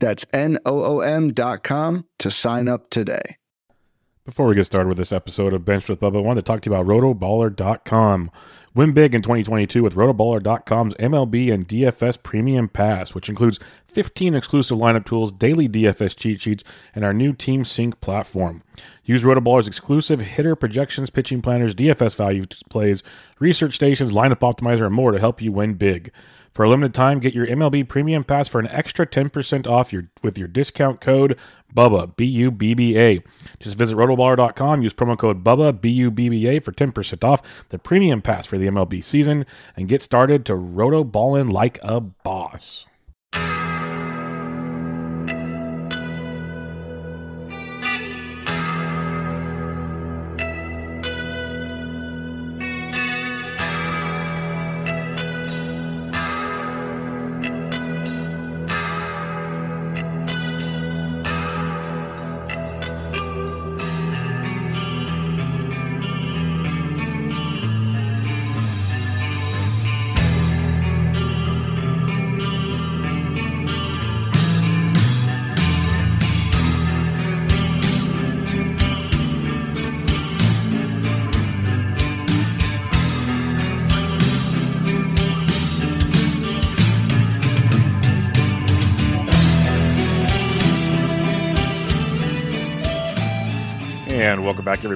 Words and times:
That's 0.00 0.26
N-O-O-M 0.32 1.32
dot 1.32 1.62
com 1.62 2.06
to 2.18 2.30
sign 2.30 2.68
up 2.68 2.90
today. 2.90 3.36
Before 4.24 4.46
we 4.46 4.54
get 4.54 4.66
started 4.66 4.88
with 4.88 4.98
this 4.98 5.12
episode 5.12 5.52
of 5.52 5.64
Bench 5.64 5.88
with 5.88 6.00
Bubba, 6.00 6.18
I 6.18 6.20
wanted 6.20 6.40
to 6.40 6.46
talk 6.46 6.60
to 6.62 6.70
you 6.70 6.76
about 6.76 6.86
rotoballer.com. 6.86 8.30
Win 8.72 8.92
big 8.92 9.14
in 9.14 9.22
2022 9.22 9.82
with 9.82 9.96
rotoballer.com's 9.96 10.94
MLB 10.94 11.52
and 11.52 11.66
DFS 11.66 12.22
Premium 12.22 12.68
Pass, 12.68 13.14
which 13.14 13.28
includes 13.28 13.58
15 13.88 14.36
exclusive 14.36 14.78
lineup 14.78 15.04
tools, 15.04 15.32
daily 15.32 15.68
DFS 15.68 16.14
cheat 16.14 16.40
sheets, 16.40 16.62
and 16.94 17.04
our 17.04 17.12
new 17.12 17.32
Team 17.32 17.64
Sync 17.64 18.00
platform. 18.00 18.62
Use 19.04 19.24
Rotoballer's 19.24 19.66
exclusive 19.66 20.20
hitter 20.20 20.54
projections, 20.54 21.10
pitching 21.10 21.40
planners, 21.40 21.74
DFS 21.74 22.14
value 22.14 22.46
plays, 22.68 23.02
research 23.40 23.74
stations, 23.74 24.12
lineup 24.12 24.38
optimizer, 24.38 24.86
and 24.86 24.94
more 24.94 25.10
to 25.10 25.18
help 25.18 25.42
you 25.42 25.50
win 25.50 25.74
big. 25.74 26.12
For 26.52 26.64
a 26.64 26.68
limited 26.68 26.94
time, 26.94 27.20
get 27.20 27.34
your 27.34 27.46
MLB 27.46 27.88
Premium 27.88 28.24
Pass 28.24 28.48
for 28.48 28.58
an 28.58 28.66
extra 28.68 29.06
10% 29.06 29.66
off 29.66 29.92
your, 29.92 30.08
with 30.22 30.36
your 30.36 30.48
discount 30.48 31.00
code 31.00 31.38
BUBBA, 31.74 32.16
B 32.16 32.24
U 32.24 32.50
B 32.50 32.74
B 32.74 32.98
A. 32.98 33.22
Just 33.60 33.78
visit 33.78 33.96
rotoballer.com, 33.96 34.82
use 34.82 34.92
promo 34.92 35.16
code 35.16 35.44
BUBBA, 35.44 35.80
B 35.80 35.90
U 35.90 36.10
B 36.10 36.28
B 36.28 36.46
A 36.48 36.58
for 36.58 36.72
10% 36.72 37.24
off 37.24 37.42
the 37.68 37.78
Premium 37.78 38.20
Pass 38.20 38.46
for 38.46 38.58
the 38.58 38.66
MLB 38.66 39.04
season, 39.04 39.46
and 39.76 39.88
get 39.88 40.02
started 40.02 40.44
to 40.46 40.54
rotoballin' 40.54 41.52
like 41.52 41.78
a 41.82 42.00
boss. 42.00 42.86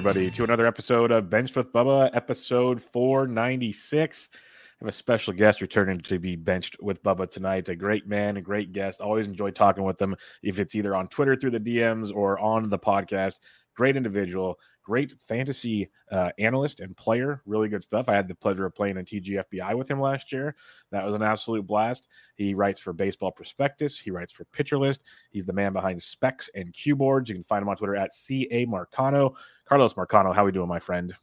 Everybody, 0.05 0.29
to 0.29 0.43
another 0.43 0.67
episode 0.67 1.09
of 1.09 1.31
Bench 1.31 1.55
with 1.55 1.73
Bubba, 1.73 2.11
episode 2.13 2.79
496. 2.79 4.29
I 4.31 4.37
have 4.81 4.87
a 4.87 4.91
special 4.91 5.33
guest 5.33 5.61
returning 5.61 5.99
to 6.01 6.19
be 6.19 6.35
benched 6.35 6.77
with 6.79 7.01
Bubba 7.01 7.27
tonight. 7.27 7.69
A 7.69 7.75
great 7.75 8.05
man, 8.05 8.37
a 8.37 8.41
great 8.41 8.71
guest. 8.71 9.01
Always 9.01 9.25
enjoy 9.25 9.49
talking 9.49 9.83
with 9.83 9.97
them, 9.97 10.15
if 10.43 10.59
it's 10.59 10.75
either 10.75 10.95
on 10.95 11.07
Twitter 11.07 11.35
through 11.35 11.49
the 11.49 11.59
DMs 11.59 12.15
or 12.15 12.37
on 12.37 12.69
the 12.69 12.77
podcast. 12.77 13.39
Great 13.75 13.97
individual, 13.97 14.59
great 14.83 15.19
fantasy 15.19 15.89
uh, 16.11 16.29
analyst 16.37 16.81
and 16.81 16.95
player. 16.95 17.41
Really 17.47 17.67
good 17.67 17.81
stuff. 17.81 18.07
I 18.07 18.13
had 18.13 18.27
the 18.27 18.35
pleasure 18.35 18.67
of 18.67 18.75
playing 18.75 18.97
in 18.97 19.05
TGFBI 19.05 19.75
with 19.75 19.89
him 19.89 19.99
last 19.99 20.31
year. 20.31 20.55
That 20.91 21.03
was 21.03 21.15
an 21.15 21.23
absolute 21.23 21.65
blast. 21.65 22.09
He 22.35 22.53
writes 22.53 22.79
for 22.79 22.93
Baseball 22.93 23.31
Prospectus. 23.31 23.99
He 23.99 24.11
writes 24.11 24.31
for 24.31 24.45
Pitcher 24.45 24.77
List. 24.77 25.03
He's 25.31 25.47
the 25.47 25.53
man 25.53 25.73
behind 25.73 25.99
speX 25.99 26.47
and 26.53 26.71
Q 26.73 26.95
Boards. 26.95 27.27
You 27.27 27.35
can 27.35 27.43
find 27.43 27.63
him 27.63 27.69
on 27.69 27.75
Twitter 27.75 27.95
at 27.95 28.13
CA 28.13 28.67
Marcano. 28.67 29.35
Carlos 29.65 29.95
Marcano, 29.95 30.33
how 30.33 30.43
are 30.43 30.45
we 30.45 30.51
doing, 30.51 30.67
my 30.67 30.79
friend? 30.79 31.13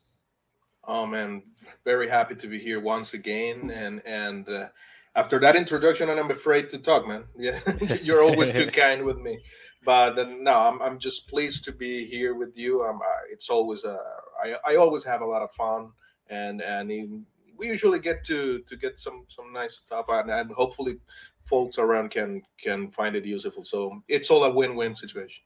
Oh 0.85 1.07
man, 1.07 1.43
very 1.85 2.09
happy 2.09 2.35
to 2.35 2.47
be 2.49 2.59
here 2.59 2.81
once 2.81 3.15
again. 3.15 3.71
And 3.71 4.03
and 4.05 4.49
uh, 4.49 4.69
after 5.15 5.39
that 5.41 5.55
introduction, 5.55 6.11
and 6.11 6.19
I'm 6.19 6.31
afraid 6.31 6.71
to 6.71 6.79
talk, 6.79 7.07
man. 7.07 7.25
Yeah, 7.39 7.61
you're 8.03 8.23
always 8.23 8.51
too 8.51 8.67
kind 8.73 9.05
with 9.05 9.19
me. 9.19 9.39
But 9.85 10.19
uh, 10.19 10.27
no, 10.39 10.59
I'm, 10.59 10.83
I'm 10.83 10.99
just 10.99 11.29
pleased 11.29 11.65
to 11.65 11.73
be 11.73 12.07
here 12.07 12.35
with 12.35 12.57
you. 12.57 12.83
Um, 12.83 13.01
uh, 13.01 13.21
it's 13.31 13.49
always 13.49 13.85
uh, 13.85 13.97
I, 14.43 14.57
I 14.67 14.77
always 14.77 15.05
have 15.05 15.21
a 15.21 15.27
lot 15.27 15.43
of 15.43 15.53
fun, 15.53 15.91
and 16.29 16.61
and 16.63 16.91
even, 16.91 17.27
we 17.57 17.69
usually 17.69 18.01
get 18.01 18.25
to 18.25 18.61
to 18.61 18.77
get 18.77 18.99
some 18.99 19.25
some 19.29 19.53
nice 19.53 19.77
stuff, 19.77 20.07
and, 20.09 20.31
and 20.31 20.51
hopefully, 20.53 20.99
folks 21.45 21.79
around 21.79 22.11
can 22.11 22.43
can 22.59 22.91
find 22.91 23.15
it 23.15 23.25
useful. 23.25 23.65
So 23.65 24.03
it's 24.09 24.31
all 24.31 24.45
a 24.45 24.51
win-win 24.53 24.97
situation. 24.97 25.45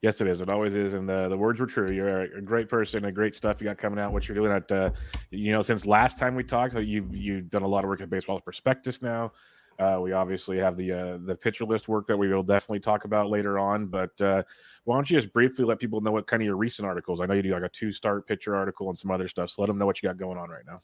Yes, 0.00 0.20
it 0.20 0.28
is. 0.28 0.40
It 0.40 0.48
always 0.48 0.76
is. 0.76 0.92
And 0.92 1.08
the, 1.08 1.28
the 1.28 1.36
words 1.36 1.58
were 1.58 1.66
true. 1.66 1.90
You're 1.90 2.22
a 2.22 2.40
great 2.40 2.68
person, 2.68 3.04
a 3.06 3.12
great 3.12 3.34
stuff 3.34 3.60
you 3.60 3.66
got 3.66 3.78
coming 3.78 3.98
out. 3.98 4.12
What 4.12 4.28
you're 4.28 4.36
doing 4.36 4.52
at, 4.52 4.70
uh, 4.70 4.90
you 5.30 5.52
know, 5.52 5.62
since 5.62 5.86
last 5.86 6.18
time 6.18 6.36
we 6.36 6.44
talked, 6.44 6.74
you've 6.74 7.14
you've 7.14 7.50
done 7.50 7.62
a 7.62 7.68
lot 7.68 7.82
of 7.84 7.88
work 7.88 8.00
at 8.00 8.08
Baseball 8.08 8.40
Prospectus 8.40 9.02
now. 9.02 9.32
Uh, 9.78 9.98
we 10.00 10.12
obviously 10.12 10.58
have 10.58 10.76
the 10.76 10.92
uh, 10.92 11.18
the 11.24 11.34
pitcher 11.34 11.64
list 11.64 11.88
work 11.88 12.06
that 12.06 12.16
we 12.16 12.28
will 12.28 12.42
definitely 12.42 12.80
talk 12.80 13.04
about 13.04 13.28
later 13.28 13.58
on. 13.58 13.86
But 13.86 14.20
uh, 14.20 14.42
why 14.84 14.96
don't 14.96 15.10
you 15.10 15.18
just 15.18 15.32
briefly 15.32 15.64
let 15.64 15.80
people 15.80 16.00
know 16.00 16.12
what 16.12 16.26
kind 16.26 16.42
of 16.42 16.46
your 16.46 16.56
recent 16.56 16.86
articles? 16.86 17.20
I 17.20 17.26
know 17.26 17.34
you 17.34 17.42
do 17.42 17.52
like 17.52 17.62
a 17.62 17.68
two 17.68 17.92
start 17.92 18.26
pitcher 18.26 18.54
article 18.54 18.88
and 18.88 18.96
some 18.96 19.10
other 19.10 19.26
stuff. 19.26 19.50
So 19.50 19.62
let 19.62 19.66
them 19.66 19.78
know 19.78 19.86
what 19.86 20.00
you 20.02 20.08
got 20.08 20.16
going 20.16 20.38
on 20.38 20.48
right 20.48 20.64
now. 20.66 20.80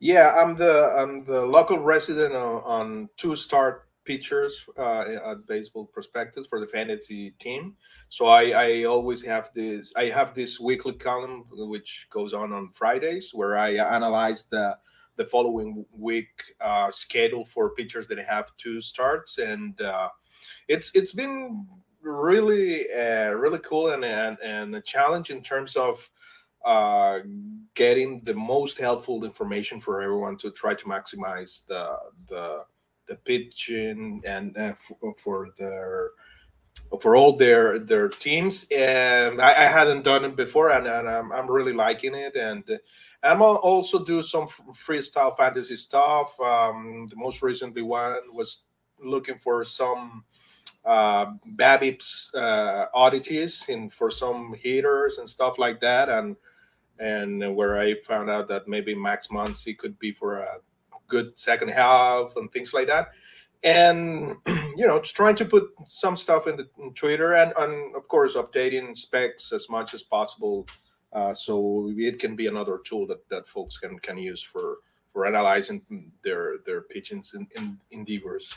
Yeah, 0.00 0.34
I'm 0.36 0.56
the 0.56 0.94
I'm 0.96 1.24
the 1.24 1.44
local 1.44 1.78
resident 1.78 2.34
on, 2.34 2.62
on 2.62 3.08
two 3.16 3.34
start 3.34 3.87
pitchers 4.08 4.64
uh, 4.78 5.04
at 5.30 5.46
Baseball 5.46 5.84
Prospectus 5.84 6.46
for 6.48 6.60
the 6.60 6.66
fantasy 6.66 7.32
team. 7.38 7.76
So 8.08 8.24
I, 8.24 8.42
I 8.66 8.84
always 8.84 9.22
have 9.24 9.50
this 9.54 9.92
I 9.94 10.06
have 10.06 10.34
this 10.34 10.58
weekly 10.58 10.94
column 10.94 11.44
which 11.50 12.08
goes 12.10 12.32
on 12.32 12.54
on 12.54 12.70
Fridays 12.72 13.32
where 13.34 13.54
I 13.56 13.74
analyze 13.74 14.44
the 14.44 14.78
the 15.18 15.26
following 15.26 15.84
week 15.92 16.30
uh, 16.60 16.90
schedule 16.90 17.44
for 17.44 17.74
pitchers 17.74 18.06
that 18.06 18.18
have 18.18 18.56
two 18.56 18.80
starts, 18.80 19.38
and 19.38 19.78
uh, 19.82 20.08
it's 20.68 20.94
it's 20.94 21.12
been 21.12 21.66
really 22.00 22.90
uh, 22.92 23.32
really 23.32 23.58
cool 23.58 23.90
and, 23.90 24.04
and 24.04 24.38
and 24.42 24.74
a 24.74 24.80
challenge 24.80 25.28
in 25.30 25.42
terms 25.42 25.76
of 25.76 26.08
uh, 26.64 27.18
getting 27.74 28.20
the 28.24 28.34
most 28.34 28.78
helpful 28.78 29.24
information 29.24 29.80
for 29.80 30.00
everyone 30.00 30.36
to 30.38 30.50
try 30.52 30.72
to 30.72 30.84
maximize 30.84 31.66
the 31.66 31.84
the 32.28 32.64
the 33.08 33.16
pitching 33.16 34.22
and 34.24 34.56
uh, 34.56 34.74
for, 34.74 35.14
for 35.16 35.48
their 35.58 36.10
for 37.00 37.16
all 37.16 37.36
their 37.36 37.78
their 37.78 38.08
teams. 38.08 38.66
And 38.70 39.40
I, 39.40 39.50
I 39.50 39.66
hadn't 39.66 40.04
done 40.04 40.24
it 40.24 40.36
before 40.36 40.70
and, 40.70 40.86
and 40.86 41.08
I'm, 41.08 41.32
I'm 41.32 41.50
really 41.50 41.72
liking 41.72 42.14
it. 42.14 42.36
And 42.36 42.64
I'm 43.22 43.42
also 43.42 44.04
do 44.04 44.22
some 44.22 44.46
freestyle 44.46 45.36
fantasy 45.36 45.76
stuff. 45.76 46.38
Um, 46.40 47.08
the 47.10 47.16
most 47.16 47.42
recently 47.42 47.82
one 47.82 48.16
was 48.32 48.62
looking 49.02 49.38
for 49.38 49.64
some 49.64 50.24
uh, 50.84 51.26
uh, 52.34 52.86
oddities 52.94 53.64
and 53.68 53.92
for 53.92 54.10
some 54.10 54.54
heaters 54.54 55.18
and 55.18 55.28
stuff 55.28 55.58
like 55.58 55.80
that, 55.80 56.08
and 56.08 56.36
and 56.98 57.54
where 57.54 57.78
I 57.78 57.94
found 57.94 58.30
out 58.30 58.48
that 58.48 58.68
maybe 58.68 58.94
Max 58.94 59.28
Muncy 59.28 59.76
could 59.76 59.98
be 59.98 60.12
for 60.12 60.38
a 60.38 60.58
good 61.08 61.38
second 61.38 61.68
half 61.68 62.36
and 62.36 62.50
things 62.52 62.72
like 62.72 62.86
that. 62.88 63.08
And 63.64 64.36
you 64.76 64.86
know, 64.86 65.00
trying 65.00 65.36
to 65.36 65.44
put 65.44 65.70
some 65.86 66.16
stuff 66.16 66.46
in 66.46 66.56
the 66.56 66.68
in 66.78 66.94
Twitter 66.94 67.34
and, 67.34 67.52
and 67.58 67.96
of 67.96 68.06
course 68.08 68.34
updating 68.34 68.96
speX 68.96 69.52
as 69.52 69.68
much 69.68 69.94
as 69.94 70.02
possible 70.02 70.66
uh, 71.12 71.32
so 71.32 71.90
it 71.96 72.18
can 72.18 72.36
be 72.36 72.46
another 72.46 72.78
tool 72.84 73.06
that, 73.06 73.28
that 73.30 73.46
folks 73.46 73.78
can 73.78 73.98
can 74.00 74.18
use 74.18 74.42
for 74.42 74.78
for 75.12 75.26
analyzing 75.26 75.82
their 76.22 76.58
their 76.66 76.82
pitchings 76.82 77.34
in, 77.34 77.46
in 77.56 77.78
endeavors. 77.90 78.54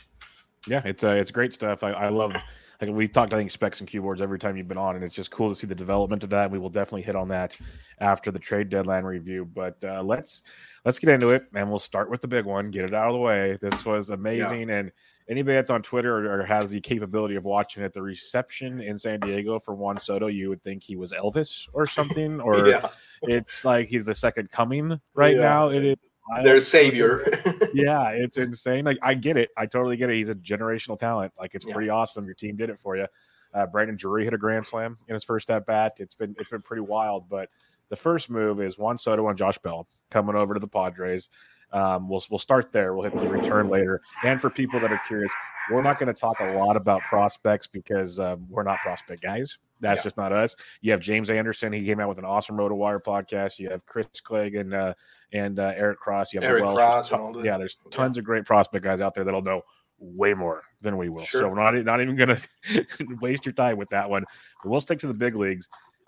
Yeah, 0.68 0.82
it's 0.86 1.04
uh, 1.04 1.12
it's 1.12 1.32
great 1.32 1.54
stuff. 1.54 1.84
I, 1.84 1.92
I 1.92 2.10
love 2.10 2.36
like 2.82 2.90
we 2.90 3.08
talked, 3.08 3.32
I 3.32 3.38
think 3.38 3.52
speX 3.52 3.80
and 3.80 3.88
Q 3.88 4.02
Boards 4.02 4.22
every 4.22 4.40
time 4.40 4.58
you've 4.58 4.68
been 4.68 4.78
on, 4.78 4.96
and 4.96 5.04
it's 5.04 5.14
just 5.14 5.30
cool 5.30 5.50
to 5.50 5.56
see 5.56 5.68
the 5.68 5.76
development 5.76 6.24
of 6.24 6.32
that. 6.32 6.50
We 6.50 6.58
will 6.58 6.70
definitely 6.70 7.04
hit 7.04 7.16
on 7.16 7.28
that 7.28 7.56
after 8.00 8.32
the 8.32 8.40
trade 8.40 8.70
deadline 8.70 9.04
review. 9.04 9.46
But 9.46 9.78
uh, 9.84 10.02
let's 10.02 10.42
let's 10.84 10.98
get 10.98 11.12
into 11.12 11.30
it, 11.30 11.46
and 11.54 11.70
we'll 11.70 11.80
start 11.80 12.10
with 12.10 12.22
the 12.22 12.28
big 12.28 12.46
one. 12.46 12.72
Get 12.72 12.86
it 12.86 12.94
out 12.94 13.08
of 13.08 13.14
the 13.14 13.20
way. 13.20 13.58
This 13.62 13.86
was 13.86 14.10
amazing, 14.10 14.70
yeah. 14.70 14.78
and 14.78 14.92
anybody 15.30 15.56
that's 15.56 15.70
on 15.70 15.84
Twitter 15.84 16.18
or, 16.18 16.42
or, 16.42 16.46
has 16.46 16.70
the 16.70 16.82
capability 16.82 17.36
of 17.36 17.46
watching 17.46 17.84
it, 17.84 17.94
the 17.94 18.02
reception 18.02 18.82
in 18.82 18.98
San 18.98 19.20
Diego 19.20 19.60
for 19.60 19.76
Juan 19.76 19.98
Soto, 19.98 20.28
you 20.28 20.50
would 20.50 20.64
think 20.64 20.82
he 20.82 20.96
was 20.96 21.12
Elvis 21.12 21.68
or 21.74 21.86
something, 21.86 22.42
or 22.42 22.68
yeah. 22.68 22.90
it's 23.24 23.64
like 23.64 23.88
he's 23.90 24.08
the 24.08 24.16
second 24.16 24.50
coming 24.50 25.00
right 25.14 25.36
yeah. 25.36 25.42
now. 25.42 25.70
It 25.70 25.86
is 25.86 25.98
their 26.44 26.62
savior. 26.62 27.26
yeah, 27.74 28.10
it's 28.10 28.38
insane. 28.38 28.86
Like 28.86 28.98
I 29.02 29.14
get 29.14 29.38
it. 29.38 29.50
I 29.58 29.66
totally 29.66 29.98
get 29.98 30.10
it. 30.10 30.16
He's 30.16 30.30
a 30.30 30.36
generational 30.36 30.98
talent. 30.98 31.34
Like 31.40 31.56
it's 31.56 31.66
yeah. 31.66 31.74
pretty 31.74 31.90
awesome. 31.90 32.26
Your 32.26 32.36
team 32.36 32.56
did 32.56 32.70
it 32.70 32.80
for 32.80 32.96
you. 32.96 33.08
Uh, 33.54 33.66
Brandon 33.66 33.98
Drury 33.98 34.24
hit 34.24 34.34
a 34.34 34.38
grand 34.38 34.66
slam 34.66 34.98
in 35.08 35.14
his 35.14 35.24
first 35.24 35.50
at 35.50 35.66
bat. 35.66 35.98
It's 36.00 36.16
been 36.16 36.36
it's 36.40 36.50
been 36.50 36.62
pretty 36.62 36.82
wild. 36.82 37.28
But 37.30 37.50
the 37.92 37.98
first 37.98 38.30
move 38.30 38.62
is 38.62 38.78
Juan 38.78 38.98
Soto 38.98 39.28
and 39.28 39.38
Josh 39.38 39.58
Bell 39.60 39.86
coming 40.10 40.34
over 40.36 40.54
to 40.56 40.60
the 40.60 40.68
Padres. 40.68 41.30
Um, 41.74 42.10
we'll 42.10 42.24
we'll 42.32 42.40
start 42.40 42.72
there. 42.72 42.96
We'll 42.96 43.10
hit 43.10 43.20
the 43.20 43.30
return 43.30 43.68
later. 43.70 44.02
And 44.24 44.40
for 44.40 44.50
people 44.50 44.80
that 44.80 44.92
are 44.92 45.02
curious, 45.06 45.32
we're 45.70 45.82
not 45.82 46.00
going 46.00 46.08
to 46.08 46.20
talk 46.20 46.40
a 46.40 46.54
lot 46.54 46.78
about 46.78 47.02
prospects 47.02 47.68
because 47.68 48.18
uh, 48.20 48.38
we're 48.50 48.64
not 48.64 48.80
prospect 48.80 49.22
guys. 49.22 49.58
That's 49.82 50.00
yeah. 50.00 50.04
just 50.04 50.18
not 50.18 50.32
us. 50.32 50.56
You 50.80 50.92
have 50.92 51.02
James 51.02 51.30
Anderson. 51.30 51.74
He 51.74 51.86
came 51.86 52.00
out 52.00 52.08
with 52.08 52.18
an 52.18 52.26
awesome 52.26 52.56
RotoWire 52.56 53.04
podcast. 53.04 53.60
You 53.60 53.70
have 53.70 53.86
Chris 53.86 54.08
Clegg 54.24 54.56
and 54.56 54.74
uh, 54.74 54.94
and 55.34 55.60
uh, 55.60 55.74
Eric 55.76 56.00
Cross. 56.00 56.34
You 56.34 56.40
have 56.40 56.50
Eric 56.50 56.64
Cross. 56.64 57.10
Ton- 57.10 57.44
yeah, 57.44 57.58
there's 57.58 57.78
tons 57.90 58.16
yeah. 58.16 58.22
of 58.22 58.26
great 58.26 58.46
prospect 58.46 58.86
guys 58.86 59.02
out 59.02 59.14
there 59.14 59.26
that'll 59.26 59.42
know 59.42 59.64
way 60.00 60.34
more 60.34 60.64
than 60.82 60.98
we 60.98 61.10
will. 61.10 61.26
Sure. 61.26 61.42
So 61.42 61.50
we're 61.50 61.56
not 61.56 61.76
not 61.84 62.02
even 62.02 62.16
going 62.16 62.38
to 62.38 62.88
waste 63.20 63.46
your 63.46 63.54
time 63.54 63.78
with 63.78 63.90
that 63.90 64.10
one. 64.10 64.24
But 64.64 64.70
we'll 64.70 64.82
stick 64.82 65.00
to 65.00 65.08
the 65.08 65.14
big 65.14 65.36
leagues. 65.36 65.68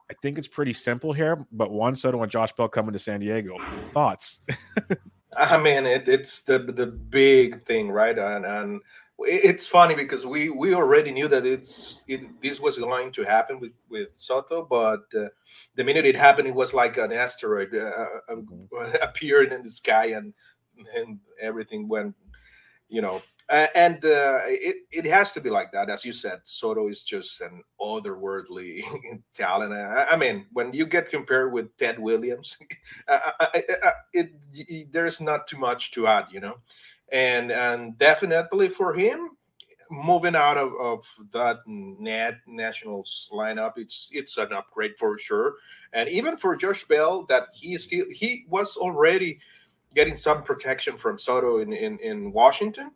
I 0.09 0.13
think 0.21 0.37
it's 0.37 0.47
pretty 0.47 0.73
simple 0.73 1.13
here. 1.13 1.45
But 1.51 1.71
Juan 1.71 1.95
Soto 1.95 2.21
and 2.21 2.31
Josh 2.31 2.53
Bell 2.53 2.67
coming 2.67 2.93
to 2.93 2.99
San 2.99 3.19
Diego. 3.19 3.57
Thoughts? 3.91 4.39
I 5.37 5.57
mean, 5.57 5.85
it, 5.85 6.07
it's 6.07 6.41
the 6.41 6.59
the 6.59 6.87
big 6.87 7.65
thing, 7.65 7.91
right? 7.91 8.17
And 8.17 8.45
and 8.45 8.81
it's 9.19 9.67
funny 9.67 9.95
because 9.95 10.25
we 10.25 10.49
we 10.49 10.73
already 10.73 11.11
knew 11.11 11.27
that 11.27 11.45
it's 11.45 12.03
it, 12.07 12.41
this 12.41 12.59
was 12.59 12.77
going 12.77 13.11
to 13.13 13.23
happen 13.23 13.59
with 13.59 13.73
with 13.89 14.09
Soto, 14.13 14.65
but 14.69 15.03
uh, 15.17 15.29
the 15.75 15.83
minute 15.83 16.05
it 16.05 16.17
happened, 16.17 16.47
it 16.47 16.55
was 16.55 16.73
like 16.73 16.97
an 16.97 17.11
asteroid 17.11 17.75
uh, 17.75 18.05
uh 18.29 18.35
mm-hmm. 18.35 18.95
appeared 19.01 19.53
in 19.53 19.63
the 19.63 19.69
sky, 19.69 20.07
and 20.07 20.33
and 20.95 21.19
everything 21.39 21.87
went, 21.87 22.15
you 22.89 23.01
know. 23.01 23.21
And 23.49 24.03
uh, 24.05 24.41
it 24.45 24.77
it 24.91 25.05
has 25.05 25.33
to 25.33 25.41
be 25.41 25.49
like 25.49 25.71
that, 25.71 25.89
as 25.89 26.05
you 26.05 26.13
said. 26.13 26.39
Soto 26.43 26.87
is 26.87 27.03
just 27.03 27.41
an 27.41 27.63
otherworldly 27.79 28.83
talent. 29.33 29.73
I, 29.73 30.05
I, 30.11 30.15
mean, 30.15 30.45
when 30.53 30.73
you 30.73 30.85
get 30.85 31.09
compared 31.09 31.51
with 31.51 31.75
Ted 31.77 31.99
Williams, 31.99 32.57
I, 33.07 33.63
it, 34.13 34.33
it, 34.53 34.91
there's 34.91 35.19
not 35.19 35.47
too 35.47 35.57
much 35.57 35.91
to 35.91 36.07
add, 36.07 36.27
you 36.31 36.39
know 36.39 36.57
and 37.13 37.51
and 37.51 37.97
definitely 37.97 38.67
for 38.67 38.93
him 38.93 39.29
moving 39.91 40.35
out 40.35 40.57
of, 40.57 40.73
of 40.81 41.05
that 41.31 41.59
net 41.67 42.39
nationals 42.47 43.29
lineup 43.31 43.73
it's 43.75 44.09
it's 44.11 44.37
an 44.37 44.51
upgrade 44.51 44.93
for 44.97 45.17
sure 45.17 45.55
and 45.93 46.09
even 46.09 46.35
for 46.35 46.55
josh 46.55 46.83
bell 46.85 47.25
that 47.29 47.43
he 47.53 47.77
still 47.77 48.05
he 48.09 48.45
was 48.49 48.75
already 48.75 49.37
getting 49.93 50.15
some 50.15 50.41
protection 50.41 50.97
from 50.97 51.19
soto 51.19 51.59
in 51.59 51.71
in, 51.71 51.99
in 51.99 52.31
washington 52.33 52.89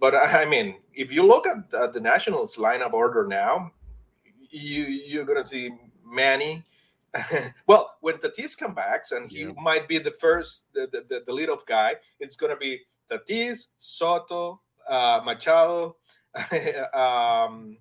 but 0.00 0.14
i 0.42 0.44
mean 0.44 0.76
if 0.94 1.12
you 1.12 1.22
look 1.22 1.46
at 1.46 1.70
the, 1.70 1.90
the 1.92 2.00
nationals 2.00 2.56
lineup 2.56 2.92
order 2.92 3.26
now 3.26 3.70
you 4.50 4.84
you're 4.84 5.24
gonna 5.24 5.44
see 5.44 5.70
manny 6.04 6.64
well, 7.66 7.96
when 8.00 8.16
Tatis 8.16 8.56
comes 8.56 8.74
back, 8.74 9.04
and 9.10 9.30
he 9.30 9.40
yeah. 9.40 9.52
might 9.60 9.88
be 9.88 9.98
the 9.98 10.12
first, 10.12 10.66
the, 10.72 10.88
the, 10.92 11.22
the 11.26 11.32
lead 11.32 11.48
off 11.48 11.66
guy, 11.66 11.96
it's 12.20 12.36
going 12.36 12.50
to 12.50 12.56
be 12.56 12.80
Tatis, 13.10 13.66
Soto, 13.78 14.60
uh, 14.88 15.20
Machado, 15.24 15.96
um, 16.94 17.76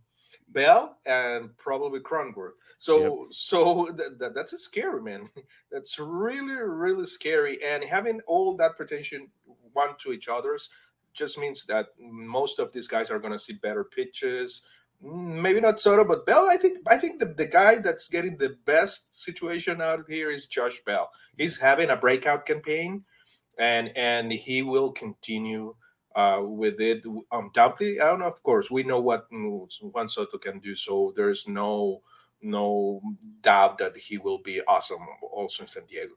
Bell, 0.49 0.97
and 1.05 1.55
probably 1.57 1.99
Cronenworth. 1.99 2.53
So, 2.77 3.23
yep. 3.23 3.27
so 3.31 3.85
th- 3.87 4.19
th- 4.19 4.31
that's 4.33 4.53
a 4.53 4.57
scary 4.57 5.01
man. 5.01 5.29
That's 5.71 5.99
really, 5.99 6.53
really 6.53 7.05
scary. 7.05 7.63
And 7.63 7.83
having 7.83 8.21
all 8.21 8.57
that 8.57 8.77
protection 8.77 9.29
one 9.73 9.95
to 9.99 10.11
each 10.11 10.27
other's 10.27 10.69
just 11.13 11.37
means 11.37 11.65
that 11.65 11.87
most 11.99 12.59
of 12.59 12.71
these 12.71 12.87
guys 12.87 13.09
are 13.11 13.19
going 13.19 13.33
to 13.33 13.39
see 13.39 13.53
better 13.53 13.83
pitches. 13.83 14.63
Maybe 15.01 15.61
not 15.61 15.79
Soto, 15.79 16.03
but 16.03 16.25
Bell. 16.25 16.47
I 16.49 16.57
think 16.57 16.79
I 16.87 16.97
think 16.97 17.19
the, 17.19 17.27
the 17.27 17.45
guy 17.45 17.77
that's 17.77 18.09
getting 18.09 18.37
the 18.37 18.57
best 18.65 19.21
situation 19.23 19.81
out 19.81 20.03
here 20.09 20.29
is 20.29 20.47
Josh 20.47 20.81
Bell. 20.85 21.09
He's 21.37 21.57
having 21.57 21.89
a 21.89 21.95
breakout 21.95 22.45
campaign 22.45 23.05
and 23.57 23.91
and 23.95 24.31
he 24.31 24.63
will 24.63 24.91
continue 24.91 25.75
uh, 26.15 26.41
with 26.41 26.79
it 26.79 27.03
don't 27.03 28.19
know. 28.19 28.27
Of 28.27 28.41
course, 28.43 28.71
we 28.71 28.83
know 28.83 28.99
what 28.99 29.27
Juan 29.31 30.09
Soto 30.09 30.37
can 30.37 30.59
do, 30.59 30.75
so 30.75 31.13
there's 31.15 31.47
no 31.47 32.01
no 32.41 33.01
doubt 33.41 33.77
that 33.77 33.95
he 33.97 34.17
will 34.17 34.39
be 34.39 34.61
awesome 34.67 35.05
also 35.31 35.63
in 35.63 35.67
San 35.67 35.85
Diego. 35.85 36.15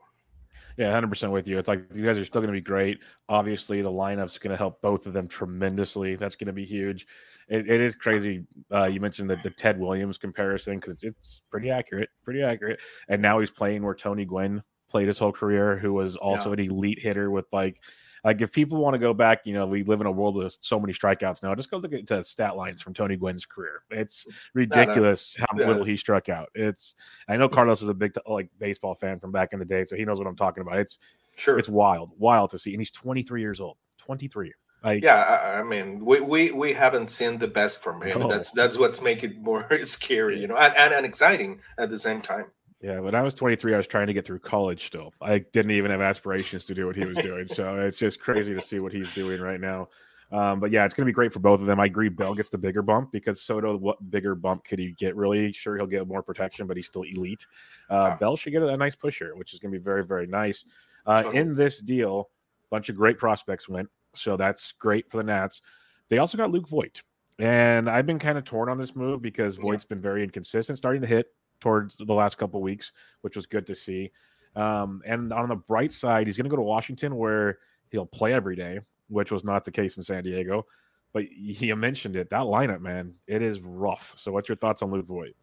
Yeah, 0.76 0.92
hundred 0.92 1.08
percent 1.08 1.32
with 1.32 1.48
you. 1.48 1.58
It's 1.58 1.68
like 1.68 1.88
these 1.90 2.04
guys 2.04 2.18
are 2.18 2.24
still 2.24 2.40
going 2.40 2.52
to 2.52 2.58
be 2.58 2.60
great. 2.60 3.00
Obviously, 3.28 3.82
the 3.82 3.90
lineup's 3.90 4.38
going 4.38 4.52
to 4.52 4.56
help 4.56 4.80
both 4.82 5.06
of 5.06 5.12
them 5.12 5.28
tremendously. 5.28 6.16
That's 6.16 6.36
going 6.36 6.46
to 6.46 6.52
be 6.52 6.64
huge. 6.64 7.06
It, 7.48 7.68
it 7.68 7.80
is 7.80 7.94
crazy. 7.94 8.44
Uh, 8.72 8.84
you 8.84 9.00
mentioned 9.00 9.28
the, 9.28 9.36
the 9.42 9.50
Ted 9.50 9.78
Williams 9.78 10.18
comparison 10.18 10.78
because 10.78 11.02
it's 11.02 11.42
pretty 11.50 11.70
accurate, 11.70 12.08
pretty 12.24 12.42
accurate. 12.42 12.80
And 13.08 13.20
now 13.20 13.40
he's 13.40 13.50
playing 13.50 13.82
where 13.82 13.94
Tony 13.94 14.24
Gwynn 14.24 14.62
played 14.88 15.08
his 15.08 15.18
whole 15.18 15.32
career, 15.32 15.76
who 15.76 15.92
was 15.92 16.16
also 16.16 16.50
yeah. 16.50 16.64
an 16.64 16.70
elite 16.70 16.98
hitter 16.98 17.30
with 17.30 17.46
like 17.52 17.82
like 18.24 18.40
if 18.40 18.52
people 18.52 18.78
want 18.78 18.94
to 18.94 18.98
go 18.98 19.12
back, 19.12 19.40
you 19.44 19.52
know, 19.52 19.66
we 19.66 19.82
live 19.82 20.00
in 20.00 20.06
a 20.06 20.12
world 20.12 20.36
with 20.36 20.56
so 20.60 20.78
many 20.78 20.92
strikeouts 20.92 21.42
now. 21.42 21.54
Just 21.54 21.70
go 21.70 21.78
look 21.78 21.92
at 21.92 22.06
the 22.06 22.22
stat 22.22 22.56
lines 22.56 22.80
from 22.80 22.94
Tony 22.94 23.16
Gwynn's 23.16 23.44
career. 23.44 23.82
It's 23.90 24.26
ridiculous 24.54 25.36
how 25.38 25.46
yeah. 25.58 25.66
little 25.66 25.84
he 25.84 25.96
struck 25.96 26.28
out. 26.28 26.48
It's 26.54 26.94
I 27.28 27.36
know 27.36 27.48
Carlos 27.48 27.82
is 27.82 27.88
a 27.88 27.94
big 27.94 28.14
like 28.26 28.48
baseball 28.58 28.94
fan 28.94 29.18
from 29.18 29.32
back 29.32 29.52
in 29.52 29.58
the 29.58 29.64
day, 29.64 29.84
so 29.84 29.96
he 29.96 30.04
knows 30.04 30.18
what 30.18 30.26
I'm 30.26 30.36
talking 30.36 30.62
about. 30.62 30.78
It's 30.78 30.98
sure 31.36 31.58
it's 31.58 31.68
wild, 31.68 32.12
wild 32.18 32.50
to 32.50 32.58
see, 32.58 32.72
and 32.72 32.80
he's 32.80 32.90
23 32.90 33.40
years 33.40 33.60
old. 33.60 33.76
23. 33.98 34.52
Like, 34.84 35.02
yeah, 35.02 35.58
I 35.58 35.62
mean, 35.62 36.04
we, 36.04 36.20
we 36.20 36.50
we 36.50 36.72
haven't 36.72 37.08
seen 37.08 37.38
the 37.38 37.46
best 37.46 37.80
from 37.80 38.02
him. 38.02 38.20
No. 38.20 38.28
That's 38.28 38.50
that's 38.50 38.76
what's 38.76 39.00
making 39.00 39.30
it 39.30 39.40
more 39.40 39.68
scary, 39.84 40.40
you 40.40 40.48
know, 40.48 40.56
and, 40.56 40.74
and, 40.76 40.92
and 40.92 41.06
exciting 41.06 41.60
at 41.78 41.88
the 41.88 41.98
same 41.98 42.20
time. 42.20 42.46
Yeah, 42.82 42.98
when 42.98 43.14
I 43.14 43.22
was 43.22 43.34
23, 43.34 43.74
I 43.74 43.76
was 43.76 43.86
trying 43.86 44.08
to 44.08 44.12
get 44.12 44.26
through 44.26 44.40
college 44.40 44.86
still. 44.86 45.14
I 45.20 45.38
didn't 45.38 45.70
even 45.70 45.92
have 45.92 46.00
aspirations 46.00 46.64
to 46.64 46.74
do 46.74 46.86
what 46.86 46.96
he 46.96 47.04
was 47.04 47.16
doing. 47.18 47.46
so 47.46 47.76
it's 47.78 47.96
just 47.96 48.18
crazy 48.18 48.54
to 48.54 48.60
see 48.60 48.80
what 48.80 48.92
he's 48.92 49.12
doing 49.14 49.40
right 49.40 49.60
now. 49.60 49.88
Um, 50.32 50.58
but 50.58 50.72
yeah, 50.72 50.84
it's 50.84 50.94
going 50.94 51.04
to 51.04 51.10
be 51.10 51.14
great 51.14 51.32
for 51.32 51.38
both 51.38 51.60
of 51.60 51.66
them. 51.66 51.78
I 51.78 51.84
agree. 51.84 52.08
Bell 52.08 52.34
gets 52.34 52.48
the 52.48 52.58
bigger 52.58 52.82
bump 52.82 53.12
because 53.12 53.42
Soto, 53.42 53.76
what 53.76 54.10
bigger 54.10 54.34
bump 54.34 54.64
could 54.64 54.78
he 54.78 54.92
get? 54.92 55.14
Really, 55.14 55.52
sure, 55.52 55.76
he'll 55.76 55.86
get 55.86 56.08
more 56.08 56.22
protection, 56.22 56.66
but 56.66 56.76
he's 56.76 56.86
still 56.86 57.02
elite. 57.02 57.46
Uh, 57.88 58.10
wow. 58.10 58.16
Bell 58.18 58.36
should 58.36 58.52
get 58.52 58.62
a, 58.62 58.76
nice 58.76 58.96
push 58.96 59.18
here, 59.18 59.36
which 59.36 59.52
is 59.52 59.60
going 59.60 59.72
to 59.72 59.78
be 59.78 59.82
very, 59.82 60.04
very 60.04 60.26
nice. 60.26 60.64
Uh, 61.06 61.30
in 61.34 61.54
this 61.54 61.80
deal, 61.80 62.30
a 62.64 62.68
bunch 62.70 62.88
of 62.88 62.96
great 62.96 63.18
prospects 63.18 63.68
went, 63.68 63.88
so 64.14 64.36
that's 64.36 64.72
great 64.72 65.08
for 65.10 65.18
the 65.18 65.22
Nats. 65.22 65.60
They 66.08 66.18
also 66.18 66.38
got 66.38 66.50
Luke 66.50 66.68
Voit, 66.68 67.02
and 67.38 67.88
I've 67.88 68.06
been 68.06 68.18
kind 68.18 68.38
of 68.38 68.44
torn 68.44 68.70
on 68.70 68.78
this 68.78 68.96
move 68.96 69.20
because 69.20 69.58
yeah. 69.62 69.76
been 69.88 70.00
very 70.00 70.24
inconsistent, 70.24 70.78
starting 70.78 71.02
to 71.02 71.08
hit 71.08 71.26
towards 71.62 71.96
the 71.96 72.12
last 72.12 72.36
couple 72.38 72.60
weeks, 72.60 72.90
which 73.20 73.36
was 73.36 73.46
good 73.46 73.66
to 73.68 73.74
see. 73.74 74.10
Um, 74.56 75.00
and 75.06 75.32
on 75.32 75.48
the 75.48 75.54
bright 75.54 75.92
side, 75.92 76.26
he's 76.26 76.36
going 76.36 76.44
to 76.44 76.50
go 76.50 76.56
to 76.56 76.62
Washington 76.62 77.16
where 77.16 77.58
he'll 77.90 78.04
play 78.04 78.34
every 78.34 78.56
day, 78.56 78.80
which 79.08 79.30
was 79.30 79.44
not 79.44 79.64
the 79.64 79.70
case 79.70 79.96
in 79.96 80.02
San 80.02 80.24
Diego. 80.24 80.66
But 81.12 81.24
he 81.24 81.72
mentioned 81.72 82.16
it. 82.16 82.30
That 82.30 82.42
lineup, 82.42 82.80
man, 82.80 83.14
it 83.28 83.42
is 83.42 83.60
rough. 83.60 84.14
So, 84.16 84.32
what's 84.32 84.48
your 84.48 84.56
thoughts 84.56 84.82
on 84.82 84.90
Luke 84.90 85.06
Voit? 85.06 85.36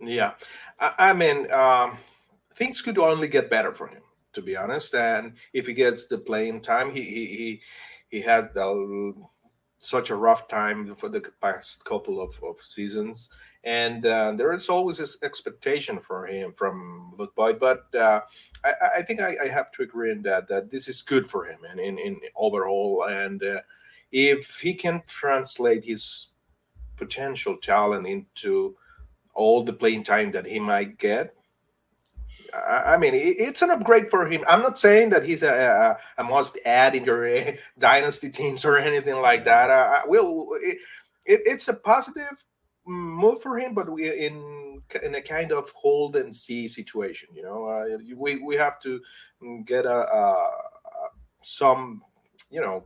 Yeah, 0.00 0.32
I, 0.80 0.94
I 0.98 1.12
mean, 1.12 1.50
um, 1.50 1.98
things 2.54 2.80
could 2.80 2.96
only 2.96 3.28
get 3.28 3.50
better 3.50 3.74
for 3.74 3.88
him, 3.88 4.02
to 4.34 4.42
be 4.42 4.56
honest. 4.56 4.94
And 4.94 5.34
if 5.52 5.66
he 5.66 5.74
gets 5.74 6.06
the 6.06 6.18
playing 6.18 6.60
time, 6.62 6.90
he 6.90 7.02
he 7.02 7.26
he, 7.26 7.60
he 8.08 8.20
had 8.22 8.50
such 9.78 10.10
a 10.10 10.16
rough 10.16 10.48
time 10.48 10.94
for 10.94 11.08
the 11.08 11.20
past 11.42 11.84
couple 11.84 12.20
of, 12.20 12.38
of 12.42 12.56
seasons 12.64 13.28
and 13.66 14.06
uh, 14.06 14.32
there 14.32 14.52
is 14.52 14.68
always 14.68 14.98
this 14.98 15.18
expectation 15.24 15.98
for 15.98 16.24
him 16.24 16.52
from 16.52 17.12
Luke 17.18 17.34
Voit. 17.34 17.58
But 17.58 17.92
uh, 17.94 18.20
I, 18.64 18.72
I, 18.98 19.02
think 19.02 19.20
I, 19.20 19.36
I, 19.42 19.48
have 19.48 19.72
to 19.72 19.82
agree 19.82 20.12
in 20.12 20.22
that 20.22 20.46
that 20.46 20.70
this 20.70 20.86
is 20.86 21.02
good 21.02 21.26
for 21.26 21.44
him 21.44 21.58
in 21.72 21.80
in, 21.80 21.98
in 21.98 22.20
overall. 22.36 23.06
And 23.08 23.42
uh, 23.42 23.60
if 24.12 24.60
he 24.60 24.72
can 24.72 25.02
translate 25.08 25.84
his 25.84 26.28
potential 26.96 27.56
talent 27.56 28.06
into 28.06 28.76
all 29.34 29.64
the 29.64 29.72
playing 29.72 30.04
time 30.04 30.30
that 30.30 30.46
he 30.46 30.58
might 30.60 30.96
get. 30.96 31.34
I 32.54 32.96
mean, 32.96 33.12
it's 33.14 33.60
an 33.60 33.70
upgrade 33.70 34.08
for 34.08 34.26
him. 34.26 34.42
I'm 34.48 34.62
not 34.62 34.78
saying 34.78 35.10
that 35.10 35.24
he's 35.24 35.42
a, 35.42 35.98
a, 36.18 36.22
a 36.22 36.24
must 36.24 36.58
add 36.64 36.94
in 36.94 37.04
your 37.04 37.28
dynasty 37.78 38.30
teams 38.30 38.64
or 38.64 38.78
anything 38.78 39.16
like 39.16 39.44
that. 39.44 39.68
Uh, 39.68 40.02
will 40.06 40.48
it, 40.62 40.78
it, 41.26 41.40
it's 41.44 41.68
a 41.68 41.74
positive 41.74 42.44
move 42.86 43.42
for 43.42 43.58
him, 43.58 43.74
but 43.74 43.90
we're 43.90 44.12
in 44.12 44.80
in 45.02 45.14
a 45.16 45.20
kind 45.20 45.52
of 45.52 45.70
hold 45.74 46.16
and 46.16 46.34
see 46.34 46.68
situation. 46.68 47.28
You 47.34 47.42
know, 47.42 47.64
uh, 47.66 47.98
we 48.16 48.36
we 48.36 48.56
have 48.56 48.80
to 48.80 49.00
get 49.64 49.86
a, 49.86 50.12
a 50.12 50.50
some 51.42 52.02
you 52.50 52.60
know 52.60 52.84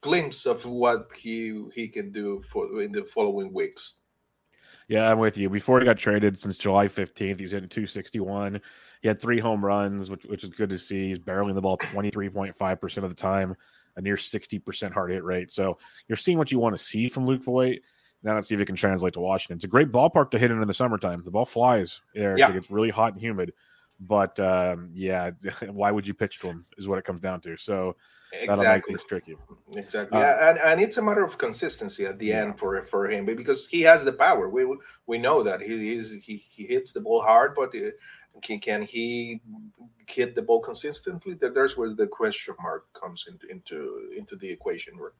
glimpse 0.00 0.46
of 0.46 0.64
what 0.64 1.10
he 1.16 1.64
he 1.74 1.88
can 1.88 2.10
do 2.12 2.42
for 2.50 2.82
in 2.82 2.92
the 2.92 3.04
following 3.04 3.52
weeks. 3.52 3.94
Yeah, 4.88 5.08
I'm 5.08 5.18
with 5.18 5.38
you. 5.38 5.48
Before 5.48 5.78
he 5.78 5.86
got 5.86 5.98
traded 5.98 6.36
since 6.36 6.56
July 6.56 6.88
15th, 6.88 7.38
he's 7.38 7.52
hitting 7.52 7.68
261. 7.68 8.60
He 9.02 9.08
had 9.08 9.20
three 9.20 9.38
home 9.38 9.64
runs, 9.64 10.10
which 10.10 10.24
which 10.24 10.44
is 10.44 10.50
good 10.50 10.70
to 10.70 10.78
see. 10.78 11.08
He's 11.08 11.18
barreling 11.18 11.54
the 11.54 11.60
ball 11.60 11.78
23.5% 11.78 12.96
of 13.04 13.08
the 13.08 13.14
time, 13.14 13.54
a 13.96 14.00
near 14.00 14.16
60% 14.16 14.92
hard 14.92 15.12
hit 15.12 15.22
rate. 15.22 15.50
So 15.50 15.78
you're 16.08 16.16
seeing 16.16 16.38
what 16.38 16.50
you 16.50 16.58
want 16.58 16.76
to 16.76 16.82
see 16.82 17.08
from 17.08 17.24
Luke 17.24 17.44
Voit. 17.44 17.78
Now 18.22 18.34
let's 18.34 18.48
see 18.48 18.54
if 18.54 18.60
it 18.60 18.66
can 18.66 18.76
translate 18.76 19.14
to 19.14 19.20
Washington. 19.20 19.56
It's 19.56 19.64
a 19.64 19.68
great 19.68 19.90
ballpark 19.90 20.30
to 20.32 20.38
hit 20.38 20.50
in 20.50 20.60
in 20.60 20.68
the 20.68 20.74
summertime. 20.74 21.22
The 21.24 21.30
ball 21.30 21.46
flies 21.46 22.02
there. 22.14 22.36
Yeah. 22.36 22.50
It 22.50 22.54
gets 22.54 22.70
really 22.70 22.90
hot 22.90 23.12
and 23.12 23.20
humid. 23.20 23.52
But 24.00 24.38
um, 24.40 24.90
yeah, 24.94 25.30
why 25.70 25.90
would 25.90 26.06
you 26.06 26.14
pitch 26.14 26.40
to 26.40 26.48
him 26.48 26.64
is 26.78 26.88
what 26.88 26.98
it 26.98 27.04
comes 27.04 27.20
down 27.20 27.40
to. 27.42 27.56
So 27.56 27.96
exactly. 28.32 28.64
that'll 28.64 28.76
make 28.76 28.86
things 28.86 29.04
tricky. 29.04 29.36
Exactly. 29.76 30.18
Uh, 30.18 30.20
yeah, 30.20 30.50
and, 30.50 30.58
and 30.58 30.80
it's 30.80 30.96
a 30.96 31.02
matter 31.02 31.24
of 31.24 31.38
consistency 31.38 32.06
at 32.06 32.18
the 32.18 32.26
yeah. 32.26 32.42
end 32.42 32.58
for 32.58 32.80
for 32.82 33.10
him 33.10 33.26
because 33.26 33.68
he 33.68 33.82
has 33.82 34.04
the 34.04 34.12
power. 34.12 34.48
We 34.48 34.66
we 35.06 35.18
know 35.18 35.42
that 35.42 35.60
he 35.60 35.96
is 35.96 36.12
he, 36.12 36.36
he 36.36 36.66
hits 36.66 36.92
the 36.92 37.00
ball 37.00 37.22
hard, 37.22 37.54
but 37.54 37.74
uh, 37.74 37.90
can, 38.42 38.60
can 38.60 38.82
he 38.82 39.40
hit 40.06 40.34
the 40.34 40.42
ball 40.42 40.60
consistently? 40.60 41.34
There's 41.34 41.76
where 41.76 41.92
the 41.92 42.06
question 42.06 42.54
mark 42.62 42.90
comes 42.92 43.26
into 43.28 43.46
into 43.48 44.10
into 44.16 44.36
the 44.36 44.50
equation. 44.50 44.98
Where 44.98 45.12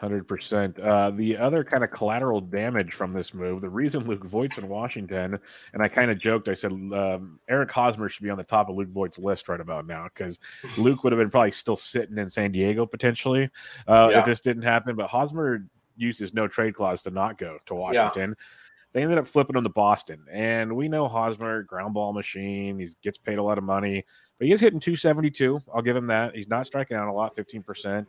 Hundred 0.00 0.22
uh, 0.22 0.24
percent. 0.24 0.76
The 0.76 1.36
other 1.38 1.62
kind 1.62 1.84
of 1.84 1.90
collateral 1.90 2.40
damage 2.40 2.94
from 2.94 3.12
this 3.12 3.34
move, 3.34 3.60
the 3.60 3.68
reason 3.68 4.06
Luke 4.06 4.24
Voit's 4.24 4.56
in 4.56 4.66
Washington, 4.66 5.38
and 5.74 5.82
I 5.82 5.88
kind 5.88 6.10
of 6.10 6.18
joked, 6.18 6.48
I 6.48 6.54
said 6.54 6.72
um, 6.72 7.38
Eric 7.48 7.70
Hosmer 7.70 8.08
should 8.08 8.22
be 8.22 8.30
on 8.30 8.38
the 8.38 8.44
top 8.44 8.70
of 8.70 8.76
Luke 8.76 8.88
Voit's 8.88 9.18
list 9.18 9.48
right 9.48 9.60
about 9.60 9.86
now 9.86 10.04
because 10.04 10.38
Luke 10.78 11.04
would 11.04 11.12
have 11.12 11.18
been 11.18 11.30
probably 11.30 11.50
still 11.50 11.76
sitting 11.76 12.16
in 12.16 12.30
San 12.30 12.50
Diego 12.50 12.86
potentially 12.86 13.50
uh, 13.86 14.08
yeah. 14.10 14.20
if 14.20 14.26
this 14.26 14.40
didn't 14.40 14.62
happen. 14.62 14.96
But 14.96 15.10
Hosmer 15.10 15.66
used 15.98 16.18
his 16.18 16.32
no 16.32 16.48
trade 16.48 16.74
clause 16.74 17.02
to 17.02 17.10
not 17.10 17.36
go 17.36 17.58
to 17.66 17.74
Washington. 17.74 18.30
Yeah. 18.30 18.44
They 18.92 19.02
ended 19.02 19.18
up 19.18 19.26
flipping 19.26 19.54
him 19.54 19.64
to 19.64 19.70
Boston, 19.70 20.24
and 20.32 20.74
we 20.74 20.88
know 20.88 21.06
Hosmer, 21.08 21.62
ground 21.62 21.94
ball 21.94 22.12
machine. 22.12 22.78
He 22.78 22.88
gets 23.02 23.18
paid 23.18 23.38
a 23.38 23.42
lot 23.42 23.58
of 23.58 23.64
money, 23.64 24.04
but 24.38 24.46
he 24.46 24.52
is 24.52 24.60
hitting 24.60 24.80
272. 24.80 25.60
I'll 25.72 25.82
give 25.82 25.94
him 25.94 26.08
that. 26.08 26.34
He's 26.34 26.48
not 26.48 26.66
striking 26.66 26.96
out 26.96 27.06
a 27.06 27.12
lot, 27.12 27.36
15 27.36 27.62
percent. 27.62 28.08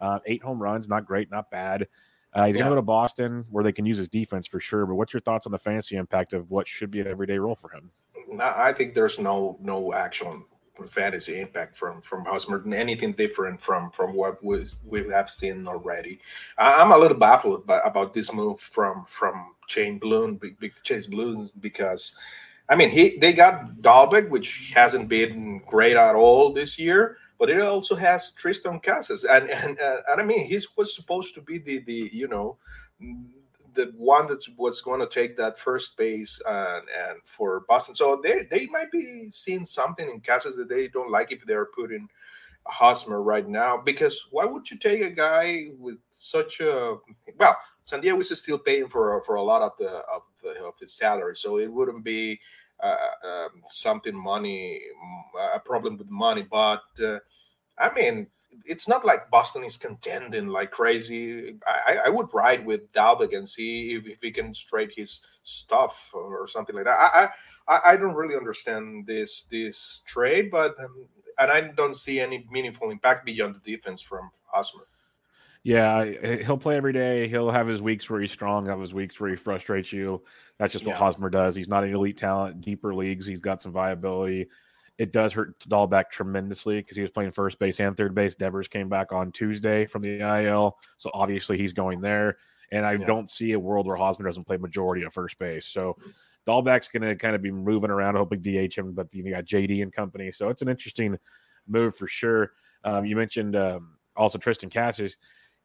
Uh, 0.00 0.18
eight 0.26 0.42
home 0.42 0.60
runs, 0.60 0.88
not 0.88 1.04
great, 1.04 1.30
not 1.30 1.50
bad. 1.50 1.86
Uh, 2.32 2.46
he's 2.46 2.54
yeah. 2.54 2.60
going 2.60 2.70
to 2.70 2.70
go 2.70 2.76
to 2.76 2.82
Boston 2.82 3.44
where 3.50 3.64
they 3.64 3.72
can 3.72 3.84
use 3.84 3.98
his 3.98 4.08
defense 4.08 4.46
for 4.46 4.60
sure. 4.60 4.86
But 4.86 4.94
what's 4.94 5.12
your 5.12 5.20
thoughts 5.20 5.46
on 5.46 5.52
the 5.52 5.58
fantasy 5.58 5.96
impact 5.96 6.32
of 6.32 6.50
what 6.50 6.68
should 6.68 6.90
be 6.90 7.00
an 7.00 7.08
everyday 7.08 7.38
role 7.38 7.56
for 7.56 7.70
him? 7.70 7.90
I 8.40 8.72
think 8.72 8.94
there's 8.94 9.18
no 9.18 9.58
no 9.60 9.92
actual 9.92 10.44
fantasy 10.86 11.40
impact 11.40 11.76
from 11.76 12.00
from 12.02 12.24
Hosmer, 12.24 12.62
anything 12.72 13.12
different 13.12 13.60
from 13.60 13.90
from 13.90 14.14
what 14.14 14.42
was 14.44 14.78
we 14.86 15.08
have 15.08 15.28
seen 15.28 15.66
already. 15.66 16.20
I'm 16.56 16.92
a 16.92 16.98
little 16.98 17.16
baffled 17.16 17.66
by, 17.66 17.80
about 17.80 18.14
this 18.14 18.32
move 18.32 18.60
from 18.60 19.04
from 19.08 19.54
Chaim 19.68 19.98
Bloom, 19.98 20.36
big, 20.36 20.58
big 20.58 20.72
Chaim 20.86 21.02
Bloom, 21.10 21.50
because 21.60 22.14
I 22.68 22.76
mean 22.76 22.90
he 22.90 23.18
they 23.18 23.32
got 23.32 23.76
Dalbec, 23.80 24.28
which 24.30 24.72
hasn't 24.74 25.08
been 25.08 25.62
great 25.66 25.96
at 25.96 26.14
all 26.14 26.52
this 26.52 26.78
year 26.78 27.18
but 27.40 27.48
it 27.48 27.60
also 27.62 27.96
has 27.96 28.32
Triston 28.32 28.80
Casas, 28.82 29.24
and 29.24 29.50
and, 29.50 29.80
uh, 29.80 30.02
and 30.08 30.20
I 30.20 30.24
mean 30.24 30.44
he 30.46 30.60
was 30.76 30.94
supposed 30.94 31.34
to 31.34 31.40
be 31.40 31.58
the 31.58 31.78
the 31.80 32.10
you 32.12 32.28
know 32.28 32.58
the 33.72 33.92
one 33.96 34.26
that 34.26 34.44
was 34.56 34.80
going 34.82 35.00
to 35.00 35.06
take 35.06 35.36
that 35.38 35.58
first 35.58 35.96
base 35.96 36.40
and 36.46 36.86
and 36.88 37.18
for 37.24 37.64
Boston. 37.66 37.94
So 37.94 38.20
they 38.22 38.46
they 38.50 38.66
might 38.66 38.92
be 38.92 39.30
seeing 39.30 39.64
something 39.64 40.08
in 40.08 40.20
Casas 40.20 40.54
that 40.56 40.68
they 40.68 40.88
don't 40.88 41.10
like 41.10 41.32
if 41.32 41.44
they're 41.46 41.66
putting 41.74 42.06
Hosmer 42.66 43.22
right 43.22 43.48
now. 43.48 43.78
Because 43.78 44.26
why 44.30 44.44
would 44.44 44.70
you 44.70 44.76
take 44.76 45.00
a 45.00 45.10
guy 45.10 45.68
with 45.78 45.98
such 46.10 46.60
a 46.60 46.98
well? 47.38 47.56
San 47.82 48.02
Diego 48.02 48.20
is 48.20 48.38
still 48.38 48.58
paying 48.58 48.88
for 48.88 49.22
for 49.24 49.36
a 49.36 49.42
lot 49.42 49.62
of 49.62 49.72
the 49.78 49.88
of 49.88 50.22
the 50.42 50.62
of 50.62 50.74
his 50.78 50.92
salary, 50.92 51.36
so 51.36 51.58
it 51.58 51.72
wouldn't 51.72 52.04
be 52.04 52.38
uh, 52.82 52.96
um, 53.24 53.62
something 53.66 54.16
money, 54.16 54.80
a 55.54 55.60
problem 55.60 55.96
with 55.96 56.10
money. 56.10 56.42
But 56.42 56.82
uh, 57.02 57.18
I 57.78 57.92
mean, 57.94 58.26
it's 58.64 58.88
not 58.88 59.04
like 59.04 59.30
Boston 59.30 59.64
is 59.64 59.76
contending 59.76 60.48
like 60.48 60.70
crazy. 60.70 61.56
I, 61.66 61.98
I 62.06 62.08
would 62.08 62.28
ride 62.32 62.66
with 62.66 62.92
Dalbec 62.92 63.36
and 63.36 63.48
see 63.48 63.94
if, 63.94 64.06
if 64.06 64.20
he 64.20 64.30
can 64.30 64.54
straight 64.54 64.92
his 64.94 65.22
stuff 65.42 66.10
or 66.14 66.46
something 66.46 66.74
like 66.74 66.84
that. 66.84 66.98
I 66.98 67.28
I, 67.68 67.92
I 67.92 67.96
don't 67.96 68.14
really 68.14 68.36
understand 68.36 69.06
this 69.06 69.44
this 69.50 70.02
trade, 70.06 70.50
but 70.50 70.74
um, 70.82 71.06
and 71.38 71.50
I 71.50 71.60
don't 71.72 71.96
see 71.96 72.20
any 72.20 72.46
meaningful 72.50 72.90
impact 72.90 73.24
beyond 73.24 73.54
the 73.54 73.76
defense 73.76 74.02
from 74.02 74.30
Hosmer. 74.46 74.86
Yeah, 75.62 76.04
he'll 76.42 76.56
play 76.56 76.76
every 76.76 76.92
day. 76.92 77.28
He'll 77.28 77.50
have 77.50 77.66
his 77.66 77.82
weeks 77.82 78.08
where 78.08 78.20
he's 78.20 78.32
strong, 78.32 78.66
have 78.66 78.80
his 78.80 78.94
weeks 78.94 79.20
where 79.20 79.28
he 79.28 79.36
frustrates 79.36 79.92
you. 79.92 80.22
That's 80.58 80.72
just 80.72 80.86
what 80.86 80.96
Hosmer 80.96 81.28
does. 81.28 81.54
He's 81.54 81.68
not 81.68 81.84
an 81.84 81.94
elite 81.94 82.16
talent, 82.16 82.60
deeper 82.62 82.94
leagues. 82.94 83.26
He's 83.26 83.40
got 83.40 83.60
some 83.60 83.72
viability. 83.72 84.48
It 84.96 85.12
does 85.12 85.32
hurt 85.32 85.58
Dalbec 85.60 86.10
tremendously 86.10 86.76
because 86.76 86.96
he 86.96 87.02
was 87.02 87.10
playing 87.10 87.30
first 87.32 87.58
base 87.58 87.80
and 87.80 87.96
third 87.96 88.14
base. 88.14 88.34
Devers 88.34 88.68
came 88.68 88.88
back 88.88 89.12
on 89.12 89.32
Tuesday 89.32 89.86
from 89.86 90.02
the 90.02 90.20
IL, 90.20 90.78
so 90.96 91.10
obviously 91.14 91.56
he's 91.56 91.72
going 91.72 92.00
there. 92.00 92.38
And 92.72 92.86
I 92.86 92.92
yeah. 92.92 93.06
don't 93.06 93.28
see 93.28 93.52
a 93.52 93.58
world 93.58 93.86
where 93.86 93.96
Hosmer 93.96 94.26
doesn't 94.26 94.46
play 94.46 94.56
majority 94.56 95.02
of 95.02 95.12
first 95.12 95.38
base. 95.38 95.66
So 95.66 95.96
Dalbec's 96.46 96.88
going 96.88 97.02
to 97.02 97.16
kind 97.16 97.34
of 97.34 97.42
be 97.42 97.50
moving 97.50 97.90
around, 97.90 98.16
hoping 98.16 98.40
DH 98.40 98.74
him, 98.74 98.92
but 98.92 99.12
you 99.12 99.28
got 99.30 99.44
JD 99.44 99.82
and 99.82 99.92
company. 99.92 100.32
So 100.32 100.48
it's 100.48 100.62
an 100.62 100.68
interesting 100.68 101.18
move 101.66 101.96
for 101.96 102.06
sure. 102.06 102.52
Um, 102.84 103.04
you 103.04 103.16
mentioned 103.16 103.56
um, 103.56 103.96
also 104.16 104.38
Triston 104.38 104.72
Casas 104.72 105.16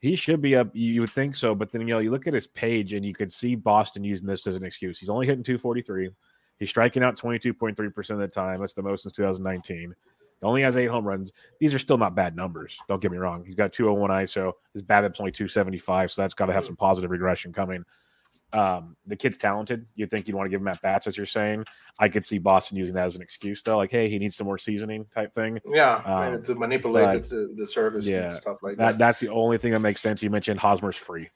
he 0.06 0.16
should 0.16 0.40
be 0.40 0.56
up. 0.56 0.70
You 0.74 1.02
would 1.02 1.10
think 1.10 1.36
so, 1.36 1.56
but 1.56 1.72
then 1.72 1.82
you 1.82 1.88
know 1.88 2.00
you 2.00 2.12
look 2.12 2.28
at 2.28 2.34
his 2.34 2.46
page 2.46 2.94
and 2.94 3.04
you 3.04 3.14
could 3.14 3.32
see 3.32 3.56
Boston 3.56 4.04
using 4.04 4.28
this 4.28 4.46
as 4.46 4.56
an 4.56 4.64
excuse. 4.64 5.00
He's 5.00 5.10
only 5.10 5.26
hitting 5.26 5.44
243. 5.44 6.12
He's 6.60 6.70
striking 6.70 7.04
out 7.04 7.18
22.3 7.18 7.94
percent 7.94 8.22
of 8.22 8.30
the 8.30 8.34
time. 8.34 8.60
That's 8.60 8.74
the 8.74 8.84
most 8.84 9.02
since 9.02 9.14
2019. 9.14 9.96
He 10.42 10.46
only 10.46 10.62
has 10.62 10.78
eight 10.78 10.88
home 10.88 11.06
runs. 11.06 11.32
These 11.60 11.74
are 11.74 11.80
still 11.80 11.98
not 11.98 12.14
bad 12.14 12.36
numbers. 12.36 12.78
Don't 12.88 13.02
get 13.02 13.12
me 13.12 13.18
wrong. 13.18 13.44
He's 13.44 13.56
got 13.56 13.74
201 13.74 14.12
ISO. 14.12 14.52
His 14.74 14.84
BABIP's 14.84 15.20
only 15.20 15.32
275, 15.32 16.12
so 16.12 16.22
that's 16.22 16.36
got 16.36 16.46
to 16.48 16.54
have 16.54 16.66
mm. 16.66 16.68
some 16.68 16.76
positive 16.76 17.10
regression 17.10 17.52
coming. 17.52 17.84
Um, 18.56 18.96
the 19.06 19.16
kid's 19.16 19.38
talented. 19.38 19.86
You'd 19.96 20.10
think 20.10 20.28
you'd 20.28 20.36
want 20.36 20.46
to 20.46 20.50
give 20.50 20.62
him 20.62 20.68
at 20.68 20.82
bats, 20.82 21.08
as 21.08 21.18
you're 21.18 21.26
saying. 21.26 21.66
I 22.00 22.10
could 22.10 22.26
see 22.26 22.38
Boston 22.38 22.78
using 22.78 22.96
that 22.96 23.06
as 23.06 23.16
an 23.16 23.22
excuse, 23.22 23.62
though. 23.62 23.78
Like, 23.78 23.92
hey, 23.92 24.10
he 24.10 24.18
needs 24.18 24.36
some 24.36 24.48
more 24.48 24.58
seasoning 24.58 25.06
type 25.14 25.34
thing. 25.34 25.60
Yeah, 25.66 25.96
um, 26.06 26.44
to 26.44 26.56
manipulate 26.56 27.24
the, 27.24 27.54
the 27.56 27.66
service 27.66 28.06
yeah, 28.06 28.36
stuff 28.36 28.64
like 28.64 28.78
that, 28.78 28.94
that. 28.94 28.98
That's 28.98 29.20
the 29.20 29.30
only 29.30 29.58
thing 29.58 29.72
that 29.72 29.80
makes 29.80 30.02
sense. 30.02 30.24
You 30.24 30.30
mentioned 30.30 30.60
Hosmer's 30.60 30.96
free. 30.96 31.30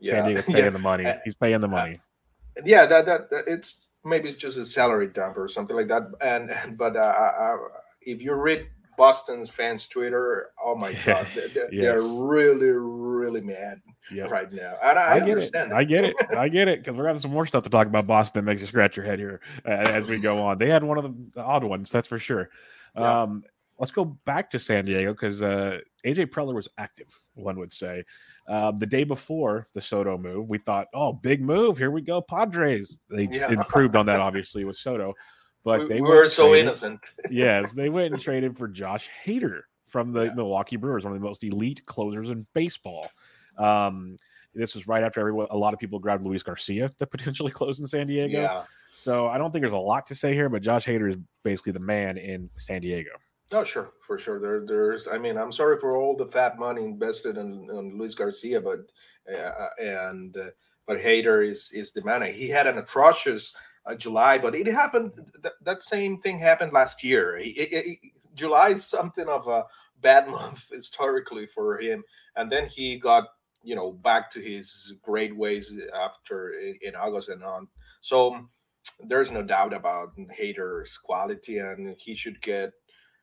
Yeah. 0.00 0.10
San 0.12 0.26
Diego's 0.26 0.46
paying 0.46 0.58
yeah. 0.64 0.70
the 0.70 0.78
money. 0.78 1.06
He's 1.24 1.34
paying 1.34 1.60
the 1.60 1.68
money. 1.68 2.00
Uh, 2.56 2.62
yeah, 2.64 2.86
that, 2.86 3.06
that, 3.06 3.30
that 3.30 3.44
it's 3.46 3.86
maybe 4.04 4.30
it's 4.30 4.40
just 4.40 4.56
a 4.56 4.66
salary 4.66 5.08
dump 5.08 5.36
or 5.36 5.48
something 5.48 5.76
like 5.76 5.88
that. 5.88 6.02
And, 6.20 6.50
and 6.50 6.78
but 6.78 6.96
uh, 6.96 7.00
I, 7.00 7.56
if 8.02 8.22
you 8.22 8.34
read 8.34 8.68
Boston's 8.98 9.48
fans 9.48 9.86
Twitter, 9.86 10.50
oh 10.62 10.74
my 10.74 10.92
god, 11.06 11.26
they're, 11.34 11.72
yes. 11.72 11.82
they're 11.84 12.02
really 12.02 12.66
really 12.66 13.40
mad 13.40 13.80
yep. 14.12 14.30
right 14.30 14.52
now. 14.52 14.76
And 14.82 14.98
I, 14.98 15.14
I 15.14 15.20
get 15.20 15.38
it. 15.38 15.54
I 15.54 15.84
get 15.84 16.04
it. 16.04 16.16
I 16.36 16.48
get 16.48 16.68
it 16.68 16.78
because 16.84 16.96
we're 16.96 17.06
having 17.06 17.22
some 17.22 17.30
more 17.30 17.46
stuff 17.46 17.64
to 17.64 17.70
talk 17.70 17.86
about 17.86 18.06
Boston 18.06 18.44
that 18.44 18.50
makes 18.50 18.60
you 18.60 18.66
scratch 18.66 18.96
your 18.96 19.06
head 19.06 19.18
here 19.18 19.40
uh, 19.66 19.70
as 19.70 20.08
we 20.08 20.18
go 20.18 20.42
on. 20.42 20.58
They 20.58 20.68
had 20.68 20.84
one 20.84 20.98
of 20.98 21.04
the 21.04 21.40
odd 21.40 21.64
ones, 21.64 21.90
that's 21.90 22.08
for 22.08 22.18
sure. 22.18 22.50
Yeah. 22.96 23.22
Um, 23.22 23.44
let's 23.78 23.92
go 23.92 24.04
back 24.04 24.50
to 24.50 24.58
San 24.58 24.84
Diego 24.84 25.12
because 25.12 25.42
uh, 25.42 25.78
AJ 26.04 26.26
Preller 26.26 26.54
was 26.54 26.68
active. 26.78 27.18
One 27.34 27.58
would 27.58 27.72
say. 27.72 28.04
Uh, 28.48 28.72
the 28.72 28.86
day 28.86 29.04
before 29.04 29.66
the 29.74 29.80
Soto 29.80 30.16
move, 30.16 30.48
we 30.48 30.58
thought, 30.58 30.86
"Oh, 30.94 31.12
big 31.12 31.42
move! 31.42 31.76
Here 31.76 31.90
we 31.90 32.00
go, 32.00 32.22
Padres." 32.22 33.00
They 33.10 33.28
yeah. 33.30 33.50
improved 33.50 33.94
on 33.94 34.06
that, 34.06 34.20
obviously, 34.20 34.64
with 34.64 34.76
Soto. 34.76 35.14
But 35.64 35.80
we, 35.80 35.86
they 35.86 36.00
were 36.00 36.28
so 36.28 36.48
traded, 36.48 36.66
innocent. 36.66 37.00
yes, 37.30 37.72
they 37.72 37.88
went 37.88 38.12
and 38.12 38.22
traded 38.22 38.56
for 38.56 38.68
Josh 38.68 39.08
Hader 39.24 39.62
from 39.88 40.12
the 40.12 40.24
yeah. 40.24 40.34
Milwaukee 40.34 40.76
Brewers, 40.76 41.04
one 41.04 41.12
of 41.12 41.20
the 41.20 41.26
most 41.26 41.44
elite 41.44 41.84
closers 41.86 42.28
in 42.28 42.46
baseball. 42.52 43.10
Um, 43.56 44.16
this 44.54 44.74
was 44.74 44.86
right 44.86 45.02
after 45.02 45.20
everyone, 45.20 45.48
a 45.50 45.56
lot 45.56 45.74
of 45.74 45.80
people 45.80 45.98
grabbed 45.98 46.24
Luis 46.24 46.42
Garcia 46.42 46.88
to 46.98 47.06
potentially 47.06 47.52
close 47.52 47.80
in 47.80 47.86
San 47.86 48.06
Diego. 48.06 48.40
Yeah. 48.40 48.64
So 48.94 49.26
I 49.26 49.38
don't 49.38 49.52
think 49.52 49.62
there's 49.62 49.72
a 49.72 49.78
lot 49.78 50.06
to 50.06 50.14
say 50.14 50.34
here, 50.34 50.48
but 50.48 50.62
Josh 50.62 50.84
Hader 50.84 51.10
is 51.10 51.16
basically 51.44 51.72
the 51.72 51.80
man 51.80 52.16
in 52.16 52.50
San 52.56 52.80
Diego. 52.80 53.10
Oh, 53.52 53.64
sure, 53.64 53.92
for 54.00 54.18
sure. 54.18 54.40
There, 54.40 54.66
there's. 54.66 55.08
I 55.08 55.18
mean, 55.18 55.38
I'm 55.38 55.52
sorry 55.52 55.78
for 55.78 55.96
all 55.96 56.16
the 56.16 56.26
fat 56.26 56.58
money 56.58 56.84
invested 56.84 57.38
in, 57.38 57.68
in 57.70 57.96
Luis 57.96 58.14
Garcia, 58.14 58.60
but 58.60 58.80
uh, 59.32 59.68
and 59.80 60.36
uh, 60.36 60.50
but 60.86 60.98
Hader 60.98 61.48
is 61.48 61.70
is 61.72 61.92
the 61.92 62.02
man. 62.02 62.22
He 62.34 62.48
had 62.48 62.66
an 62.66 62.78
atrocious 62.78 63.54
uh, 63.88 63.94
July, 63.94 64.38
but 64.38 64.54
it 64.54 64.66
happened. 64.66 65.12
Th- 65.42 65.54
that 65.62 65.82
same 65.82 66.20
thing 66.20 66.38
happened 66.38 66.72
last 66.72 67.02
year. 67.02 67.36
It, 67.36 67.48
it, 67.48 67.72
it, 67.72 67.98
July 68.34 68.70
is 68.70 68.84
something 68.84 69.26
of 69.28 69.46
a 69.48 69.64
bad 70.00 70.28
month 70.38 70.66
historically 70.70 71.46
for 71.46 71.80
him, 71.80 72.04
and 72.36 72.50
then 72.52 72.66
he 72.66 72.98
got 72.98 73.24
you 73.62 73.74
know 73.74 73.92
back 73.92 74.30
to 74.32 74.40
his 74.40 74.94
great 75.02 75.36
ways 75.36 75.74
after 75.98 76.50
in, 76.50 76.78
in 76.82 76.96
August 76.96 77.30
and 77.30 77.42
on. 77.42 77.68
So 78.00 78.46
there's 79.06 79.32
no 79.32 79.42
doubt 79.42 79.72
about 79.72 80.16
Hader's 80.16 80.96
quality, 80.98 81.58
and 81.58 81.96
he 81.98 82.14
should 82.14 82.40
get. 82.42 82.72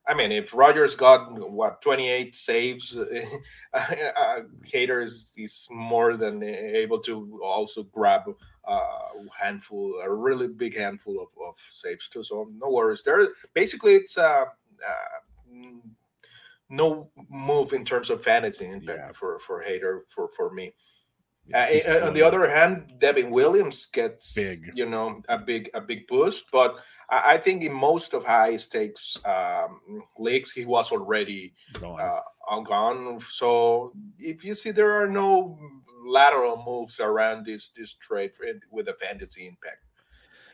I 0.07 0.13
mean, 0.13 0.31
if 0.31 0.53
Rogers 0.53 0.95
got 0.95 1.31
what 1.51 1.81
28 1.81 2.35
saves, 2.35 2.95
Hader 3.75 5.03
is, 5.03 5.33
is 5.35 5.67
more 5.71 6.15
than 6.15 6.43
able 6.43 6.99
to 6.99 7.41
also 7.43 7.83
grab 7.83 8.21
a 8.67 8.79
handful, 9.39 9.99
a 10.03 10.11
really 10.11 10.47
big 10.47 10.77
handful 10.77 11.19
of, 11.21 11.29
of 11.43 11.55
saves 11.71 12.07
too. 12.07 12.23
So 12.23 12.49
no 12.55 12.69
worries 12.69 13.01
there. 13.01 13.29
Basically, 13.53 13.95
it's 13.95 14.17
uh, 14.17 14.45
uh, 14.87 15.55
no 16.69 17.09
move 17.29 17.73
in 17.73 17.85
terms 17.85 18.09
of 18.09 18.23
fantasy 18.23 18.65
impact 18.65 18.99
yeah. 18.99 19.11
for 19.13 19.39
for 19.39 19.63
Hader 19.63 20.01
for 20.09 20.29
for 20.35 20.51
me. 20.51 20.73
Uh, 21.53 21.67
on 22.03 22.13
the 22.15 22.23
other 22.23 22.49
hand, 22.49 22.93
Devin 22.97 23.29
Williams 23.29 23.85
gets 23.85 24.33
big, 24.33 24.71
you 24.73 24.87
know, 24.87 25.21
a 25.29 25.37
big 25.37 25.69
a 25.75 25.81
big 25.81 26.07
boost. 26.07 26.45
But 26.51 26.81
I, 27.09 27.33
I 27.33 27.37
think 27.37 27.63
in 27.63 27.73
most 27.73 28.13
of 28.13 28.23
high 28.23 28.57
stakes 28.57 29.17
um, 29.25 30.01
leagues, 30.17 30.51
he 30.51 30.65
was 30.65 30.91
already 30.91 31.53
gone. 31.73 31.99
Uh, 31.99 32.59
gone. 32.61 33.19
So 33.29 33.93
if 34.19 34.43
you 34.43 34.55
see 34.55 34.71
there 34.71 34.91
are 34.91 35.07
no 35.07 35.57
lateral 36.05 36.63
moves 36.65 36.99
around 36.99 37.45
this 37.45 37.69
this 37.69 37.93
trade 37.93 38.31
with 38.71 38.87
a 38.87 38.93
fantasy 38.93 39.47
impact. 39.47 39.85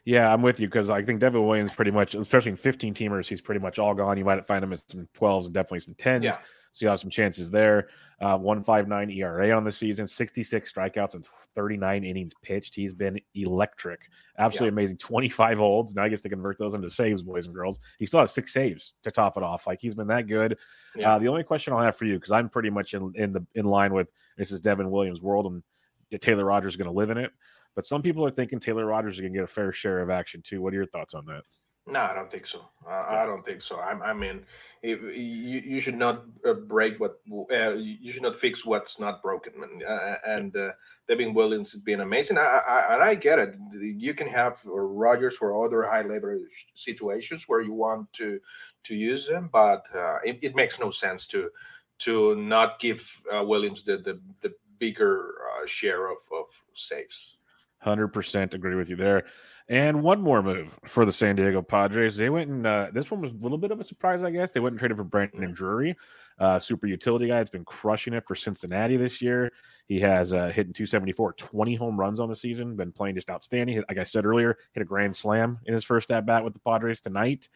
Yeah, 0.04 0.34
I'm 0.34 0.42
with 0.42 0.60
you 0.60 0.68
because 0.68 0.90
I 0.90 1.04
think 1.04 1.20
Devin 1.20 1.46
Williams 1.46 1.72
pretty 1.72 1.92
much, 1.92 2.16
especially 2.16 2.52
in 2.52 2.58
15 2.58 2.94
teamers, 2.96 3.28
he's 3.28 3.42
pretty 3.42 3.62
much 3.62 3.78
all 3.78 3.94
gone. 3.94 4.18
You 4.18 4.26
might 4.26 4.48
find 4.48 4.64
him 4.64 4.72
in 4.72 4.80
some 4.88 5.08
12s 5.16 5.46
and 5.46 5.54
definitely 5.54 5.82
some 5.82 5.94
10s. 5.94 6.24
Yeah. 6.24 6.38
So 6.74 6.86
you 6.86 6.90
have 6.90 7.00
some 7.00 7.10
chances 7.10 7.50
there. 7.50 7.90
Uh, 8.22 8.38
159 8.38 9.10
ERA 9.10 9.52
on 9.52 9.64
the 9.64 9.72
season, 9.72 10.08
66 10.08 10.72
strikeouts 10.72 11.16
and 11.16 11.28
39 11.56 12.04
innings 12.04 12.34
pitched. 12.44 12.76
He's 12.76 12.94
been 12.94 13.20
electric. 13.36 14.02
Absolutely 14.38 14.68
yeah. 14.68 14.84
amazing. 14.84 14.98
25 14.98 15.58
holds. 15.58 15.96
Now 15.96 16.04
he 16.04 16.12
gets 16.12 16.22
to 16.22 16.30
convert 16.30 16.58
those 16.58 16.74
into 16.74 16.90
saves, 16.90 17.24
boys 17.24 17.48
and 17.48 17.56
girls. 17.56 17.80
He 18.00 18.06
still 18.06 18.20
has 18.22 18.32
six 18.32 18.54
saves 18.54 18.94
to 19.04 19.12
top 19.12 19.38
it 19.38 19.44
off. 19.44 19.68
Like 19.68 19.80
he's 19.82 19.96
been 19.96 20.08
that 20.08 20.28
good. 20.28 20.58
Yeah. 20.96 21.16
Uh, 21.16 21.20
the 21.20 21.28
only 21.28 21.44
question 21.44 21.74
I'll 21.74 21.84
have 21.84 21.96
for 21.96 22.06
you, 22.06 22.16
because 22.16 22.32
I'm 22.32 22.48
pretty 22.48 22.70
much 22.70 22.94
in, 22.94 23.12
in 23.16 23.34
the 23.34 23.46
in 23.56 23.66
line 23.66 23.94
with 23.94 24.08
this 24.38 24.52
is 24.52 24.62
Devin 24.62 24.90
Williams' 24.90 25.22
world, 25.22 25.48
and 25.48 26.22
Taylor 26.22 26.46
Rogers 26.46 26.74
is 26.74 26.78
going 26.78 26.90
to 26.90 26.98
live 26.98 27.10
in 27.10 27.18
it. 27.18 27.32
But 27.76 27.86
some 27.86 28.02
people 28.02 28.26
are 28.26 28.32
thinking 28.32 28.60
Taylor 28.60 28.86
Rogers 28.86 29.16
is 29.16 29.22
going 29.22 29.34
to 29.34 29.40
get 29.40 29.44
a 29.44 29.48
fair 29.48 29.72
share 29.72 30.00
of 30.00 30.10
action 30.10 30.42
too. 30.42 30.62
What 30.62 30.74
are 30.74 30.78
your 30.78 30.86
thoughts 30.86 31.14
on 31.14 31.26
that? 31.26 31.44
No, 31.88 32.00
I 32.02 32.14
don't 32.14 32.32
think 32.32 32.46
so. 32.46 32.62
I, 32.88 33.24
I 33.24 33.26
don't 33.26 33.44
think 33.44 33.62
so. 33.62 33.78
I, 33.78 34.12
I 34.12 34.14
mean, 34.14 34.46
you, 34.84 35.62
you 35.66 35.82
should 35.82 35.98
not 35.98 36.24
uh, 36.48 36.54
break 36.54 37.00
what 37.00 37.20
uh, 37.52 37.74
you 37.74 38.12
should 38.12 38.22
not 38.22 38.36
fix 38.36 38.66
what's 38.66 39.00
not 39.00 39.22
broken. 39.22 39.54
And, 39.62 39.84
uh, 39.84 40.16
and 40.26 40.56
uh, 40.56 40.72
Devin 41.08 41.34
Williams 41.34 41.72
has 41.72 41.82
been 41.82 42.02
amazing. 42.02 42.38
I, 42.38 42.62
I, 42.68 42.94
and 42.94 43.04
I 43.04 43.16
get 43.16 43.40
it. 43.40 43.56
You 43.74 44.14
can 44.14 44.28
have 44.28 44.60
Rogers 44.66 45.38
for 45.38 45.66
other 45.66 45.84
high 45.84 46.04
leverage 46.04 46.68
situations 46.76 47.46
where 47.48 47.62
you 47.62 47.74
want 47.74 48.12
to 48.14 48.40
to 48.84 48.96
use 48.96 49.28
them, 49.28 49.50
but 49.54 49.86
uh, 49.94 50.18
it, 50.26 50.40
it, 50.42 50.56
makes 50.56 50.80
no 50.80 50.90
sense 50.90 51.28
to 51.28 51.52
to 52.00 52.36
not 52.36 52.80
give 52.80 53.22
uh, 53.32 53.44
Williams 53.44 53.84
the 53.84 53.98
the, 53.98 54.20
the 54.42 54.54
bigger 54.80 55.36
share 55.66 56.10
of 56.10 56.18
of 56.32 56.46
saves. 56.74 57.38
Hundred 57.80 58.10
percent 58.10 58.54
agree 58.54 58.76
with 58.76 58.90
you 58.90 58.96
there. 58.96 59.26
And 59.72 60.04
one 60.04 60.20
more 60.20 60.44
move 60.44 60.78
for 60.86 61.06
the 61.06 61.14
San 61.14 61.38
Diego 61.38 61.62
Padres. 61.62 62.18
They 62.18 62.30
went 62.30 62.50
and 62.50 62.68
uh, 62.68 62.90
this 62.92 63.10
one 63.10 63.22
was 63.22 63.32
a 63.32 63.38
little 63.38 63.58
bit 63.58 63.72
of 63.72 63.80
a 63.80 63.86
surprise, 63.86 64.22
I 64.22 64.30
guess. 64.30 64.52
They 64.52 64.60
went 64.60 64.74
and 64.74 64.80
traded 64.80 64.98
for 64.98 65.06
Brandon 65.06 65.54
Drury, 65.54 65.96
uh, 66.40 66.60
super 66.60 66.88
utility 66.88 67.28
guy. 67.28 67.40
It's 67.40 67.50
been 67.50 67.64
crushing 67.64 68.14
it 68.14 68.28
for 68.28 68.36
Cincinnati 68.36 68.98
this 68.98 69.22
year. 69.22 69.50
He 69.88 69.98
has 70.02 70.34
uh, 70.34 70.48
hitting 70.48 70.74
274, 70.74 71.34
20 71.34 71.76
home 71.76 71.98
runs 71.98 72.20
on 72.20 72.28
the 72.28 72.36
season, 72.36 72.76
been 72.76 72.92
playing 72.92 73.16
just 73.16 73.30
outstanding. 73.30 73.82
Like 73.88 73.98
I 73.98 74.04
said 74.04 74.26
earlier, 74.26 74.58
hit 74.74 74.82
a 74.82 74.86
grand 74.86 75.16
slam 75.16 75.58
in 75.66 75.74
his 75.74 75.86
first 75.86 76.12
at 76.12 76.26
bat 76.26 76.44
with 76.44 76.54
the 76.54 76.60
Padres 76.60 77.00
tonight. 77.00 77.48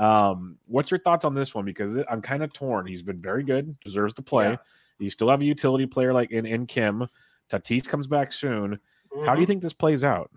Um, 0.00 0.58
what's 0.66 0.90
your 0.90 0.98
thoughts 0.98 1.24
on 1.24 1.34
this 1.34 1.54
one? 1.54 1.66
Because 1.66 1.96
I'm 2.10 2.20
kind 2.20 2.42
of 2.42 2.52
torn. 2.52 2.84
He's 2.84 3.04
been 3.04 3.22
very 3.22 3.44
good, 3.44 3.78
deserves 3.78 4.14
to 4.14 4.22
play. 4.22 4.50
Yeah. 4.50 4.56
You 4.98 5.08
still 5.08 5.30
have 5.30 5.40
a 5.40 5.44
utility 5.44 5.86
player 5.86 6.12
like 6.12 6.32
in, 6.32 6.46
in 6.46 6.66
Kim. 6.66 7.06
Tatis 7.48 7.86
comes 7.86 8.08
back 8.08 8.32
soon. 8.32 8.80
Mm-hmm. 9.12 9.24
How 9.24 9.34
do 9.34 9.40
you 9.40 9.44
mm-hmm. 9.44 9.52
think 9.52 9.62
this 9.62 9.72
plays 9.72 10.02
out? 10.02 10.32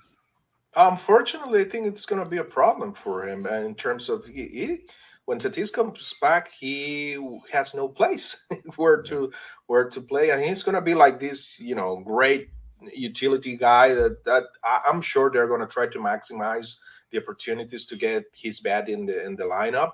Unfortunately, 0.75 1.61
I 1.61 1.65
think 1.65 1.85
it's 1.85 2.05
going 2.05 2.23
to 2.23 2.29
be 2.29 2.37
a 2.37 2.43
problem 2.43 2.93
for 2.93 3.27
him 3.27 3.45
uh, 3.45 3.61
in 3.61 3.75
terms 3.75 4.09
of 4.09 4.25
he, 4.25 4.47
he, 4.47 4.79
when 5.25 5.39
Tatis 5.39 5.71
comes 5.71 6.13
back, 6.19 6.51
he 6.51 7.17
has 7.51 7.73
no 7.73 7.87
place 7.87 8.45
where 8.75 9.01
to 9.03 9.31
where 9.67 9.87
to 9.89 10.01
play, 10.01 10.31
and 10.31 10.43
he's 10.43 10.63
going 10.63 10.75
to 10.75 10.81
be 10.81 10.95
like 10.95 11.19
this, 11.19 11.59
you 11.59 11.75
know, 11.75 11.97
great 11.97 12.49
utility 12.93 13.55
guy 13.55 13.93
that 13.93 14.23
that 14.25 14.43
I'm 14.63 15.01
sure 15.01 15.29
they're 15.29 15.47
going 15.47 15.61
to 15.61 15.67
try 15.67 15.87
to 15.87 15.99
maximize 15.99 16.75
the 17.11 17.19
opportunities 17.19 17.85
to 17.85 17.95
get 17.95 18.25
his 18.33 18.59
bat 18.59 18.89
in 18.89 19.05
the 19.05 19.23
in 19.23 19.35
the 19.35 19.45
lineup. 19.45 19.91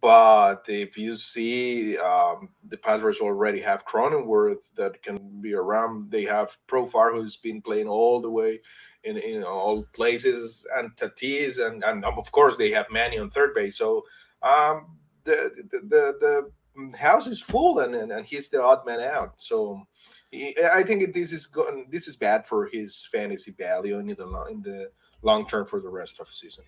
But 0.00 0.64
if 0.68 0.96
you 0.96 1.16
see 1.16 1.98
um, 1.98 2.50
the 2.68 2.76
Padres 2.76 3.18
already 3.18 3.60
have 3.62 3.84
Cronenworth 3.84 4.62
that 4.76 5.02
can 5.02 5.40
be 5.40 5.54
around, 5.54 6.08
they 6.08 6.22
have 6.22 6.56
Profar 6.68 7.12
who's 7.12 7.36
been 7.36 7.60
playing 7.60 7.88
all 7.88 8.20
the 8.20 8.30
way 8.30 8.60
in, 9.04 9.16
in 9.16 9.42
all 9.42 9.84
places, 9.92 10.66
and 10.76 10.94
Tatis, 10.96 11.64
and, 11.64 11.82
and 11.84 12.04
of 12.04 12.30
course 12.32 12.56
they 12.56 12.70
have 12.70 12.86
Manny 12.90 13.18
on 13.18 13.30
third 13.30 13.54
base. 13.54 13.78
So 13.78 14.04
um, 14.42 14.98
the, 15.24 15.50
the, 15.70 15.80
the 15.88 16.50
the 16.74 16.96
house 16.96 17.26
is 17.26 17.40
full, 17.40 17.80
and, 17.80 17.94
and, 17.94 18.12
and 18.12 18.26
he's 18.26 18.48
the 18.48 18.62
odd 18.62 18.86
man 18.86 19.00
out. 19.00 19.34
So 19.40 19.82
he, 20.30 20.56
I 20.72 20.82
think 20.82 21.14
this 21.14 21.32
is 21.32 21.46
going 21.46 21.86
this 21.90 22.08
is 22.08 22.16
bad 22.16 22.46
for 22.46 22.68
his 22.72 23.06
fantasy 23.12 23.52
value 23.52 23.98
in 23.98 24.06
the 24.06 24.46
in 24.50 24.62
the 24.62 24.90
long 25.22 25.46
term 25.46 25.66
for 25.66 25.80
the 25.80 25.88
rest 25.88 26.20
of 26.20 26.26
the 26.26 26.32
season. 26.32 26.64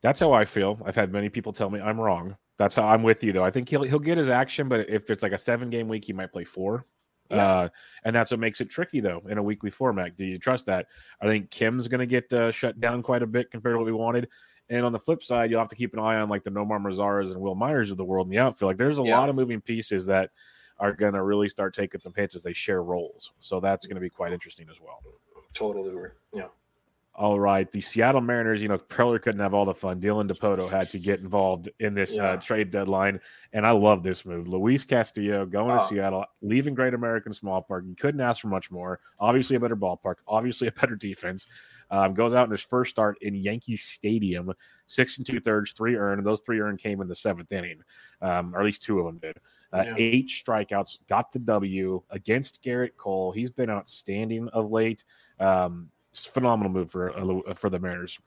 That's 0.00 0.20
how 0.20 0.32
I 0.32 0.44
feel. 0.44 0.80
I've 0.84 0.96
had 0.96 1.12
many 1.12 1.28
people 1.28 1.52
tell 1.52 1.70
me 1.70 1.80
I'm 1.80 2.00
wrong. 2.00 2.36
That's 2.56 2.74
how 2.74 2.86
I'm 2.86 3.02
with 3.02 3.24
you 3.24 3.32
though. 3.32 3.44
I 3.44 3.50
think 3.50 3.68
he'll 3.68 3.82
he'll 3.82 3.98
get 3.98 4.18
his 4.18 4.28
action, 4.28 4.68
but 4.68 4.88
if 4.88 5.10
it's 5.10 5.22
like 5.22 5.32
a 5.32 5.38
seven 5.38 5.70
game 5.70 5.88
week, 5.88 6.04
he 6.04 6.12
might 6.12 6.32
play 6.32 6.44
four. 6.44 6.86
Yeah. 7.30 7.36
Uh, 7.36 7.68
and 8.04 8.14
that's 8.14 8.30
what 8.30 8.40
makes 8.40 8.60
it 8.60 8.68
tricky 8.70 9.00
though 9.00 9.22
in 9.28 9.38
a 9.38 9.42
weekly 9.42 9.70
format. 9.70 10.16
Do 10.16 10.24
you 10.24 10.38
trust 10.38 10.66
that? 10.66 10.86
I 11.20 11.26
think 11.26 11.50
Kim's 11.50 11.88
going 11.88 12.00
to 12.00 12.06
get 12.06 12.32
uh, 12.32 12.50
shut 12.50 12.80
down 12.80 13.02
quite 13.02 13.22
a 13.22 13.26
bit 13.26 13.50
compared 13.50 13.74
to 13.74 13.78
what 13.78 13.86
we 13.86 13.92
wanted. 13.92 14.28
And 14.68 14.84
on 14.84 14.92
the 14.92 14.98
flip 14.98 15.22
side, 15.22 15.50
you'll 15.50 15.60
have 15.60 15.68
to 15.68 15.76
keep 15.76 15.92
an 15.92 15.98
eye 15.98 16.16
on 16.16 16.28
like 16.28 16.42
the 16.42 16.50
Nomar 16.50 16.80
Mazara's 16.80 17.32
and 17.32 17.40
Wil 17.40 17.54
Myers 17.54 17.90
of 17.90 17.96
the 17.96 18.04
world 18.04 18.26
in 18.26 18.30
the 18.30 18.38
outfield. 18.38 18.70
Like 18.70 18.76
there's 18.78 18.98
a 18.98 19.02
yeah. 19.02 19.18
lot 19.18 19.28
of 19.28 19.36
moving 19.36 19.60
pieces 19.60 20.06
that 20.06 20.30
are 20.78 20.92
going 20.92 21.12
to 21.12 21.22
really 21.22 21.48
start 21.48 21.74
taking 21.74 22.00
some 22.00 22.12
hits 22.16 22.34
as 22.34 22.42
they 22.42 22.52
share 22.52 22.82
roles. 22.82 23.32
So 23.38 23.60
that's 23.60 23.86
going 23.86 23.96
to 23.96 24.00
be 24.00 24.10
quite 24.10 24.32
interesting 24.32 24.66
as 24.70 24.80
well. 24.80 25.02
Totally 25.52 25.90
agree. 25.90 26.10
Yeah. 26.34 26.48
All 27.16 27.38
right, 27.38 27.70
the 27.70 27.80
Seattle 27.80 28.20
Mariners. 28.20 28.60
You 28.60 28.66
know, 28.66 28.78
Preller 28.78 29.22
couldn't 29.22 29.40
have 29.40 29.54
all 29.54 29.64
the 29.64 29.74
fun. 29.74 30.00
Dylan 30.00 30.28
Dipoto 30.28 30.68
had 30.68 30.90
to 30.90 30.98
get 30.98 31.20
involved 31.20 31.68
in 31.78 31.94
this 31.94 32.18
uh, 32.18 32.22
yeah. 32.22 32.30
uh, 32.30 32.36
trade 32.38 32.72
deadline, 32.72 33.20
and 33.52 33.64
I 33.64 33.70
love 33.70 34.02
this 34.02 34.26
move. 34.26 34.48
Luis 34.48 34.82
Castillo 34.82 35.46
going 35.46 35.70
oh. 35.70 35.78
to 35.78 35.86
Seattle, 35.86 36.24
leaving 36.42 36.74
Great 36.74 36.92
American 36.92 37.32
Small 37.32 37.62
Park. 37.62 37.84
You 37.86 37.94
couldn't 37.94 38.20
ask 38.20 38.40
for 38.40 38.48
much 38.48 38.72
more. 38.72 38.98
Obviously, 39.20 39.54
a 39.54 39.60
better 39.60 39.76
ballpark. 39.76 40.16
Obviously, 40.26 40.66
a 40.66 40.72
better 40.72 40.96
defense. 40.96 41.46
Um, 41.90 42.14
goes 42.14 42.34
out 42.34 42.46
in 42.46 42.50
his 42.50 42.62
first 42.62 42.90
start 42.90 43.18
in 43.20 43.36
Yankee 43.36 43.76
Stadium, 43.76 44.52
six 44.88 45.18
and 45.18 45.26
two 45.26 45.38
thirds, 45.38 45.70
three 45.70 45.94
earned. 45.94 46.26
Those 46.26 46.40
three 46.40 46.58
earned 46.58 46.80
came 46.80 47.00
in 47.00 47.06
the 47.06 47.14
seventh 47.14 47.52
inning, 47.52 47.82
um, 48.22 48.56
or 48.56 48.60
at 48.60 48.64
least 48.64 48.82
two 48.82 48.98
of 48.98 49.04
them 49.04 49.18
did. 49.18 49.38
Uh, 49.72 49.84
yeah. 49.86 49.94
Eight 49.98 50.28
strikeouts, 50.28 50.98
got 51.08 51.30
the 51.30 51.38
W 51.38 52.02
against 52.10 52.60
Gerrit 52.64 52.96
Cole. 52.96 53.30
He's 53.30 53.50
been 53.50 53.70
outstanding 53.70 54.48
of 54.48 54.72
late. 54.72 55.04
Um, 55.38 55.90
phenomenal 56.14 56.72
move 56.72 56.90
for 56.90 57.16
uh, 57.16 57.54
for 57.54 57.70
the 57.70 57.78
Mariners. 57.78 58.18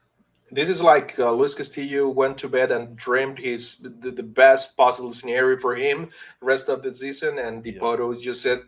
This 0.50 0.70
is 0.70 0.82
like 0.82 1.18
uh, 1.18 1.32
Luis 1.32 1.54
Castillo 1.54 2.08
went 2.08 2.38
to 2.38 2.48
bed 2.48 2.72
and 2.72 2.96
dreamed 2.96 3.38
his 3.38 3.76
the, 3.76 4.10
the 4.10 4.22
best 4.22 4.76
possible 4.76 5.12
scenario 5.12 5.58
for 5.58 5.74
him 5.74 6.08
rest 6.40 6.68
of 6.68 6.82
the 6.82 6.92
season, 6.92 7.38
and 7.38 7.62
Dipoto 7.62 8.14
yeah. 8.14 8.24
just 8.24 8.42
said, 8.42 8.60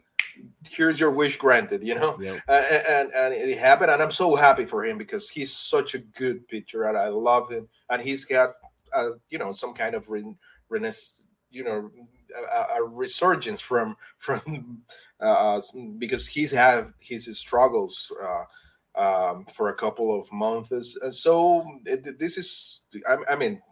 "Here's 0.69 1.01
your 1.01 1.11
wish 1.11 1.39
granted," 1.39 1.83
you 1.83 1.95
know, 1.95 2.21
yep. 2.21 2.43
uh, 2.49 2.53
and 2.53 3.11
and 3.15 3.33
it 3.33 3.59
happened, 3.59 3.91
and 3.91 4.03
I'm 4.03 4.11
so 4.11 4.35
happy 4.35 4.67
for 4.67 4.85
him 4.85 4.99
because 4.99 5.31
he's 5.31 5.53
such 5.53 5.95
a 5.95 5.99
good 5.99 6.47
pitcher, 6.49 6.85
and 6.85 6.99
I 6.99 7.09
love 7.09 7.51
him, 7.51 7.67
and 7.89 8.03
he's 8.03 8.27
got 8.27 8.55
uh, 8.93 9.11
you 9.31 9.39
know 9.39 9.53
some 9.53 9.73
kind 9.73 9.95
of 9.95 10.09
re- 10.11 10.37
renaissance, 10.69 11.23
you 11.51 11.65
know, 11.65 11.91
a, 12.37 12.79
a, 12.79 12.83
resurgence 12.83 13.61
from 13.61 13.97
from 14.19 14.83
uh, 15.21 15.61
because 15.99 16.27
he's 16.27 16.51
had 16.51 16.93
his 17.01 17.27
struggles 17.39 18.13
uh, 18.23 18.45
um, 19.01 19.47
for 19.47 19.71
a 19.71 19.75
couple 19.75 20.19
of 20.19 20.31
months. 20.31 20.99
And 21.01 21.15
so 21.15 21.65
it, 21.87 22.19
this 22.19 22.37
is, 22.37 22.83
I, 23.09 23.17
I, 23.31 23.37
mean, 23.37 23.63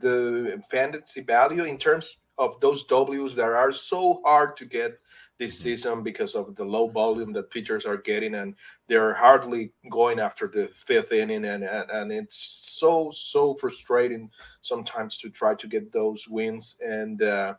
the 0.00 0.62
fantasy 0.70 1.22
value 1.22 1.64
in 1.64 1.78
terms 1.78 2.18
of 2.36 2.60
those 2.60 2.84
Ws 2.84 3.34
that 3.34 3.46
are 3.46 3.72
so 3.72 4.20
hard 4.24 4.54
to 4.58 4.66
get 4.66 4.98
this 5.38 5.54
mm-hmm. 5.54 5.62
season 5.62 6.02
because 6.02 6.34
of 6.34 6.54
the 6.56 6.64
low 6.64 6.88
volume 6.88 7.32
that 7.32 7.50
pitchers 7.50 7.86
are 7.86 7.96
getting, 7.96 8.34
and 8.34 8.54
they're 8.86 9.14
hardly 9.14 9.72
going 9.90 10.20
after 10.20 10.46
the 10.46 10.68
fifth 10.74 11.12
inning, 11.12 11.46
and 11.46 11.64
and, 11.64 11.90
and 11.90 12.12
it's 12.12 12.36
so 12.78 13.10
so 13.14 13.54
frustrating 13.54 14.30
sometimes 14.60 15.18
to 15.18 15.30
try 15.30 15.54
to 15.54 15.66
get 15.66 15.92
those 15.92 16.28
wins 16.28 16.76
and. 16.86 17.22
Uh, 17.22 17.54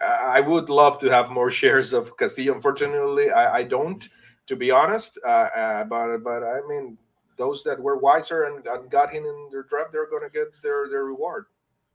I 0.00 0.40
would 0.40 0.68
love 0.68 0.98
to 0.98 1.10
have 1.10 1.30
more 1.30 1.50
shares 1.60 1.92
of 1.92 2.16
Castillo. 2.16 2.54
Unfortunately, 2.54 3.30
I, 3.30 3.58
I 3.58 3.62
don't, 3.62 4.08
to 4.52 4.56
be 4.56 4.70
honest. 4.70 5.18
Uh, 5.24 5.48
uh, 5.56 5.84
but 5.84 6.18
but 6.18 6.44
I 6.44 6.60
mean, 6.68 6.98
those 7.36 7.64
that 7.64 7.80
were 7.80 7.96
wiser 7.96 8.44
and, 8.44 8.64
and 8.66 8.90
got 8.90 9.12
him 9.12 9.24
in 9.24 9.48
their 9.50 9.62
draft, 9.62 9.92
they're 9.92 10.08
going 10.08 10.22
to 10.22 10.30
get 10.30 10.48
their 10.62 10.88
their 10.88 11.04
reward. 11.04 11.46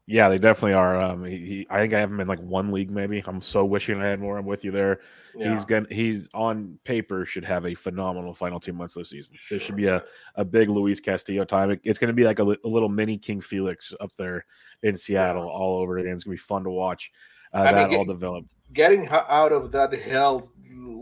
Yeah, 0.09 0.29
they 0.29 0.37
definitely 0.37 0.73
are. 0.73 1.01
Um, 1.01 1.25
he, 1.25 1.37
he, 1.37 1.67
I 1.69 1.79
think 1.79 1.93
I 1.93 1.99
have 1.99 2.09
him 2.09 2.21
in 2.21 2.29
like 2.29 2.39
one 2.39 2.71
league, 2.71 2.89
maybe. 2.89 3.21
I'm 3.27 3.41
so 3.41 3.65
wishing 3.65 4.01
I 4.01 4.05
had 4.05 4.21
more. 4.21 4.37
I'm 4.37 4.45
with 4.45 4.63
you 4.63 4.71
there. 4.71 5.01
Yeah. 5.35 5.53
He's 5.53 5.65
gonna. 5.65 5.87
He's 5.91 6.29
on 6.33 6.79
paper 6.83 7.25
should 7.25 7.45
have 7.45 7.65
a 7.65 7.75
phenomenal 7.75 8.33
final 8.33 8.59
two 8.59 8.73
months 8.73 8.95
this 8.95 9.09
season. 9.09 9.35
Sure. 9.37 9.57
There 9.57 9.65
should 9.65 9.75
be 9.75 9.87
a, 9.87 10.03
a 10.35 10.45
big 10.45 10.69
Luis 10.69 10.99
Castillo 10.99 11.43
time. 11.43 11.71
It, 11.71 11.81
it's 11.83 11.99
going 11.99 12.07
to 12.07 12.13
be 12.13 12.23
like 12.23 12.39
a, 12.39 12.43
a, 12.43 12.57
little 12.63 12.89
mini 12.89 13.17
King 13.17 13.41
Felix 13.41 13.93
up 13.99 14.11
there 14.17 14.45
in 14.81 14.95
Seattle, 14.95 15.45
yeah. 15.45 15.51
all 15.51 15.79
over 15.79 15.99
again. 15.99 16.13
It's 16.13 16.23
going 16.23 16.37
to 16.37 16.41
be 16.41 16.47
fun 16.47 16.63
to 16.63 16.71
watch 16.71 17.11
uh, 17.53 17.63
that 17.63 17.89
mean, 17.89 17.99
all 17.99 18.05
develop. 18.05 18.45
Getting 18.73 19.08
out 19.10 19.51
of 19.51 19.71
that 19.71 19.93
hell 19.93 20.51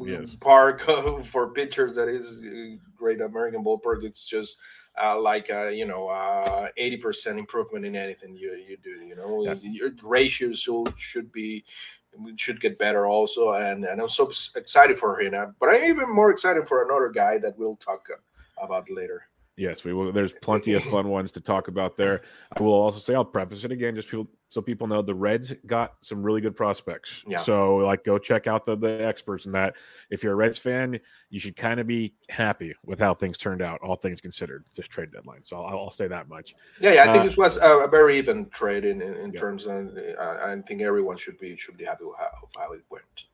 yes. 0.06 0.36
park 0.40 0.82
for 1.26 1.50
pitchers 1.50 1.96
that 1.96 2.08
is 2.08 2.42
uh, 2.42 2.78
great 2.96 3.22
American 3.22 3.64
ballpark. 3.64 4.04
It's 4.04 4.26
just 4.26 4.58
uh, 5.02 5.20
like 5.20 5.50
uh, 5.50 5.68
you 5.68 5.86
know 5.86 6.08
uh, 6.08 6.70
eighty 6.78 6.98
percent 6.98 7.40
improvement 7.40 7.86
in 7.86 7.96
anything 7.96 8.36
you 8.36 8.54
you 8.68 8.78
do. 8.84 9.06
You 9.06 9.16
know, 9.16 9.44
yeah. 9.44 9.56
your 9.62 9.92
ratios 10.04 10.60
should, 10.60 10.94
should 10.98 11.32
be 11.32 11.64
should 12.38 12.62
get 12.62 12.80
better 12.80 13.06
also, 13.06 13.54
and 13.54 13.84
and 13.84 14.02
I'm 14.02 14.10
so 14.10 14.32
excited 14.56 14.98
for 14.98 15.20
him. 15.20 15.56
But 15.60 15.70
I'm 15.70 15.84
even 15.84 16.10
more 16.10 16.32
excited 16.32 16.68
for 16.68 16.84
another 16.84 17.10
guy 17.10 17.38
that 17.40 17.58
we'll 17.58 17.78
talk 17.78 18.08
about 18.62 18.90
later. 18.90 19.24
Yes, 19.58 19.86
we 19.86 19.94
will. 19.94 20.12
There's 20.12 20.34
plenty 20.34 20.74
of 20.74 20.84
fun 20.92 21.10
ones 21.10 21.32
to 21.34 21.42
talk 21.42 21.68
about 21.68 21.98
there. 21.98 22.22
I 22.58 22.62
will 22.62 22.74
also 22.74 23.00
say 23.00 23.16
I'll 23.16 23.26
preface 23.26 23.64
it 23.64 23.72
again, 23.72 23.96
just 23.96 24.10
people, 24.10 24.28
so 24.50 24.62
people 24.62 24.88
know 24.88 25.02
the 25.02 25.16
Reds 25.16 25.54
got 25.66 25.96
some 26.02 26.24
really 26.24 26.42
good 26.42 26.56
prospects. 26.56 27.24
Yeah. 27.28 27.42
So 27.42 27.78
like, 27.78 28.04
go 28.04 28.18
check 28.18 28.48
out 28.48 28.66
the 28.66 28.76
the 28.76 29.06
experts 29.06 29.46
in 29.46 29.52
that. 29.54 29.76
If 30.10 30.24
you're 30.24 30.34
a 30.34 30.36
Reds 30.36 30.58
fan, 30.58 31.00
you 31.30 31.40
should 31.40 31.56
kind 31.56 31.80
of 31.80 31.88
be 31.88 32.14
happy 32.30 32.74
with 32.86 33.00
how 33.00 33.14
things 33.14 33.38
turned 33.38 33.62
out, 33.62 33.82
all 33.82 33.96
things 33.96 34.22
considered, 34.22 34.64
this 34.76 34.88
trade 34.88 35.12
deadline. 35.12 35.44
So 35.44 35.64
I'll, 35.64 35.80
I'll 35.80 35.92
say 35.92 36.08
that 36.08 36.30
much. 36.30 36.56
Yeah, 36.80 36.94
yeah. 36.94 37.04
I 37.04 37.12
think 37.12 37.24
uh, 37.24 37.28
it 37.28 37.38
was 37.38 37.58
a, 37.62 37.88
very 37.88 38.18
even 38.18 38.50
trade 38.50 38.86
in 38.86 39.02
in, 39.02 39.16
in 39.16 39.32
yeah. 39.32 39.40
terms 39.40 39.66
of. 39.66 39.98
Uh, 39.98 40.38
I 40.42 40.62
think 40.66 40.82
everyone 40.82 41.18
should 41.18 41.38
be 41.38 41.58
should 41.58 41.78
be 41.78 41.86
happy 41.86 42.06
with 42.06 42.18
how, 42.18 42.32
how 42.58 42.72
it 42.74 42.82
went 42.90 43.26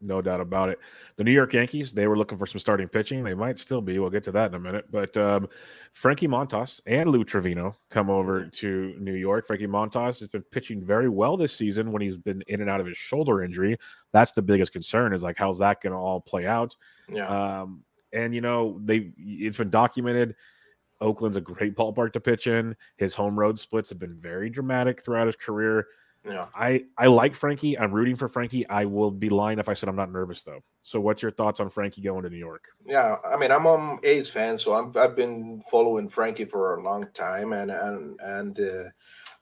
no 0.00 0.22
doubt 0.22 0.40
about 0.40 0.68
it. 0.68 0.78
The 1.16 1.24
New 1.24 1.32
York 1.32 1.52
Yankees, 1.52 1.92
they 1.92 2.06
were 2.06 2.16
looking 2.16 2.38
for 2.38 2.46
some 2.46 2.58
starting 2.58 2.88
pitching. 2.88 3.22
They 3.22 3.34
might 3.34 3.58
still 3.58 3.80
be. 3.80 3.98
We'll 3.98 4.10
get 4.10 4.24
to 4.24 4.32
that 4.32 4.50
in 4.50 4.54
a 4.54 4.58
minute. 4.58 4.86
But 4.90 5.16
um, 5.16 5.48
Frankie 5.92 6.28
Montas 6.28 6.80
and 6.86 7.10
Lou 7.10 7.24
Trivino 7.24 7.74
come 7.90 8.10
over 8.10 8.46
to 8.46 8.94
New 8.98 9.14
York. 9.14 9.46
Frankie 9.46 9.66
Montas 9.66 10.20
has 10.20 10.28
been 10.28 10.42
pitching 10.42 10.82
very 10.84 11.08
well 11.08 11.36
this 11.36 11.54
season 11.54 11.92
when 11.92 12.02
he's 12.02 12.16
been 12.16 12.42
in 12.48 12.60
and 12.60 12.70
out 12.70 12.80
of 12.80 12.86
his 12.86 12.96
shoulder 12.96 13.42
injury. 13.42 13.78
That's 14.12 14.32
the 14.32 14.42
biggest 14.42 14.72
concern 14.72 15.12
is 15.12 15.22
like, 15.22 15.36
how's 15.36 15.58
that 15.58 15.80
going 15.82 15.92
to 15.92 15.98
all 15.98 16.20
play 16.20 16.46
out? 16.46 16.76
Yeah. 17.12 17.60
Um, 17.60 17.84
and, 18.12 18.34
you 18.34 18.40
know, 18.40 18.80
they 18.84 19.12
it's 19.18 19.56
been 19.56 19.70
documented. 19.70 20.34
Oakland's 21.00 21.36
a 21.36 21.40
great 21.40 21.76
ballpark 21.76 22.12
to 22.12 22.20
pitch 22.20 22.46
in. 22.46 22.76
His 22.96 23.14
home 23.14 23.38
road 23.38 23.58
splits 23.58 23.88
have 23.88 23.98
been 23.98 24.16
very 24.20 24.50
dramatic 24.50 25.02
throughout 25.02 25.26
his 25.26 25.36
career. 25.36 25.86
Yeah. 26.24 26.46
I 26.54 26.84
I 26.98 27.06
like 27.06 27.34
Frankie. 27.34 27.78
I'm 27.78 27.92
rooting 27.92 28.16
for 28.16 28.28
Frankie. 28.28 28.68
I 28.68 28.84
will 28.84 29.10
be 29.10 29.30
lying 29.30 29.58
if 29.58 29.68
I 29.68 29.74
said 29.74 29.88
I'm 29.88 29.96
not 29.96 30.12
nervous 30.12 30.42
though. 30.42 30.60
So 30.82 31.00
what's 31.00 31.22
your 31.22 31.30
thoughts 31.30 31.60
on 31.60 31.70
Frankie 31.70 32.02
going 32.02 32.24
to 32.24 32.30
New 32.30 32.36
York? 32.36 32.64
Yeah, 32.86 33.16
I 33.24 33.36
mean 33.36 33.50
I'm 33.50 33.66
an 33.66 33.98
A's 34.02 34.28
fan, 34.28 34.58
so 34.58 34.74
I'm, 34.74 34.92
I've 34.96 35.16
been 35.16 35.62
following 35.70 36.08
Frankie 36.08 36.44
for 36.44 36.76
a 36.76 36.82
long 36.82 37.06
time, 37.14 37.52
and 37.54 37.70
and 37.70 38.20
and 38.20 38.60
uh, 38.60 38.90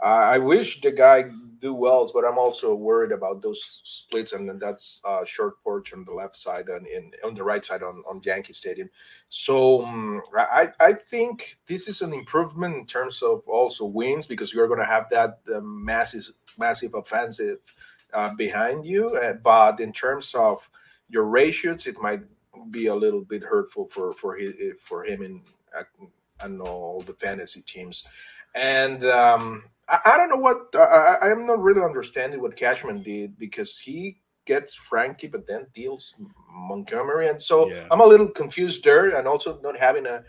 I 0.01 0.39
wish 0.39 0.81
the 0.81 0.93
guy 0.93 1.25
do 1.61 1.75
well, 1.75 2.09
but 2.15 2.25
I'm 2.25 2.39
also 2.39 2.73
worried 2.75 3.11
about 3.11 3.43
those 3.43 3.81
splits, 3.83 4.33
and 4.33 4.61
that's 4.61 5.01
uh, 5.05 5.25
short 5.25 5.61
porch 5.65 5.93
on 5.93 6.05
the 6.05 6.13
left 6.13 6.37
side 6.37 6.69
and 6.69 6.87
in 6.87 7.11
on 7.25 7.35
the 7.35 7.43
right 7.43 7.65
side 7.65 7.83
on, 7.83 8.05
on 8.09 8.21
Yankee 8.25 8.53
Stadium. 8.53 8.89
So 9.29 9.85
um, 9.85 10.23
I 10.37 10.71
I 10.79 10.93
think 10.93 11.59
this 11.67 11.89
is 11.89 12.03
an 12.03 12.13
improvement 12.13 12.77
in 12.77 12.87
terms 12.87 13.23
of 13.23 13.43
also 13.49 13.87
wins 13.87 14.29
because 14.29 14.55
you're 14.55 14.69
going 14.69 14.79
to 14.79 14.87
have 14.87 15.09
that 15.11 15.41
uh, 15.53 15.61
massive 15.61 16.31
massive 16.59 16.95
offensive 16.95 17.59
uh, 18.13 18.35
behind 18.35 18.85
you, 18.85 19.09
uh, 19.11 19.35
but 19.35 19.81
in 19.81 19.93
terms 19.93 20.35
of 20.35 20.69
your 21.09 21.25
ratios, 21.25 21.87
it 21.87 22.01
might 22.01 22.23
be 22.71 22.87
a 22.87 22.95
little 22.95 23.23
bit 23.23 23.43
hurtful 23.43 23.87
for 23.89 24.13
for 24.15 24.37
his, 24.37 24.55
for 24.81 25.05
him 25.05 25.23
in 25.23 25.43
uh, 25.77 25.85
I 26.41 26.49
know 26.49 26.65
all 26.65 27.01
the 27.01 27.15
fantasy 27.15 27.63
teams, 27.63 28.07
and. 28.55 29.05
Um, 29.05 29.65
I, 29.89 29.99
I 30.05 30.17
don't 30.17 30.29
know 30.29 30.37
what 30.37 30.69
I, 30.75 31.17
I 31.23 31.31
am 31.31 31.47
not 31.47 31.63
really 31.63 31.83
understanding 31.83 32.41
what 32.41 32.57
Cashman 32.57 33.03
did 33.03 33.39
because 33.39 33.79
he 33.79 34.19
gets 34.49 34.75
Frankie, 34.75 35.29
but 35.29 35.47
then 35.47 35.67
deals 35.75 36.15
Montgomery, 36.51 37.29
and 37.29 37.41
so 37.41 37.69
yeah. 37.71 37.87
I'm 37.91 38.01
a 38.01 38.07
little 38.07 38.29
confused 38.29 38.83
there, 38.83 39.17
and 39.17 39.29
also 39.29 39.61
not 39.63 39.79
having 39.79 40.07
a. 40.07 40.25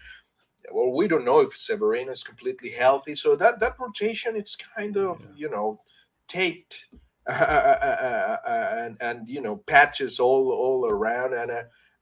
Well, 0.71 0.91
we 0.91 1.07
don't 1.07 1.25
know 1.25 1.39
if 1.39 1.55
Severino 1.55 2.11
is 2.11 2.23
completely 2.23 2.69
healthy, 2.69 3.15
so 3.15 3.35
that 3.37 3.59
that 3.61 3.79
rotation 3.79 4.35
it's 4.35 4.55
kind 4.55 4.97
of 4.97 5.21
yeah. 5.21 5.27
you 5.35 5.49
know 5.49 5.81
taped 6.29 6.87
uh, 7.27 8.37
and 8.47 8.97
and 9.01 9.27
you 9.27 9.41
know 9.41 9.57
patches 9.57 10.19
all 10.19 10.51
all 10.51 10.85
around, 10.85 11.33
and 11.33 11.51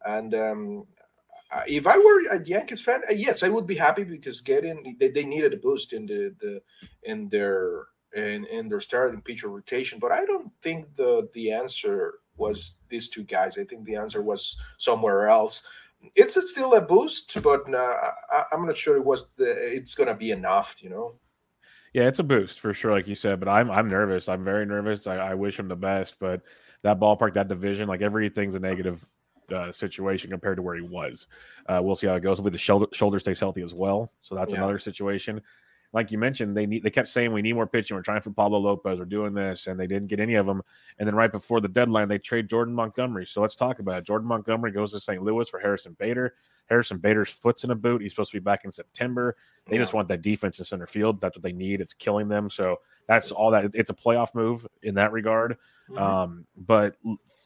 and 0.05 0.35
um, 0.35 0.87
if 1.67 1.87
I 1.87 1.97
were 1.97 2.35
a 2.35 2.43
Yankees 2.43 2.81
fan, 2.81 3.01
uh, 3.09 3.13
yes, 3.13 3.43
I 3.43 3.49
would 3.49 3.65
be 3.65 3.75
happy 3.75 4.03
because 4.03 4.41
getting 4.41 4.95
they, 4.99 5.09
they 5.09 5.25
needed 5.25 5.53
a 5.53 5.57
boost 5.57 5.93
in 5.93 6.05
the 6.05 6.35
the 6.39 6.61
in 7.03 7.29
their 7.29 7.87
in, 8.13 8.45
in 8.45 8.69
their 8.69 8.79
starting 8.79 9.21
pitcher 9.21 9.49
rotation. 9.49 9.99
But 9.99 10.11
I 10.11 10.25
don't 10.25 10.51
think 10.61 10.95
the 10.95 11.29
the 11.33 11.51
answer 11.51 12.15
was 12.35 12.75
these 12.89 13.09
two 13.09 13.23
guys. 13.23 13.57
I 13.57 13.63
think 13.63 13.85
the 13.85 13.95
answer 13.95 14.21
was 14.21 14.57
somewhere 14.77 15.27
else. 15.27 15.63
It's 16.15 16.37
a, 16.37 16.41
still 16.43 16.75
a 16.75 16.81
boost, 16.81 17.41
but 17.41 17.73
uh, 17.73 18.11
I, 18.31 18.43
am 18.53 18.67
not 18.67 18.77
sure 18.77 18.97
it 18.97 19.05
was 19.05 19.29
the 19.35 19.51
it's 19.51 19.95
gonna 19.95 20.15
be 20.15 20.31
enough. 20.31 20.75
You 20.79 20.89
know. 20.89 21.15
Yeah, 21.93 22.03
it's 22.03 22.19
a 22.19 22.23
boost 22.23 22.59
for 22.59 22.73
sure, 22.73 22.91
like 22.91 23.07
you 23.07 23.15
said. 23.15 23.39
But 23.39 23.49
I'm 23.49 23.71
I'm 23.71 23.89
nervous. 23.89 24.29
I'm 24.29 24.43
very 24.43 24.65
nervous. 24.65 25.07
I, 25.07 25.17
I 25.17 25.33
wish 25.33 25.57
him 25.59 25.67
the 25.67 25.75
best, 25.75 26.15
but 26.19 26.41
that 26.83 26.99
ballpark, 26.99 27.33
that 27.33 27.47
division, 27.47 27.87
like 27.87 28.01
everything's 28.01 28.55
a 28.55 28.59
negative 28.59 29.05
uh, 29.53 29.71
situation 29.71 30.29
compared 30.29 30.57
to 30.57 30.61
where 30.61 30.75
he 30.75 30.81
was. 30.81 31.27
Uh, 31.67 31.79
we'll 31.81 31.95
see 31.95 32.07
how 32.07 32.15
it 32.15 32.21
goes. 32.21 32.41
With 32.41 32.53
the 32.53 32.59
shoulder 32.59 32.87
shoulder 32.93 33.19
stays 33.19 33.39
healthy 33.39 33.61
as 33.61 33.73
well, 33.73 34.11
so 34.21 34.35
that's 34.35 34.51
yeah. 34.51 34.57
another 34.57 34.79
situation. 34.79 35.41
Like 35.93 36.11
you 36.11 36.17
mentioned, 36.17 36.55
they 36.55 36.65
need 36.65 36.83
they 36.83 36.89
kept 36.89 37.07
saying 37.07 37.31
we 37.31 37.41
need 37.41 37.53
more 37.53 37.67
pitching. 37.67 37.95
We're 37.95 38.03
trying 38.03 38.21
for 38.21 38.31
Pablo 38.31 38.59
Lopez. 38.59 38.99
We're 38.99 39.05
doing 39.05 39.33
this, 39.33 39.67
and 39.67 39.79
they 39.79 39.87
didn't 39.87 40.07
get 40.07 40.19
any 40.19 40.35
of 40.35 40.45
them. 40.45 40.61
And 40.99 41.07
then 41.07 41.15
right 41.15 41.31
before 41.31 41.61
the 41.61 41.69
deadline, 41.69 42.09
they 42.09 42.17
trade 42.17 42.49
Jordan 42.49 42.73
Montgomery. 42.73 43.25
So 43.25 43.41
let's 43.41 43.55
talk 43.55 43.79
about 43.79 43.99
it. 43.99 44.03
Jordan 44.05 44.27
Montgomery 44.27 44.71
goes 44.71 44.91
to 44.91 44.99
St. 44.99 45.23
Louis 45.23 45.47
for 45.47 45.59
Harrison 45.59 45.95
Bader. 45.97 46.33
Harrison 46.67 46.97
Bader's 46.97 47.29
foot's 47.29 47.63
in 47.63 47.71
a 47.71 47.75
boot. 47.75 48.01
He's 48.01 48.11
supposed 48.11 48.31
to 48.31 48.37
be 48.37 48.43
back 48.43 48.65
in 48.65 48.71
September. 48.71 49.35
They 49.65 49.75
yeah. 49.75 49.81
just 49.81 49.93
want 49.93 50.07
that 50.09 50.21
defense 50.21 50.59
in 50.59 50.65
center 50.65 50.87
field. 50.87 51.21
That's 51.21 51.35
what 51.35 51.43
they 51.43 51.53
need. 51.53 51.81
It's 51.81 51.93
killing 51.93 52.27
them. 52.27 52.49
So 52.49 52.77
that's 53.07 53.31
all 53.31 53.51
that. 53.51 53.71
It's 53.73 53.89
a 53.89 53.93
playoff 53.93 54.35
move 54.35 54.67
in 54.83 54.95
that 54.95 55.11
regard. 55.11 55.57
Mm-hmm. 55.89 56.01
Um, 56.01 56.45
but 56.55 56.95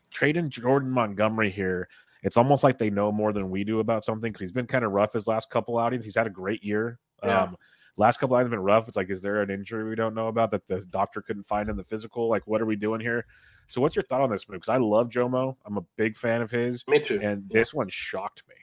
trading 0.09 0.49
Jordan 0.49 0.89
Montgomery 0.89 1.51
here 1.51 1.87
it's 2.23 2.37
almost 2.37 2.63
like 2.63 2.77
they 2.77 2.89
know 2.89 3.11
more 3.11 3.33
than 3.33 3.49
we 3.49 3.63
do 3.63 3.79
about 3.79 4.05
something 4.05 4.31
because 4.31 4.41
he's 4.41 4.51
been 4.51 4.67
kind 4.67 4.85
of 4.85 4.91
rough 4.91 5.13
his 5.13 5.27
last 5.27 5.49
couple 5.49 5.77
outings. 5.77 6.05
He's 6.05 6.15
had 6.15 6.27
a 6.27 6.31
great 6.31 6.63
year. 6.63 6.99
Yeah. 7.23 7.43
Um, 7.43 7.57
last 7.97 8.19
couple 8.19 8.35
outings 8.35 8.47
have 8.47 8.51
been 8.51 8.59
rough. 8.59 8.87
It's 8.87 8.97
like, 8.97 9.09
is 9.09 9.21
there 9.21 9.41
an 9.41 9.49
injury 9.49 9.89
we 9.89 9.95
don't 9.95 10.13
know 10.13 10.27
about 10.27 10.51
that 10.51 10.67
the 10.67 10.81
doctor 10.81 11.21
couldn't 11.21 11.43
find 11.43 11.67
in 11.67 11.75
the 11.75 11.83
physical? 11.83 12.29
Like, 12.29 12.45
what 12.45 12.61
are 12.61 12.65
we 12.65 12.75
doing 12.75 13.01
here? 13.01 13.25
So, 13.69 13.81
what's 13.81 13.95
your 13.95 14.03
thought 14.03 14.21
on 14.21 14.29
this 14.29 14.47
move? 14.47 14.61
Because 14.61 14.69
I 14.69 14.77
love 14.77 15.09
Jomo. 15.09 15.55
I'm 15.65 15.77
a 15.77 15.85
big 15.95 16.15
fan 16.15 16.41
of 16.41 16.51
his. 16.51 16.83
Me 16.87 16.99
too. 16.99 17.19
And 17.21 17.43
yeah. 17.49 17.59
this 17.59 17.73
one 17.73 17.89
shocked 17.89 18.43
me. 18.47 18.55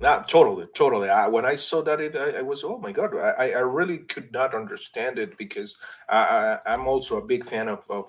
Yeah, 0.00 0.24
totally, 0.26 0.66
totally. 0.74 1.10
I, 1.10 1.28
when 1.28 1.44
I 1.44 1.56
saw 1.56 1.82
that, 1.82 2.00
it, 2.00 2.16
I, 2.16 2.38
I, 2.38 2.42
was, 2.42 2.64
oh 2.64 2.78
my 2.78 2.90
god, 2.90 3.14
I, 3.16 3.50
I 3.50 3.58
really 3.58 3.98
could 3.98 4.32
not 4.32 4.54
understand 4.54 5.18
it 5.18 5.36
because 5.36 5.76
I, 6.08 6.58
I, 6.64 6.72
am 6.72 6.86
also 6.86 7.18
a 7.18 7.24
big 7.24 7.44
fan 7.44 7.68
of, 7.68 7.84
of 7.90 8.08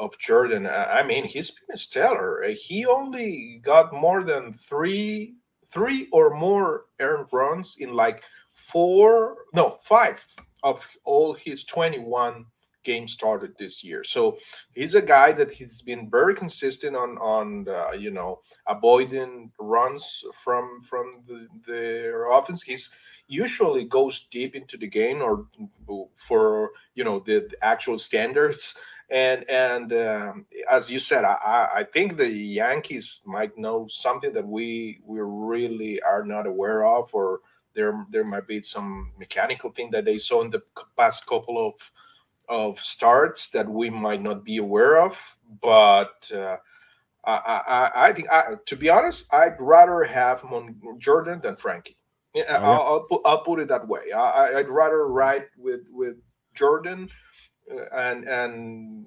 of 0.00 0.18
Jordan. 0.18 0.66
I 0.66 1.02
mean, 1.02 1.24
he's 1.24 1.52
been 1.68 1.76
stellar. 1.76 2.42
He 2.54 2.86
only 2.86 3.60
got 3.62 3.92
more 3.92 4.24
than 4.24 4.54
three, 4.54 5.34
three 5.66 6.08
or 6.10 6.34
more 6.34 6.86
earned 7.00 7.26
runs 7.32 7.76
in 7.78 7.94
like 7.94 8.22
four, 8.54 9.36
no, 9.52 9.76
five 9.82 10.24
of 10.62 10.86
all 11.04 11.34
his 11.34 11.64
21 11.64 12.46
games 12.84 13.12
started 13.12 13.52
this 13.58 13.82
year. 13.84 14.04
So 14.04 14.38
he's 14.74 14.94
a 14.94 15.02
guy 15.02 15.32
that 15.32 15.50
he's 15.50 15.82
been 15.82 16.10
very 16.10 16.34
consistent 16.34 16.96
on 16.96 17.18
on 17.18 17.68
uh, 17.68 17.92
you 17.92 18.10
know 18.10 18.40
avoiding 18.66 19.52
runs 19.58 20.24
from 20.44 20.80
from 20.82 21.22
the 21.26 21.46
the 21.66 22.14
offense. 22.30 22.62
He's 22.62 22.90
usually 23.28 23.84
goes 23.84 24.26
deep 24.30 24.56
into 24.56 24.76
the 24.76 24.88
game 24.88 25.22
or 25.22 25.46
for 26.16 26.70
you 26.94 27.04
know 27.04 27.20
the, 27.20 27.46
the 27.50 27.56
actual 27.64 27.98
standards 27.98 28.74
and 29.10 29.48
and 29.50 29.92
um, 29.92 30.46
as 30.70 30.90
you 30.90 30.98
said, 31.00 31.24
I, 31.24 31.68
I 31.74 31.84
think 31.84 32.16
the 32.16 32.30
Yankees 32.30 33.20
might 33.24 33.58
know 33.58 33.86
something 33.88 34.32
that 34.32 34.46
we 34.46 35.00
we 35.04 35.18
really 35.20 36.00
are 36.02 36.24
not 36.24 36.46
aware 36.46 36.86
of, 36.86 37.10
or 37.12 37.40
there 37.74 38.06
there 38.10 38.24
might 38.24 38.46
be 38.46 38.62
some 38.62 39.12
mechanical 39.18 39.70
thing 39.70 39.90
that 39.90 40.04
they 40.04 40.18
saw 40.18 40.42
in 40.42 40.50
the 40.50 40.62
past 40.96 41.26
couple 41.26 41.66
of 41.66 41.74
of 42.50 42.80
starts 42.80 43.48
that 43.50 43.68
we 43.68 43.88
might 43.88 44.20
not 44.20 44.44
be 44.44 44.58
aware 44.58 45.00
of. 45.00 45.38
But 45.62 46.30
uh, 46.34 46.56
I, 47.24 47.62
I, 47.66 47.90
I 48.08 48.12
think, 48.12 48.30
I, 48.30 48.56
to 48.66 48.76
be 48.76 48.90
honest, 48.90 49.32
I'd 49.32 49.56
rather 49.58 50.02
have 50.04 50.44
Mon- 50.44 50.76
Jordan 50.98 51.40
than 51.40 51.56
Frankie. 51.56 51.96
Yeah, 52.34 52.44
oh, 52.48 52.52
yeah. 52.52 52.58
I'll, 52.58 52.82
I'll, 52.82 53.00
put, 53.00 53.22
I'll 53.24 53.44
put 53.44 53.60
it 53.60 53.68
that 53.68 53.88
way. 53.88 54.12
I, 54.12 54.54
would 54.54 54.68
rather 54.68 55.06
ride 55.06 55.46
with 55.56 55.80
with 55.90 56.16
Jordan 56.54 57.08
uh, 57.72 57.84
and 57.92 58.28
and 58.28 59.06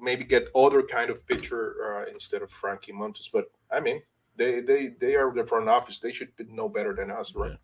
maybe 0.00 0.24
get 0.24 0.50
other 0.54 0.82
kind 0.82 1.10
of 1.10 1.26
pitcher 1.26 1.76
uh, 1.84 2.10
instead 2.12 2.42
of 2.42 2.50
Frankie 2.50 2.92
Montas. 2.92 3.30
But 3.32 3.46
I 3.70 3.80
mean, 3.80 4.02
they 4.36 4.60
they 4.60 4.88
they 5.00 5.14
are 5.14 5.32
the 5.34 5.46
front 5.46 5.68
office. 5.68 5.98
They 5.98 6.12
should 6.12 6.28
know 6.50 6.68
better 6.68 6.94
than 6.94 7.10
us, 7.10 7.34
right? 7.34 7.56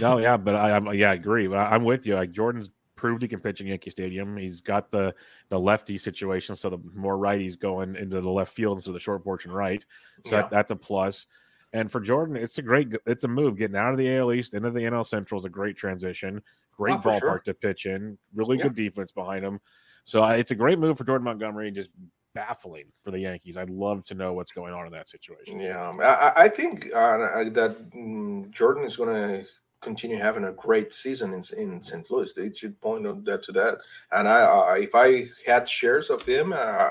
no, 0.00 0.18
yeah, 0.18 0.38
but 0.38 0.54
I, 0.54 0.70
am 0.70 0.92
yeah, 0.94 1.10
I 1.10 1.14
agree. 1.14 1.46
But 1.46 1.58
I, 1.58 1.74
am 1.74 1.84
with 1.84 2.06
you. 2.06 2.14
Like 2.14 2.32
Jordan's 2.32 2.70
proved 2.96 3.22
he 3.22 3.28
can 3.28 3.40
pitch 3.40 3.60
in 3.60 3.66
Yankee 3.66 3.90
Stadium. 3.90 4.36
He's 4.36 4.60
got 4.60 4.90
the 4.90 5.14
the 5.48 5.58
lefty 5.58 5.98
situation, 5.98 6.56
so 6.56 6.70
the 6.70 6.78
more 6.94 7.16
righties 7.16 7.58
going 7.58 7.96
into 7.96 8.20
the 8.20 8.30
left 8.30 8.54
field 8.54 8.78
instead 8.78 8.90
of 8.90 8.94
the 8.94 9.00
short 9.00 9.24
porch 9.24 9.44
and 9.44 9.54
right. 9.54 9.84
So 10.26 10.36
yeah. 10.36 10.42
that, 10.42 10.50
that's 10.50 10.70
a 10.70 10.76
plus. 10.76 11.26
And 11.72 11.90
for 11.90 12.00
Jordan, 12.00 12.36
it's 12.36 12.56
a 12.58 12.62
great, 12.62 12.88
it's 13.04 13.24
a 13.24 13.28
move. 13.28 13.56
Getting 13.56 13.76
out 13.76 13.90
of 13.90 13.98
the 13.98 14.16
AL 14.16 14.32
East 14.32 14.54
into 14.54 14.70
the 14.70 14.80
NL 14.80 15.04
Central 15.04 15.38
is 15.38 15.44
a 15.44 15.50
great 15.50 15.76
transition. 15.76 16.40
Great 16.76 16.94
oh, 16.94 16.98
ballpark 16.98 17.20
sure. 17.20 17.42
to 17.46 17.54
pitch 17.54 17.86
in. 17.86 18.16
Really 18.32 18.56
yeah. 18.56 18.64
good 18.64 18.76
defense 18.76 19.10
behind 19.10 19.44
him. 19.44 19.60
So 20.04 20.22
uh, 20.22 20.30
it's 20.30 20.52
a 20.52 20.54
great 20.54 20.78
move 20.78 20.98
for 20.98 21.04
Jordan 21.04 21.24
Montgomery. 21.24 21.70
Just 21.72 21.90
baffling 22.34 22.84
for 23.02 23.10
the 23.10 23.18
Yankees. 23.18 23.56
I'd 23.56 23.70
love 23.70 24.04
to 24.06 24.14
know 24.14 24.34
what's 24.34 24.52
going 24.52 24.72
on 24.72 24.86
in 24.86 24.92
that 24.92 25.08
situation. 25.08 25.58
Yeah, 25.58 25.90
I, 26.00 26.44
I 26.44 26.48
think 26.48 26.94
uh, 26.94 27.44
that 27.50 27.76
um, 27.94 28.48
Jordan 28.50 28.84
is 28.84 28.96
going 28.96 29.14
to 29.14 29.48
continue 29.84 30.18
having 30.18 30.44
a 30.44 30.52
great 30.52 30.92
season 30.92 31.32
in, 31.34 31.42
in 31.56 31.82
St. 31.82 32.10
Louis. 32.10 32.32
They 32.32 32.52
should 32.52 32.80
point 32.80 33.06
out 33.06 33.24
that 33.24 33.42
to 33.44 33.52
that. 33.52 33.78
And 34.10 34.28
I, 34.28 34.40
uh, 34.40 34.74
if 34.78 34.94
I 34.94 35.26
had 35.46 35.68
shares 35.68 36.10
of 36.10 36.22
him, 36.22 36.52
uh, 36.52 36.88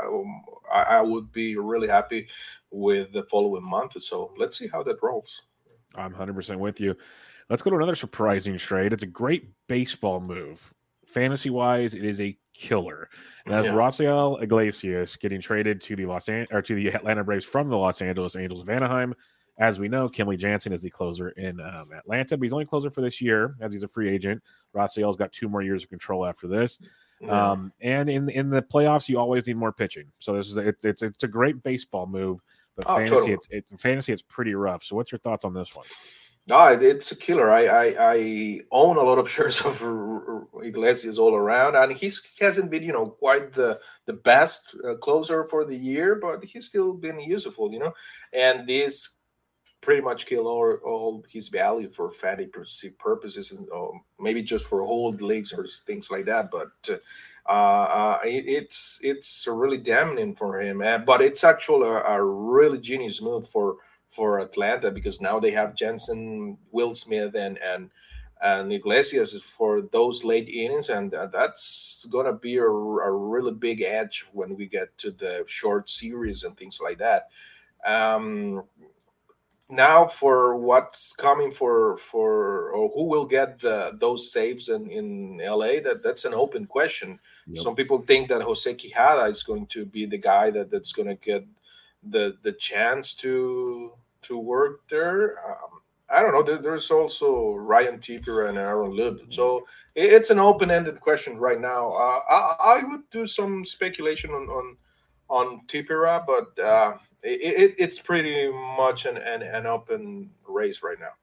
I, 0.71 0.83
I, 0.89 1.01
would 1.01 1.31
be 1.31 1.57
really 1.57 1.87
happy 1.87 2.29
with 2.71 3.11
the 3.11 3.23
following 3.23 3.63
month. 3.63 4.01
So 4.01 4.31
let's 4.37 4.57
see 4.57 4.67
how 4.67 4.83
that 4.83 5.01
rolls. 5.01 5.41
I'm 5.95 6.13
100% 6.13 6.57
with 6.59 6.79
you. 6.79 6.95
Let's 7.49 7.61
go 7.61 7.71
to 7.71 7.75
another 7.75 7.95
surprising 7.95 8.57
trade. 8.57 8.93
It's 8.93 9.03
a 9.03 9.07
great 9.07 9.49
baseball 9.67 10.21
move. 10.21 10.73
Fantasy 11.05 11.49
wise, 11.49 11.93
it 11.93 12.05
is 12.05 12.21
a 12.21 12.37
killer. 12.53 13.09
And 13.45 13.53
that's 13.53 13.99
yeah. 13.99 14.35
Iglesias 14.41 15.15
getting 15.17 15.41
traded 15.41 15.81
to 15.81 15.95
the 15.95 16.05
Los 16.05 16.29
An- 16.29 16.47
or 16.51 16.61
to 16.61 16.75
the 16.75 16.87
Atlanta 16.87 17.23
Braves 17.23 17.45
from 17.45 17.69
the 17.69 17.77
Los 17.77 18.01
Angeles 18.01 18.35
Angels 18.35 18.61
of 18.61 18.69
Anaheim. 18.69 19.13
As 19.59 19.79
we 19.79 19.87
know, 19.87 20.09
Kenley 20.09 20.37
Jansen 20.37 20.73
is 20.73 20.81
the 20.81 20.89
closer 20.89 21.29
in 21.29 21.59
um, 21.59 21.91
Atlanta, 21.95 22.35
but 22.37 22.43
he's 22.43 22.53
only 22.53 22.65
closer 22.65 22.89
for 22.89 23.01
this 23.01 23.21
year 23.21 23.55
as 23.61 23.71
he's 23.71 23.83
a 23.83 23.87
free 23.87 24.09
agent. 24.09 24.41
Raisel's 24.73 25.15
got 25.15 25.31
two 25.31 25.47
more 25.47 25.61
years 25.61 25.83
of 25.83 25.89
control 25.89 26.25
after 26.25 26.47
this. 26.47 26.79
Yeah. 27.21 27.51
Um, 27.51 27.71
and 27.79 28.09
in 28.09 28.29
in 28.29 28.49
the 28.49 28.61
playoffs, 28.61 29.07
you 29.07 29.19
always 29.19 29.47
need 29.47 29.57
more 29.57 29.71
pitching. 29.71 30.11
So 30.19 30.33
this 30.35 30.49
is 30.49 30.57
a, 30.57 30.67
it's, 30.67 30.85
it's 30.85 31.01
it's 31.03 31.23
a 31.23 31.27
great 31.27 31.61
baseball 31.63 32.07
move, 32.07 32.39
but 32.75 32.85
oh, 32.87 32.95
fantasy 32.95 33.15
totally. 33.15 33.33
it's 33.33 33.47
it, 33.51 33.65
fantasy 33.79 34.11
it's 34.11 34.23
pretty 34.23 34.55
rough. 34.55 34.83
So 34.83 34.95
what's 34.95 35.11
your 35.11 35.19
thoughts 35.19 35.45
on 35.45 35.53
this 35.53 35.75
one? 35.75 35.85
No, 36.45 36.67
it's 36.67 37.11
a 37.13 37.15
killer. 37.15 37.49
I, 37.49 37.65
I, 37.67 37.95
I 37.99 38.61
own 38.69 38.97
a 38.97 39.01
lot 39.01 39.17
of 39.17 39.29
shares 39.35 39.61
of 39.61 39.81
Iglesias 40.61 41.17
all 41.17 41.35
around, 41.35 41.77
and 41.77 41.93
he 41.93 42.11
hasn't 42.39 42.69
been, 42.69 42.83
you 42.83 42.91
know, 42.91 43.07
quite 43.07 43.53
the 43.53 43.79
the 44.05 44.13
best 44.13 44.75
uh, 44.85 44.95
closer 44.95 45.45
for 45.45 45.63
the 45.63 45.75
year, 45.75 46.15
but 46.15 46.43
he's 46.43 46.65
still 46.65 46.93
been 46.93 47.19
useful, 47.19 47.71
you 47.71 47.79
know. 47.79 47.93
And 48.33 48.67
this 48.67 49.19
pretty 49.83 50.01
much 50.01 50.25
kill 50.25 50.47
all, 50.47 50.77
all 50.85 51.23
his 51.29 51.49
value 51.49 51.89
for 51.89 52.09
fantasy 52.09 52.89
purposes, 52.89 53.51
and 53.51 53.67
uh, 53.69 53.89
maybe 54.19 54.41
just 54.41 54.65
for 54.65 54.81
hold 54.81 55.21
leagues 55.21 55.53
or 55.53 55.67
things 55.85 56.09
like 56.09 56.25
that. 56.25 56.49
But 56.49 57.01
uh, 57.47 57.51
uh, 57.51 58.19
it, 58.23 58.45
it's 58.47 58.99
it's 59.03 59.45
really 59.45 59.77
damning 59.77 60.35
for 60.35 60.59
him. 60.59 60.79
but 61.05 61.21
it's 61.21 61.43
actually 61.43 61.89
a, 61.89 62.01
a 62.03 62.23
really 62.23 62.79
genius 62.79 63.21
move 63.21 63.47
for 63.47 63.75
for 64.09 64.39
Atlanta 64.39 64.91
because 64.91 65.19
now 65.19 65.39
they 65.39 65.51
have 65.51 65.75
Jansen, 65.75 66.57
Will 66.71 66.95
Smith, 66.95 67.35
and 67.35 67.59
and 67.59 67.89
and 68.41 68.71
Iglesias 68.71 69.39
for 69.41 69.81
those 69.81 70.23
late 70.23 70.49
innings, 70.49 70.89
and 70.89 71.11
that's 71.11 72.05
gonna 72.09 72.33
be 72.33 72.57
a, 72.57 72.63
a, 72.63 73.11
really 73.11 73.53
big 73.53 73.81
edge 73.81 74.25
when 74.33 74.55
we 74.57 74.65
get 74.65 74.97
to 74.97 75.11
the 75.11 75.45
short 75.47 75.89
series 75.89 76.43
and 76.43 76.57
things 76.57 76.79
like 76.81 76.97
that. 76.97 77.29
Um, 77.85 78.63
now 79.69 80.05
for 80.05 80.55
what's 80.57 81.13
coming 81.13 81.51
for 81.51 81.97
for 81.97 82.69
or 82.71 82.89
who 82.93 83.05
will 83.05 83.25
get 83.25 83.59
the, 83.59 83.97
those 83.99 84.31
saves 84.31 84.69
in, 84.69 84.89
in 84.89 85.37
LA 85.37 85.79
that 85.83 86.01
that's 86.03 86.25
an 86.25 86.33
open 86.33 86.65
question. 86.65 87.19
Yep. 87.47 87.63
Some 87.63 87.75
people 87.75 87.99
think 87.99 88.29
that 88.29 88.41
Jose 88.41 88.73
Quijada 88.73 89.29
is 89.29 89.43
going 89.43 89.67
to 89.67 89.85
be 89.85 90.05
the 90.05 90.17
guy 90.17 90.51
that 90.51 90.69
that's 90.69 90.91
going 90.91 91.07
to 91.07 91.15
get 91.15 91.45
the 92.09 92.37
the 92.43 92.51
chance 92.53 93.13
to 93.15 93.93
to 94.23 94.37
work 94.37 94.87
there. 94.89 95.37
Um, 95.47 95.81
I 96.09 96.21
don't 96.21 96.33
know. 96.33 96.43
There, 96.43 96.61
there's 96.61 96.91
also 96.91 97.53
Ryan 97.53 97.97
Tepera 97.97 98.49
and 98.49 98.57
Aaron 98.57 98.91
Loup. 98.91 99.21
Mm-hmm. 99.21 99.31
So 99.31 99.65
it, 99.95 100.13
it's 100.13 100.29
an 100.29 100.39
open-ended 100.39 100.99
question 100.99 101.37
right 101.37 101.59
now. 101.59 101.89
Uh, 101.89 102.19
I, 102.29 102.55
I, 102.59 102.83
would 102.83 103.09
do 103.09 103.25
some 103.25 103.65
speculation 103.65 104.31
on 104.31 104.47
on, 104.47 104.77
on 105.29 105.61
Tepera, 105.67 106.25
but 106.25 106.63
uh, 106.63 106.97
it, 107.23 107.41
it, 107.41 107.75
it's 107.77 107.99
pretty 107.99 108.51
much 108.77 109.05
an, 109.05 109.17
an, 109.17 109.41
an 109.41 109.65
open 109.65 110.29
race 110.47 110.83
right 110.83 110.99
now. 110.99 111.13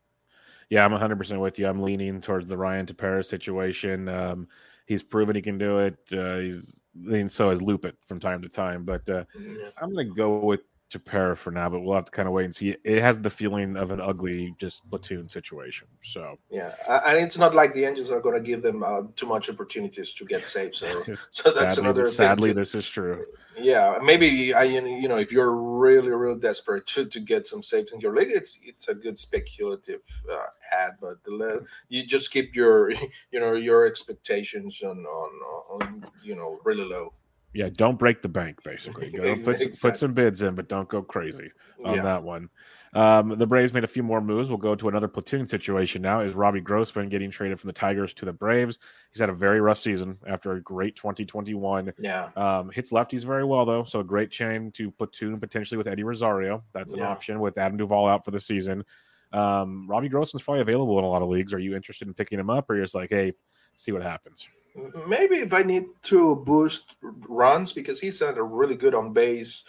Yeah, 0.69 0.85
I'm 0.85 0.93
100% 0.93 1.41
with 1.41 1.59
you. 1.59 1.67
I'm 1.67 1.83
leaning 1.83 2.21
towards 2.21 2.49
the 2.49 2.57
Ryan 2.57 2.87
Tepera 2.87 3.25
situation. 3.25 4.09
Um, 4.09 4.49
he's 4.87 5.03
proven 5.03 5.37
he 5.37 5.43
can 5.43 5.59
do 5.59 5.79
it. 5.79 5.99
Uh, 6.13 6.39
he's 6.39 6.85
and 6.95 7.31
so 7.31 7.51
has 7.51 7.61
Lupit 7.61 7.95
from 8.07 8.21
time 8.21 8.43
to 8.43 8.49
time. 8.49 8.85
But 8.85 9.09
uh, 9.09 9.25
mm-hmm. 9.37 9.69
I'm 9.81 9.93
going 9.93 10.09
to 10.09 10.15
go 10.15 10.39
with 10.39 10.61
Tepera 10.91 11.37
for 11.37 11.51
now, 11.51 11.69
but 11.69 11.81
we'll 11.81 11.95
have 11.95 12.07
to 12.07 12.11
kind 12.11 12.27
of 12.27 12.35
wait 12.35 12.45
and 12.45 12.55
see. 12.55 12.77
It 12.85 13.01
has 13.01 13.19
the 13.19 13.31
feeling 13.31 13.77
of 13.77 13.93
an 13.93 14.01
ugly, 14.01 14.55
just 14.59 14.89
platoon 14.91 15.29
situation. 15.29 15.87
So 16.03 16.37
yeah, 16.51 16.75
and 17.07 17.19
it's 17.19 17.39
not 17.39 17.55
like 17.55 17.75
the 17.75 17.85
Angels 17.85 18.11
are 18.11 18.21
going 18.21 18.35
to 18.35 18.47
give 18.47 18.63
them 18.63 18.83
uh, 18.83 19.03
too 19.15 19.27
much 19.27 19.49
opportunities 19.49 20.13
to 20.15 20.25
get 20.25 20.47
safe. 20.47 20.75
So, 20.75 21.03
so 21.31 21.51
that's 21.51 21.75
sadly, 21.75 21.81
another. 21.83 22.07
Sadly, 22.07 22.53
this 22.53 22.75
is 22.75 22.89
true. 22.89 23.25
Yeah, 23.57 23.99
maybe 24.03 24.55
I, 24.55 24.65
you 24.65 25.09
know, 25.09 25.19
if 25.19 25.33
you're 25.33 25.55
really, 25.55 26.09
really 26.09 26.41
desperate 26.41 26.87
to, 26.89 27.05
to 27.05 27.21
get 27.21 27.47
some 27.47 27.63
saves 27.63 27.93
in 27.93 28.01
your 28.01 28.15
league, 28.15 28.31
it's 28.31 28.59
it's 28.65 28.89
a 28.89 28.95
good 28.95 29.19
speculative 29.19 30.01
uh, 30.31 30.47
ad, 30.73 30.93
but 31.01 31.23
the, 31.25 31.65
you 31.89 32.07
just 32.07 32.31
keep 32.31 32.55
your, 32.55 32.91
you 33.31 33.39
know, 33.41 33.55
your 33.55 33.87
expectations 33.87 34.83
on 34.83 35.05
on, 35.05 35.31
on 35.71 36.07
you 36.23 36.35
know 36.35 36.59
really 36.65 36.85
low 36.85 37.13
yeah, 37.53 37.69
don't 37.73 37.99
break 37.99 38.23
the 38.23 38.29
bank. 38.29 38.63
Basically, 38.63 39.11
go 39.17 39.37
put, 39.37 39.81
put 39.81 39.97
some 39.97 40.13
bids 40.13 40.43
in, 40.43 40.55
but 40.55 40.69
don't 40.69 40.89
go 40.89 41.03
crazy 41.03 41.51
on 41.85 41.97
yeah. 41.97 42.03
that 42.03 42.23
one. 42.23 42.49
Um, 42.93 43.39
the 43.39 43.47
Braves 43.47 43.73
made 43.73 43.85
a 43.85 43.89
few 43.89 44.03
more 44.03 44.21
moves. 44.21 44.49
We'll 44.49 44.59
go 44.59 44.75
to 44.75 44.89
another 44.89 45.07
platoon 45.07 45.47
situation 45.47 46.03
now. 46.03 46.21
Is 46.21 46.35
Robbie 46.35 46.61
Grossman 46.61 47.09
getting 47.09 47.31
traded 47.31 47.61
from 47.61 47.69
the 47.69 47.75
Tigers 47.75 48.13
to 48.15 48.25
the 48.25 48.33
Braves? 48.33 48.79
He's 49.13 49.21
had 49.21 49.29
a 49.29 49.35
very 49.35 49.61
rough 49.61 49.79
season 49.79 50.19
after 50.27 50.53
a 50.53 50.61
great 50.61 50.97
2021. 50.97 51.93
Yeah. 51.99 52.31
Um, 52.37 52.71
hits 52.71 52.91
lefties 52.91 53.25
very 53.25 53.45
well 53.45 53.65
though, 53.65 53.85
so 53.85 54.01
a 54.01 54.05
great 54.05 54.31
chain 54.31 54.73
to 54.73 54.91
platoon 54.91 55.39
potentially 55.39 55.79
with 55.79 55.87
Eddie 55.87 56.03
Rosario. 56.03 56.65
That's 56.73 56.93
an 56.93 56.99
yeah. 56.99 57.09
option 57.09 57.39
with 57.39 57.59
Adam 57.59 57.77
Duvall 57.77 58.09
out 58.09 58.25
for 58.25 58.33
the 58.33 58.41
season. 58.41 58.85
Um, 59.33 59.87
Robbie 59.89 60.09
Grossman's 60.09 60.43
probably 60.43 60.63
available 60.63 60.99
in 60.99 61.05
a 61.05 61.09
lot 61.09 61.23
of 61.23 61.29
leagues. 61.29 61.55
Are 61.55 61.61
you 61.61 61.77
interested 61.77 62.09
in 62.09 62.15
picking 62.15 62.41
him 62.41 62.51
up, 62.51 62.69
or 62.69 62.75
you're 62.75 62.85
just 62.85 62.97
like, 62.97 63.11
hey, 63.11 63.35
see 63.75 63.93
what 63.93 64.03
happens? 64.03 64.49
maybe 65.07 65.37
if 65.37 65.53
I 65.53 65.63
need 65.63 65.87
to 66.03 66.37
boost 66.37 66.97
runs 67.03 67.73
because 67.73 68.01
he's 68.01 68.21
a 68.21 68.43
really 68.43 68.77
good 68.77 68.95
on 68.95 69.13
base 69.13 69.65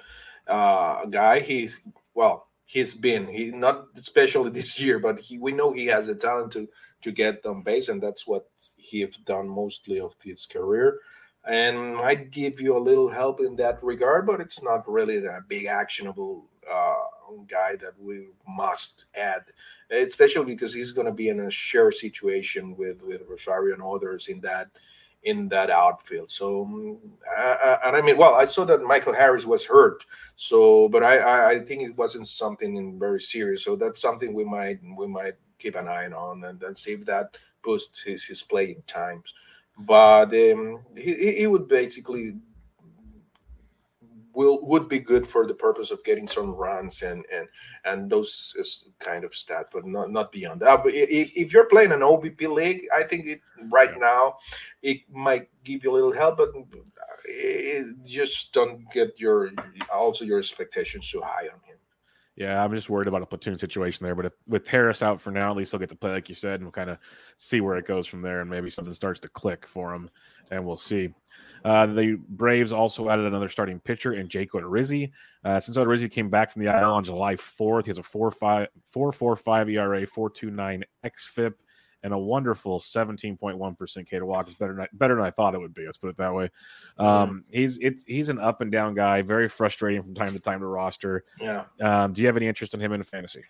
uh, 0.48 1.06
guy. 1.06 1.40
He's 1.40 1.82
well, 2.14 2.48
he's 2.66 2.94
been 2.94 3.28
he 3.28 3.52
not 3.52 3.88
especially 3.96 4.50
this 4.60 4.80
year, 4.80 5.00
but 5.00 5.20
he 5.20 5.38
we 5.38 5.52
know 5.52 5.72
he 5.72 5.86
has 5.88 6.08
a 6.08 6.16
talent 6.16 6.52
to 6.54 6.68
to 7.02 7.12
get 7.12 7.46
on 7.46 7.64
base, 7.64 7.90
and 7.90 8.02
that's 8.02 8.28
what 8.28 8.50
he 8.78 9.02
have 9.02 9.16
done 9.26 9.50
mostly 9.50 10.00
of 10.00 10.16
his 10.24 10.46
career. 10.46 11.00
And 11.44 11.96
might 11.96 12.30
give 12.30 12.62
you 12.62 12.78
a 12.78 12.86
little 12.88 13.10
help 13.10 13.40
in 13.42 13.56
that 13.56 13.84
regard, 13.84 14.28
but 14.28 14.40
it's 14.40 14.62
not 14.62 14.88
really 14.88 15.26
a 15.26 15.40
big 15.48 15.66
actionable 15.66 16.46
uh, 16.72 17.04
guy 17.50 17.76
that 17.78 17.94
we 18.00 18.28
must 18.48 19.06
add, 19.16 19.44
especially 19.92 20.46
because 20.46 20.74
he's 20.74 20.92
going 20.92 21.08
to 21.08 21.14
be 21.14 21.30
in 21.30 21.42
a 21.42 21.52
share 21.52 21.92
situation 21.92 22.76
with 22.78 23.02
with 23.04 23.22
Rosario 23.28 23.74
and 23.74 23.84
others 23.84 24.28
in 24.28 24.40
that 24.42 24.70
in 25.24 25.48
that 25.50 25.70
outfield. 25.70 26.32
So, 26.32 27.00
uh, 27.38 27.78
and 27.86 27.96
I 27.96 28.02
mean, 28.02 28.18
well, 28.18 28.36
I 28.36 28.46
saw 28.46 28.66
that 28.66 28.82
Michael 28.82 29.14
Harris 29.14 29.46
was 29.46 29.66
hurt. 29.66 30.06
So, 30.36 30.90
but 30.90 31.04
I, 31.04 31.54
I, 31.54 31.60
think 31.60 31.84
it 31.84 31.96
wasn't 31.96 32.28
something 32.28 32.98
very 32.98 33.22
serious. 33.22 33.64
So 33.64 33.76
that's 33.76 34.02
something 34.02 34.34
we 34.34 34.46
might 34.46 34.80
we 34.98 35.08
might 35.08 35.36
keep 35.60 35.76
an 35.76 35.88
eye 35.88 36.08
on 36.08 36.44
and 36.44 36.60
then 36.60 36.76
see 36.76 36.94
if 36.94 37.06
that 37.06 37.38
boosts 37.64 38.02
his 38.02 38.24
his 38.24 38.42
playing 38.42 38.82
times. 38.88 39.34
But 39.78 40.34
um, 40.34 40.80
he 40.98 41.34
he 41.34 41.48
would 41.48 41.68
basically 41.68 42.36
will 44.34 44.66
would 44.66 44.88
be 44.88 45.00
good 45.00 45.28
for 45.28 45.46
the 45.46 45.54
purpose 45.54 45.92
of 45.92 46.04
getting 46.04 46.28
some 46.28 46.52
runs 46.52 47.02
and 47.02 47.26
and 47.34 47.48
and 47.86 48.10
those 48.10 48.54
is 48.58 48.90
kind 49.00 49.24
of 49.24 49.36
stat, 49.36 49.68
but 49.72 49.86
not 49.86 50.12
not 50.12 50.32
beyond 50.32 50.62
that. 50.62 50.84
But 50.84 50.94
if, 50.94 51.32
if 51.36 51.54
you're 51.54 51.66
playing 51.66 51.92
an 51.92 52.00
OBP 52.00 52.48
league, 52.48 52.84
I 52.94 53.04
think 53.04 53.28
it 53.28 53.42
right 53.70 53.98
now 53.98 54.38
it 54.82 55.02
might 55.12 55.50
give 55.64 55.84
you 55.84 55.92
a 55.92 55.96
little 55.96 56.14
help, 56.14 56.38
but 56.38 56.50
eh, 56.56 57.82
it, 57.82 57.96
just 58.06 58.54
don't 58.54 58.84
get 58.94 59.20
your 59.20 59.52
also 59.94 60.26
your 60.26 60.40
expectations 60.40 61.10
too 61.10 61.22
high 61.22 61.48
on 61.48 61.60
him. 61.64 61.78
Yeah, 62.38 62.64
I'm 62.64 62.74
just 62.74 62.90
worried 62.90 63.08
about 63.08 63.22
a 63.22 63.26
platoon 63.26 63.58
situation 63.58 64.06
there. 64.06 64.16
But 64.16 64.28
if, 64.28 64.34
with 64.48 64.68
Harris 64.68 65.04
out 65.04 65.22
for 65.22 65.32
now, 65.32 65.52
at 65.52 65.58
least 65.58 65.72
he'll 65.72 65.80
get 65.80 65.90
to 65.90 65.96
play, 65.96 66.12
like 66.12 66.30
you 66.30 66.36
said, 66.36 66.56
and 66.56 66.64
we'll 66.64 66.72
kind 66.72 66.90
of 66.90 66.98
see 67.38 67.62
where 67.62 67.78
it 67.78 67.86
goes 67.86 68.08
from 68.08 68.22
there. 68.22 68.42
And 68.42 68.50
maybe 68.50 68.70
something 68.70 68.94
starts 68.94 69.20
to 69.20 69.28
click 69.28 69.68
for 69.68 69.94
him, 69.94 70.10
and 70.50 70.66
we'll 70.66 70.78
see. 70.78 71.14
Uh, 71.64 71.86
the 71.86 72.18
Braves 72.30 72.72
also 72.72 73.10
added 73.10 73.26
another 73.26 73.50
starting 73.50 73.80
pitcher 73.80 74.14
in 74.14 74.28
Jake 74.28 74.52
Odorizzi. 74.52 75.12
Uh, 75.44 75.60
since 75.60 75.78
Odorizzi 75.78 76.10
came 76.10 76.30
back 76.30 76.52
from 76.52 76.64
the 76.64 76.70
IL 76.70 76.92
on 76.92 77.04
July 77.04 77.36
4th, 77.36 77.86
he 77.86 77.90
has 77.90 77.98
a 77.98 78.04
4.45 78.04 79.72
ERA, 79.72 80.08
4.29 80.08 80.84
xFIP, 81.06 81.54
and 82.04 82.14
a 82.14 82.18
wonderful 82.18 82.80
17.1% 82.80 84.10
K 84.10 84.18
to 84.18 84.26
walk. 84.26 84.48
It's 84.48 84.58
better 84.58 84.76
than, 84.76 84.88
better 84.94 85.16
than 85.16 85.24
I 85.24 85.32
thought 85.32 85.54
it 85.54 85.60
would 85.60 85.74
be. 85.74 85.86
Let's 85.86 85.98
put 85.98 86.10
it 86.10 86.18
that 86.18 86.34
way. 86.34 86.50
Um, 86.98 87.44
he's 87.52 87.78
it's 87.78 88.04
he's 88.08 88.30
an 88.30 88.40
up 88.40 88.62
and 88.62 88.72
down 88.72 88.96
guy, 88.96 89.22
very 89.22 89.48
frustrating 89.48 90.02
from 90.02 90.16
time 90.16 90.34
to 90.34 90.40
time 90.40 90.62
to 90.62 90.66
roster. 90.66 91.24
Yeah. 91.40 91.66
Um, 91.80 92.14
do 92.14 92.22
you 92.22 92.28
have 92.28 92.38
any 92.38 92.48
interest 92.48 92.74
in 92.74 92.80
him 92.80 92.94
in 92.94 93.04
fantasy? 93.04 93.44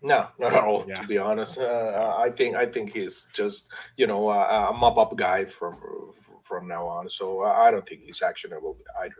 No, 0.00 0.28
not 0.38 0.54
at 0.54 0.64
all. 0.64 0.84
Yeah. 0.88 1.00
To 1.00 1.06
be 1.06 1.18
honest, 1.18 1.58
uh, 1.58 2.14
I 2.18 2.30
think 2.30 2.56
I 2.56 2.66
think 2.66 2.92
he's 2.92 3.26
just 3.34 3.70
you 3.96 4.06
know 4.06 4.30
a 4.30 4.72
mop 4.72 4.96
up 4.96 5.16
guy 5.16 5.44
from 5.44 5.76
from 6.48 6.66
now 6.66 6.86
on. 6.86 7.08
So 7.10 7.42
I 7.42 7.70
don't 7.70 7.86
think 7.86 8.02
he's 8.02 8.22
actionable 8.22 8.76
either. 9.02 9.14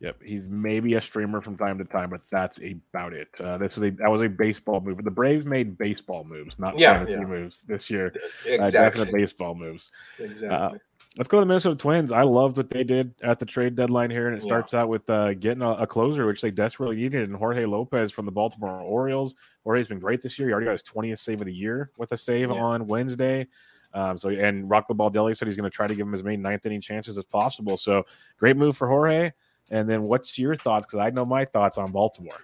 Yep, 0.00 0.22
he's 0.22 0.48
maybe 0.48 0.94
a 0.94 1.00
streamer 1.00 1.42
from 1.42 1.58
time 1.58 1.76
to 1.76 1.84
time, 1.84 2.08
but 2.08 2.22
that's 2.30 2.58
about 2.58 3.12
it. 3.12 3.28
Uh, 3.38 3.58
this 3.58 3.76
is 3.76 3.82
a 3.82 3.90
that 3.90 4.10
was 4.10 4.22
a 4.22 4.28
baseball 4.28 4.80
move. 4.80 5.04
The 5.04 5.10
Braves 5.10 5.44
made 5.44 5.76
baseball 5.76 6.24
moves, 6.24 6.58
not 6.58 6.78
yeah, 6.78 6.94
fantasy 6.94 7.12
yeah. 7.12 7.26
moves 7.26 7.60
this 7.60 7.90
year. 7.90 8.14
Exactly, 8.46 9.02
uh, 9.02 9.12
baseball 9.12 9.54
moves. 9.54 9.90
Exactly. 10.18 10.48
Uh, 10.48 10.70
let's 11.18 11.28
go 11.28 11.36
to 11.36 11.42
the 11.42 11.46
Minnesota 11.46 11.76
Twins. 11.76 12.12
I 12.12 12.22
loved 12.22 12.56
what 12.56 12.70
they 12.70 12.82
did 12.82 13.14
at 13.22 13.38
the 13.38 13.44
trade 13.44 13.76
deadline 13.76 14.10
here, 14.10 14.28
and 14.28 14.36
it 14.38 14.42
starts 14.42 14.72
yeah. 14.72 14.80
out 14.80 14.88
with 14.88 15.08
uh, 15.10 15.34
getting 15.34 15.62
a, 15.62 15.72
a, 15.72 15.86
closer, 15.86 16.26
which 16.26 16.40
they 16.40 16.50
desperately 16.50 16.96
needed, 16.96 17.28
and 17.28 17.36
Jorge 17.36 17.66
Lopez 17.66 18.10
from 18.10 18.24
the 18.24 18.32
Baltimore 18.32 18.80
Orioles. 18.80 19.34
Jorge's 19.64 19.88
been 19.88 19.98
great 19.98 20.22
this 20.22 20.38
year. 20.38 20.48
He 20.48 20.52
already 20.52 20.66
got 20.66 20.72
his 20.72 20.82
20th 20.82 21.18
save 21.18 21.42
of 21.42 21.46
the 21.46 21.52
year 21.52 21.90
with 21.98 22.12
a 22.12 22.16
save 22.16 22.48
yeah. 22.48 22.56
on 22.56 22.86
Wednesday. 22.86 23.46
Um, 23.92 24.16
so 24.16 24.28
and 24.28 24.68
Rocco 24.70 24.94
Baldelli 24.94 25.36
said 25.36 25.48
he's 25.48 25.56
going 25.56 25.70
to 25.70 25.74
try 25.74 25.86
to 25.86 25.94
give 25.94 26.06
him 26.06 26.14
as 26.14 26.22
many 26.22 26.36
ninth 26.36 26.64
inning 26.66 26.80
chances 26.80 27.18
as 27.18 27.24
possible. 27.24 27.76
So 27.76 28.04
great 28.38 28.56
move 28.56 28.76
for 28.76 28.88
Jorge. 28.88 29.32
And 29.70 29.88
then 29.88 30.02
what's 30.02 30.38
your 30.38 30.54
thoughts? 30.54 30.86
Because 30.86 30.98
I 30.98 31.10
know 31.10 31.24
my 31.24 31.44
thoughts 31.44 31.78
on 31.78 31.90
Baltimore. 31.90 32.40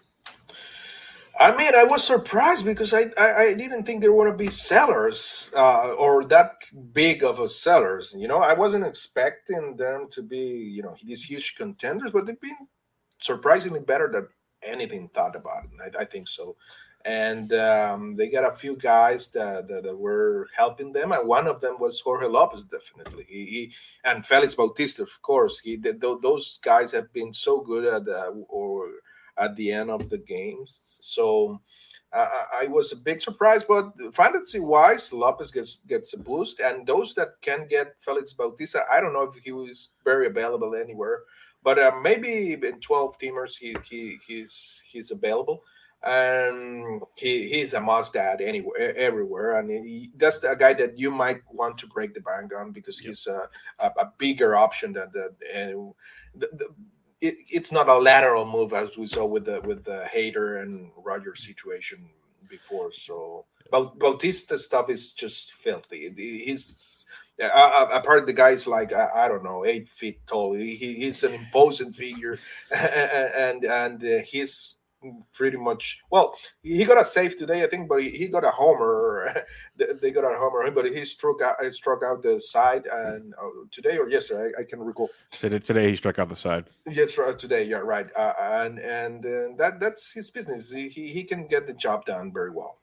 I 1.39 1.55
mean, 1.55 1.75
I 1.75 1.85
was 1.85 2.03
surprised 2.03 2.65
because 2.65 2.95
I, 2.95 3.11
I, 3.19 3.37
I 3.37 3.55
didn't 3.55 3.85
think 3.85 4.01
there 4.01 4.13
were 4.13 4.25
going 4.25 4.39
to 4.39 4.45
be 4.45 4.51
sellers 4.51 5.53
uh, 5.55 5.93
or 5.93 6.25
that 6.25 6.55
big 6.95 7.23
of 7.23 7.41
a 7.41 7.49
sellers. 7.49 8.15
You 8.17 8.27
know, 8.27 8.39
I 8.39 8.55
wasn't 8.55 8.87
expecting 8.87 9.77
them 9.77 10.09
to 10.13 10.23
be, 10.23 10.39
you 10.39 10.83
know, 10.83 10.97
these 11.05 11.23
huge 11.23 11.57
contenders, 11.57 12.11
but 12.11 12.25
they've 12.25 12.41
been 12.41 12.57
surprisingly 13.19 13.81
better 13.81 14.09
than 14.11 14.29
anything 14.63 15.11
thought 15.13 15.37
about 15.37 15.65
it. 15.65 15.97
I, 15.97 16.03
I 16.03 16.05
think 16.07 16.27
so 16.29 16.57
and 17.07 17.53
um, 17.53 18.17
they 18.17 18.29
got 18.29 18.53
a 18.53 18.57
few 18.57 18.77
guys 18.77 19.29
that, 19.31 19.69
that, 19.69 19.85
that, 19.85 19.97
were 19.97 20.49
helping 20.57 20.93
them, 20.93 21.13
and 21.13 21.29
one 21.29 21.47
of 21.47 21.61
them 21.61 21.77
was 21.79 22.01
Jorge 22.01 22.27
Lopez, 22.27 22.65
definitely. 22.65 23.25
He, 23.29 23.45
he 23.47 23.73
and 24.05 24.27
Felix 24.27 24.57
Bautista, 24.57 25.05
of 25.05 25.23
course. 25.23 25.61
He 25.61 25.77
those 25.77 26.59
guys 26.65 26.91
have 26.91 27.13
been 27.13 27.33
so 27.33 27.61
good 27.61 27.85
at 27.85 28.05
the 28.07 28.45
or 28.49 28.89
at 29.39 29.55
the 29.55 29.71
end 29.71 29.91
of 29.91 30.09
the 30.09 30.19
games. 30.19 30.99
So 31.01 31.61
uh, 32.13 32.29
I 32.53 32.67
was 32.67 32.91
a 32.91 32.97
big 32.97 33.21
surprise, 33.21 33.63
but 33.63 33.93
fantasy 34.13 34.59
wise, 34.59 35.13
Lopez 35.13 35.53
gets 35.53 35.83
gets 35.87 36.13
a 36.15 36.19
boost, 36.19 36.59
and 36.59 36.85
those 36.85 37.15
that 37.15 37.41
can 37.41 37.69
get 37.69 38.01
Felix 38.01 38.33
Bautista, 38.33 38.83
I 38.93 39.01
don't 39.01 39.13
know 39.13 39.23
if 39.23 39.37
he 39.37 39.53
was 39.53 39.91
very 40.05 40.27
available 40.27 40.75
anywhere, 40.75 41.21
but 41.63 41.79
uh, 41.79 41.93
maybe 42.03 42.55
in 42.55 42.81
twelve 42.81 43.17
teamers 43.21 43.57
he 43.57 43.77
he 43.89 44.19
he's 44.27 44.83
he's 44.91 45.13
available 45.13 45.63
and 46.07 47.03
he, 47.17 47.49
he's 47.49 47.75
a 47.75 47.81
must 47.81 48.15
add 48.17 48.41
anywhere 48.41 48.97
everywhere 48.97 49.59
and 49.59 49.71
he, 49.71 50.11
that's 50.17 50.43
a 50.45 50.55
guy 50.55 50.73
that 50.73 50.97
you 50.99 51.11
might 51.11 51.41
want 51.51 51.77
to 51.77 51.87
break 51.89 52.15
the 52.15 52.21
bank 52.21 52.53
on 52.57 52.71
because 52.71 53.01
yep. 53.01 53.09
he's 53.09 53.27
a, 53.27 53.49
a, 53.81 53.91
a, 53.99 54.13
bigger 54.17 54.55
option 54.55 54.93
than 54.93 55.11
that 55.13 55.35
and 55.53 55.93
the, 56.37 56.49
the, 56.53 56.69
it, 57.21 57.35
it's 57.51 57.73
not 57.73 57.89
a 57.89 57.99
lateral 57.99 58.45
move 58.45 58.73
as 58.73 58.97
we 58.97 59.07
saw 59.07 59.25
with 59.25 59.47
the 59.47 59.61
with 59.63 59.85
the 59.85 60.07
Hader 60.15 60.63
and 60.63 60.91
Roger 60.97 61.35
situation 61.35 62.09
before 62.49 62.93
so. 62.93 63.47
But 63.71 63.99
Bautista 63.99 64.59
stuff 64.59 64.91
is 64.91 65.13
just 65.13 65.53
filthy. 65.55 66.13
He's 66.15 67.07
uh, 67.43 67.87
a 67.93 68.01
part 68.01 68.21
of 68.21 68.27
the 68.27 68.33
guy's 68.33 68.67
like 68.67 68.93
I, 68.93 69.09
I, 69.15 69.29
don't 69.29 69.43
know 69.43 69.65
eight 69.65 69.89
feet 69.89 70.21
tall. 70.27 70.55
He, 70.55 70.77
he's 70.77 71.25
an 71.25 71.35
imposing 71.35 71.93
figure 71.93 72.39
and 72.71 73.65
and, 73.65 73.65
and 73.65 74.05
uh, 74.05 74.25
he's 74.25 74.77
pretty 75.33 75.57
much 75.57 76.03
well 76.11 76.35
he 76.63 76.85
got 76.85 77.01
a 77.01 77.05
save 77.05 77.37
today 77.37 77.63
i 77.63 77.67
think 77.67 77.89
but 77.89 78.03
he, 78.03 78.11
he 78.11 78.27
got 78.29 78.45
a 78.45 78.51
homer. 78.51 79.35
They 79.77 80.11
got 80.11 80.25
a 80.25 80.39
homer 80.39 80.71
but 80.71 80.87
he 80.87 81.05
struck 81.05 81.43
out 81.43 81.57
he 81.63 81.71
struck 81.71 82.03
out 82.03 82.23
the 82.23 82.41
side 82.41 82.87
and 82.87 83.35
uh, 83.35 83.65
today 83.71 83.99
or 83.99 84.09
yesterday 84.09 84.51
I, 84.57 84.63
I, 84.63 84.65
can 84.65 84.81
recall. 84.81 85.11
Today 85.31 85.91
he 85.91 85.97
struck 85.97 86.19
out 86.19 86.31
the 86.31 86.37
side. 86.37 86.65
Yes 86.87 87.19
today 87.39 87.65
yeah 87.65 87.83
right 87.95 88.09
uh, 88.17 88.33
and 88.39 88.79
and 88.79 89.27
uh, 89.27 89.49
that 89.59 89.79
that's 89.81 90.13
his 90.13 90.31
business. 90.31 90.73
He, 90.73 90.89
he 90.89 91.23
can 91.25 91.47
get 91.47 91.67
the 91.67 91.75
job 91.75 92.07
done 92.07 92.33
very 92.33 92.51
well. 92.51 92.79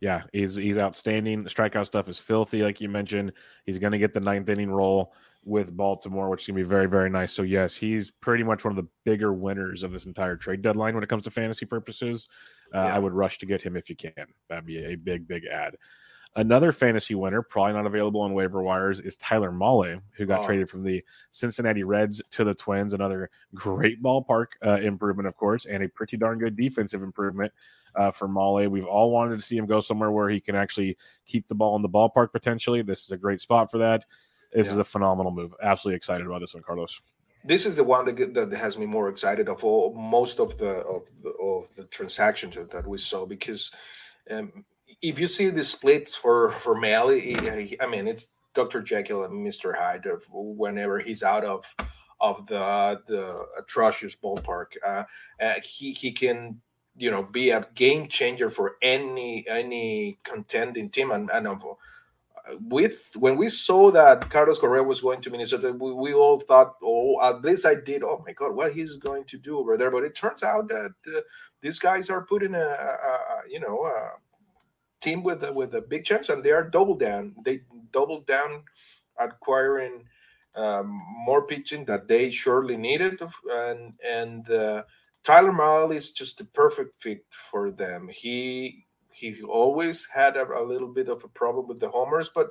Yeah 0.00 0.22
he's 0.32 0.56
he's 0.56 0.76
outstanding. 0.76 1.42
The 1.42 1.50
strikeout 1.50 1.86
stuff 1.86 2.08
is 2.08 2.18
filthy 2.18 2.62
like 2.62 2.80
you 2.80 2.90
mentioned. 2.90 3.32
He's 3.64 3.78
going 3.78 3.92
to 3.92 3.98
get 3.98 4.12
the 4.12 4.20
ninth 4.20 4.48
inning 4.50 4.70
role 4.70 5.14
with 5.44 5.76
Baltimore, 5.76 6.28
which 6.28 6.42
is 6.42 6.46
going 6.48 6.58
to 6.58 6.64
be 6.64 6.68
very, 6.68 6.86
very 6.86 7.10
nice. 7.10 7.32
So, 7.32 7.42
yes, 7.42 7.74
he's 7.74 8.10
pretty 8.10 8.44
much 8.44 8.64
one 8.64 8.72
of 8.72 8.76
the 8.76 8.90
bigger 9.04 9.32
winners 9.32 9.82
of 9.82 9.92
this 9.92 10.06
entire 10.06 10.36
trade 10.36 10.62
deadline 10.62 10.94
when 10.94 11.02
it 11.02 11.08
comes 11.08 11.24
to 11.24 11.30
fantasy 11.30 11.66
purposes. 11.66 12.28
Uh, 12.74 12.78
yeah. 12.78 12.96
I 12.96 12.98
would 12.98 13.12
rush 13.12 13.38
to 13.38 13.46
get 13.46 13.62
him 13.62 13.76
if 13.76 13.88
you 13.88 13.96
can. 13.96 14.12
That'd 14.48 14.66
be 14.66 14.84
a 14.84 14.96
big, 14.96 15.26
big 15.26 15.44
ad. 15.46 15.76
Another 16.36 16.70
fantasy 16.70 17.16
winner, 17.16 17.42
probably 17.42 17.72
not 17.72 17.86
available 17.86 18.20
on 18.20 18.34
waiver 18.34 18.62
wires, 18.62 19.00
is 19.00 19.16
Tyler 19.16 19.50
Mahle, 19.50 20.00
who 20.12 20.26
got 20.26 20.44
oh. 20.44 20.46
traded 20.46 20.70
from 20.70 20.84
the 20.84 21.02
Cincinnati 21.30 21.82
Reds 21.82 22.22
to 22.30 22.44
the 22.44 22.54
Twins. 22.54 22.92
Another 22.92 23.30
great 23.52 24.00
ballpark 24.00 24.46
uh, 24.64 24.74
improvement, 24.74 25.26
of 25.26 25.36
course, 25.36 25.66
and 25.66 25.82
a 25.82 25.88
pretty 25.88 26.16
darn 26.16 26.38
good 26.38 26.56
defensive 26.56 27.02
improvement 27.02 27.52
uh, 27.96 28.12
for 28.12 28.28
Mahle. 28.28 28.70
We've 28.70 28.86
all 28.86 29.10
wanted 29.10 29.40
to 29.40 29.44
see 29.44 29.56
him 29.56 29.66
go 29.66 29.80
somewhere 29.80 30.12
where 30.12 30.28
he 30.28 30.40
can 30.40 30.54
actually 30.54 30.96
keep 31.26 31.48
the 31.48 31.54
ball 31.56 31.74
in 31.74 31.82
the 31.82 31.88
ballpark 31.88 32.30
potentially. 32.30 32.82
This 32.82 33.02
is 33.02 33.10
a 33.10 33.16
great 33.16 33.40
spot 33.40 33.68
for 33.68 33.78
that. 33.78 34.04
This 34.52 34.66
yeah. 34.66 34.74
is 34.74 34.78
a 34.78 34.84
phenomenal 34.84 35.32
move. 35.32 35.54
Absolutely 35.62 35.96
excited 35.96 36.26
about 36.26 36.40
this 36.40 36.54
one, 36.54 36.62
Carlos. 36.62 37.00
This 37.44 37.64
is 37.64 37.76
the 37.76 37.84
one 37.84 38.04
that, 38.04 38.34
that 38.34 38.52
has 38.52 38.76
me 38.76 38.86
more 38.86 39.08
excited 39.08 39.48
of 39.48 39.64
all 39.64 39.94
most 39.94 40.40
of 40.40 40.58
the 40.58 40.80
of 40.80 41.08
the, 41.22 41.30
of 41.30 41.74
the 41.74 41.84
transactions 41.84 42.54
that 42.54 42.86
we 42.86 42.98
saw 42.98 43.24
because 43.24 43.70
um, 44.30 44.64
if 45.00 45.18
you 45.18 45.26
see 45.26 45.48
the 45.48 45.64
splits 45.64 46.14
for 46.14 46.50
for 46.52 46.74
Mahle, 46.74 47.76
I 47.80 47.86
mean 47.86 48.06
it's 48.06 48.32
Dr. 48.54 48.82
Jekyll 48.82 49.24
and 49.24 49.46
Mr. 49.46 49.76
Hyde 49.76 50.04
whenever 50.30 50.98
he's 50.98 51.22
out 51.22 51.44
of 51.44 51.64
of 52.20 52.46
the 52.46 53.00
the 53.06 53.46
atrocious 53.58 54.14
ballpark. 54.14 54.76
Uh, 54.86 55.04
uh, 55.40 55.54
he 55.62 55.92
he 55.92 56.12
can 56.12 56.60
you 56.96 57.10
know 57.10 57.22
be 57.22 57.50
a 57.50 57.66
game 57.74 58.08
changer 58.08 58.50
for 58.50 58.76
any 58.82 59.46
any 59.48 60.18
contending 60.24 60.90
team 60.90 61.10
and 61.10 61.30
and 61.30 61.46
with 62.60 63.10
when 63.16 63.36
we 63.36 63.48
saw 63.48 63.90
that 63.90 64.28
Carlos 64.30 64.58
Correa 64.58 64.82
was 64.82 65.00
going 65.00 65.20
to 65.22 65.30
Minnesota, 65.30 65.72
we, 65.72 65.92
we, 65.92 66.12
all 66.12 66.40
thought, 66.40 66.74
oh, 66.82 67.20
at 67.22 67.42
least 67.42 67.66
I 67.66 67.74
did. 67.74 68.02
Oh 68.02 68.22
my 68.26 68.32
God, 68.32 68.54
what 68.54 68.72
he's 68.72 68.96
going 68.96 69.24
to 69.24 69.38
do 69.38 69.58
over 69.58 69.76
there? 69.76 69.90
But 69.90 70.04
it 70.04 70.14
turns 70.14 70.42
out 70.42 70.68
that 70.68 70.92
uh, 71.06 71.20
these 71.60 71.78
guys 71.78 72.10
are 72.10 72.22
putting 72.22 72.54
a, 72.54 72.58
a, 72.58 72.62
a, 72.62 73.42
you 73.48 73.60
know 73.60 73.84
a 73.84 74.12
team 75.00 75.22
with 75.22 75.44
a, 75.44 75.52
with 75.52 75.74
a 75.74 75.82
big 75.82 76.04
chance, 76.04 76.28
and 76.28 76.42
they 76.42 76.52
are 76.52 76.68
double 76.68 76.94
down. 76.94 77.34
They 77.44 77.62
doubled 77.92 78.26
down, 78.26 78.64
acquiring 79.18 80.04
um, 80.54 81.00
more 81.24 81.46
pitching 81.46 81.84
that 81.86 82.08
they 82.08 82.30
surely 82.30 82.76
needed, 82.76 83.20
and 83.50 83.94
and 84.06 84.50
uh, 84.50 84.82
Tyler 85.22 85.52
Mahle 85.52 85.94
is 85.94 86.12
just 86.12 86.38
the 86.38 86.44
perfect 86.44 87.00
fit 87.02 87.24
for 87.30 87.70
them. 87.70 88.08
He 88.10 88.86
he 89.12 89.42
always 89.42 90.06
had 90.12 90.36
a, 90.36 90.46
a, 90.46 90.64
little 90.64 90.88
bit 90.88 91.08
of 91.08 91.24
a 91.24 91.28
problem 91.28 91.66
with 91.66 91.80
the 91.80 91.88
homers, 91.88 92.30
but 92.34 92.48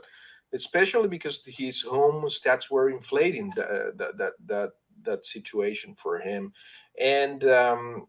especially 0.54 1.08
because 1.08 1.44
his 1.46 1.82
home 1.82 2.26
stats 2.26 2.70
were 2.70 2.90
inflating 2.90 3.52
that 3.56 4.18
that 4.18 4.34
that 4.46 4.72
that 5.04 5.26
situation 5.26 5.96
for 5.96 6.20
him, 6.20 6.52
and 7.00 7.44
um, 7.46 8.08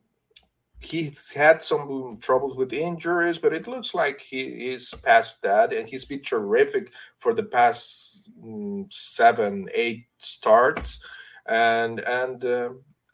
he's 0.80 1.30
had 1.30 1.62
some 1.62 2.18
troubles 2.20 2.56
with 2.56 2.72
injuries, 2.72 3.38
but 3.38 3.52
it 3.52 3.68
looks 3.68 3.94
like 3.94 4.20
he 4.20 4.72
is 4.72 4.94
past 5.02 5.42
that, 5.42 5.72
and 5.72 5.88
he's 5.88 6.04
been 6.04 6.22
terrific 6.22 6.92
for 7.18 7.34
the 7.34 7.42
past 7.42 8.30
mm, 8.44 8.86
seven, 8.92 9.68
eight 9.74 10.06
starts, 10.18 11.04
and 11.46 12.00
and. 12.00 12.44
Uh, 12.44 12.70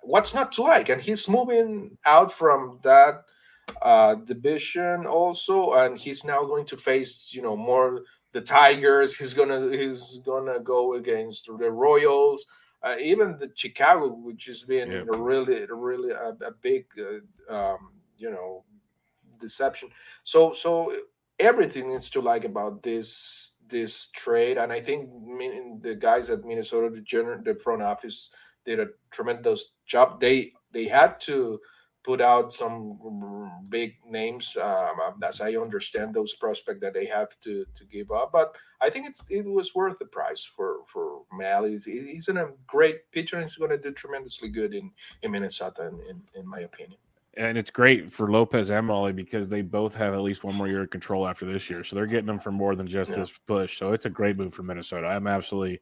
what's 0.07 0.35
not 0.35 0.53
to 0.53 0.63
like? 0.63 0.89
And 0.89 1.03
he's 1.03 1.29
moving 1.29 1.99
out 2.07 2.33
from 2.33 2.79
that 2.83 3.25
uh, 3.83 4.15
division 4.15 5.07
also, 5.07 5.73
and 5.73 5.99
he's 5.99 6.25
now 6.25 6.45
going 6.45 6.67
to 6.67 6.77
face 6.77 7.29
you 7.31 7.43
know 7.43 7.57
more 7.57 8.03
the 8.33 8.41
Tigers. 8.41 9.17
He's 9.17 9.35
gonna 9.35 9.71
he's 9.71 10.21
gonna 10.25 10.61
go 10.61 10.95
against 10.95 11.47
the 11.47 11.71
Royals. 11.71 12.47
Uh, 12.83 12.97
even 13.01 13.37
the 13.39 13.51
Chicago, 13.55 14.09
which 14.09 14.47
has 14.47 14.63
been 14.63 14.93
yeah. 14.93 15.03
a 15.13 15.19
really, 15.19 15.67
really 15.71 16.13
a, 16.13 16.29
a 16.45 16.53
big, 16.61 16.85
uh, 17.01 17.53
um, 17.53 17.91
you 18.17 18.31
know, 18.31 18.63
deception. 19.41 19.89
So, 20.23 20.53
so 20.53 20.95
everything 21.39 21.89
needs 21.89 22.11
to 22.11 22.21
like 22.21 22.45
about 22.45 22.83
this 22.83 23.53
this 23.69 24.09
trade, 24.09 24.59
and 24.59 24.71
I 24.71 24.81
think 24.81 25.11
the 25.83 25.97
guys 25.99 26.31
at 26.31 26.45
Minnesota, 26.45 26.95
the 26.95 27.01
general, 27.01 27.43
the 27.43 27.59
front 27.59 27.83
office, 27.83 28.31
did 28.65 28.79
a 28.79 28.89
tremendous 29.11 29.73
job. 29.87 30.21
They 30.21 30.53
they 30.73 30.87
had 30.87 31.19
to 31.23 31.59
put 32.07 32.21
out 32.21 32.53
some 32.53 32.97
big 33.69 33.97
names, 34.09 34.57
um, 34.63 35.21
as 35.25 35.41
I 35.41 35.57
understand 35.57 36.15
those 36.15 36.35
prospects 36.37 36.81
that 36.81 36.95
they 36.95 37.07
have 37.07 37.39
to 37.43 37.67
to 37.77 37.85
give 37.91 38.13
up. 38.13 38.31
But 38.33 38.55
I 38.81 38.89
think 38.89 39.09
it's 39.09 39.23
it 39.29 39.45
was 39.45 39.75
worth 39.75 39.99
the 39.99 40.07
price 40.07 40.49
for 40.57 40.79
for 40.87 41.23
Mahle. 41.33 41.71
He's, 41.71 41.85
he's 41.85 42.29
in 42.29 42.37
a 42.37 42.51
great 42.67 43.11
pitcher, 43.11 43.37
and 43.37 43.45
he's 43.45 43.57
going 43.57 43.73
to 43.73 43.79
do 43.79 43.91
tremendously 43.91 44.49
good 44.49 44.73
in 44.73 44.93
in 45.23 45.33
Minnesota, 45.33 45.89
in, 45.89 46.01
in, 46.09 46.23
in 46.41 46.49
my 46.49 46.61
opinion 46.61 46.99
and 47.37 47.59
it's 47.59 47.71
great 47.71 48.11
for 48.11 48.31
Lopez 48.31 48.71
and 48.71 48.89
Mahle 48.89 49.15
because 49.15 49.49
they 49.49 49.61
both 49.61 49.95
have 49.95 50.15
at 50.15 50.23
least 50.23 50.43
one 50.43 50.55
more 50.55 50.69
year 50.69 50.83
of 50.83 50.91
control 50.91 51.29
after 51.29 51.45
this 51.45 51.69
year. 51.69 51.85
So 51.85 51.95
they're 51.95 52.07
getting 52.07 52.27
them 52.27 52.39
for 52.39 52.51
more 52.51 52.75
than 52.75 52.87
just 52.87 53.11
yeah. 53.11 53.19
this 53.19 53.33
push. 53.47 53.79
So 53.79 53.93
it's 53.93 54.07
a 54.07 54.11
great 54.11 54.39
move 54.39 54.55
for 54.55 54.63
Minnesota. 54.63 55.07
I'm 55.07 55.27
absolutely 55.27 55.81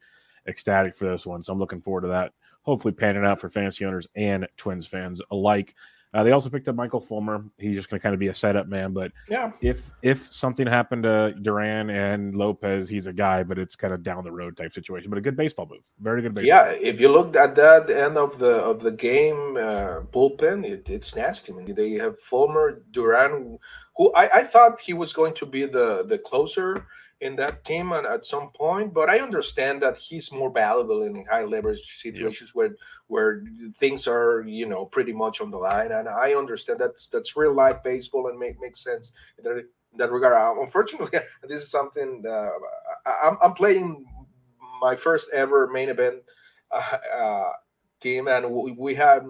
ecstatic 0.49 0.95
for 0.95 1.09
this 1.09 1.25
one. 1.27 1.43
So 1.43 1.53
I'm 1.53 1.59
looking 1.59 1.81
forward 1.81 2.03
to 2.03 2.09
that. 2.09 2.33
Hopefully 2.63 2.93
panning 2.93 3.25
out 3.25 3.41
for 3.41 3.49
fantasy 3.49 3.85
owners 3.85 4.09
and 4.17 4.49
Twins 4.57 4.87
fans 4.87 5.21
alike. 5.31 5.75
Uh, 6.15 6.23
they 6.23 6.31
also 6.31 6.49
picked 6.49 6.69
up 6.69 6.77
Michael 6.77 7.01
Fulmer. 7.01 7.45
He's 7.59 7.75
just 7.75 7.91
going 7.91 7.99
to 7.99 8.03
kind 8.03 8.15
of 8.15 8.21
be 8.21 8.29
a 8.29 8.35
setup 8.35 8.69
man. 8.69 8.93
But 8.93 9.11
yeah, 9.29 9.51
if 9.61 9.91
if 10.03 10.33
something 10.33 10.65
happened 10.65 11.03
to 11.03 11.35
Duran 11.43 11.91
and 11.91 12.37
Lopez, 12.37 12.89
he's 12.89 13.09
a 13.09 13.13
guy, 13.13 13.43
but 13.43 13.59
it's 13.59 13.75
kind 13.75 13.93
of 13.93 14.05
down 14.05 14.23
the 14.23 14.31
road 14.31 14.57
type 14.57 14.73
situation. 14.73 15.11
But 15.11 15.19
a 15.19 15.23
good 15.23 15.37
baseball 15.37 15.67
move, 15.69 15.91
very 16.01 16.23
good 16.23 16.33
baseball. 16.33 16.49
Yeah, 16.49 16.71
if 16.71 17.01
you 17.01 17.09
look 17.09 17.37
at 17.37 17.57
that 17.57 17.91
end 17.91 18.17
of 18.17 18.39
the 18.39 18.55
of 18.63 18.81
the 18.81 18.93
game 18.93 19.57
uh, 19.57 20.03
bullpen, 20.13 20.65
it, 20.65 20.89
it's 20.89 21.17
nasty. 21.17 21.53
I 21.53 21.57
mean, 21.57 21.75
they 21.75 21.95
have 21.95 22.21
Fulmer, 22.21 22.85
Duran, 22.93 23.59
who 23.97 24.13
I, 24.15 24.31
I 24.33 24.43
thought 24.45 24.79
he 24.79 24.93
was 24.93 25.13
going 25.13 25.35
to 25.35 25.47
be 25.47 25.65
the 25.65 26.05
the 26.07 26.19
closer 26.19 26.87
in 27.21 27.37
that 27.37 27.65
team 27.65 27.93
at, 27.93 28.05
at 28.05 28.27
some 28.27 28.51
point. 28.51 28.93
But 28.95 29.09
I 29.09 29.19
understand 29.21 29.83
that 29.83 29.97
he's 29.97 30.33
more 30.33 30.51
valuable 30.51 31.03
in 31.03 31.25
high 31.27 31.45
leverage 31.45 32.01
situations 32.01 32.51
yep. 32.51 32.55
where 32.55 32.77
where 33.07 33.45
things 33.77 34.07
are 34.07 34.43
you 34.47 34.67
know 34.67 34.87
pretty 34.87 35.13
much 35.13 35.41
on 35.41 35.51
the 35.51 35.59
line. 35.59 35.93
And 35.93 36.09
I 36.09 36.35
understand 36.35 36.79
that's 36.79 37.09
that's 37.09 37.37
real 37.37 37.55
life 37.55 37.83
baseball 37.83 38.29
and 38.29 38.39
make 38.39 38.61
makes 38.61 38.83
sense 38.83 39.13
in 39.39 39.45
that, 39.45 39.59
in 39.59 39.99
that 39.99 40.13
regard. 40.13 40.35
Uh, 40.35 40.61
unfortunately, 40.61 41.19
this 41.49 41.63
is 41.63 41.71
something 41.71 42.25
uh, 42.29 42.51
I'm, 43.07 43.37
I'm 43.43 43.55
playing 43.55 44.05
my 44.81 44.97
first 44.97 45.31
ever 45.33 45.69
main 45.69 45.89
event. 45.89 46.17
Uh, 46.71 46.99
uh, 47.15 47.53
team, 48.05 48.29
and 48.29 48.43
we, 48.51 48.73
we 48.87 48.95
have 48.95 49.27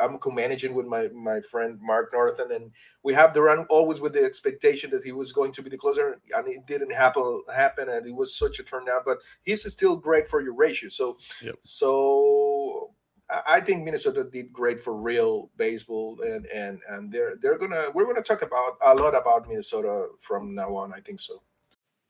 I'm 0.00 0.18
co-managing 0.18 0.74
with 0.74 0.86
my 0.86 1.08
my 1.08 1.40
friend 1.40 1.78
Mark 1.80 2.10
Norton, 2.12 2.52
and 2.52 2.70
we 3.02 3.12
have 3.14 3.32
Duran 3.34 3.66
always 3.76 4.00
with 4.00 4.12
the 4.12 4.24
expectation 4.24 4.90
that 4.90 5.04
he 5.08 5.12
was 5.12 5.32
going 5.32 5.52
to 5.52 5.62
be 5.62 5.70
the 5.70 5.82
closer, 5.84 6.20
and 6.36 6.48
it 6.48 6.66
didn't 6.66 6.92
happen 6.92 7.40
happen, 7.54 7.88
and 7.88 8.06
it 8.06 8.14
was 8.14 8.36
such 8.36 8.60
a 8.60 8.62
turnout. 8.62 9.04
But 9.04 9.18
he's 9.42 9.70
still 9.72 9.96
great 9.96 10.28
for 10.28 10.40
your 10.40 10.54
ratio. 10.54 10.90
So 10.90 11.16
yep. 11.42 11.56
so 11.60 12.94
I 13.46 13.60
think 13.60 13.84
Minnesota 13.84 14.24
did 14.24 14.52
great 14.52 14.80
for 14.80 14.94
real 14.94 15.50
baseball, 15.56 16.18
and 16.22 16.46
and 16.46 16.80
and 16.88 17.12
they're 17.12 17.34
they're 17.40 17.58
gonna 17.58 17.86
we're 17.94 18.06
gonna 18.06 18.22
talk 18.22 18.42
about 18.42 18.76
a 18.80 18.94
lot 18.94 19.14
about 19.16 19.48
Minnesota 19.48 20.08
from 20.20 20.54
now 20.54 20.74
on. 20.74 20.92
I 20.92 21.00
think 21.00 21.20
so. 21.20 21.42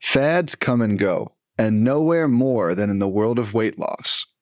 Fads 0.01 0.55
come 0.55 0.81
and 0.81 0.97
go, 0.97 1.33
and 1.57 1.83
nowhere 1.83 2.27
more 2.27 2.73
than 2.73 2.89
in 2.89 2.99
the 2.99 3.13
world 3.17 3.37
of 3.37 3.53
weight 3.53 3.77
loss. 3.77 4.25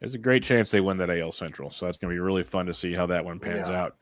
there's 0.00 0.14
a 0.14 0.18
great 0.18 0.42
chance 0.42 0.70
they 0.70 0.80
win 0.80 0.98
that 0.98 1.10
AL 1.10 1.32
Central. 1.32 1.70
So 1.70 1.86
that's 1.86 1.98
going 1.98 2.10
to 2.10 2.14
be 2.14 2.20
really 2.20 2.42
fun 2.42 2.66
to 2.66 2.74
see 2.74 2.92
how 2.92 3.06
that 3.06 3.24
one 3.24 3.38
pans 3.38 3.68
yeah. 3.68 3.82
out. 3.82 3.96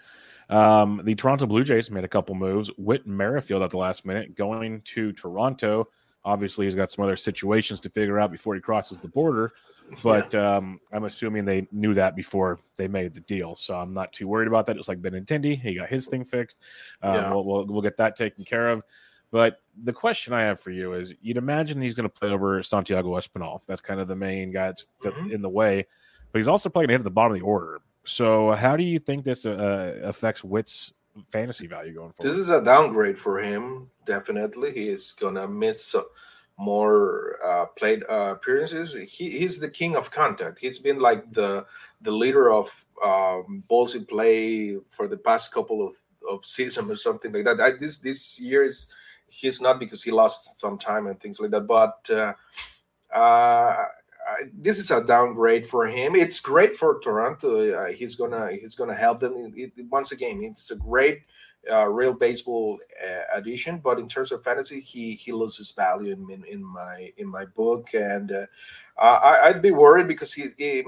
Um, 0.51 1.01
the 1.05 1.15
Toronto 1.15 1.47
Blue 1.47 1.65
Jays 1.65 1.91
made 1.91 2.05
a 2.05 2.09
couple 2.09 2.35
moves. 2.35 2.71
Whit 2.77 3.07
Merrifield 3.07 3.63
at 3.63 3.71
the 3.71 3.79
last 3.79 4.05
minute 4.05 4.35
going 4.35 4.83
to 4.83 5.13
Toronto. 5.13 5.89
Obviously, 6.25 6.67
he's 6.67 6.75
got 6.75 6.91
some 6.91 7.05
other 7.05 7.17
situations 7.17 7.81
to 7.81 7.91
figure 7.91 8.19
out 8.19 8.33
before 8.33 8.55
he 8.55 8.61
crosses 8.61 8.99
the 8.99 9.09
border. 9.09 9.53
But 10.03 10.33
yeah. 10.33 10.57
um, 10.57 10.81
I'm 10.95 11.05
assuming 11.05 11.45
they 11.45 11.69
knew 11.71 11.93
that 11.93 12.17
before 12.17 12.59
they 12.79 12.89
made 12.89 13.13
the 13.13 13.21
deal. 13.21 13.55
So 13.55 13.75
I'm 13.75 13.93
not 13.93 14.15
too 14.15 14.27
worried 14.27 14.49
about 14.49 14.65
that. 14.65 14.79
It's 14.79 14.89
like 14.89 15.03
Benintendi, 15.03 15.61
he 15.61 15.75
got 15.75 15.91
his 15.91 16.07
thing 16.07 16.25
fixed. 16.25 16.57
Um, 17.03 17.15
yeah. 17.15 17.31
we'll, 17.31 17.45
we'll, 17.45 17.67
we'll 17.67 17.83
get 17.83 17.99
that 17.99 18.17
taken 18.17 18.47
care 18.47 18.71
of. 18.71 18.83
But 19.35 19.63
the 19.83 19.93
question 19.93 20.33
I 20.33 20.43
have 20.43 20.61
for 20.61 20.71
you 20.71 20.93
is 20.93 21.17
you'd 21.21 21.39
imagine 21.39 21.83
he's 21.83 21.95
going 21.95 22.09
to 22.09 22.19
play 22.21 22.29
over 22.29 22.63
Santiago 22.63 23.17
Espinal. 23.17 23.63
That's 23.67 23.81
kind 23.81 23.99
of 23.99 24.07
the 24.07 24.15
main 24.15 24.53
guy 24.53 24.67
that's 24.67 24.87
mm-hmm. 25.03 25.33
in 25.33 25.43
the 25.43 25.49
way. 25.49 25.89
But 26.31 26.39
he's 26.39 26.47
also 26.47 26.69
playing 26.69 26.93
at 26.93 27.03
the 27.03 27.11
bottom 27.11 27.33
of 27.33 27.39
the 27.39 27.45
order. 27.45 27.81
So 28.05 28.53
how 28.53 28.77
do 28.77 28.85
you 28.85 29.01
think 29.01 29.25
this 29.25 29.45
uh, 29.45 29.99
affects 30.05 30.45
Whit's 30.45 30.93
fantasy 31.33 31.67
value 31.67 31.95
going 31.95 32.13
forward? 32.13 32.31
This 32.31 32.39
is 32.39 32.49
a 32.49 32.63
downgrade 32.63 33.19
for 33.19 33.41
him. 33.41 33.91
Definitely, 34.07 34.71
he 34.71 34.89
is 34.89 35.11
going 35.11 35.35
to 35.35 35.49
miss 35.49 35.97
more 36.57 37.37
uh, 37.45 37.67
plate 37.77 38.05
uh, 38.09 38.37
appearances. 38.37 38.95
He, 38.95 39.31
he's 39.31 39.59
the 39.59 39.69
king 39.69 39.97
of 39.97 40.13
contact. 40.13 40.61
He's 40.61 40.79
been 40.79 41.01
like 41.01 41.33
the 41.33 41.67
the 42.03 42.13
leader 42.13 42.53
of 42.53 42.87
um, 43.05 43.65
balls 43.67 43.97
in 43.97 44.05
play 44.07 44.77
for 44.91 45.09
the 45.09 45.17
past 45.17 45.53
couple 45.53 45.85
of, 45.85 45.97
of 46.31 46.45
seasons 46.45 46.89
or 46.89 46.95
something 46.95 47.33
like 47.33 47.47
that. 47.47 47.61
I, 47.61 47.73
this 47.73 47.99
this 47.99 48.39
year 48.39 48.63
is– 48.63 48.87
he's 49.29 49.61
not 49.61 49.79
because 49.79 50.03
he 50.03 50.11
lost 50.11 50.61
some 50.61 50.79
time 50.79 51.07
and 51.07 51.19
things 51.21 51.41
like 51.41 51.51
that. 51.51 51.67
But 51.67 52.09
uh, 52.11 52.35
uh, 53.13 53.85
this 54.53 54.79
is 54.79 54.91
a 54.91 55.05
downgrade 55.05 55.67
for 55.67 55.87
him. 55.87 56.15
It's 56.15 56.41
great 56.41 56.75
for 56.75 57.01
Toronto. 57.01 57.73
Uh, 57.73 57.93
he's 57.93 58.15
gonna 58.15 58.53
he's 58.53 58.75
gonna 58.75 58.95
help 58.95 59.21
them. 59.21 59.53
It, 59.57 59.73
it, 59.77 59.87
once 59.91 60.13
again, 60.13 60.43
it's 60.43 60.71
a 60.71 60.77
great 60.77 61.23
uh, 61.71 61.89
real 61.89 62.13
baseball 62.13 62.79
uh, 63.05 63.37
addition. 63.37 63.79
But 63.79 63.99
in 63.99 64.09
terms 64.09 64.33
of 64.33 64.43
fantasy, 64.43 64.81
he 64.81 65.15
he 65.15 65.33
loses 65.33 65.73
value 65.73 66.13
in 66.13 66.31
in, 66.31 66.45
in 66.45 66.65
my 66.65 67.13
in 67.19 67.29
my 67.29 67.45
book, 67.45 67.89
and 67.95 68.33
uh, 68.33 68.47
I, 68.99 69.51
would 69.53 69.63
be 69.63 69.73
worried 69.73 70.09
because 70.09 70.33
he, 70.33 70.49
he 70.57 70.85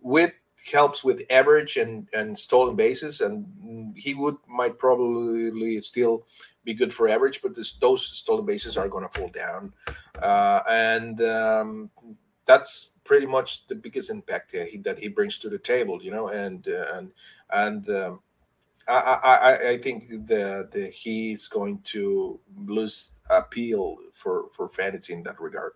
with 0.00 0.32
helps 0.72 1.04
with 1.04 1.22
average 1.30 1.76
and 1.76 2.08
and 2.12 2.38
stolen 2.38 2.76
bases, 2.76 3.20
and 3.20 3.96
he 3.96 4.14
would 4.14 4.36
might 4.48 4.78
probably 4.78 5.80
still 5.80 6.26
be 6.66 6.74
good 6.74 6.92
for 6.92 7.08
average, 7.08 7.40
but 7.40 7.54
this, 7.54 7.72
those 7.76 8.06
stolen 8.06 8.44
bases 8.44 8.76
are 8.76 8.88
going 8.88 9.08
to 9.08 9.18
fall 9.18 9.28
down, 9.28 9.72
uh, 10.20 10.60
and 10.68 11.22
um, 11.22 11.90
that's 12.44 12.98
pretty 13.04 13.24
much 13.26 13.66
the 13.68 13.74
biggest 13.74 14.10
impact 14.10 14.52
that 14.52 14.68
he, 14.68 14.78
that 14.78 14.98
he 14.98 15.08
brings 15.08 15.38
to 15.38 15.48
the 15.48 15.58
table. 15.58 16.02
You 16.02 16.10
know, 16.10 16.28
and 16.28 16.68
uh, 16.68 16.86
and 16.94 17.12
and. 17.50 17.88
Um, 17.88 18.20
I, 18.88 19.18
I, 19.24 19.68
I 19.70 19.78
think 19.78 20.08
that 20.28 20.70
the, 20.70 20.86
he's 20.86 21.48
going 21.48 21.80
to 21.86 22.38
lose 22.56 23.10
appeal 23.28 23.96
for, 24.12 24.44
for 24.52 24.68
fantasy 24.68 25.12
in 25.12 25.24
that 25.24 25.40
regard. 25.40 25.72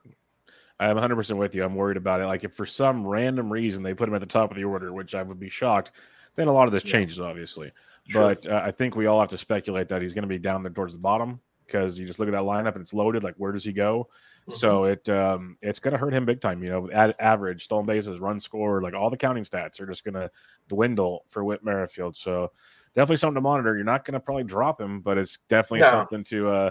I'm 0.78 0.97
100% 0.97 1.36
with 1.36 1.55
you. 1.55 1.64
I'm 1.64 1.74
worried 1.74 1.97
about 1.97 2.20
it. 2.20 2.26
Like, 2.26 2.45
if 2.45 2.55
for 2.55 2.66
some 2.66 3.07
random 3.07 3.53
reason 3.53 3.82
they 3.82 3.95
put 3.95 4.09
him 4.09 4.14
at 4.14 4.20
the 4.20 4.26
top 4.26 4.51
of 4.51 4.57
the 4.57 4.64
order, 4.64 4.93
which 4.93 5.14
I 5.14 5.22
would 5.22 5.41
be 5.41 5.51
shocked, 5.51 5.91
then 6.36 6.49
a 6.49 6.53
lot 6.53 6.68
of 6.68 6.72
this 6.72 6.82
changes, 6.82 7.20
obviously. 7.20 7.72
Sure. 8.11 8.34
But 8.34 8.46
uh, 8.46 8.61
I 8.64 8.72
think 8.72 8.96
we 8.96 9.06
all 9.06 9.20
have 9.20 9.28
to 9.30 9.38
speculate 9.38 9.88
that 9.88 10.02
he's 10.02 10.14
going 10.14 10.22
to 10.22 10.28
be 10.28 10.38
down 10.38 10.62
there 10.62 10.72
towards 10.72 10.92
the 10.92 10.98
bottom 10.98 11.40
because 11.66 11.98
you 11.98 12.06
just 12.06 12.18
look 12.18 12.28
at 12.28 12.32
that 12.32 12.42
lineup 12.42 12.74
and 12.74 12.82
it's 12.82 12.92
loaded. 12.92 13.22
Like, 13.22 13.36
where 13.36 13.52
does 13.52 13.62
he 13.62 13.72
go? 13.72 14.08
Mm-hmm. 14.48 14.52
So 14.58 14.84
it 14.84 15.08
um, 15.08 15.56
it's 15.62 15.78
going 15.78 15.92
to 15.92 15.98
hurt 15.98 16.12
him 16.12 16.24
big 16.24 16.40
time. 16.40 16.62
You 16.62 16.70
know, 16.70 16.90
at 16.90 17.14
average, 17.20 17.64
stolen 17.64 17.86
bases, 17.86 18.18
run 18.18 18.40
score, 18.40 18.82
like 18.82 18.94
all 18.94 19.11
the 19.11 19.16
counting 19.16 19.44
stats 19.44 19.80
are 19.80 19.86
just 19.86 20.04
going 20.04 20.14
to 20.14 20.30
dwindle 20.68 21.24
for 21.28 21.44
Whit 21.44 21.62
Merrifield. 21.62 22.16
So 22.16 22.50
definitely 22.94 23.18
something 23.18 23.36
to 23.36 23.40
monitor. 23.40 23.76
You're 23.76 23.84
not 23.84 24.04
going 24.04 24.14
to 24.14 24.20
probably 24.20 24.44
drop 24.44 24.80
him, 24.80 25.00
but 25.00 25.16
it's 25.16 25.38
definitely 25.48 25.80
no. 25.80 25.90
something 25.90 26.24
to 26.24 26.48
uh, 26.48 26.70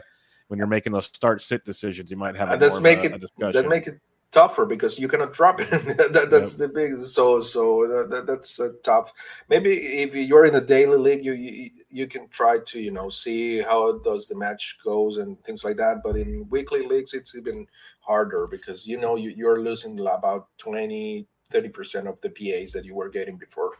when 0.49 0.57
you're 0.57 0.67
making 0.67 0.91
those 0.91 1.05
start 1.05 1.41
sit 1.41 1.63
decisions. 1.63 2.11
You 2.11 2.17
might 2.17 2.35
have 2.35 2.49
a 2.49 2.65
uh, 2.65 2.79
make 2.81 3.03
a, 3.05 3.15
it 3.15 3.31
that 3.53 3.67
make 3.69 3.87
it 3.87 3.99
tougher 4.31 4.65
because 4.65 4.99
you 4.99 5.07
cannot 5.07 5.33
drop 5.33 5.59
it. 5.59 5.69
that, 6.13 6.27
that's 6.29 6.59
yep. 6.59 6.59
the 6.59 6.73
big 6.73 6.97
so 6.97 7.39
so 7.39 8.05
that, 8.09 8.25
that's 8.27 8.59
uh, 8.59 8.69
tough. 8.83 9.13
Maybe 9.49 10.01
if 10.01 10.15
you're 10.15 10.45
in 10.45 10.55
a 10.55 10.61
daily 10.61 10.97
league, 10.97 11.25
you, 11.25 11.33
you, 11.33 11.69
you 11.89 12.07
can 12.07 12.27
try 12.29 12.59
to 12.59 12.79
you 12.79 12.91
know 12.91 13.09
see 13.09 13.59
how 13.59 13.99
does 13.99 14.27
the 14.27 14.35
match 14.35 14.77
goes 14.83 15.17
and 15.17 15.41
things 15.43 15.63
like 15.63 15.77
that. 15.77 16.01
But 16.03 16.17
in 16.17 16.47
weekly 16.49 16.85
leagues, 16.85 17.13
it's 17.13 17.35
even 17.35 17.67
harder 18.01 18.47
because 18.47 18.87
you 18.87 18.97
know 18.97 19.15
you, 19.15 19.31
you're 19.31 19.61
losing 19.61 19.99
about 19.99 20.47
20 20.57 21.27
30 21.51 21.69
percent 21.69 22.07
of 22.07 22.21
the 22.21 22.29
PAs 22.29 22.71
that 22.73 22.85
you 22.85 22.95
were 22.95 23.09
getting 23.09 23.37
before. 23.37 23.73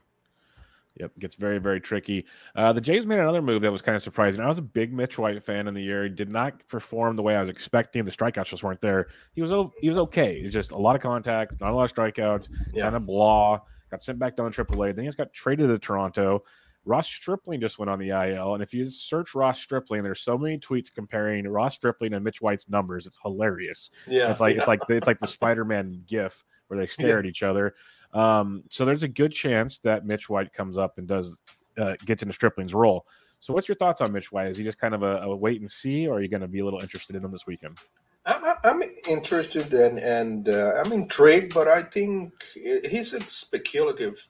Yep, 0.99 1.17
gets 1.19 1.35
very, 1.35 1.59
very 1.59 1.79
tricky. 1.79 2.25
Uh, 2.55 2.73
the 2.73 2.81
Jays 2.81 3.05
made 3.05 3.19
another 3.19 3.41
move 3.41 3.61
that 3.61 3.71
was 3.71 3.81
kind 3.81 3.95
of 3.95 4.01
surprising. 4.01 4.43
I 4.43 4.47
was 4.47 4.57
a 4.57 4.61
big 4.61 4.93
Mitch 4.93 5.17
White 5.17 5.41
fan 5.41 5.67
in 5.67 5.73
the 5.73 5.81
year. 5.81 6.03
He 6.03 6.09
did 6.09 6.29
not 6.29 6.67
perform 6.67 7.15
the 7.15 7.23
way 7.23 7.37
I 7.37 7.39
was 7.39 7.47
expecting. 7.47 8.03
The 8.03 8.11
strikeouts 8.11 8.47
just 8.47 8.63
weren't 8.63 8.81
there. 8.81 9.07
He 9.33 9.41
was 9.41 9.51
he 9.79 9.87
was 9.87 9.97
okay. 9.97 10.35
It's 10.35 10.53
just 10.53 10.71
a 10.71 10.77
lot 10.77 10.97
of 10.97 11.01
contact, 11.01 11.59
not 11.61 11.71
a 11.71 11.75
lot 11.75 11.89
of 11.89 11.95
strikeouts, 11.95 12.49
yeah. 12.73 12.83
kind 12.83 12.95
of 12.97 13.05
blah. 13.05 13.61
Got 13.89 14.03
sent 14.03 14.19
back 14.19 14.35
down 14.35 14.51
to 14.51 14.65
AAA. 14.65 14.95
Then 14.95 15.03
he 15.03 15.07
just 15.07 15.17
got 15.17 15.31
traded 15.33 15.69
to 15.69 15.79
Toronto. 15.79 16.43
Ross 16.85 17.07
Stripling 17.07 17.61
just 17.61 17.77
went 17.77 17.89
on 17.89 17.99
the 17.99 18.09
IL, 18.09 18.55
and 18.55 18.63
if 18.63 18.73
you 18.73 18.85
search 18.85 19.35
Ross 19.35 19.59
Stripling, 19.59 20.01
there's 20.01 20.21
so 20.21 20.37
many 20.37 20.57
tweets 20.57 20.93
comparing 20.93 21.47
Ross 21.47 21.75
Stripling 21.75 22.13
and 22.13 22.23
Mitch 22.23 22.41
White's 22.41 22.67
numbers. 22.69 23.05
It's 23.05 23.19
hilarious. 23.21 23.89
Yeah, 24.07 24.31
it's 24.31 24.39
like 24.39 24.55
yeah. 24.55 24.59
it's 24.59 24.67
like 24.67 24.81
it's 24.89 25.07
like 25.07 25.19
the 25.19 25.27
Spider-Man 25.37 26.03
GIF 26.07 26.43
where 26.67 26.79
they 26.79 26.87
stare 26.87 27.09
yeah. 27.09 27.19
at 27.19 27.25
each 27.25 27.43
other. 27.43 27.75
Um, 28.13 28.63
so 28.69 28.85
there's 28.85 29.03
a 29.03 29.07
good 29.07 29.31
chance 29.31 29.79
that 29.79 30.05
Mitch 30.05 30.29
White 30.29 30.51
comes 30.53 30.77
up 30.77 30.97
and 30.97 31.07
does 31.07 31.39
uh, 31.77 31.95
gets 32.05 32.23
into 32.23 32.33
Stripling's 32.33 32.73
role. 32.73 33.05
So 33.39 33.53
what's 33.53 33.67
your 33.67 33.75
thoughts 33.75 34.01
on 34.01 34.11
Mitch 34.11 34.31
White? 34.31 34.47
Is 34.47 34.57
he 34.57 34.63
just 34.63 34.79
kind 34.79 34.93
of 34.93 35.03
a, 35.03 35.17
a 35.21 35.35
wait 35.35 35.61
and 35.61 35.71
see, 35.71 36.07
or 36.07 36.17
are 36.17 36.21
you 36.21 36.27
going 36.27 36.41
to 36.41 36.47
be 36.47 36.59
a 36.59 36.65
little 36.65 36.81
interested 36.81 37.15
in 37.15 37.23
him 37.23 37.31
this 37.31 37.47
weekend? 37.47 37.77
I'm, 38.25 38.55
I'm 38.63 38.83
interested 39.07 39.73
and 39.73 39.97
and 39.99 40.49
uh, 40.49 40.81
I'm 40.83 40.91
intrigued, 40.91 41.53
but 41.53 41.67
I 41.67 41.83
think 41.83 42.33
he's 42.53 43.13
a 43.13 43.21
speculative. 43.21 44.27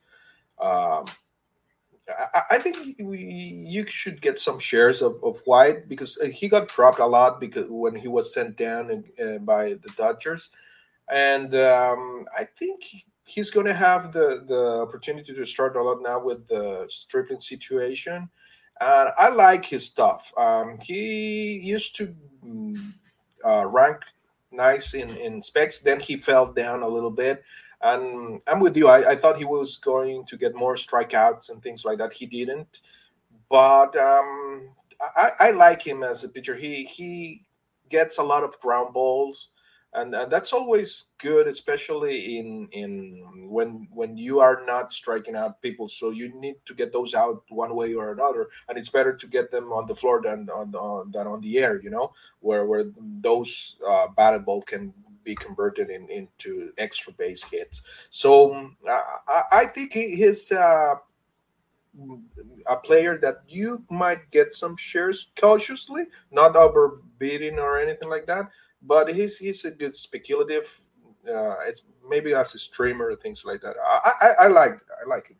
Um, 0.61 1.05
I, 2.49 2.57
think 2.57 2.97
we, 2.99 3.19
you 3.19 3.85
should 3.85 4.21
get 4.21 4.39
some 4.39 4.57
shares 4.57 5.01
of, 5.01 5.23
of 5.23 5.41
White 5.45 5.87
because 5.87 6.17
he 6.33 6.47
got 6.47 6.67
dropped 6.67 6.99
a 6.99 7.05
lot 7.05 7.39
because 7.39 7.67
when 7.69 7.95
he 7.95 8.07
was 8.07 8.33
sent 8.33 8.57
down 8.57 9.03
uh, 9.23 9.37
by 9.39 9.73
the 9.73 9.93
Dodgers, 9.95 10.49
and 11.11 11.53
um, 11.55 12.25
I 12.37 12.45
think 12.57 12.83
he's 13.29 13.51
going 13.51 13.65
to 13.67 13.73
have 13.73 14.11
the 14.11 14.43
the 14.47 14.81
opportunity 14.81 15.33
to 15.33 15.45
start 15.45 15.75
a 15.75 15.83
lot 15.83 16.01
now 16.01 16.19
with 16.19 16.47
the 16.47 16.85
Stripling 16.89 17.39
situation. 17.39 18.29
And 18.81 19.09
I 19.17 19.29
like 19.29 19.65
his 19.65 19.85
stuff. 19.85 20.33
Um, 20.37 20.79
he 20.81 21.59
used 21.59 21.95
to 21.97 22.15
mm, 22.45 22.93
uh, 23.45 23.65
rank 23.67 24.03
nice 24.51 24.93
in, 24.93 25.09
in 25.17 25.41
speX. 25.41 25.81
Then 25.81 25.99
he 25.99 26.17
fell 26.17 26.51
down 26.51 26.81
a 26.81 26.87
little 26.87 27.11
bit. 27.11 27.43
And 27.81 28.41
I'm 28.47 28.59
with 28.59 28.75
you. 28.77 28.87
I, 28.87 29.11
I 29.11 29.15
thought 29.15 29.37
he 29.37 29.45
was 29.45 29.77
going 29.77 30.25
to 30.27 30.37
get 30.37 30.55
more 30.55 30.75
strikeouts 30.75 31.49
and 31.49 31.61
things 31.61 31.83
like 31.85 31.97
that. 31.97 32.13
He 32.13 32.25
didn't. 32.25 32.81
But 33.49 33.95
um, 33.97 34.73
I, 35.15 35.31
I 35.39 35.51
like 35.51 35.81
him 35.81 36.03
as 36.03 36.23
a 36.23 36.29
pitcher. 36.29 36.55
He 36.55 36.83
he 36.85 37.45
gets 37.89 38.17
a 38.17 38.23
lot 38.23 38.43
of 38.43 38.59
ground 38.59 38.93
balls 38.93 39.49
and, 39.93 40.13
and 40.13 40.31
that's 40.31 40.53
always 40.53 41.05
good 41.17 41.47
especially 41.47 42.37
in 42.37 42.67
in 42.71 43.49
when 43.49 43.87
when 43.91 44.17
you 44.17 44.39
are 44.39 44.61
not 44.65 44.93
striking 44.93 45.35
out 45.35 45.61
people. 45.61 45.87
So 45.87 46.11
you 46.11 46.33
need 46.39 46.55
to 46.65 46.73
get 46.73 46.93
those 46.93 47.15
out 47.15 47.43
one 47.49 47.75
way 47.75 47.93
or 47.93 48.11
another. 48.11 48.49
And 48.67 48.77
it's 48.77 48.89
better 48.89 49.15
to 49.15 49.27
get 49.27 49.51
them 49.51 49.71
on 49.71 49.87
the 49.87 49.95
floor 49.95 50.21
than 50.23 50.49
on, 50.49 51.11
than 51.11 51.27
on 51.27 51.41
the 51.41 51.57
air 51.57 51.81
you 51.81 51.89
know 51.89 52.13
where 52.41 52.65
where 52.65 52.85
those 53.21 53.77
uh, 53.87 54.07
batted 54.15 54.45
ball 54.45 54.61
can 54.61 54.93
be 55.23 55.35
converted 55.35 55.89
in, 55.89 56.09
into 56.09 56.71
extra 56.77 57.11
base 57.13 57.43
hits. 57.43 57.81
So 58.09 58.55
um, 58.55 58.77
I, 58.87 59.43
I 59.51 59.65
think 59.65 59.93
he 59.93 60.23
is 60.23 60.51
uh, 60.51 60.95
a 62.67 62.75
player 62.77 63.17
that 63.17 63.43
you 63.47 63.83
might 63.89 64.31
get 64.31 64.53
some 64.53 64.77
shares 64.77 65.31
cautiously, 65.39 66.05
not 66.31 66.53
overbidding 66.53 67.57
or 67.57 67.79
anything 67.79 68.09
like 68.09 68.27
that 68.27 68.49
but 68.81 69.13
he's 69.13 69.37
he's 69.37 69.65
a 69.65 69.71
good 69.71 69.95
speculative. 69.95 70.79
Uh, 71.27 71.55
it's 71.67 71.83
maybe 72.07 72.33
as 72.33 72.55
a 72.55 72.57
streamer 72.57 73.15
things 73.15 73.43
like 73.45 73.61
that. 73.61 73.75
I 73.85 74.11
I, 74.21 74.45
I 74.45 74.47
like 74.47 74.79
I 75.01 75.07
like 75.07 75.29
him. 75.29 75.37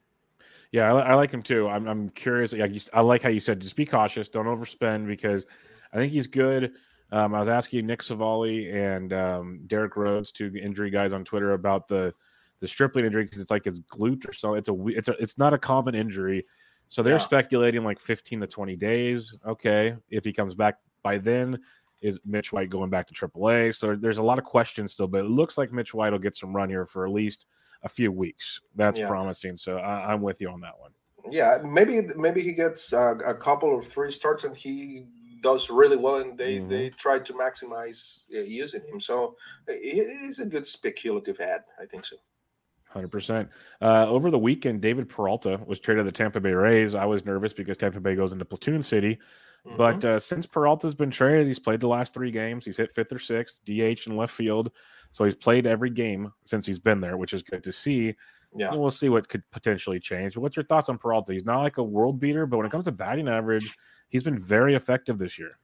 Yeah, 0.71 0.93
I, 0.93 0.99
I, 0.99 1.13
like 1.15 1.31
him 1.31 1.41
too. 1.41 1.67
I'm 1.67 1.87
I'm 1.87 2.09
curious. 2.09 2.53
You, 2.53 2.67
I 2.93 3.01
like 3.01 3.23
how 3.23 3.29
you 3.29 3.39
said, 3.39 3.59
just 3.59 3.75
be 3.75 3.85
cautious, 3.85 4.29
don't 4.29 4.45
overspend 4.45 5.07
because 5.07 5.47
I 5.91 5.97
think 5.97 6.11
he's 6.11 6.27
good. 6.27 6.73
Um, 7.11 7.33
I 7.33 7.39
was 7.39 7.49
asking 7.49 7.87
Nick 7.87 8.01
Savali 8.03 8.71
and 8.71 9.11
um, 9.13 9.61
Derek 9.65 9.95
Rhodes, 9.95 10.31
two 10.31 10.53
injury 10.61 10.91
guys 10.91 11.11
on 11.11 11.25
Twitter, 11.25 11.53
about 11.53 11.87
the 11.87 12.13
the 12.59 12.67
Stripling 12.67 13.05
injury 13.05 13.23
because 13.23 13.41
it's 13.41 13.49
like 13.49 13.65
his 13.65 13.81
glute 13.81 14.29
or 14.29 14.33
something. 14.33 14.59
It's 14.59 14.69
a 14.69 14.87
it's 14.87 15.07
a 15.07 15.13
it's 15.13 15.37
not 15.37 15.53
a 15.53 15.57
common 15.57 15.95
injury, 15.95 16.45
so 16.87 17.01
they're 17.01 17.13
yeah. 17.13 17.19
speculating 17.19 17.83
like 17.83 17.99
15 17.99 18.41
to 18.41 18.47
20 18.47 18.75
days. 18.75 19.35
Okay, 19.47 19.95
if 20.09 20.23
he 20.23 20.31
comes 20.31 20.53
back 20.53 20.75
by 21.01 21.17
then, 21.17 21.59
is 22.01 22.19
Mitch 22.25 22.51
White 22.53 22.69
going 22.69 22.89
back 22.89 23.07
to 23.07 23.13
AAA? 23.13 23.75
So 23.75 23.95
there's 23.95 24.17
a 24.17 24.23
lot 24.23 24.39
of 24.39 24.45
questions 24.45 24.93
still, 24.93 25.07
but 25.07 25.21
it 25.21 25.29
looks 25.29 25.57
like 25.57 25.71
Mitch 25.71 25.93
White 25.93 26.11
will 26.11 26.19
get 26.19 26.35
some 26.35 26.55
run 26.55 26.69
here 26.69 26.85
for 26.85 27.05
at 27.05 27.11
least 27.11 27.45
a 27.83 27.89
few 27.89 28.11
weeks. 28.11 28.61
That's 28.75 28.97
yeah. 28.97 29.07
promising. 29.07 29.57
So 29.57 29.77
I, 29.77 30.13
am 30.13 30.21
with 30.21 30.41
you 30.41 30.49
on 30.49 30.61
that 30.61 30.79
one. 30.79 30.91
Yeah, 31.29 31.59
maybe 31.63 32.01
maybe 32.15 32.41
he 32.41 32.53
gets 32.53 32.93
uh, 32.93 33.15
a 33.25 33.33
couple 33.33 33.69
or 33.69 33.83
three 33.83 34.11
starts 34.11 34.45
and 34.45 34.55
he 34.55 35.05
does 35.41 35.69
really 35.69 35.97
well, 35.97 36.17
and 36.17 36.37
they 36.37 36.57
mm-hmm. 36.57 36.69
they 36.69 36.89
try 36.91 37.19
to 37.19 37.33
maximize 37.33 38.25
uh, 38.33 38.39
using 38.39 38.81
him. 38.81 38.99
So 39.01 39.35
he's 39.67 40.39
a 40.39 40.45
good 40.45 40.65
speculative 40.65 41.39
ad. 41.39 41.61
I 41.79 41.85
think 41.85 42.05
so. 42.05 42.15
Hundred 42.89 43.07
uh, 43.07 43.09
percent. 43.09 43.49
Over 43.81 44.31
the 44.31 44.39
weekend, 44.39 44.81
David 44.81 45.07
Peralta 45.07 45.59
was 45.65 45.79
traded 45.79 46.05
to 46.05 46.11
the 46.11 46.17
Tampa 46.17 46.39
Bay 46.39 46.51
Rays. 46.51 46.95
I 46.95 47.05
was 47.05 47.25
nervous 47.25 47.53
because 47.53 47.77
Tampa 47.77 47.99
Bay 47.99 48.15
goes 48.15 48.33
into 48.33 48.45
platoon 48.45 48.81
city. 48.81 49.19
Mm-hmm. 49.67 49.77
But 49.77 50.05
uh, 50.05 50.19
since 50.19 50.45
Peralta's 50.45 50.95
been 50.95 51.11
traded, 51.11 51.47
he's 51.47 51.59
played 51.59 51.81
the 51.81 51.87
last 51.87 52.13
three 52.13 52.31
games. 52.31 52.65
He's 52.65 52.77
hit 52.77 52.93
fifth 52.93 53.11
or 53.11 53.19
sixth, 53.19 53.61
DH 53.65 54.07
and 54.07 54.17
left 54.17 54.33
field. 54.33 54.71
So 55.11 55.25
he's 55.25 55.35
played 55.35 55.65
every 55.65 55.89
game 55.89 56.31
since 56.45 56.65
he's 56.65 56.79
been 56.79 57.01
there, 57.01 57.17
which 57.17 57.33
is 57.33 57.41
good 57.41 57.63
to 57.63 57.71
see. 57.71 58.15
Yeah. 58.55 58.71
And 58.71 58.79
we'll 58.79 58.89
see 58.89 59.09
what 59.09 59.29
could 59.29 59.43
potentially 59.51 59.99
change. 59.99 60.33
But 60.33 60.41
what's 60.41 60.55
your 60.55 60.65
thoughts 60.65 60.89
on 60.89 60.97
Peralta? 60.97 61.33
He's 61.33 61.45
not 61.45 61.61
like 61.61 61.77
a 61.77 61.83
world 61.83 62.19
beater, 62.19 62.45
but 62.45 62.57
when 62.57 62.65
it 62.65 62.71
comes 62.71 62.85
to 62.85 62.91
batting 62.91 63.27
average, 63.27 63.75
he's 64.09 64.23
been 64.23 64.39
very 64.39 64.75
effective 64.75 65.19
this 65.19 65.37
year. 65.37 65.59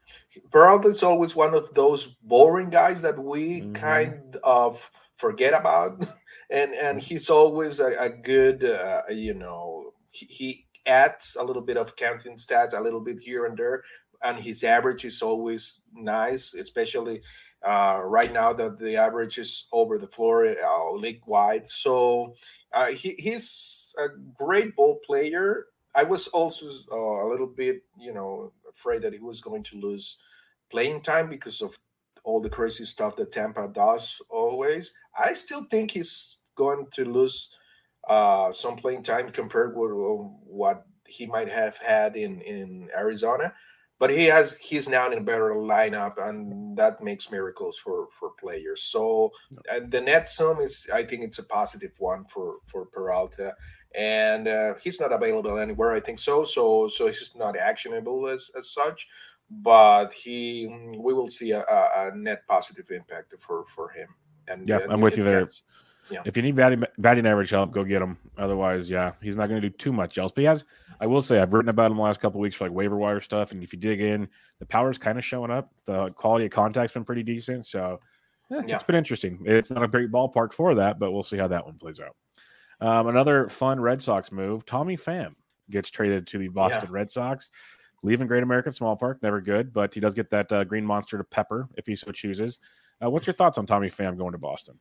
Peralta's 0.52 1.02
always 1.02 1.36
one 1.36 1.56
of 1.56 1.74
those 1.74 2.06
boring 2.24 2.70
guys 2.70 3.02
that 3.02 3.18
we 3.18 3.62
mm-hmm. 3.62 3.74
kind 3.74 4.38
of 4.44 4.90
forget 5.18 5.54
about. 5.54 6.06
And 6.52 6.76
and 6.76 7.02
he's 7.02 7.32
always 7.32 7.80
a, 7.80 7.98
a 8.00 8.08
good, 8.08 8.64
uh, 8.64 9.02
you 9.10 9.34
know, 9.34 9.94
he, 10.12 10.28
he 10.28 10.66
adds 10.86 11.36
a 11.40 11.44
little 11.44 11.64
bit 11.64 11.76
of 11.76 11.96
counting 11.96 12.38
stats, 12.38 12.78
a 12.78 12.80
little 12.80 13.02
bit 13.02 13.18
here 13.20 13.48
and 13.48 13.58
there, 13.58 13.82
and 14.24 14.40
his 14.40 14.64
average 14.64 15.06
is 15.06 15.24
always 15.24 15.82
nice, 15.92 16.54
especially 16.54 17.22
uh, 17.66 18.00
right 18.04 18.32
now 18.32 18.54
that 18.54 18.78
the 18.78 18.96
average 18.96 19.40
is 19.40 19.66
over 19.72 19.98
the 19.98 20.08
floor 20.08 20.46
uh, 20.46 20.92
league 20.92 21.22
wide. 21.26 21.68
So 21.68 22.36
uh, 22.72 22.88
he, 22.88 23.16
he's 23.18 23.94
a 23.98 24.08
great 24.38 24.76
ball 24.76 25.00
player. 25.06 25.66
I 25.96 26.04
was 26.04 26.28
also 26.28 26.68
uh, 26.92 27.26
a 27.26 27.28
little 27.28 27.48
bit, 27.48 27.82
you 28.00 28.14
know, 28.14 28.52
afraid 28.70 29.02
that 29.02 29.14
he 29.14 29.20
was 29.20 29.42
going 29.42 29.64
to 29.64 29.80
lose 29.80 30.18
playing 30.70 31.02
time 31.02 31.30
because 31.30 31.62
of 31.62 31.78
all 32.26 32.42
the 32.42 32.50
crazy 32.50 32.86
stuff 32.86 33.16
that 33.16 33.32
Tampa 33.32 33.70
does 33.72 34.20
always. 34.30 34.94
I 35.18 35.34
still 35.34 35.64
think 35.70 35.92
he's 35.92 36.40
going 36.56 36.88
to 36.92 37.06
lose 37.06 37.52
uh, 38.08 38.52
some 38.52 38.76
playing 38.76 39.04
time 39.04 39.30
compared 39.32 39.76
with 39.78 39.92
what 39.92 40.86
he 41.08 41.26
might 41.26 41.50
have 41.50 41.78
had 41.78 42.16
in 42.16 42.42
in 42.42 42.90
Arizona. 42.98 43.54
But 43.98 44.10
he 44.10 44.26
has 44.26 44.58
he's 44.58 44.90
now 44.90 45.10
in 45.10 45.18
a 45.18 45.22
better 45.22 45.52
lineup, 45.52 46.18
and 46.18 46.76
that 46.78 47.02
makes 47.02 47.32
miracles 47.32 47.80
for 47.82 48.08
for 48.20 48.32
players. 48.40 48.84
So 48.84 49.32
and 49.72 49.90
the 49.90 50.02
net 50.02 50.28
sum 50.28 50.60
is, 50.60 50.88
I 50.94 51.04
think, 51.04 51.24
it's 51.24 51.40
a 51.40 51.46
positive 51.46 51.94
one 52.00 52.26
for 52.26 52.58
for 52.66 52.88
Peralta, 52.88 53.56
and 53.96 54.50
uh, 54.50 54.74
he's 54.84 55.00
not 55.00 55.14
available 55.14 55.58
anywhere. 55.58 55.94
I 55.94 56.02
think 56.02 56.20
so. 56.20 56.44
So 56.44 56.90
so 56.90 57.08
he's 57.08 57.32
not 57.36 57.58
actionable 57.58 58.28
as 58.28 58.52
as 58.58 58.70
such 58.72 59.08
but 59.50 60.12
he 60.12 60.68
we 60.98 61.14
will 61.14 61.28
see 61.28 61.52
a, 61.52 61.64
a, 61.70 62.12
net 62.16 62.46
positive 62.48 62.90
impact 62.92 63.34
for 63.40 63.66
for 63.68 63.90
him 63.90 64.08
and 64.48 64.68
yeah 64.68 64.80
and 64.80 64.92
i'm 64.92 65.02
with 65.02 65.18
you 65.18 65.24
there 65.24 65.48
Yeah. 66.12 66.22
If 66.24 66.38
you 66.38 66.44
need 66.44 66.56
batting, 66.56 66.84
batting 67.00 67.26
average 67.26 67.50
help, 67.50 67.72
go 67.72 67.84
get 67.84 68.00
him. 68.00 68.18
Otherwise, 68.38 68.92
yeah, 68.92 69.14
he's 69.24 69.38
not 69.38 69.50
going 69.50 69.60
to 69.60 69.70
do 69.70 69.76
too 69.76 69.92
much 69.92 70.20
else. 70.20 70.32
But 70.32 70.42
he 70.42 70.46
has, 70.46 70.64
I 71.02 71.08
will 71.08 71.22
say, 71.22 71.40
I've 71.40 71.52
written 71.52 71.70
about 71.70 71.90
him 71.90 71.98
the 71.98 72.04
last 72.04 72.20
couple 72.20 72.40
weeks 72.40 72.56
for 72.56 72.66
like 72.66 72.74
waiver 72.76 72.96
wire 72.96 73.20
stuff. 73.22 73.52
And 73.52 73.64
if 73.64 73.74
you 73.74 73.80
dig 73.80 74.02
in, 74.02 74.28
the 74.60 74.68
power's 74.68 75.00
kind 75.00 75.18
of 75.18 75.26
showing 75.26 75.50
up. 75.50 75.72
The 75.86 76.12
quality 76.12 76.46
of 76.46 76.52
contact's 76.52 76.94
been 76.94 77.06
pretty 77.06 77.24
decent. 77.24 77.66
So 77.66 78.00
eh, 78.52 78.62
Yeah. 78.68 78.76
it's 78.76 78.84
been 78.84 78.96
interesting. 78.96 79.40
It's 79.46 79.72
not 79.72 79.82
a 79.84 79.88
great 79.88 80.12
ballpark 80.12 80.54
for 80.54 80.76
that, 80.76 81.00
but 81.00 81.12
we'll 81.12 81.24
see 81.24 81.38
how 81.38 81.48
that 81.48 81.66
one 81.66 81.80
plays 81.80 82.00
out. 82.00 82.16
Um, 82.82 83.08
another 83.08 83.50
fun 83.50 83.80
Red 83.80 84.00
Sox 84.00 84.32
move 84.32 84.64
Tommy 84.64 84.98
Pham 84.98 85.34
gets 85.72 85.90
traded 85.90 86.28
to 86.28 86.38
the 86.38 86.50
Boston 86.50 86.92
Red 86.92 87.10
Sox, 87.10 87.50
leaving 88.06 88.28
Great 88.28 88.44
American 88.44 88.72
Small 88.72 88.96
Park. 88.96 89.22
Never 89.22 89.42
good, 89.42 89.74
but 89.74 89.94
he 89.94 90.00
does 90.00 90.14
get 90.14 90.30
that 90.30 90.52
uh, 90.54 90.64
green 90.64 90.86
monster 90.86 91.18
to 91.18 91.24
pepper 91.24 91.68
if 91.76 91.86
he 91.88 91.96
so 91.96 92.12
chooses. 92.12 92.60
Uh, 93.04 93.10
what's 93.10 93.28
your 93.28 93.34
thoughts 93.34 93.58
on 93.58 93.66
Tommy 93.66 93.90
Pham 93.90 94.18
going 94.18 94.32
to 94.32 94.38
Boston? 94.38 94.80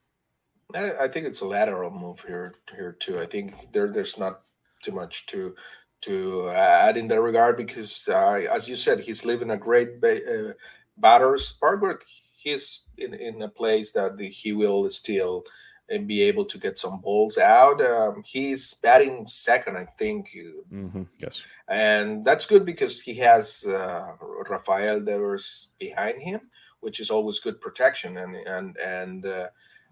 I, 0.75 0.93
I 1.05 1.09
think 1.09 1.27
it's 1.27 1.41
a 1.41 1.47
lateral 1.47 1.91
move 1.91 2.23
here 2.27 2.55
here 2.77 2.93
too. 2.93 3.19
I 3.19 3.27
think 3.27 3.73
there 3.73 3.91
there's 3.91 4.19
not 4.19 4.43
too 4.83 4.93
much 4.93 5.27
to 5.27 5.55
to 6.03 6.51
add 6.51 6.97
in 6.97 7.09
that 7.09 7.21
regard 7.21 7.57
because, 7.57 8.09
uh, 8.09 8.47
as 8.53 8.69
you 8.69 8.77
said, 8.77 9.01
he's 9.01 9.25
living 9.25 9.51
a 9.51 9.57
great 9.57 10.03
ba- 10.03 10.51
uh, 10.51 10.53
batter's 10.99 11.53
park, 11.53 12.05
he's 12.37 12.83
in, 12.99 13.15
in 13.15 13.41
a 13.41 13.49
place 13.49 13.91
that 13.93 14.19
the, 14.19 14.29
he 14.29 14.53
will 14.53 14.91
still 14.91 15.45
and 15.91 16.07
be 16.09 16.23
able 16.23 16.45
to 16.47 16.59
get 16.59 16.79
some 16.79 17.01
balls 17.01 17.37
out. 17.39 17.81
Um, 17.85 18.23
he's 18.25 18.75
batting 18.75 19.27
second, 19.27 19.77
I 19.77 19.85
think, 19.99 20.31
Mm-hmm. 20.73 21.03
Yes. 21.19 21.43
and 21.69 22.25
that's 22.25 22.47
good 22.47 22.65
because 22.65 23.01
he 23.01 23.15
has 23.15 23.65
uh, 23.67 24.13
Rafael 24.49 25.01
Devers 25.01 25.69
behind 25.79 26.23
him, 26.23 26.41
which 26.81 27.01
is 27.01 27.11
always 27.11 27.39
good 27.41 27.61
protection. 27.61 28.17
And 28.17 28.35
and 28.37 28.77
and 28.79 29.27
uh, 29.27 29.49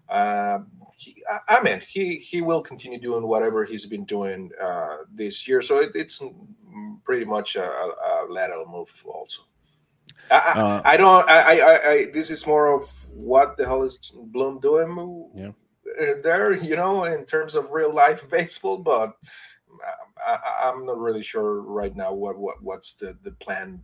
uh, 0.09 0.59
he, 0.97 1.15
I- 1.47 1.61
mean, 1.63 1.81
he 1.87 2.15
he 2.17 2.41
will 2.41 2.61
continue 2.61 2.99
doing 2.99 3.27
whatever 3.27 3.63
he's 3.65 3.85
been 3.85 4.05
doing 4.05 4.49
uh, 4.59 4.97
this 5.13 5.47
year. 5.47 5.61
So 5.61 5.77
it, 5.79 5.91
it's 5.95 6.21
pretty 7.05 7.25
much 7.25 7.55
a, 7.55 7.63
a 7.63 8.25
lateral 8.29 8.65
move 8.67 8.91
also. 9.05 9.41
I, 10.31 10.35
I- 10.35 10.61
Uh, 10.61 10.81
I 10.85 10.97
don't. 10.97 11.29
I, 11.29 11.39
I, 11.39 11.55
I, 11.55 11.89
I. 11.91 12.05
This 12.13 12.29
is 12.31 12.47
more 12.47 12.73
of 12.73 12.83
what 13.13 13.57
the 13.57 13.65
hell 13.65 13.83
is 13.83 13.97
Bloom 14.33 14.59
doing? 14.59 14.89
Yeah. 15.35 15.51
Uh, 15.99 16.21
There, 16.23 16.53
you 16.53 16.75
know, 16.75 17.03
in 17.05 17.25
terms 17.25 17.55
of 17.55 17.71
real 17.71 17.93
life 17.93 18.29
baseball, 18.37 18.77
but 18.77 19.15
I, 20.25 20.31
I, 20.33 20.69
I'm 20.69 20.85
not 20.85 20.97
really 20.97 21.23
sure 21.23 21.61
right 21.61 21.95
now 21.95 22.13
what 22.13 22.37
what 22.37 22.61
what's 22.63 22.95
the 22.95 23.17
the 23.23 23.31
plan. 23.31 23.83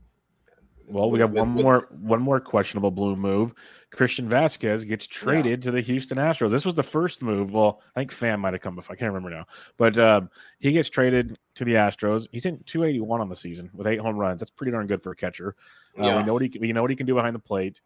Well, 0.88 1.12
we 1.12 1.20
have 1.20 1.32
one 1.34 1.50
more 1.50 1.88
one 1.92 2.22
more 2.22 2.40
questionable 2.40 2.90
Bloom 2.90 3.20
move. 3.20 3.54
Christian 3.92 4.28
Vázquez 4.28 4.88
gets 4.88 5.06
traded 5.06 5.62
to 5.64 5.72
the 5.72 5.82
Houston 5.82 6.18
Astros. 6.18 6.50
This 6.50 6.66
was 6.66 6.74
the 6.74 6.84
first 6.84 7.22
move. 7.22 7.52
Well, 7.52 7.82
I 7.96 8.00
think 8.00 8.12
Pham 8.12 8.40
might 8.40 8.54
have 8.54 8.62
come 8.62 8.76
before. 8.76 8.96
I 8.96 8.98
can't 8.98 9.14
remember 9.14 9.36
now. 9.36 9.46
But 9.78 10.00
um, 10.00 10.30
he 10.60 10.72
gets 10.72 10.90
traded 10.90 11.38
to 11.56 11.66
the 11.66 11.74
Astros. 11.74 12.28
He's 12.32 12.46
in 12.46 12.64
281 12.64 13.22
on 13.22 13.30
the 13.30 13.36
season 13.36 13.70
with 13.74 13.86
eight 13.86 14.00
home 14.00 14.18
runs. 14.18 14.40
That's 14.40 14.52
pretty 14.52 14.72
darn 14.72 14.88
good 14.88 15.04
for 15.04 15.12
a 15.12 15.16
catcher. 15.16 15.56
Uh, 15.98 16.06
Yeah. 16.06 16.18
We 16.18 16.24
know 16.24 16.34
what 16.34 16.42
he 16.42 16.58
we 16.60 16.74
know 16.74 16.82
what 16.82 16.90
he 16.90 16.96
can 16.98 17.06
do 17.06 17.14
behind 17.14 17.36
the 17.36 17.40
plate. 17.40 17.82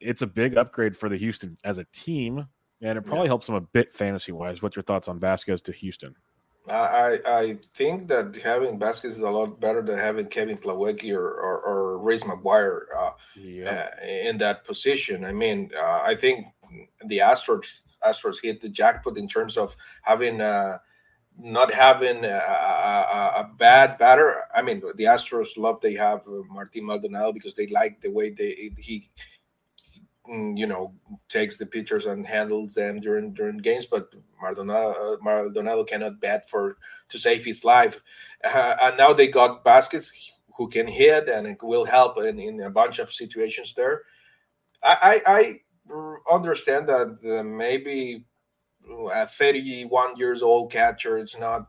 It's 0.00 0.22
a 0.22 0.26
big 0.26 0.56
upgrade 0.56 0.96
for 0.96 1.10
the 1.10 1.16
Houston 1.18 1.58
as 1.62 1.76
a 1.76 1.84
team, 1.92 2.46
and 2.82 2.98
it 2.98 3.02
probably 3.02 3.28
helps 3.28 3.46
them 3.46 3.54
a 3.54 3.60
bit 3.60 3.94
fantasy 3.94 4.32
wise. 4.32 4.62
What's 4.62 4.76
your 4.76 4.82
thoughts 4.82 5.08
on 5.08 5.18
Vázquez 5.20 5.62
to 5.64 5.72
Houston? 5.72 6.14
I, 6.68 6.72
I 6.72 7.38
I 7.40 7.58
think 7.74 8.08
that 8.08 8.36
having 8.36 8.78
Vázquez 8.78 9.04
is 9.04 9.18
a 9.18 9.30
lot 9.30 9.60
better 9.60 9.82
than 9.82 9.98
having 9.98 10.26
Kevin 10.26 10.56
Plawecki 10.56 11.14
or 11.14 11.28
or, 11.28 11.60
or 11.60 11.98
Reese 11.98 12.24
McGuire 12.24 12.82
uh, 12.96 13.10
uh, 13.68 13.88
in 14.02 14.38
that 14.38 14.64
position. 14.64 15.24
I 15.24 15.32
mean, 15.32 15.70
uh, 15.76 16.00
I 16.02 16.14
think 16.14 16.46
the 17.06 17.18
Astros 17.18 17.82
Astros 18.02 18.36
hit 18.42 18.62
the 18.62 18.68
jackpot 18.68 19.18
in 19.18 19.28
terms 19.28 19.58
of 19.58 19.76
having 20.02 20.40
uh, 20.40 20.78
not 21.38 21.72
having 21.72 22.24
a, 22.24 22.28
a, 22.28 23.32
a 23.36 23.50
bad 23.58 23.98
batter. 23.98 24.44
I 24.54 24.62
mean, 24.62 24.82
the 24.94 25.04
Astros 25.04 25.58
love 25.58 25.80
they 25.80 25.94
have 25.94 26.22
Martin 26.48 26.86
Maldonado 26.86 27.32
because 27.32 27.54
they 27.54 27.66
like 27.66 28.00
the 28.00 28.10
way 28.10 28.30
they 28.30 28.70
he 28.78 29.10
you 30.26 30.66
know 30.66 30.92
takes 31.28 31.56
the 31.58 31.66
pitchers 31.66 32.06
and 32.06 32.26
handles 32.26 32.74
them 32.74 32.98
during 32.98 33.34
during 33.34 33.58
games 33.58 33.84
but 33.84 34.12
Maldonado, 34.40 35.14
uh, 35.14 35.16
Maldonado 35.22 35.84
cannot 35.84 36.20
bat 36.20 36.48
for 36.48 36.78
to 37.08 37.18
save 37.18 37.44
his 37.44 37.64
life. 37.64 38.00
Uh, 38.44 38.76
and 38.82 38.98
now 38.98 39.12
they 39.12 39.28
got 39.28 39.64
Vázquez 39.64 40.30
who 40.56 40.68
can 40.68 40.86
hit 40.86 41.28
and 41.28 41.46
it 41.46 41.62
will 41.62 41.84
help 41.84 42.18
in, 42.18 42.38
in 42.38 42.60
a 42.60 42.70
bunch 42.70 42.98
of 42.98 43.12
situations 43.12 43.74
there. 43.74 44.02
I 44.82 45.20
I, 45.26 45.32
I 45.36 45.60
understand 46.30 46.88
that 46.88 47.44
maybe 47.44 48.24
a 49.12 49.26
31 49.26 50.16
years 50.16 50.42
old 50.42 50.70
catcher 50.70 51.18
it's 51.18 51.38
not 51.38 51.66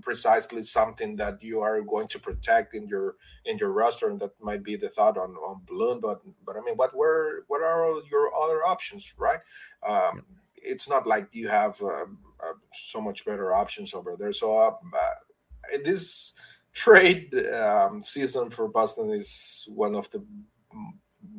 precisely 0.00 0.62
something 0.62 1.16
that 1.16 1.42
you 1.42 1.60
are 1.60 1.80
going 1.82 2.08
to 2.08 2.18
protect 2.18 2.74
in 2.74 2.86
your 2.86 3.16
in 3.44 3.58
your 3.58 3.70
roster, 3.70 4.08
and 4.08 4.20
that 4.20 4.32
might 4.40 4.62
be 4.62 4.76
the 4.76 4.88
thought 4.88 5.18
on 5.18 5.34
on 5.36 5.60
Bloom. 5.66 6.00
But 6.00 6.20
but 6.44 6.56
I 6.56 6.60
mean, 6.60 6.76
what 6.76 6.94
were 6.94 7.44
what 7.48 7.62
are 7.62 8.00
your 8.10 8.34
other 8.34 8.64
options, 8.64 9.12
right? 9.18 9.40
Um, 9.86 10.24
it's 10.62 10.88
not 10.88 11.06
like 11.06 11.34
you 11.34 11.48
have 11.48 11.80
uh, 11.82 12.06
uh, 12.42 12.52
so 12.72 13.00
much 13.00 13.24
better 13.24 13.52
options 13.52 13.94
over 13.94 14.14
there. 14.18 14.32
So 14.32 14.58
uh, 14.58 14.74
uh, 14.94 15.78
this 15.84 16.34
trade 16.72 17.34
um, 17.48 18.00
season 18.02 18.50
for 18.50 18.68
Boston 18.68 19.10
is 19.10 19.66
one 19.68 19.94
of 19.94 20.10
the 20.10 20.24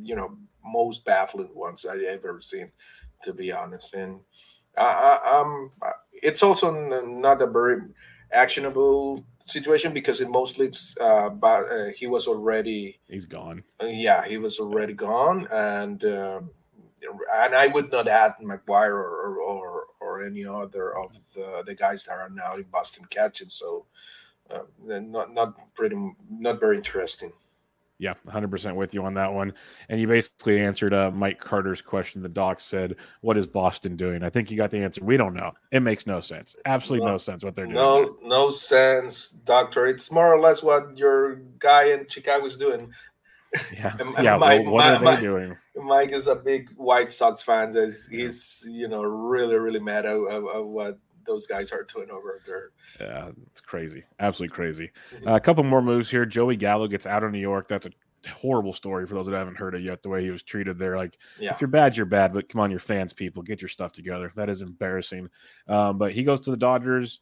you 0.02 0.16
know 0.16 0.38
most 0.64 1.06
baffling 1.06 1.54
ones 1.54 1.86
I've 1.86 2.02
ever 2.02 2.42
seen, 2.42 2.72
to 3.24 3.34
be 3.34 3.52
honest. 3.52 3.94
And 3.94 4.20
I, 4.78 5.20
I, 5.24 5.40
um, 5.40 5.72
it's 6.14 6.44
also 6.44 6.72
not 7.06 7.42
a 7.42 7.48
very 7.48 7.82
actionable 8.34 9.24
situation 9.46 9.94
because 9.94 10.22
it 10.22 10.30
mostly 10.30 10.68
it's 10.68 10.96
uh, 11.02 11.30
but 11.30 11.64
uh, 11.72 11.86
he 11.96 12.08
was 12.08 12.28
already 12.28 13.00
He's 13.08 13.26
gone. 13.26 13.64
uh, 13.82 13.88
yeah, 13.88 14.26
he 14.26 14.38
was 14.38 14.60
already 14.60 14.94
gone, 14.94 15.48
and 15.52 16.04
um, 16.06 16.52
and 17.36 17.56
I 17.56 17.68
would 17.68 17.92
not 17.92 18.08
add 18.08 18.34
McGuire 18.42 18.92
or 18.94 19.38
or, 19.40 19.84
or 20.00 20.24
any 20.24 20.46
other 20.46 20.96
of 20.98 21.18
the, 21.34 21.64
the 21.66 21.76
guys 21.76 22.06
that 22.06 22.14
are 22.14 22.30
now 22.30 22.56
in 22.56 22.64
Boston 22.64 23.06
catching. 23.10 23.50
So, 23.50 23.86
uh, 24.50 24.60
not 24.86 25.34
not 25.34 25.74
pretty 25.74 25.98
not 26.30 26.60
very 26.60 26.78
interesting. 26.78 27.34
Yeah, 28.02 28.16
100% 28.28 28.76
with 28.76 28.96
you 28.96 29.06
on 29.06 29.14
that 29.14 29.32
one. 29.32 29.54
And 29.90 30.02
you 30.02 30.08
basically 30.08 30.60
answered 30.60 30.92
uh, 30.92 31.12
Mike 31.12 31.40
Carter's 31.40 31.84
question. 31.84 32.24
The 32.24 32.30
doc 32.30 32.60
said, 32.60 32.96
What 33.22 33.38
is 33.38 33.46
Boston 33.46 33.96
doing? 33.96 34.24
I 34.24 34.30
think 34.32 34.50
you 34.50 34.58
got 34.58 34.72
the 34.72 34.80
answer. 34.80 35.06
We 35.06 35.18
don't 35.18 35.36
know. 35.36 35.52
It 35.72 35.82
makes 35.82 36.08
no 36.08 36.20
sense. 36.20 36.56
Absolutely 36.66 37.06
no, 37.06 37.12
No. 37.12 37.18
sense 37.18 37.44
what 37.44 37.54
they're 37.54 37.66
doing. 37.66 37.76
No, 37.76 38.18
no 38.24 38.50
sense, 38.50 39.30
doctor. 39.30 39.86
It's 39.86 40.12
more 40.12 40.34
or 40.34 40.40
less 40.40 40.64
what 40.64 40.98
your 40.98 41.36
guy 41.60 41.90
in 41.90 42.08
Chicago 42.10 42.48
is 42.48 42.58
doing. 42.58 42.92
Yeah. 43.72 43.96
Yeah. 44.22 44.38
my- 44.38 44.60
well, 44.60 44.72
what 44.72 44.80
my- 44.82 44.96
are 44.96 44.98
they 45.00 45.06
my- 45.06 45.20
doing? 45.20 45.58
Mike 45.76 46.12
is 46.12 46.26
a 46.28 46.36
big 46.36 46.70
White 46.78 47.14
Sox 47.14 47.44
fan. 47.44 47.72
He's, 47.76 48.08
he's 48.08 48.66
you 48.68 48.88
know 48.88 49.04
really 49.04 49.56
really 49.58 49.80
mad 49.80 50.06
at, 50.08 50.18
at, 50.18 50.44
at 50.56 50.66
what 50.66 50.98
those 51.26 51.48
guys 51.48 51.72
are 51.72 51.84
doing 51.84 52.10
over 52.12 52.42
there. 52.46 52.72
Yeah, 53.00 53.32
it's 53.52 53.62
crazy. 53.62 54.04
Absolutely 54.20 54.56
crazy. 54.56 54.92
Mhm. 55.14 55.28
Uh, 55.32 55.36
a 55.36 55.40
couple 55.40 55.64
more 55.64 55.82
moves 55.82 56.10
here. 56.10 56.26
Joey 56.26 56.56
Gallo 56.56 56.88
gets 56.88 57.06
out 57.06 57.24
of 57.24 57.32
New 57.32 57.40
York. 57.40 57.68
That's 57.68 57.86
a 57.88 58.30
horrible 58.30 58.74
story 58.74 59.08
for 59.08 59.16
those 59.16 59.26
that 59.26 59.34
haven't 59.36 59.58
heard 59.58 59.74
it 59.76 59.82
yet. 59.82 60.02
The 60.02 60.10
way 60.10 60.24
he 60.24 60.30
was 60.30 60.44
treated 60.44 60.78
there, 60.78 60.96
like 60.98 61.18
Yeah. 61.40 61.52
if 61.52 61.62
you're 61.62 61.68
bad, 61.68 61.98
you're 61.98 62.06
bad. 62.06 62.34
But 62.34 62.50
come 62.50 62.62
on, 62.62 62.70
your 62.72 62.80
fans, 62.80 63.14
people, 63.14 63.42
get 63.44 63.62
your 63.62 63.70
stuff 63.70 63.92
together. 63.92 64.32
That 64.36 64.50
is 64.50 64.62
embarrassing. 64.62 65.30
Um, 65.68 65.98
but 65.98 66.12
he 66.14 66.24
goes 66.24 66.42
to 66.42 66.52
the 66.52 66.58
Dodgers. 66.58 67.22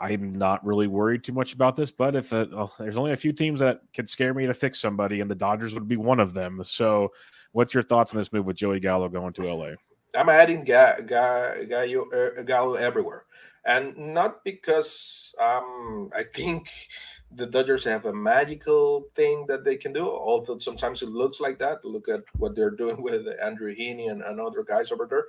I'm 0.00 0.34
not 0.36 0.64
really 0.66 0.88
worried 0.88 1.22
too 1.22 1.32
much 1.32 1.54
about 1.54 1.76
this, 1.76 1.90
but 1.92 2.16
if 2.16 2.32
uh, 2.32 2.46
oh, 2.52 2.72
there's 2.78 2.96
only 2.96 3.12
a 3.12 3.16
few 3.16 3.32
teams 3.32 3.60
that 3.60 3.80
could 3.94 4.08
scare 4.08 4.34
me 4.34 4.44
to 4.46 4.52
fix 4.54 4.80
somebody, 4.80 5.20
and 5.20 5.30
the 5.30 5.34
Dodgers 5.36 5.72
would 5.74 5.86
be 5.86 5.96
one 5.96 6.18
of 6.20 6.34
them. 6.34 6.62
So, 6.64 7.12
what's 7.52 7.72
your 7.74 7.82
thoughts 7.84 8.12
on 8.12 8.18
this 8.18 8.32
move 8.32 8.44
with 8.44 8.56
Joey 8.56 8.80
Gallo 8.80 9.08
going 9.08 9.32
to 9.34 9.46
LA? 9.46 9.74
I'm 10.14 10.28
adding 10.28 10.64
ga- 10.64 11.00
ga- 11.00 11.64
Gallo, 11.64 12.08
uh, 12.10 12.42
Gallo 12.42 12.74
everywhere, 12.74 13.24
and 13.64 13.96
not 13.96 14.44
because 14.44 15.34
um, 15.40 16.10
I 16.14 16.24
think 16.24 16.68
the 17.34 17.46
Dodgers 17.46 17.84
have 17.84 18.06
a 18.06 18.12
magical 18.12 19.08
thing 19.16 19.46
that 19.48 19.64
they 19.64 19.76
can 19.76 19.92
do. 19.92 20.08
Although 20.08 20.58
sometimes 20.58 21.02
it 21.02 21.08
looks 21.08 21.40
like 21.40 21.58
that. 21.58 21.84
Look 21.84 22.08
at 22.08 22.22
what 22.36 22.54
they're 22.54 22.70
doing 22.70 23.02
with 23.02 23.26
Andrew 23.42 23.74
Heaney 23.74 24.10
and, 24.10 24.22
and 24.22 24.40
other 24.40 24.62
guys 24.62 24.92
over 24.92 25.08
there. 25.08 25.26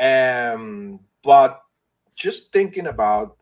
Um, 0.00 1.00
but 1.22 1.62
just 2.14 2.52
thinking 2.52 2.86
about 2.86 3.36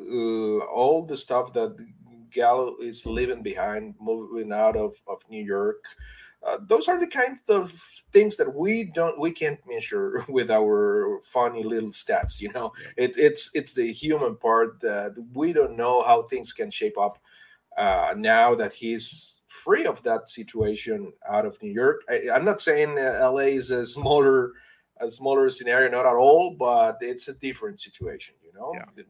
uh, 0.00 0.58
all 0.58 1.04
the 1.04 1.16
stuff 1.16 1.52
that 1.54 1.76
Gallo 2.30 2.76
is 2.80 3.06
leaving 3.06 3.42
behind, 3.42 3.94
moving 4.00 4.52
out 4.52 4.76
of, 4.76 4.94
of 5.06 5.22
New 5.30 5.42
York. 5.42 5.82
Uh, 6.46 6.58
those 6.68 6.86
are 6.86 7.00
the 7.00 7.06
kinds 7.06 7.40
of 7.48 7.72
things 8.12 8.36
that 8.36 8.54
we 8.54 8.84
don't 8.84 9.18
we 9.18 9.30
can't 9.30 9.58
measure 9.66 10.24
with 10.28 10.50
our 10.50 11.20
funny 11.24 11.64
little 11.64 11.90
stats 11.90 12.40
you 12.40 12.50
know 12.52 12.72
it, 12.96 13.18
it's 13.18 13.50
it's 13.54 13.74
the 13.74 13.92
human 13.92 14.36
part 14.36 14.80
that 14.80 15.12
we 15.34 15.52
don't 15.52 15.76
know 15.76 16.00
how 16.02 16.22
things 16.22 16.52
can 16.52 16.70
shape 16.70 16.96
up 16.96 17.18
uh, 17.76 18.14
now 18.16 18.54
that 18.54 18.72
he's 18.72 19.40
free 19.48 19.84
of 19.84 20.00
that 20.04 20.28
situation 20.28 21.12
out 21.28 21.44
of 21.44 21.60
new 21.60 21.72
york 21.72 22.02
I, 22.08 22.28
i'm 22.32 22.44
not 22.44 22.60
saying 22.62 22.96
uh, 22.98 23.28
la 23.32 23.38
is 23.38 23.72
a 23.72 23.84
smaller 23.84 24.52
a 25.00 25.08
smaller 25.08 25.50
scenario, 25.50 25.90
not 25.90 26.06
at 26.06 26.14
all, 26.14 26.54
but 26.58 26.98
it's 27.00 27.28
a 27.28 27.34
different 27.34 27.80
situation. 27.80 28.34
You 28.42 28.52
know, 28.52 28.72
Yeah. 28.74 29.04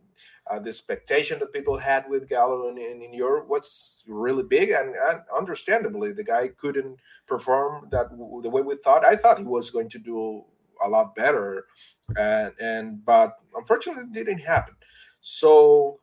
Uh, 0.51 0.59
the 0.59 0.69
expectation 0.71 1.39
that 1.39 1.53
people 1.53 1.77
had 1.77 2.09
with 2.09 2.29
Gallo 2.29 2.69
in, 2.69 2.79
in, 2.79 3.03
in 3.03 3.11
New 3.11 3.19
York 3.19 3.49
was 3.49 4.03
really 4.07 4.43
big, 4.43 4.71
and, 4.71 4.95
and 4.97 5.21
understandably, 5.37 6.13
the 6.13 6.25
guy 6.25 6.49
couldn't 6.49 6.99
perform 7.27 7.89
that 7.91 8.11
w- 8.11 8.43
the 8.43 8.49
way 8.51 8.63
we 8.63 8.77
thought. 8.77 9.05
I 9.05 9.17
thought 9.17 9.39
he 9.39 9.45
was 9.45 9.71
going 9.71 9.89
to 9.91 9.99
do 9.99 10.45
a 10.85 10.89
lot 10.89 11.15
better, 11.15 11.67
and 12.17 12.53
and 12.61 13.05
but 13.05 13.37
unfortunately, 13.57 14.05
it 14.05 14.25
didn't 14.25 14.39
happen. 14.41 14.75
So, 15.21 16.01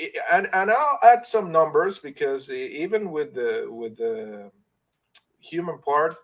i- 0.00 0.12
and 0.32 0.48
and 0.52 0.70
I'll 0.70 0.98
add 1.02 1.24
some 1.26 1.52
numbers 1.52 1.98
because 1.98 2.50
even 2.50 3.10
with 3.10 3.34
the 3.34 3.66
with 3.70 3.96
the 3.96 4.50
human 5.40 5.78
part 5.78 6.16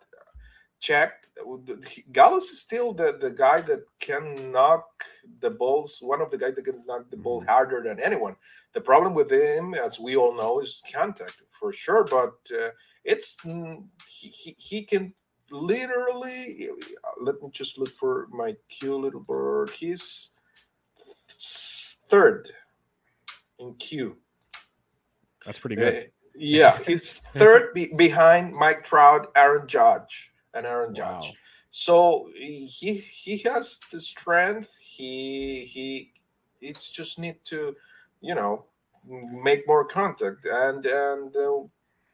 checked, 0.80 1.23
Gallo's 2.12 2.50
is 2.50 2.60
still 2.60 2.92
the 2.92 3.16
the 3.20 3.30
guy 3.30 3.60
that 3.62 3.84
can 3.98 4.52
knock 4.52 4.86
the 5.40 5.50
balls. 5.50 5.98
One 6.00 6.20
of 6.20 6.30
the 6.30 6.38
guys 6.38 6.54
that 6.54 6.64
can 6.64 6.84
knock 6.86 7.10
the 7.10 7.16
ball 7.16 7.42
Mhm. 7.42 7.46
harder 7.48 7.82
than 7.82 7.98
anyone. 8.00 8.36
The 8.72 8.80
problem 8.80 9.14
with 9.14 9.30
him, 9.32 9.74
as 9.74 9.98
we 9.98 10.16
all 10.16 10.34
know, 10.34 10.60
is 10.60 10.82
contact 10.92 11.42
for 11.50 11.72
sure. 11.72 12.04
But 12.04 12.34
uh, 12.52 12.70
it's 13.04 13.36
mm, 13.44 13.84
he, 14.06 14.28
he 14.28 14.50
he 14.58 14.82
can 14.84 15.12
literally. 15.50 16.70
Let 17.20 17.42
me 17.42 17.50
just 17.52 17.78
look 17.78 17.90
for 17.94 18.28
my 18.30 18.56
Q 18.68 18.92
leaderboard. 18.98 19.70
He's 19.70 20.30
third 22.08 22.50
in 23.58 23.74
Q. 23.74 24.16
That's 25.44 25.58
pretty 25.58 25.76
good. 25.76 26.04
Uh, 26.04 26.06
yeah, 26.36 26.78
he's 26.86 27.18
third 27.18 27.74
be- 27.74 27.92
behind 27.94 28.54
Mike 28.54 28.82
Trout, 28.84 29.30
Aaron 29.36 29.68
Judge, 29.68 30.32
and 30.54 30.66
Aaron 30.66 30.94
Judge. 30.94 31.26
Wow. 31.26 31.32
So 31.70 32.30
he 32.34 32.66
he 32.66 33.38
has 33.38 33.80
the 33.90 34.00
strength. 34.00 34.70
He 34.78 35.64
he 35.64 36.12
it's 36.60 36.90
just 36.90 37.18
need 37.18 37.36
to, 37.44 37.74
you 38.20 38.34
know, 38.34 38.64
make 39.06 39.66
more 39.66 39.84
contact 39.84 40.46
and 40.46 40.86
and 40.86 41.36
uh, 41.36 41.62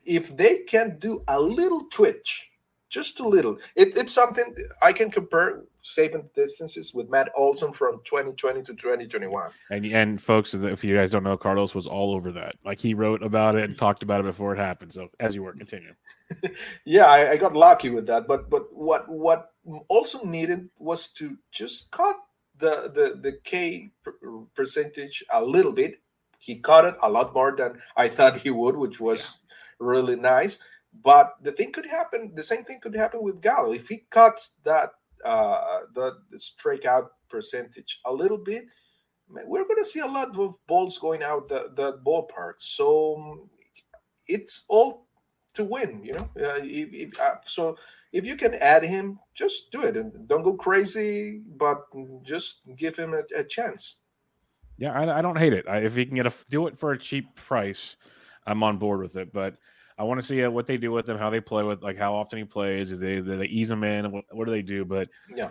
if 0.05 0.35
they 0.37 0.59
can 0.59 0.99
do 0.99 1.23
a 1.29 1.39
little 1.39 1.83
twitch, 1.91 2.50
just 2.91 3.21
a 3.21 3.27
little, 3.27 3.57
it, 3.77 3.97
it's 3.97 4.13
something 4.13 4.55
I 4.83 4.93
can 4.93 5.11
compare 5.11 5.63
saving 5.83 6.29
distances 6.35 6.93
with 6.93 7.09
Matt 7.09 7.31
Olson 7.37 7.73
from 7.73 8.01
2020 8.05 8.63
to 8.63 8.75
2021. 8.75 9.51
And 9.71 9.87
and 9.87 10.21
folks, 10.21 10.53
if 10.53 10.85
you 10.85 10.95
guys 10.95 11.11
don't 11.11 11.23
know, 11.23 11.37
Carlos 11.37 11.75
was 11.75 11.87
all 11.87 12.13
over 12.15 12.31
that. 12.33 12.57
Like 12.65 12.79
he 12.79 12.95
wrote 12.95 13.23
about 13.23 13.55
it 13.55 13.65
and 13.65 13.79
talked 13.79 14.03
about 14.03 14.21
it 14.21 14.25
before 14.25 14.55
it 14.55 14.59
happened. 14.59 14.93
So 14.93 15.09
as 15.21 15.35
you 15.35 15.43
were, 15.43 15.53
continue. 15.53 15.95
yeah, 16.85 17.07
I, 17.07 17.33
I 17.33 17.37
got 17.37 17.55
lucky 17.55 17.91
with 17.91 18.07
that. 18.09 18.27
But 18.27 18.51
but 18.51 18.73
what 18.75 19.09
what 19.09 19.53
also 19.89 20.25
needed 20.25 20.69
was 20.79 21.09
to 21.11 21.37
just 21.51 21.91
cut 21.91 22.17
the 22.59 22.91
the 22.95 23.21
the 23.21 23.39
K 23.45 23.93
per- 24.03 24.19
percentage 24.55 25.25
a 25.33 25.43
little 25.43 25.73
bit. 25.73 26.01
He 26.39 26.59
cut 26.59 26.87
it 26.87 26.95
a 27.03 27.11
lot 27.11 27.35
more 27.35 27.55
than 27.57 27.81
I 27.97 28.09
thought 28.09 28.39
he 28.39 28.51
would, 28.51 28.77
which 28.77 29.01
was 29.01 29.39
really 29.79 30.17
nice. 30.17 30.59
But 30.93 31.35
the 31.43 31.53
thing 31.53 31.73
could 31.73 31.87
happen. 31.87 32.33
The 32.35 32.43
same 32.43 32.65
thing 32.65 32.81
could 32.81 32.95
happen 32.95 33.23
with 33.23 33.41
Gallo 33.41 33.73
if 33.73 33.89
he 33.89 34.05
cuts 34.11 34.59
that 34.65 34.91
uh 35.25 35.81
the, 35.95 36.13
the 36.31 36.39
strikeout 36.39 37.09
percentage 37.29 38.01
a 38.05 38.13
little 38.13 38.39
bit. 38.39 38.65
We're 39.29 39.65
going 39.65 39.83
to 39.83 39.89
see 39.89 40.01
a 40.01 40.07
lot 40.07 40.37
of 40.37 40.57
balls 40.67 40.99
going 40.99 41.23
out 41.23 41.49
the, 41.49 41.71
the 41.77 41.99
ballpark. 42.05 42.55
So 42.59 43.17
um, 43.17 43.51
it's 44.27 44.65
all 44.69 45.07
to 45.55 45.65
win, 45.65 46.03
you 46.03 46.15
know. 46.15 46.29
Uh, 46.37 46.59
if, 46.63 46.93
if, 46.93 47.21
uh, 47.21 47.37
so 47.45 47.77
if 48.13 48.25
you 48.25 48.37
can 48.37 48.55
add 48.55 48.85
him, 48.85 49.21
just 49.35 49.71
do 49.71 49.83
it 49.83 49.97
and 49.97 50.27
don't 50.27 50.43
go 50.43 50.55
crazy, 50.55 51.43
but 51.57 51.85
just 52.25 52.63
give 52.77 52.97
him 52.97 53.15
a, 53.15 53.23
a 53.39 53.45
chance. 53.45 53.99
Yeah, 54.79 54.93
I, 54.93 55.19
I 55.19 55.23
don't 55.23 55.39
hate 55.39 55.53
it. 55.53 55.69
I, 55.69 55.79
if 55.79 55.95
he 55.95 56.07
can 56.07 56.17
get 56.17 56.27
a 56.27 56.33
do 56.49 56.67
it 56.67 56.77
for 56.77 56.93
a 56.93 56.99
cheap 56.99 57.35
price, 57.37 57.97
I'm 58.47 58.63
on 58.63 58.79
board 58.79 59.01
with 59.01 59.15
it. 59.17 59.33
But 59.33 59.57
I 60.01 60.03
want 60.03 60.19
to 60.19 60.27
see 60.27 60.43
uh, 60.43 60.51
what 60.51 60.67
they 60.67 60.79
do 60.79 60.93
with 60.93 61.07
him, 61.07 61.19
how 61.19 61.29
they 61.29 61.41
play 61.43 61.63
with, 61.63 61.83
like 61.83 61.99
how 61.99 62.15
often 62.15 62.39
he 62.39 62.45
plays. 62.47 62.91
Is 62.91 63.01
they 63.01 63.21
they 63.21 63.45
ease 63.45 63.69
him 63.69 63.85
in? 63.85 64.11
What, 64.11 64.25
what 64.31 64.47
do 64.47 64.51
they 64.51 64.63
do? 64.63 64.83
But 64.87 65.09
Yeah. 65.37 65.51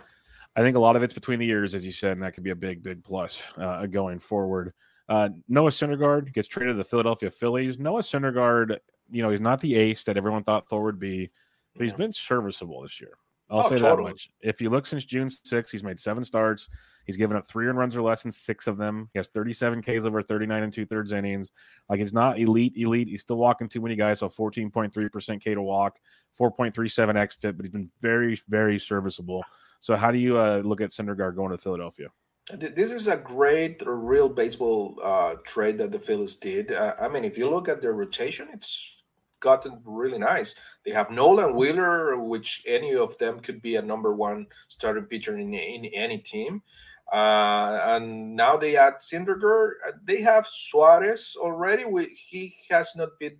I 0.56 0.62
think 0.62 0.76
a 0.76 0.80
lot 0.80 0.96
of 0.96 1.04
it's 1.04 1.12
between 1.12 1.38
the 1.38 1.46
years, 1.46 1.76
as 1.76 1.86
you 1.86 1.92
said, 1.92 2.12
and 2.12 2.22
that 2.24 2.34
could 2.34 2.42
be 2.42 2.50
a 2.50 2.56
big, 2.56 2.82
big 2.82 3.04
plus 3.04 3.40
uh, 3.56 3.86
going 3.86 4.18
forward. 4.18 4.72
Uh, 5.08 5.28
Noah 5.48 5.70
Syndergaard 5.70 6.32
gets 6.32 6.48
traded 6.48 6.74
to 6.74 6.78
the 6.78 6.84
Philadelphia 6.84 7.30
Phillies. 7.30 7.78
Noah 7.78 8.02
Syndergaard, 8.02 8.76
you 9.08 9.22
know, 9.22 9.30
he's 9.30 9.40
not 9.40 9.60
the 9.60 9.76
ace 9.76 10.02
that 10.02 10.16
everyone 10.16 10.42
thought 10.42 10.68
Thor 10.68 10.82
would 10.82 10.98
be, 10.98 11.30
but 11.76 11.84
he's 11.84 11.92
Yeah. 11.92 11.98
been 11.98 12.12
serviceable 12.12 12.82
this 12.82 13.00
year. 13.00 13.12
I'll 13.48 13.64
Oh, 13.64 13.68
say 13.68 13.76
that 13.76 13.98
much. 13.98 14.30
If 14.40 14.60
you 14.60 14.68
look 14.70 14.84
since 14.86 15.04
June 15.04 15.28
6th, 15.28 15.70
he's 15.70 15.84
made 15.84 16.00
seven 16.00 16.24
starts. 16.24 16.68
He's 17.10 17.16
given 17.16 17.36
up 17.36 17.44
three 17.44 17.66
runs 17.66 17.96
or 17.96 18.02
less 18.02 18.24
in 18.24 18.30
six 18.30 18.68
of 18.68 18.76
them. 18.76 19.08
He 19.12 19.18
has 19.18 19.26
37 19.26 19.82
Ks 19.82 20.04
over 20.04 20.22
39 20.22 20.62
and 20.62 20.72
two 20.72 20.86
thirds 20.86 21.10
innings. 21.10 21.50
Like 21.88 21.98
he's 21.98 22.12
not 22.12 22.38
elite, 22.38 22.74
elite. 22.76 23.08
He's 23.08 23.22
still 23.22 23.38
walking 23.38 23.68
too 23.68 23.80
many 23.80 23.96
guys. 23.96 24.20
So 24.20 24.28
14.3% 24.28 25.40
K 25.42 25.54
to 25.54 25.60
walk, 25.60 25.98
4.37 26.38 27.16
xFIP, 27.16 27.56
but 27.56 27.66
he's 27.66 27.72
been 27.72 27.90
very, 28.00 28.40
very 28.48 28.78
serviceable. 28.78 29.42
So 29.80 29.96
how 29.96 30.12
do 30.12 30.18
you 30.18 30.38
uh, 30.38 30.62
look 30.64 30.80
at 30.80 30.90
Syndergaard 30.90 31.34
going 31.34 31.50
to 31.50 31.58
Philadelphia? 31.58 32.10
This 32.54 32.92
is 32.92 33.08
a 33.08 33.16
great, 33.16 33.82
real 33.84 34.28
baseball 34.28 35.00
uh, 35.02 35.34
trade 35.42 35.78
that 35.78 35.90
the 35.90 35.98
Phillies 35.98 36.36
did. 36.36 36.70
Uh, 36.70 36.94
I 37.00 37.08
mean, 37.08 37.24
if 37.24 37.36
you 37.36 37.50
look 37.50 37.68
at 37.68 37.82
their 37.82 37.94
rotation, 37.94 38.46
it's 38.52 39.02
gotten 39.40 39.80
really 39.84 40.18
nice. 40.18 40.54
They 40.84 40.92
have 40.92 41.10
Nolan 41.10 41.56
Wheeler, 41.56 42.16
which 42.18 42.62
any 42.66 42.94
of 42.94 43.18
them 43.18 43.40
could 43.40 43.60
be 43.60 43.76
a 43.76 43.82
number 43.82 44.14
one 44.14 44.46
starting 44.68 45.06
pitcher 45.06 45.36
in, 45.36 45.52
in 45.54 45.86
any 45.86 46.18
team. 46.18 46.62
Uh, 47.10 47.80
and 47.84 48.36
now 48.36 48.56
they 48.56 48.76
add 48.76 48.94
Syndergaard. 49.00 49.72
Uh, 49.86 49.92
They 50.04 50.20
have 50.20 50.46
Suarez 50.46 51.36
already. 51.36 51.84
We, 51.84 52.06
he 52.06 52.54
has 52.70 52.94
not 52.94 53.18
been 53.18 53.36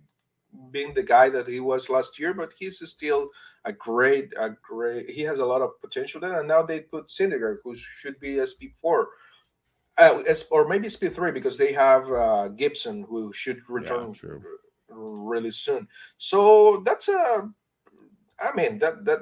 being 0.71 0.93
the 0.93 1.03
guy 1.03 1.29
that 1.29 1.47
he 1.47 1.61
was 1.61 1.89
last 1.89 2.19
year, 2.19 2.33
but 2.33 2.51
he's 2.57 2.85
still 2.89 3.29
a 3.63 3.71
great, 3.71 4.33
a 4.37 4.49
great. 4.61 5.09
He 5.09 5.21
has 5.21 5.39
a 5.39 5.45
lot 5.45 5.61
of 5.61 5.79
potential 5.79 6.19
there. 6.19 6.39
And 6.39 6.47
now 6.47 6.63
they 6.63 6.81
put 6.81 7.07
Syndergaard, 7.07 7.59
who 7.63 7.75
should 7.75 8.19
be 8.19 8.43
SP 8.43 8.75
four, 8.75 9.09
uh, 9.97 10.21
or 10.49 10.67
maybe 10.67 10.89
SP 10.91 11.07
three, 11.07 11.31
because 11.31 11.57
they 11.57 11.71
have 11.71 12.11
uh, 12.11 12.49
Gibson, 12.49 13.03
who 13.03 13.31
should 13.31 13.61
return 13.69 14.13
true. 14.13 14.41
really 14.89 15.51
soon. 15.51 15.87
So 16.17 16.83
that's 16.85 17.07
a. 17.07 17.49
I 18.43 18.55
mean 18.55 18.79
that 18.79 19.05
that 19.05 19.19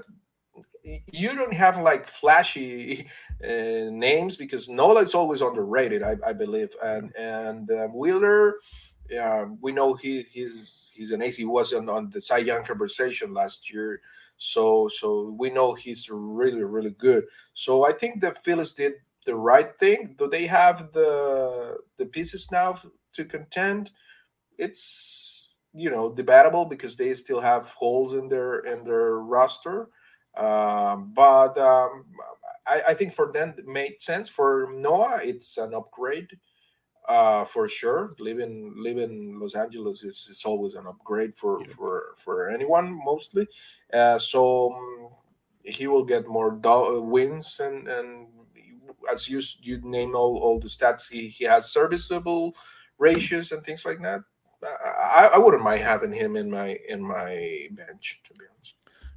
you 1.12 1.36
don't 1.36 1.54
have 1.54 1.82
like 1.82 2.08
flashy 2.08 3.08
uh, 3.44 3.90
names 3.92 4.36
because 4.36 4.70
Nola 4.70 5.02
is 5.02 5.16
always 5.16 5.42
underrated, 5.42 6.04
I, 6.04 6.18
I 6.26 6.34
believe, 6.34 6.70
and 6.84 7.16
and 7.18 7.70
um, 7.72 7.96
Wheeler, 7.96 8.56
we 9.62 9.72
know 9.72 9.94
he 9.94 10.24
he's 10.24 10.92
he's 10.94 11.12
an 11.12 11.22
ace. 11.22 11.38
He 11.38 11.46
was 11.46 11.74
on, 11.74 11.90
on 11.90 12.10
the 12.10 12.22
Cy 12.22 12.40
Young 12.40 12.64
conversation 12.64 13.34
last 13.34 13.72
year, 13.72 14.02
so 14.38 14.90
so 14.90 15.36
we 15.38 15.50
know 15.50 15.74
he's 15.74 16.10
really 16.12 16.64
really 16.64 16.92
good. 16.92 17.26
So 17.54 17.86
I 17.86 17.94
think 17.94 18.22
the 18.22 18.34
Phillies 18.34 18.74
did 18.74 18.94
the 19.26 19.36
right 19.36 19.78
thing. 19.80 20.16
Do 20.18 20.28
they 20.28 20.48
have 20.48 20.92
the 20.94 21.78
the 21.98 22.06
pieces 22.06 22.50
now 22.52 22.80
to 23.14 23.26
contend? 23.26 23.92
It's 24.58 25.56
you 25.74 25.90
know 25.90 26.12
debatable 26.12 26.66
because 26.66 26.96
they 26.96 27.14
still 27.14 27.42
have 27.42 27.70
holes 27.70 28.14
in 28.14 28.30
their 28.30 28.60
in 28.60 28.84
their 28.86 29.20
roster. 29.20 29.90
Um, 30.40 31.12
but 31.14 31.58
um, 31.58 32.06
I, 32.68 32.82
I 32.90 32.94
think 32.94 33.14
for 33.14 33.32
them 33.32 33.56
it 33.58 33.68
made 33.68 34.02
sense. 34.02 34.30
For 34.30 34.70
Noah, 34.74 35.20
it's 35.24 35.58
an 35.58 35.74
upgrade 35.74 36.30
uh, 37.08 37.46
for 37.46 37.68
sure. 37.68 38.16
Living 38.20 38.74
living 38.78 39.40
Los 39.40 39.56
Angeles 39.56 40.04
is, 40.04 40.28
is 40.30 40.44
always 40.46 40.76
an 40.76 40.88
upgrade 40.88 41.36
for 41.36 41.60
Yeah. 41.62 41.74
for 41.76 42.16
for 42.18 42.50
anyone 42.50 42.92
mostly. 43.06 43.48
Uh, 43.94 44.20
so 44.20 44.74
um, 44.74 45.10
he 45.64 45.88
will 45.88 46.06
get 46.06 46.28
more 46.28 46.52
do- 46.52 47.02
wins 47.02 47.60
and 47.60 47.88
and 47.88 48.28
as 49.12 49.28
you 49.30 49.42
you 49.62 49.82
name 49.84 50.16
all, 50.16 50.38
all 50.40 50.60
the 50.60 50.68
stats 50.68 51.10
he, 51.10 51.28
he 51.30 51.46
has 51.46 51.72
serviceable 51.72 52.56
ratios 53.00 53.52
and 53.52 53.64
things 53.64 53.86
like 53.86 54.02
that. 54.02 54.22
I, 54.64 55.32
I 55.36 55.38
wouldn't 55.38 55.64
mind 55.64 55.82
having 55.84 56.14
him 56.14 56.36
in 56.36 56.50
my 56.52 56.78
in 56.90 57.02
my 57.02 57.68
bench 57.72 58.22
to 58.28 58.34
be 58.36 58.46
honest. 58.56 58.76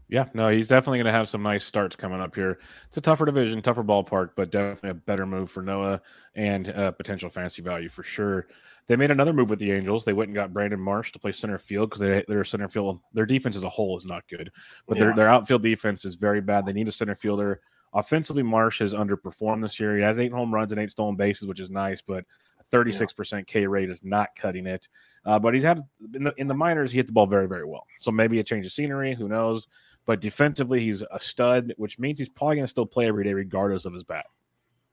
Yeah, 0.09 0.26
no, 0.34 0.48
he's 0.50 0.68
definitely 0.68 0.98
going 0.98 1.07
to 1.07 1.12
have 1.12 1.28
some 1.28 1.42
nice 1.42 1.64
starts 1.64 1.96
coming 1.96 2.20
up 2.20 2.34
here. 2.34 2.59
It's 2.86 2.96
a 2.98 3.00
tougher 3.00 3.24
division, 3.24 3.62
tougher 3.62 3.82
ballpark, 3.82 4.30
but 4.36 4.50
definitely 4.50 4.90
a 4.90 4.94
better 4.94 5.24
move 5.24 5.50
for 5.50 5.62
Noah 5.62 6.03
and 6.34 6.68
uh, 6.68 6.90
potential 6.90 7.30
fantasy 7.30 7.62
value 7.62 7.88
for 7.88 8.03
sure. 8.03 8.46
They 8.88 8.96
made 8.96 9.11
another 9.11 9.32
move 9.32 9.48
with 9.48 9.59
the 9.59 9.70
Angels. 9.72 10.05
They 10.05 10.12
went 10.12 10.28
and 10.28 10.34
got 10.34 10.53
Brandon 10.53 10.80
Marsh 10.80 11.12
to 11.12 11.18
play 11.18 11.32
center 11.32 11.57
field 11.57 11.88
because 11.88 12.00
they, 12.00 12.24
their 12.28 12.44
center 12.44 12.68
field, 12.68 13.00
their 13.14 13.24
defense 13.24 13.57
as 13.57 13.62
a 13.62 13.68
whole 13.70 13.96
is 13.96 14.05
not 14.05 14.28
good, 14.28 14.50
but 14.86 14.98
their, 14.98 15.11
Yeah. 15.11 15.14
their 15.16 15.28
outfield 15.30 15.62
defense 15.62 16.05
is 16.05 16.16
very 16.16 16.42
bad. 16.42 16.66
They 16.66 16.72
need 16.74 16.88
a 16.88 16.92
center 16.92 17.14
fielder. 17.14 17.61
Offensively, 17.94 18.42
Marsh 18.42 18.80
has 18.80 18.92
underperformed 18.94 19.62
this 19.62 19.78
year. 19.80 19.96
He 19.96 20.03
has 20.03 20.18
eight 20.20 20.32
home 20.32 20.53
runs 20.53 20.72
and 20.72 20.80
eight 20.80 20.90
stolen 20.90 21.14
bases, 21.16 21.46
which 21.48 21.61
is 21.61 21.70
nice, 21.70 22.03
but 22.03 22.24
36% 22.72 23.46
K 23.46 23.66
rate 23.66 23.90
is 23.90 24.03
not 24.03 24.34
cutting 24.34 24.66
it. 24.66 24.88
Uh, 25.24 25.38
but 25.38 25.55
he's 25.55 25.62
had 25.62 25.82
in 26.14 26.24
the 26.24 26.34
in 26.38 26.48
the 26.48 26.55
minors, 26.55 26.90
he 26.90 26.96
hit 26.98 27.07
the 27.07 27.12
ball 27.12 27.26
very, 27.26 27.46
very 27.46 27.64
well. 27.66 27.86
So 28.00 28.11
maybe 28.11 28.40
a 28.40 28.44
change 28.44 28.66
of 28.66 28.72
scenery, 28.72 29.14
who 29.14 29.28
knows? 29.28 29.68
But 30.05 30.20
defensively, 30.20 30.80
he's 30.80 31.03
a 31.03 31.18
stud, 31.18 31.74
which 31.76 31.98
means 31.98 32.18
he's 32.18 32.28
probably 32.28 32.57
going 32.57 32.66
to 32.66 32.70
still 32.70 32.86
play 32.86 33.07
every 33.07 33.24
day, 33.24 33.34
regardless 33.34 33.84
of 33.84 33.92
his 33.92 34.03
bat. 34.03 34.26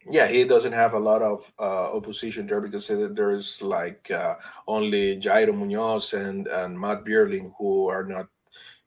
Yeah, 0.10 0.28
he 0.28 0.46
doesn't 0.46 0.72
have 0.72 0.94
a 0.94 1.00
lot 1.00 1.22
of 1.22 1.52
uh, 1.60 1.96
opposition 1.96 2.48
there 2.48 2.62
because 2.62 2.88
there's 2.88 3.62
like 3.62 4.10
uh, 4.12 4.36
only 4.68 5.20
Yairo 5.20 5.54
Munoz 5.54 6.14
and, 6.14 6.48
and 6.48 6.80
Matt 6.80 7.04
Vierling 7.04 7.52
who 7.58 7.88
are 7.90 8.06
not, 8.06 8.28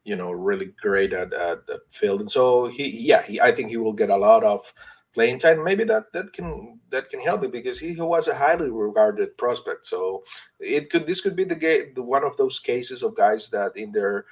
you 0.05 0.17
know, 0.17 0.33
really 0.33 0.73
great 0.81 1.13
at, 1.13 1.33
at, 1.33 1.59
at 1.69 1.81
field. 1.91 2.23
And 2.23 2.31
so 2.31 2.67
he, 2.67 2.89
yeah, 2.89 3.23
he, 3.23 3.41
I 3.41 3.53
think 3.53 3.69
he 3.69 3.77
will 3.77 3.93
get 3.93 4.11
a 4.11 4.17
lot 4.17 4.43
of 4.43 4.73
playing 5.13 5.39
time. 5.39 5.63
Maybe 5.63 5.85
that 5.85 6.13
that 6.13 6.33
can 6.33 6.81
that 6.89 7.11
can 7.11 7.21
help 7.21 7.45
him 7.45 7.51
because 7.51 7.79
he, 7.79 7.93
he 7.93 8.01
was 8.01 8.27
a 8.29 8.35
highly 8.35 8.71
regarded 8.71 9.37
prospect. 9.37 9.87
So 9.87 10.25
it 10.59 10.91
could 10.91 11.07
this 11.07 11.21
could 11.21 11.37
be 11.37 11.45
the, 11.45 11.55
ga- 11.55 11.93
the 11.93 12.03
one 12.03 12.25
of 12.25 12.37
those 12.37 12.59
cases 12.59 13.03
of 13.03 13.17
guys 13.17 13.51
that 13.51 13.77
in 13.77 13.93
their 13.93 14.25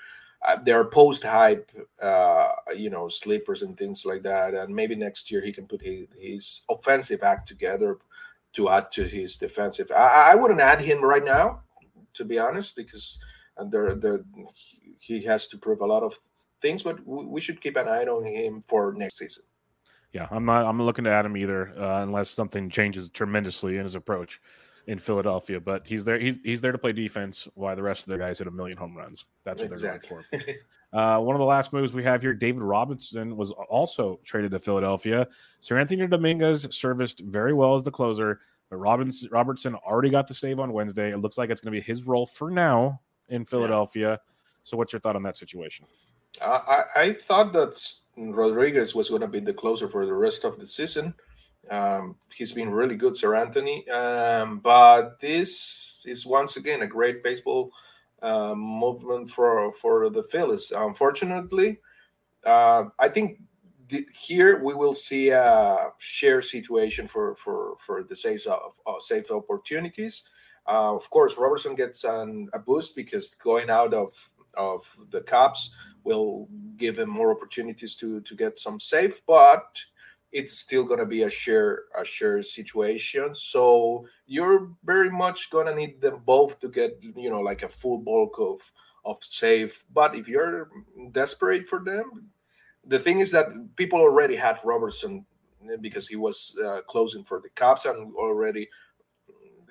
uh, 0.46 0.56
they're 0.64 0.84
post 0.84 1.22
hype, 1.22 1.70
uh, 2.02 2.48
you 2.76 2.90
know, 2.90 3.08
sleepers 3.08 3.62
and 3.62 3.76
things 3.76 4.04
like 4.04 4.22
that. 4.22 4.54
And 4.54 4.74
maybe 4.74 4.94
next 4.94 5.30
year 5.30 5.42
he 5.42 5.52
can 5.52 5.66
put 5.66 5.82
his, 5.82 6.06
his 6.18 6.62
offensive 6.70 7.22
act 7.22 7.46
together 7.46 7.98
to 8.54 8.68
add 8.68 8.90
to 8.92 9.04
his 9.04 9.36
defensive. 9.36 9.90
I, 9.90 10.32
I 10.32 10.34
wouldn't 10.34 10.60
add 10.60 10.80
him 10.80 11.04
right 11.04 11.24
now, 11.24 11.62
to 12.14 12.24
be 12.24 12.38
honest, 12.38 12.74
because 12.74 13.18
there, 13.66 13.94
there 13.94 14.24
he 14.98 15.22
has 15.24 15.46
to 15.48 15.58
prove 15.58 15.80
a 15.80 15.86
lot 15.86 16.02
of 16.02 16.18
things. 16.62 16.82
But 16.82 17.06
we 17.06 17.40
should 17.40 17.60
keep 17.60 17.76
an 17.76 17.88
eye 17.88 18.04
on 18.04 18.24
him 18.24 18.62
for 18.62 18.94
next 18.94 19.18
season. 19.18 19.44
Yeah, 20.12 20.26
I'm 20.30 20.44
not. 20.44 20.64
I'm 20.66 20.82
looking 20.82 21.04
to 21.04 21.12
add 21.12 21.24
him 21.24 21.36
either, 21.36 21.72
uh, 21.78 22.02
unless 22.02 22.30
something 22.30 22.68
changes 22.68 23.10
tremendously 23.10 23.76
in 23.76 23.84
his 23.84 23.94
approach 23.94 24.40
in 24.90 24.98
Philadelphia. 24.98 25.60
But 25.60 25.86
he's 25.86 26.04
there. 26.04 26.18
He's 26.18 26.40
he's 26.42 26.60
there 26.60 26.72
to 26.72 26.78
play 26.78 26.92
defense, 26.92 27.46
while 27.54 27.76
the 27.76 27.82
rest 27.82 28.06
of 28.06 28.10
the 28.10 28.18
guys 28.18 28.38
hit 28.38 28.48
a 28.48 28.50
million 28.50 28.76
home 28.76 28.96
runs. 28.96 29.24
That's 29.44 29.62
what 29.62 29.70
exactly. 29.70 30.18
they're 30.30 30.40
going 30.40 30.56
for. 30.92 30.98
uh, 30.98 31.20
one 31.20 31.36
of 31.36 31.38
the 31.38 31.46
last 31.46 31.72
moves 31.72 31.92
we 31.92 32.02
have 32.02 32.20
here, 32.20 32.34
David 32.34 32.62
Robertson 32.62 33.36
was 33.36 33.52
also 33.52 34.18
traded 34.24 34.50
to 34.50 34.58
Philadelphia. 34.58 35.28
Seranthony 35.62 36.08
Domínguez 36.08 36.72
serviced 36.74 37.20
very 37.20 37.54
well 37.54 37.76
as 37.76 37.84
the 37.84 37.90
closer, 37.92 38.40
but 38.68 38.76
Robinson 38.78 39.28
Robertson 39.30 39.76
already 39.76 40.10
got 40.10 40.26
the 40.26 40.34
save 40.34 40.58
on 40.58 40.72
Wednesday. 40.72 41.12
It 41.12 41.18
looks 41.18 41.38
like 41.38 41.50
it's 41.50 41.60
going 41.60 41.72
to 41.72 41.80
be 41.80 41.84
his 41.86 42.02
role 42.02 42.26
for 42.26 42.50
now 42.50 43.00
in 43.28 43.44
Philadelphia. 43.44 44.10
Yeah. 44.10 44.16
So, 44.64 44.76
what's 44.76 44.92
your 44.92 45.00
thought 45.00 45.14
on 45.14 45.22
that 45.22 45.36
situation? 45.36 45.86
Uh, 46.40 46.60
I, 46.66 47.00
I 47.00 47.12
thought 47.14 47.52
that 47.52 47.80
Rodriguez 48.16 48.94
was 48.94 49.08
going 49.08 49.22
to 49.22 49.28
be 49.28 49.40
the 49.40 49.54
closer 49.54 49.88
for 49.88 50.04
the 50.04 50.12
rest 50.12 50.44
of 50.44 50.58
the 50.58 50.66
season. 50.66 51.14
Um, 51.70 52.16
he's 52.34 52.52
been 52.52 52.70
really 52.70 52.96
good, 52.96 53.14
Seranthony. 53.14 53.88
Um, 53.88 54.58
but 54.58 55.20
this 55.20 56.02
is 56.06 56.26
once 56.26 56.56
again 56.56 56.82
a 56.82 56.86
great 56.86 57.22
baseball 57.22 57.70
uh, 58.22 58.54
movement 58.54 59.30
for 59.30 59.72
for 59.74 60.10
the 60.10 60.24
Phillies. 60.24 60.72
Unfortunately, 60.76 61.78
uh, 62.44 62.84
I 62.98 63.08
think 63.08 63.40
here 64.12 64.62
we 64.62 64.74
will 64.74 64.94
see 64.94 65.30
a 65.30 65.90
share 65.98 66.42
situation 66.42 67.06
for 67.06 67.36
for 67.36 67.76
for 67.78 68.02
the 68.02 68.16
safe 68.16 68.46
of 68.46 68.72
uh, 68.86 69.00
safe 69.00 69.30
opportunities. 69.30 70.24
Of 70.66 71.08
course, 71.10 71.36
Robertson 71.36 71.74
gets 71.74 72.04
an, 72.04 72.48
a 72.52 72.58
boost 72.58 72.94
because 72.94 73.34
going 73.34 73.70
out 73.70 73.94
of 73.94 74.12
of 74.54 74.84
the 75.10 75.20
Cubs 75.20 75.70
will 76.04 76.48
give 76.76 76.98
him 76.98 77.08
more 77.08 77.30
opportunities 77.32 77.96
to 77.96 78.20
to 78.22 78.34
get 78.34 78.58
some 78.58 78.80
safe, 78.80 79.20
but 79.26 79.82
it's 80.32 80.58
still 80.58 80.84
going 80.84 81.00
to 81.00 81.06
be 81.06 81.24
a 81.24 81.30
share 81.30 81.84
a 81.98 82.04
share 82.04 82.42
situation 82.42 83.34
so 83.34 84.06
you're 84.26 84.68
very 84.84 85.10
much 85.10 85.50
going 85.50 85.66
to 85.66 85.74
need 85.74 86.00
them 86.00 86.20
both 86.24 86.60
to 86.60 86.68
get 86.68 86.98
you 87.02 87.30
know 87.30 87.40
like 87.40 87.62
a 87.62 87.68
full 87.68 87.98
bulk 87.98 88.36
of 88.38 88.60
of 89.04 89.18
save 89.22 89.84
but 89.92 90.14
if 90.14 90.28
you're 90.28 90.70
desperate 91.12 91.68
for 91.68 91.82
them 91.82 92.28
the 92.86 92.98
thing 92.98 93.20
is 93.20 93.30
that 93.30 93.46
people 93.76 94.00
already 94.00 94.36
had 94.36 94.58
robertson 94.64 95.24
because 95.80 96.08
he 96.08 96.16
was 96.16 96.56
uh, 96.64 96.80
closing 96.88 97.24
for 97.24 97.40
the 97.40 97.48
Cubs 97.50 97.86
and 97.86 98.14
already 98.16 98.68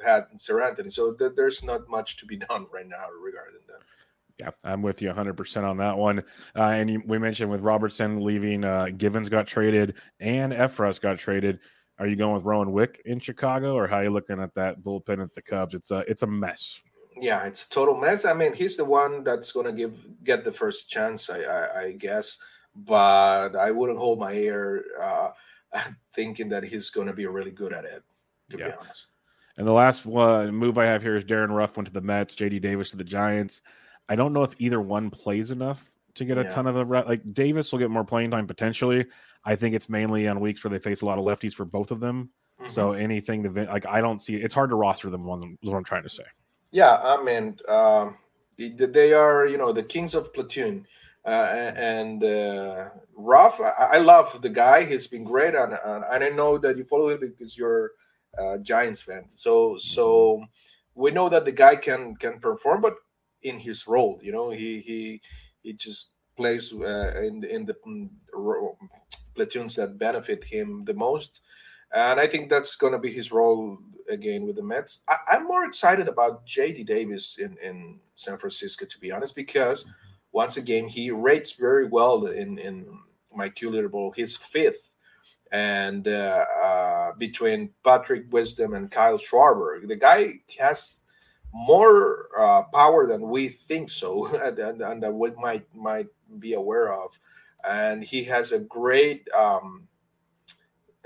had 0.03 0.25
Seranthony. 0.37 0.91
So 0.91 1.13
th- 1.13 1.33
there's 1.35 1.63
not 1.63 1.89
much 1.89 2.17
to 2.17 2.25
be 2.25 2.35
done 2.49 2.67
right 2.71 2.87
now 2.87 3.07
regarding 3.21 3.61
that. 3.67 3.81
Yeah, 4.39 4.51
I'm 4.63 4.81
with 4.81 5.01
you 5.01 5.09
100% 5.09 5.63
on 5.63 5.77
that 5.77 5.97
one. 5.97 6.19
Uh, 6.55 6.63
and 6.63 6.89
you, 6.89 7.03
we 7.05 7.17
mentioned 7.17 7.51
with 7.51 7.59
Robertson 7.59 8.23
leaving, 8.23 8.63
uh, 8.63 8.87
Givens 8.95 9.27
got 9.27 9.47
traded 9.47 9.95
and 10.19 10.53
Effross 10.53 11.01
got 11.01 11.19
traded. 11.19 11.59
Are 11.99 12.07
you 12.07 12.15
going 12.15 12.33
with 12.33 12.45
Rowan 12.45 12.71
Wick 12.71 13.01
in 13.03 13.19
Chicago, 13.19 13.75
or 13.75 13.85
how 13.85 13.97
are 13.97 14.05
you 14.05 14.09
looking 14.09 14.39
at 14.39 14.55
that 14.55 14.81
bullpen 14.81 15.21
at 15.21 15.33
the 15.33 15.41
Cubs? 15.41 15.75
It's 15.75 15.91
a 15.91 15.97
it's 16.07 16.21
a 16.21 16.27
mess. 16.27 16.79
Yeah, 17.19 17.45
it's 17.45 17.65
a 17.65 17.69
total 17.69 17.97
mess. 17.97 18.23
I 18.23 18.33
mean, 18.33 18.53
he's 18.53 18.77
the 18.77 18.85
one 18.85 19.25
that's 19.25 19.51
going 19.51 19.65
to 19.65 19.73
give 19.73 19.97
get 20.23 20.45
the 20.45 20.51
first 20.53 20.89
chance, 20.89 21.29
I, 21.29 21.41
I, 21.41 21.81
I, 21.81 21.91
guess. 21.91 22.37
But 22.73 23.57
I 23.57 23.71
wouldn't 23.71 23.99
hold 23.99 24.19
my 24.19 24.31
ear 24.31 24.85
uh, 25.01 25.31
thinking 26.15 26.47
that 26.49 26.63
he's 26.63 26.89
going 26.89 27.07
to 27.07 27.13
be 27.13 27.25
really 27.25 27.51
good 27.51 27.73
at 27.73 27.83
it. 27.83 28.01
To 28.51 28.57
yeah. 28.57 28.67
be 28.67 28.73
honest. 28.79 29.07
And 29.57 29.67
the 29.67 29.73
last 29.73 30.05
one 30.05 30.55
move 30.55 30.77
I 30.77 30.85
have 30.85 31.01
here 31.01 31.17
is 31.17 31.25
Darin 31.25 31.51
Ruf 31.51 31.75
went 31.75 31.87
to 31.87 31.93
the 31.93 31.99
Mets, 31.99 32.33
JD 32.33 32.61
Davis 32.61 32.91
to 32.91 32.97
the 32.97 33.03
Giants. 33.03 33.61
I 34.09 34.15
don't 34.15 34.33
know 34.33 34.43
if 34.43 34.55
either 34.57 34.81
one 34.81 35.09
plays 35.09 35.51
enough 35.51 35.91
to 36.15 36.25
get 36.25 36.37
a 36.37 36.43
ton 36.45 36.67
of 36.67 36.75
a 36.75 36.83
like 36.83 37.23
Davis 37.33 37.71
will 37.71 37.79
get 37.79 37.89
more 37.89 38.03
playing 38.03 38.31
time 38.31 38.47
potentially. 38.47 39.05
I 39.45 39.55
think 39.55 39.75
it's 39.75 39.87
mainly 39.87 40.27
on 40.27 40.39
weeks 40.39 40.63
where 40.63 40.71
they 40.71 40.79
face 40.79 41.01
a 41.01 41.05
lot 41.05 41.17
of 41.17 41.23
lefties 41.23 41.53
for 41.53 41.65
both 41.65 41.91
of 41.91 41.99
them. 41.99 42.29
Mm-hmm. 42.59 42.71
So 42.71 42.93
anything 42.93 43.43
to 43.43 43.49
like 43.49 43.85
I 43.85 44.01
don't 44.01 44.19
see 44.19 44.35
it's 44.35 44.53
hard 44.53 44.71
to 44.71 44.75
roster 44.75 45.09
them. 45.09 45.23
One 45.25 45.57
is 45.61 45.69
what 45.69 45.77
I'm 45.77 45.83
trying 45.83 46.03
to 46.03 46.09
say. 46.09 46.23
Yeah, 46.71 46.95
I 46.95 47.23
mean 47.23 47.57
um, 47.67 48.17
they 48.57 49.13
are 49.13 49.47
you 49.47 49.57
know 49.57 49.71
the 49.71 49.83
kings 49.83 50.15
of 50.15 50.33
platoon. 50.33 50.85
Uh, 51.25 51.73
and 51.75 52.23
uh, 52.23 52.85
Ruf, 53.15 53.59
I, 53.59 53.97
I, 53.97 53.97
love 53.97 54.41
the 54.41 54.49
guy. 54.49 54.85
He's 54.85 55.05
been 55.05 55.25
great, 55.25 55.53
and, 55.53 55.77
and 55.85 56.23
I 56.23 56.29
know 56.29 56.57
that 56.57 56.77
you 56.77 56.85
follow 56.85 57.09
him 57.09 57.19
because 57.19 57.57
you're 57.57 57.91
a 58.37 58.57
Giants 58.57 59.01
fan. 59.01 59.25
So 59.27 59.77
so 59.77 60.37
mm-hmm. 60.37 60.43
we 60.95 61.11
know 61.11 61.29
that 61.29 61.45
the 61.45 61.51
guy 61.51 61.75
can 61.75 62.15
can 62.15 62.39
perform, 62.39 62.81
but 62.81 62.95
in 63.43 63.59
his 63.59 63.87
role. 63.87 64.19
You 64.21 64.31
know, 64.31 64.49
he 64.49 64.81
he 64.81 65.21
he 65.63 65.73
just 65.73 66.09
plays 66.35 66.73
uh, 66.73 67.21
in 67.23 67.43
in 67.43 67.65
the 67.65 67.75
mm, 67.85 68.09
platoons 69.35 69.75
that 69.75 69.97
benefit 69.97 70.43
him 70.43 70.83
the 70.85 70.93
most, 70.93 71.41
and 71.93 72.19
I 72.19 72.27
think 72.27 72.49
that's 72.49 72.75
going 72.75 72.93
to 72.93 72.99
be 72.99 73.11
his 73.11 73.31
role 73.31 73.77
again 74.09 74.45
with 74.45 74.55
the 74.55 74.63
Mets. 74.63 75.01
I, 75.07 75.35
am 75.35 75.47
more 75.47 75.65
excited 75.65 76.07
about 76.07 76.45
J.D. 76.45 76.83
Davis 76.83 77.37
in 77.37 77.57
in 77.63 77.99
San 78.15 78.37
Francisco, 78.37 78.85
to 78.85 78.99
be 78.99 79.11
honest, 79.11 79.35
because 79.35 79.85
once 80.31 80.57
again 80.57 80.87
he 80.87 81.11
rates 81.11 81.53
very 81.53 81.87
well 81.87 82.27
in 82.27 82.57
in 82.57 82.85
my 83.35 83.49
Q 83.49 83.71
leaderboard. 83.71 84.15
He's 84.15 84.35
fifth 84.35 84.89
and 85.51 86.07
uh, 86.07 86.45
uh, 86.63 87.11
between 87.17 87.71
Patrick 87.83 88.25
Wisdom 88.31 88.73
and 88.73 88.91
Kyle 88.91 89.17
Schwarber. 89.17 89.87
The 89.87 89.95
guy 89.95 90.39
has 90.59 91.01
more 91.53 92.29
uh, 92.37 92.63
power 92.63 93.07
than 93.07 93.21
we 93.29 93.49
think 93.49 93.89
so, 93.89 94.27
and, 94.43 94.59
and, 94.59 95.03
that 95.03 95.13
we 95.13 95.31
might 95.31 95.65
might 95.75 96.07
be 96.39 96.53
aware 96.53 96.93
of. 96.93 97.17
And 97.67 98.03
he 98.03 98.23
has 98.25 98.51
a 98.51 98.59
great 98.59 99.27
um, 99.33 99.87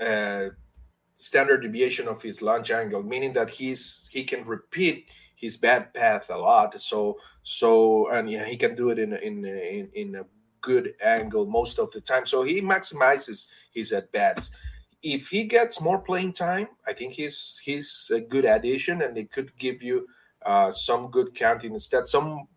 uh, 0.00 0.46
standard 1.16 1.62
deviation 1.62 2.08
of 2.08 2.22
his 2.22 2.42
launch 2.42 2.70
angle, 2.70 3.02
meaning 3.02 3.32
that 3.32 3.50
he's 3.50 4.08
he 4.10 4.24
can 4.24 4.44
repeat 4.44 5.10
his 5.34 5.56
bad 5.56 5.92
path 5.94 6.30
a 6.30 6.36
lot. 6.36 6.80
So 6.80 7.18
so 7.42 8.10
and 8.10 8.30
yeah, 8.30 8.44
he 8.44 8.56
can 8.56 8.74
do 8.74 8.90
it 8.90 8.98
in 8.98 9.12
in 9.14 9.44
in, 9.44 9.90
in 9.94 10.14
a 10.16 10.24
good 10.60 10.94
angle 11.04 11.46
most 11.46 11.78
of 11.78 11.92
the 11.92 12.00
time. 12.00 12.26
So 12.26 12.42
he 12.42 12.60
maximizes 12.62 13.48
his 13.72 13.92
at 13.92 14.10
bats 14.12 14.50
if 15.04 15.28
he 15.28 15.44
gets 15.44 15.82
more 15.82 15.98
playing 15.98 16.32
time, 16.32 16.66
I 16.88 16.94
think 16.94 17.12
he's 17.12 17.60
he's 17.62 18.10
a 18.12 18.20
good 18.20 18.46
addition, 18.46 19.02
and 19.02 19.16
it 19.18 19.30
could 19.30 19.56
give 19.58 19.82
you 19.82 20.06
uh, 20.44 20.70
some 20.70 21.10
good 21.10 21.34
counting 21.34 21.74
instead, 21.74 22.08
some 22.08 22.48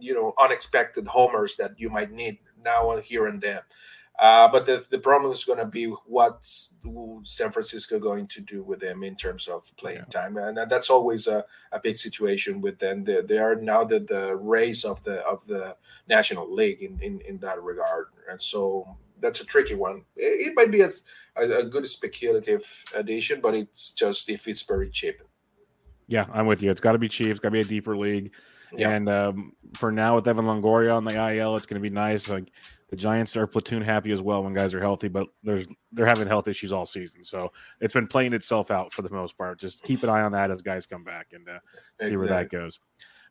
you 0.00 0.14
know 0.14 0.34
unexpected 0.38 1.06
homers 1.06 1.56
that 1.56 1.72
you 1.78 1.90
might 1.90 2.12
need 2.12 2.38
now 2.64 2.90
and 2.92 3.02
here 3.02 3.26
and 3.26 3.40
there. 3.40 3.64
Uh, 4.16 4.46
but 4.46 4.64
the, 4.64 4.84
the 4.90 4.98
problem 4.98 5.32
is 5.32 5.44
going 5.44 5.58
to 5.58 5.66
be 5.66 5.86
what's 6.06 6.74
San 7.24 7.50
Francisco 7.50 7.98
going 7.98 8.28
to 8.28 8.40
do 8.40 8.62
with 8.62 8.78
them 8.78 9.02
in 9.02 9.16
terms 9.16 9.48
of 9.48 9.76
playing 9.76 9.98
yeah. 9.98 10.04
time, 10.04 10.36
and, 10.36 10.56
and 10.56 10.70
that's 10.70 10.88
always 10.88 11.26
a, 11.26 11.44
a 11.72 11.80
big 11.80 11.96
situation 11.96 12.60
with 12.60 12.78
them. 12.78 13.02
They, 13.02 13.22
they 13.22 13.38
are 13.38 13.56
now 13.56 13.82
the, 13.82 13.98
the 13.98 14.36
race 14.36 14.84
of 14.84 15.02
the 15.02 15.20
of 15.26 15.44
the 15.48 15.76
National 16.08 16.52
League 16.52 16.82
in, 16.82 17.00
in, 17.00 17.20
in 17.22 17.38
that 17.38 17.60
regard, 17.60 18.06
and 18.30 18.40
so 18.40 18.96
that's 19.20 19.40
a 19.40 19.46
tricky 19.46 19.74
one. 19.74 20.04
It, 20.16 20.48
it 20.48 20.52
might 20.54 20.70
be 20.70 20.82
a, 20.82 20.90
a, 21.36 21.58
a 21.58 21.64
good 21.64 21.88
speculative 21.88 22.84
addition, 22.94 23.40
but 23.40 23.54
it's 23.54 23.90
just 23.90 24.28
if 24.28 24.46
it's 24.46 24.62
very 24.62 24.90
cheap. 24.90 25.22
Yeah, 26.06 26.26
I'm 26.32 26.46
with 26.46 26.62
you. 26.62 26.70
It's 26.70 26.80
got 26.80 26.92
to 26.92 26.98
be 26.98 27.08
cheap. 27.08 27.28
It's 27.28 27.40
got 27.40 27.48
to 27.48 27.52
be 27.52 27.60
a 27.60 27.64
deeper 27.64 27.96
league. 27.96 28.32
Yeah. 28.72 28.90
And 28.90 29.08
um, 29.08 29.52
for 29.74 29.92
now, 29.92 30.16
with 30.16 30.26
Evan 30.26 30.46
Longoria 30.46 30.96
on 30.96 31.04
the 31.04 31.12
IL, 31.12 31.56
it's 31.56 31.66
going 31.66 31.80
to 31.80 31.88
be 31.88 31.94
nice. 31.94 32.28
Like 32.28 32.50
the 32.90 32.96
Giants 32.96 33.36
are 33.36 33.46
platoon 33.46 33.82
happy 33.82 34.12
as 34.12 34.20
well 34.20 34.42
when 34.42 34.54
guys 34.54 34.74
are 34.74 34.80
healthy, 34.80 35.08
but 35.08 35.28
there's 35.42 35.66
they're 35.92 36.06
having 36.06 36.28
health 36.28 36.48
issues 36.48 36.72
all 36.72 36.86
season, 36.86 37.24
so 37.24 37.50
it's 37.80 37.92
been 37.92 38.06
playing 38.06 38.32
itself 38.32 38.70
out 38.70 38.92
for 38.92 39.02
the 39.02 39.10
most 39.10 39.36
part. 39.38 39.58
Just 39.58 39.82
keep 39.82 40.02
an 40.02 40.08
eye 40.10 40.22
on 40.22 40.32
that 40.32 40.50
as 40.50 40.62
guys 40.62 40.86
come 40.86 41.04
back 41.04 41.28
and 41.32 41.48
uh, 41.48 41.58
see 42.00 42.06
exactly. 42.06 42.16
where 42.16 42.28
that 42.28 42.50
goes. 42.50 42.78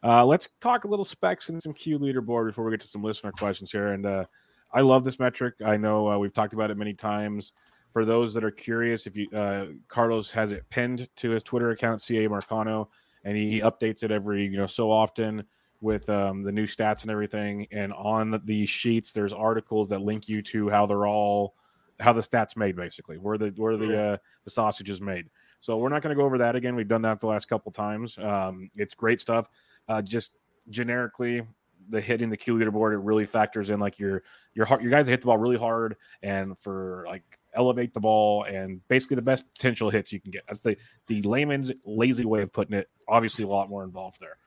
Uh, 0.04 0.26
let's 0.26 0.50
talk 0.60 0.84
a 0.84 0.88
little 0.88 1.06
speX 1.06 1.50
and 1.50 1.62
some 1.62 1.74
Q 1.74 1.98
leaderboard 1.98 2.48
before 2.48 2.66
we 2.66 2.72
get 2.72 2.82
to 2.82 2.88
some 2.88 3.04
listener 3.04 3.32
questions 3.32 3.72
here. 3.72 3.94
And 3.94 4.06
uh, 4.06 4.26
I 4.74 4.82
love 4.82 5.06
this 5.06 5.18
metric. 5.18 5.56
I 5.66 5.78
know 5.78 6.12
uh, 6.12 6.18
we've 6.18 6.34
talked 6.34 6.54
about 6.54 6.70
it 6.70 6.78
many 6.78 6.94
times. 6.94 7.54
For 7.94 8.06
those 8.06 8.34
that 8.34 8.44
are 8.44 8.52
curious, 8.52 9.08
if 9.08 9.16
you 9.16 9.30
uh, 9.32 9.68
Carlos 9.88 10.32
has 10.32 10.52
it 10.52 10.68
pinned 10.70 11.08
to 11.18 11.30
his 11.30 11.44
Twitter 11.44 11.70
account, 11.70 12.02
CA 12.02 12.28
Marcano, 12.28 12.88
and 13.24 13.38
he 13.38 13.62
updates 13.62 14.04
it 14.04 14.12
every 14.12 14.44
you 14.46 14.58
know 14.58 14.68
so 14.68 14.92
often 14.92 15.46
with 15.80 16.10
um, 16.10 16.42
the 16.44 16.52
new 16.52 16.66
stats 16.66 17.04
and 17.04 17.12
everything. 17.12 17.68
And 17.72 17.94
on 17.94 18.42
the 18.46 18.66
sheets, 18.66 19.12
there's 19.12 19.34
articles 19.34 19.90
that 19.90 20.02
link 20.02 20.28
you 20.28 20.42
to 20.42 20.70
how 20.70 20.86
they're 20.88 21.06
all 21.06 21.56
how 22.00 22.14
the 22.14 22.22
stats 22.22 22.58
made, 22.58 22.76
basically 22.76 23.18
where 23.18 23.38
the 23.38 23.54
where 23.58 23.78
the 23.78 24.02
uh, 24.14 24.18
the 24.44 24.50
sausage 24.50 24.90
is 24.90 25.00
made. 25.00 25.30
So 25.60 25.78
we're 25.78 25.90
not 25.90 26.02
going 26.02 26.16
to 26.16 26.20
go 26.20 26.26
over 26.26 26.38
that 26.40 26.56
again. 26.56 26.76
We've 26.76 26.88
done 26.88 27.04
that 27.04 27.20
the 27.20 27.28
last 27.28 27.48
couple 27.48 27.72
times. 27.72 28.18
Um, 28.18 28.70
it's 28.76 28.94
great 28.94 29.22
stuff. 29.22 29.48
Uh, 29.88 30.02
just 30.02 30.32
generically, 30.70 31.42
the 31.90 32.02
hitting 32.02 32.30
the 32.30 32.38
Q 32.38 32.56
leaderboard 32.56 32.94
it 32.94 32.98
really 33.00 33.26
factors 33.26 33.70
in 33.70 33.80
like 33.80 34.00
your 34.00 34.24
your 34.56 34.66
heart. 34.66 34.82
your 34.82 34.92
guys 34.92 35.08
hit 35.08 35.22
the 35.22 35.28
ball 35.28 35.38
really 35.38 35.58
hard 35.58 35.96
and 36.22 36.58
for 36.58 37.06
like 37.08 37.24
elevate 37.56 37.94
the 37.94 38.00
ball 38.00 38.44
and 38.44 38.86
basically 38.88 39.16
the 39.16 39.22
best 39.22 39.46
potential 39.54 39.90
hits 39.90 40.12
you 40.12 40.20
can 40.20 40.32
get. 40.32 40.44
That's 40.48 40.60
the 40.60 40.78
the 41.08 41.22
layman's 41.24 41.72
lazy 41.86 42.26
way 42.26 42.42
of 42.42 42.52
putting 42.52 42.76
it. 42.76 42.90
Obviously, 43.08 43.44
a 43.44 43.48
lot 43.48 43.70
more 43.70 43.84
involved 43.84 44.20
there. 44.20 44.38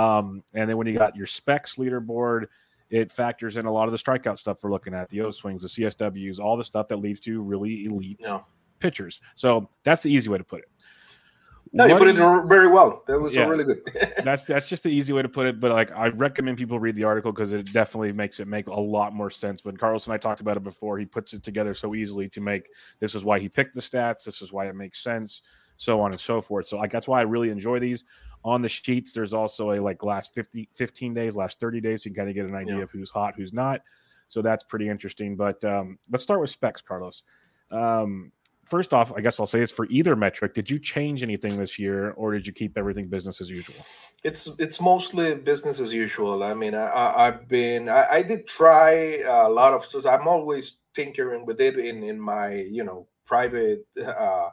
Um, 0.00 0.42
and 0.54 0.68
then 0.68 0.76
when 0.76 0.86
you 0.86 0.96
got 0.96 1.16
your 1.16 1.26
speX 1.26 1.78
leaderboard, 1.78 2.46
it 2.90 3.10
factors 3.10 3.56
in 3.56 3.66
a 3.66 3.72
lot 3.72 3.88
of 3.88 3.92
the 3.92 3.98
strikeout 3.98 4.38
stuff 4.38 4.58
we're 4.62 4.70
looking 4.70 4.94
at, 4.94 5.08
the 5.08 5.22
O 5.22 5.30
swings, 5.30 5.62
the 5.62 5.68
CSWs, 5.68 6.38
all 6.38 6.56
the 6.56 6.64
stuff 6.64 6.88
that 6.88 6.98
leads 6.98 7.20
to 7.20 7.40
really 7.42 7.86
elite 7.86 8.20
no. 8.22 8.44
pitchers. 8.78 9.20
So 9.34 9.68
that's 9.84 10.02
the 10.02 10.12
easy 10.12 10.28
way 10.28 10.38
to 10.38 10.44
put 10.44 10.60
it. 10.60 10.68
No, 11.72 11.84
you 11.84 11.96
put 11.96 12.08
it 12.08 12.16
very 12.16 12.68
well. 12.68 13.02
That 13.06 13.20
was 13.20 13.34
yeah, 13.34 13.44
really 13.44 13.64
good. 13.64 13.82
that's 14.24 14.44
that's 14.44 14.66
just 14.66 14.82
the 14.82 14.88
easy 14.88 15.12
way 15.12 15.22
to 15.22 15.28
put 15.28 15.46
it. 15.46 15.60
But 15.60 15.72
like, 15.72 15.90
I 15.92 16.08
recommend 16.08 16.58
people 16.58 16.78
read 16.78 16.94
the 16.94 17.04
article 17.04 17.32
because 17.32 17.52
it 17.52 17.72
definitely 17.72 18.12
makes 18.12 18.40
it 18.40 18.46
make 18.46 18.68
a 18.68 18.80
lot 18.80 19.14
more 19.14 19.30
sense. 19.30 19.64
When 19.64 19.76
Carlos 19.76 20.06
and 20.06 20.14
I 20.14 20.16
talked 20.16 20.40
about 20.40 20.56
it 20.56 20.62
before, 20.62 20.98
he 20.98 21.04
puts 21.04 21.32
it 21.32 21.42
together 21.42 21.74
so 21.74 21.94
easily 21.94 22.28
to 22.30 22.40
make 22.40 22.68
this 23.00 23.14
is 23.14 23.24
why 23.24 23.38
he 23.38 23.48
picked 23.48 23.74
the 23.74 23.80
stats. 23.80 24.24
This 24.24 24.42
is 24.42 24.52
why 24.52 24.68
it 24.68 24.74
makes 24.74 25.02
sense, 25.02 25.42
so 25.76 26.00
on 26.00 26.12
and 26.12 26.20
so 26.20 26.40
forth. 26.40 26.66
So 26.66 26.78
like 26.78 26.92
that's 26.92 27.08
why 27.08 27.20
I 27.20 27.24
really 27.24 27.50
enjoy 27.50 27.78
these. 27.78 28.04
On 28.44 28.62
the 28.62 28.68
sheets, 28.68 29.12
there's 29.12 29.34
also 29.34 29.72
a 29.72 29.80
like 29.80 30.04
last 30.04 30.32
50, 30.34 30.68
15 30.74 31.14
days, 31.14 31.36
last 31.36 31.58
30 31.58 31.80
days. 31.80 32.04
So 32.04 32.08
you 32.08 32.14
can 32.14 32.22
kind 32.22 32.28
of 32.30 32.34
get 32.36 32.46
an 32.46 32.54
idea 32.54 32.76
yeah. 32.76 32.82
of 32.82 32.90
who's 32.90 33.10
hot, 33.10 33.34
who's 33.36 33.52
not. 33.52 33.80
So 34.28 34.40
that's 34.40 34.62
pretty 34.62 34.88
interesting. 34.88 35.36
But 35.36 35.64
um, 35.64 35.98
let's 36.10 36.22
start 36.22 36.40
with 36.40 36.58
speX, 36.58 36.84
Carlos. 36.84 37.24
Um, 37.70 38.30
first 38.66 38.92
off, 38.92 39.12
I 39.16 39.20
guess 39.20 39.40
I'll 39.40 39.46
say 39.46 39.60
it's 39.60 39.72
for 39.72 39.86
either 39.86 40.14
metric. 40.16 40.52
Did 40.54 40.70
you 40.70 40.78
change 40.78 41.22
anything 41.22 41.56
this 41.56 41.78
year, 41.78 42.10
or 42.12 42.32
did 42.32 42.46
you 42.46 42.52
keep 42.52 42.76
everything 42.76 43.08
business 43.08 43.40
as 43.40 43.48
usual? 43.48 43.76
It's 44.22 44.50
it's 44.58 44.80
mostly 44.80 45.34
business 45.34 45.80
as 45.80 45.92
usual. 45.92 46.42
I 46.42 46.54
mean, 46.54 46.74
I, 46.74 47.26
have 47.26 47.48
been 47.48 47.88
I, 47.88 48.06
I, 48.10 48.22
did 48.22 48.46
try 48.46 49.20
a 49.26 49.48
lot 49.48 49.72
of 49.72 49.84
stuff. 49.84 50.06
I'm 50.06 50.26
always 50.28 50.78
tinkering 50.94 51.46
with 51.46 51.60
it 51.60 51.78
in 51.78 52.02
in 52.02 52.20
my 52.20 52.54
you 52.54 52.84
know 52.84 53.06
private 53.24 53.86
uh, 53.98 54.50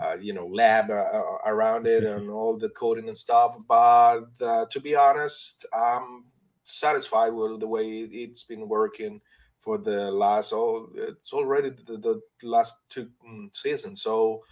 uh 0.00 0.16
you 0.20 0.32
know 0.32 0.46
lab 0.46 0.90
uh, 0.90 0.94
uh 0.94 1.38
around 1.46 1.86
it 1.86 2.04
and 2.04 2.28
all 2.30 2.58
the 2.58 2.68
coding 2.70 3.08
and 3.08 3.16
stuff. 3.16 3.56
But 3.66 4.26
uh, 4.40 4.66
to 4.66 4.80
be 4.80 4.94
honest, 4.94 5.64
I'm 5.72 6.24
satisfied 6.64 7.30
with 7.30 7.60
the 7.60 7.66
way 7.66 7.88
it's 8.00 8.44
been 8.44 8.68
working 8.68 9.20
for 9.68 9.76
the 9.76 10.10
last 10.10 10.54
oh 10.54 10.88
it's 10.94 11.34
already 11.34 11.68
the, 11.84 11.98
the 11.98 12.18
last 12.42 12.76
two 12.88 13.06
mm, 13.28 13.54
seasons 13.54 14.00
so 14.00 14.42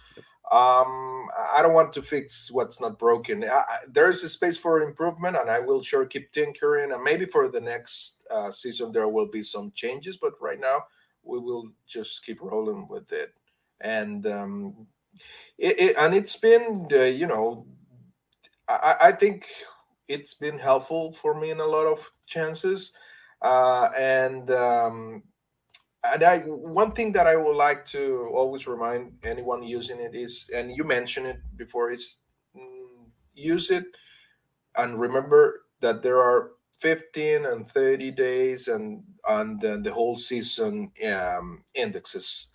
um 0.51 1.27
i 1.55 1.59
don't 1.59 1.73
want 1.73 1.91
to 1.91 2.03
fix 2.03 2.51
what's 2.51 2.79
not 2.79 2.99
broken. 2.99 3.43
I, 3.43 3.63
there 3.89 4.11
is 4.11 4.23
a 4.23 4.29
space 4.29 4.57
for 4.57 4.83
improvement 4.83 5.35
and 5.35 5.49
i 5.49 5.59
will 5.59 5.81
sure 5.81 6.05
keep 6.05 6.31
tinkering 6.31 6.91
and 6.91 7.03
maybe 7.03 7.25
for 7.25 7.49
the 7.49 7.59
next 7.59 8.27
uh, 8.29 8.51
season 8.51 8.91
there 8.91 9.07
will 9.07 9.25
be 9.25 9.41
some 9.41 9.71
changes 9.73 10.17
but 10.17 10.33
right 10.39 10.59
now 10.59 10.83
we 11.23 11.39
will 11.39 11.65
just 11.87 12.23
keep 12.23 12.39
rolling 12.39 12.87
with 12.87 13.11
it. 13.11 13.33
And 13.81 14.27
um 14.27 14.85
it, 15.57 15.79
it 15.79 15.95
and 15.97 16.13
it's 16.13 16.35
been 16.35 16.87
uh, 16.91 17.05
you 17.21 17.25
know 17.25 17.65
I, 18.67 18.95
I 19.01 19.11
think 19.13 19.47
it's 20.07 20.35
been 20.35 20.59
helpful 20.59 21.11
for 21.11 21.33
me 21.39 21.49
in 21.49 21.59
a 21.59 21.65
lot 21.65 21.87
of 21.87 22.07
chances 22.27 22.93
uh, 23.41 23.89
and 23.97 24.51
um, 24.51 25.23
and 26.03 26.23
I 26.23 26.39
one 26.39 26.91
thing 26.91 27.11
that 27.13 27.27
I 27.27 27.35
would 27.35 27.55
like 27.55 27.85
to 27.87 28.29
always 28.33 28.67
remind 28.67 29.13
anyone 29.23 29.63
using 29.63 29.99
it 29.99 30.15
is, 30.15 30.49
and 30.53 30.75
you 30.75 30.83
mentioned 30.83 31.27
it 31.27 31.39
before, 31.55 31.91
is 31.91 32.17
mm, 32.55 33.05
use 33.33 33.71
it 33.71 33.85
and 34.77 34.99
remember 34.99 35.65
that 35.81 36.01
there 36.01 36.19
are 36.19 36.51
15 36.79 37.45
and 37.45 37.69
30 37.69 38.11
days 38.11 38.67
and 38.67 39.03
and 39.27 39.59
the 39.61 39.91
whole 39.91 40.17
season 40.17 40.91
um, 41.11 41.63
indexes. 41.73 42.47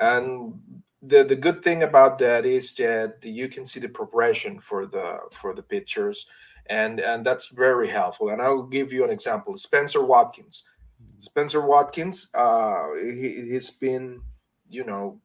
And 0.00 0.60
the 1.00 1.22
the 1.22 1.36
good 1.36 1.62
thing 1.62 1.84
about 1.84 2.18
that 2.18 2.44
is 2.44 2.72
that 2.74 3.18
you 3.22 3.48
can 3.48 3.64
see 3.66 3.80
the 3.80 3.88
progression 3.88 4.60
for 4.60 4.86
the 4.86 5.20
for 5.30 5.54
the 5.54 5.62
pictures 5.62 6.26
and 6.68 7.00
and 7.00 7.24
that's 7.24 7.48
very 7.48 7.88
helpful. 7.88 8.30
And 8.30 8.42
I'll 8.42 8.62
give 8.62 8.92
you 8.92 9.04
an 9.04 9.10
example: 9.10 9.56
Spencer 9.56 10.04
Watkins. 10.04 10.64
Mm-hmm. 11.02 11.20
Spencer 11.20 11.60
Watkins, 11.60 12.28
uh, 12.34 12.94
he, 13.00 13.52
has 13.54 13.70
been, 13.70 14.20
you 14.68 14.84
know, 14.84 15.20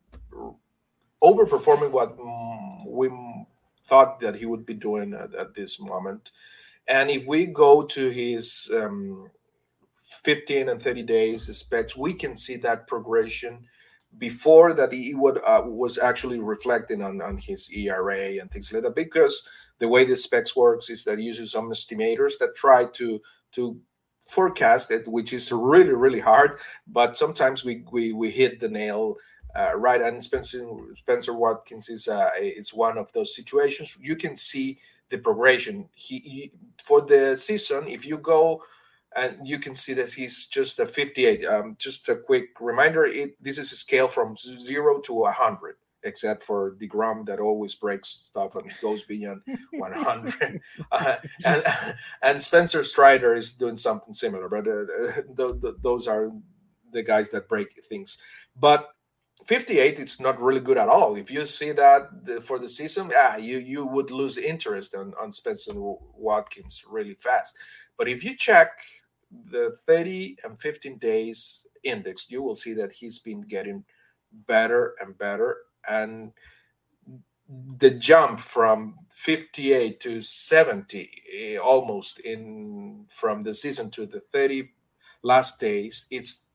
overperforming 1.23 1.91
what 1.91 2.17
we 2.87 3.09
thought 3.85 4.19
that 4.19 4.35
he 4.35 4.45
would 4.45 4.65
be 4.65 4.73
doing 4.73 5.13
at, 5.13 5.33
at 5.35 5.53
this 5.53 5.79
moment. 5.79 6.31
And 6.87 7.09
if 7.09 7.25
we 7.25 7.45
go 7.45 7.83
to 7.83 8.09
his 8.09 8.69
um, 8.73 9.31
15 10.23 10.69
and 10.69 10.81
30 10.81 11.03
days 11.03 11.49
speX, 11.49 11.95
we 11.95 12.13
can 12.13 12.35
see 12.35 12.55
that 12.57 12.87
progression 12.87 13.65
before 14.17 14.73
that 14.73 14.91
he 14.91 15.15
would 15.15 15.39
uh, 15.43 15.63
was 15.65 15.97
actually 15.97 16.39
reflecting 16.39 17.01
on, 17.01 17.21
on 17.21 17.37
his 17.37 17.69
ERA 17.71 18.39
and 18.39 18.51
things 18.51 18.71
like 18.71 18.83
that 18.83 18.95
because 18.95 19.47
the 19.79 19.87
way 19.87 20.05
the 20.05 20.13
speX 20.13 20.55
works 20.55 20.89
is 20.89 21.03
that 21.03 21.19
it 21.19 21.23
uses 21.23 21.51
some 21.51 21.69
estimators 21.69 22.37
that 22.39 22.55
try 22.55 22.85
to 22.85 23.21
to 23.53 23.79
forecast 24.25 24.91
it, 24.91 25.07
which 25.07 25.33
is 25.33 25.51
really 25.51 25.93
really 25.93 26.19
hard. 26.19 26.59
But 26.87 27.17
sometimes 27.17 27.63
we 27.63 27.83
we, 27.91 28.13
we 28.13 28.31
hit 28.31 28.59
the 28.59 28.69
nail 28.69 29.17
uh, 29.55 29.75
right. 29.75 30.01
And 30.01 30.23
Spencer 30.23 30.65
Spencer 30.95 31.33
Watkins 31.33 31.89
is 31.89 32.07
uh, 32.07 32.29
is 32.39 32.73
one 32.73 32.97
of 32.97 33.11
those 33.13 33.35
situations. 33.35 33.97
You 34.01 34.15
can 34.15 34.35
see 34.35 34.79
the 35.09 35.17
progression. 35.17 35.89
He, 35.93 36.19
he 36.19 36.51
for 36.83 37.01
the 37.01 37.37
season, 37.37 37.87
if 37.87 38.05
you 38.05 38.17
go 38.17 38.63
and 39.15 39.47
you 39.47 39.59
can 39.59 39.75
see 39.75 39.93
that 39.93 40.11
he's 40.11 40.47
just 40.47 40.79
a 40.79 40.85
58. 40.85 41.45
Um, 41.45 41.75
just 41.77 42.09
a 42.09 42.15
quick 42.15 42.49
reminder: 42.59 43.05
it 43.05 43.41
this 43.41 43.57
is 43.57 43.71
a 43.71 43.75
scale 43.75 44.07
from 44.07 44.35
zero 44.35 44.99
to 45.01 45.13
100 45.13 45.75
except 46.03 46.43
for 46.43 46.75
the 46.77 46.87
deGrom 46.87 47.25
that 47.25 47.39
always 47.39 47.75
breaks 47.75 48.09
stuff 48.09 48.55
and 48.55 48.71
goes 48.81 49.03
beyond 49.03 49.41
100. 49.71 50.61
uh, 50.91 51.15
and 51.45 51.63
and 52.21 52.43
Spencer 52.43 52.83
Strider 52.83 53.35
is 53.35 53.53
doing 53.53 53.77
something 53.77 54.13
similar, 54.13 54.49
but 54.49 54.67
uh, 54.67 55.73
those 55.81 56.07
are 56.07 56.31
the 56.91 57.03
guys 57.03 57.31
that 57.31 57.49
break 57.49 57.69
things. 57.89 58.17
But 58.55 58.89
58 59.45 59.99
it's 59.99 60.19
not 60.19 60.41
really 60.41 60.61
good 60.61 60.77
at 60.77 60.87
all. 60.87 61.15
If 61.15 61.29
you 61.29 61.45
see 61.45 61.71
that 61.73 62.25
the, 62.25 62.41
for 62.41 62.59
the 62.59 62.69
season, 62.69 63.09
yeah, 63.11 63.37
you 63.37 63.59
you 63.59 63.85
would 63.85 64.11
lose 64.11 64.37
interest 64.37 64.95
on 64.95 65.13
on 65.19 65.31
Spencer 65.31 65.73
Watkins 65.75 66.83
really 66.87 67.15
fast. 67.15 67.57
But 67.97 68.07
if 68.07 68.23
you 68.23 68.35
check 68.35 68.79
the 69.51 69.75
30 69.85 70.37
and 70.43 70.59
15 70.61 70.97
days 70.97 71.65
index, 71.83 72.27
you 72.29 72.41
will 72.41 72.55
see 72.55 72.73
that 72.73 72.93
he's 72.93 73.19
been 73.19 73.41
getting 73.41 73.83
better 74.47 74.95
and 74.99 75.17
better 75.17 75.57
and 75.89 76.31
the 77.77 77.91
jump 77.91 78.39
from 78.39 78.95
58 79.13 79.99
to 79.99 80.21
70 80.21 81.09
eh, 81.33 81.57
almost 81.57 82.19
in 82.19 83.05
from 83.09 83.41
the 83.41 83.53
season 83.53 83.89
to 83.91 84.05
the 84.05 84.21
30 84.31 84.69
last 85.23 85.59
days 85.59 86.05
it's 86.09 86.47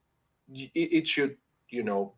it, 0.53 1.07
should 1.07 1.37
you 1.69 1.83
know 1.83 2.15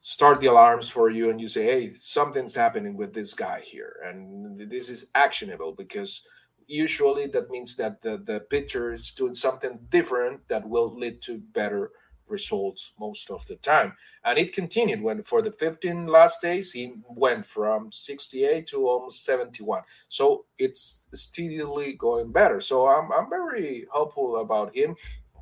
start 0.00 0.40
the 0.40 0.46
alarms 0.46 0.88
for 0.88 1.10
you 1.10 1.30
and 1.30 1.40
you 1.40 1.48
say 1.48 1.64
hey 1.64 1.92
something's 1.94 2.54
happening 2.54 2.96
with 2.96 3.12
this 3.12 3.34
guy 3.34 3.60
here 3.60 3.96
and 4.06 4.70
this 4.70 4.88
is 4.88 5.06
actionable 5.14 5.72
because 5.72 6.22
usually 6.66 7.26
that 7.26 7.50
means 7.50 7.76
that 7.76 8.00
the, 8.00 8.22
the 8.24 8.40
pitcher 8.48 8.92
is 8.92 9.12
doing 9.12 9.34
something 9.34 9.78
different 9.90 10.40
that 10.48 10.66
will 10.66 10.94
lead 10.94 11.20
to 11.22 11.38
better 11.52 11.90
results 12.28 12.92
most 12.98 13.30
of 13.30 13.46
the 13.46 13.56
time. 13.56 13.92
And 14.24 14.38
it 14.38 14.52
continued 14.52 15.02
when 15.02 15.22
for 15.22 15.42
the 15.42 15.52
15 15.52 16.06
last 16.06 16.40
days, 16.40 16.72
he 16.72 16.94
went 17.08 17.44
from 17.46 17.90
68 17.92 18.66
to 18.68 18.88
almost 18.88 19.24
71. 19.24 19.82
So 20.08 20.46
it's 20.58 21.06
steadily 21.14 21.94
going 21.94 22.32
better. 22.32 22.60
So 22.60 22.86
I'm, 22.86 23.12
I'm 23.12 23.28
very 23.28 23.86
hopeful 23.90 24.40
about 24.40 24.74
him. 24.74 24.96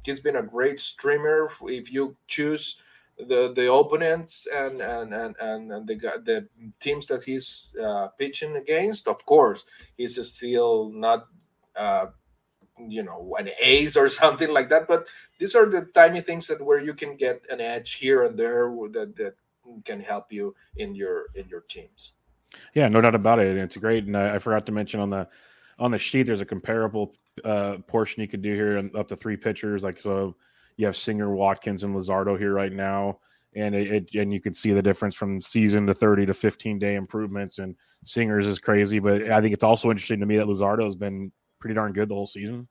He's 0.05 0.21
been 0.21 0.37
a 0.37 0.43
great 0.43 0.81
streamer. 0.81 1.49
If 1.63 1.93
you 1.93 2.17
choose 2.27 2.81
the 3.19 3.53
the 3.55 3.73
opponents 3.73 4.49
and 4.53 4.81
and 4.81 5.15
and 5.15 5.37
and, 5.41 5.87
the 5.87 5.95
the 6.25 6.49
teams 6.81 7.07
that 7.07 7.23
he's 7.23 7.75
uh, 7.81 8.09
pitching 8.19 8.57
against, 8.57 9.07
of 9.07 9.25
course, 9.27 9.65
he's 9.97 10.19
still 10.33 10.91
not 10.93 11.29
uh, 11.77 12.07
you 12.91 13.03
know 13.03 13.35
an 13.39 13.51
ace 13.61 13.97
or 13.97 14.09
something 14.23 14.51
like 14.51 14.69
that 14.69 14.89
but 14.89 15.09
these 15.39 15.55
are 15.55 15.67
the 15.67 15.83
tiny 15.95 16.21
things 16.21 16.47
that 16.47 16.65
where 16.65 16.81
you 16.81 16.95
can 16.95 17.17
get 17.17 17.43
an 17.51 17.61
edge 17.61 17.95
here 17.95 18.25
and 18.25 18.39
there 18.39 18.71
that 18.93 19.15
that 19.17 19.35
can 19.85 20.01
help 20.01 20.33
you 20.33 20.55
in 20.77 20.95
your 20.95 21.27
in 21.35 21.49
your 21.49 21.61
teams. 21.63 22.13
Yeah 22.75 22.89
no 22.89 23.01
doubt 23.01 23.15
about 23.15 23.39
it 23.39 23.57
it's 23.57 23.77
great 23.77 24.05
and 24.05 24.17
I, 24.17 24.37
I 24.37 24.39
forgot 24.39 24.67
to 24.67 24.73
mention 24.73 25.01
on 25.01 25.11
the 25.11 25.29
on 25.79 25.91
the 25.91 25.99
sheet 25.99 26.25
there's 26.25 26.41
a 26.41 26.47
comparable 26.47 27.15
uh, 27.45 27.79
portion 27.87 28.21
you 28.21 28.29
could 28.29 28.43
do 28.43 28.55
here 28.55 28.91
up 28.95 29.09
to 29.09 29.17
three 29.17 29.37
pitchers 29.37 29.83
like 29.83 30.01
so 30.01 30.37
you 30.77 30.87
have 30.87 30.97
singer 30.97 31.35
watkins 31.35 31.83
and 31.83 31.95
luzardo 31.95 32.39
here 32.39 32.53
right 32.53 32.73
now 32.73 33.19
and 33.55 33.75
it, 33.75 33.91
it, 33.91 34.15
and 34.15 34.33
you 34.33 34.41
can 34.41 34.53
see 34.53 34.73
the 34.73 34.83
difference 34.83 35.15
from 35.15 35.41
season 35.41 35.87
to 35.87 35.95
30 35.95 36.27
to 36.27 36.35
15 36.35 36.79
day 36.79 36.95
improvements 36.95 37.59
and 37.59 37.75
singers 38.05 38.47
is 38.47 38.59
crazy 38.59 38.99
but 38.99 39.31
i 39.31 39.41
think 39.41 39.55
it's 39.55 39.65
also 39.65 39.91
interesting 39.91 40.21
to 40.21 40.27
me 40.27 40.37
that 40.37 40.47
luzardo 40.47 40.85
has 40.85 40.97
been 40.97 41.33
pretty 41.59 41.75
darn 41.75 41.93
good 41.93 42.09
the 42.09 42.15
whole 42.15 42.27
season 42.27 42.69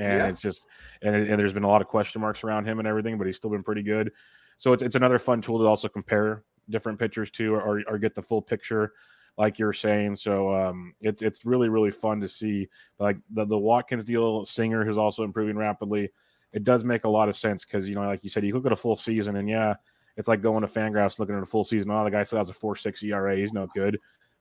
and 0.00 0.18
yeah. 0.18 0.26
it's 0.28 0.40
just 0.40 0.66
and, 1.02 1.14
and 1.14 1.38
there's 1.38 1.52
been 1.52 1.64
a 1.64 1.68
lot 1.68 1.80
of 1.80 1.88
question 1.88 2.20
marks 2.20 2.44
around 2.44 2.66
him 2.66 2.78
and 2.78 2.88
everything 2.88 3.18
but 3.18 3.26
he's 3.26 3.36
still 3.36 3.50
been 3.50 3.62
pretty 3.62 3.82
good 3.82 4.10
so 4.58 4.72
it's, 4.72 4.82
it's 4.82 4.96
another 4.96 5.18
fun 5.18 5.40
tool 5.40 5.58
to 5.58 5.66
also 5.66 5.88
compare 5.88 6.42
different 6.68 6.98
pitchers 6.98 7.30
to 7.30 7.54
or, 7.54 7.82
or 7.86 7.98
get 7.98 8.14
the 8.14 8.22
full 8.22 8.42
picture 8.42 8.92
like 9.38 9.58
you're 9.58 9.72
saying 9.72 10.14
so 10.16 10.54
um, 10.54 10.94
it's 11.00 11.22
it's 11.22 11.44
really 11.44 11.68
really 11.68 11.90
fun 11.90 12.20
to 12.20 12.28
see 12.28 12.68
like 12.98 13.16
the, 13.30 13.44
the 13.44 13.58
watkins 13.58 14.04
deal 14.04 14.44
singer 14.44 14.84
who's 14.84 14.98
also 14.98 15.22
improving 15.22 15.56
rapidly 15.56 16.10
it 16.52 16.64
does 16.64 16.82
make 16.82 17.04
a 17.04 17.08
lot 17.08 17.28
of 17.28 17.36
sense 17.36 17.64
because 17.64 17.88
you 17.88 17.94
know 17.94 18.02
like 18.02 18.24
you 18.24 18.30
said 18.30 18.44
you 18.44 18.54
look 18.54 18.66
at 18.66 18.72
a 18.72 18.76
full 18.76 18.96
season 18.96 19.36
and 19.36 19.48
yeah 19.48 19.74
it's 20.16 20.28
like 20.28 20.42
going 20.42 20.60
to 20.62 20.68
Fangraphs 20.68 21.18
looking 21.18 21.36
at 21.36 21.42
a 21.42 21.46
full 21.46 21.64
season. 21.64 21.90
Oh, 21.90 22.04
the 22.04 22.10
guy 22.10 22.22
still 22.22 22.38
has 22.38 22.50
a 22.50 22.54
four 22.54 22.76
six 22.76 23.02
ERA. 23.02 23.36
He's 23.36 23.52
no 23.52 23.66
good, 23.74 23.98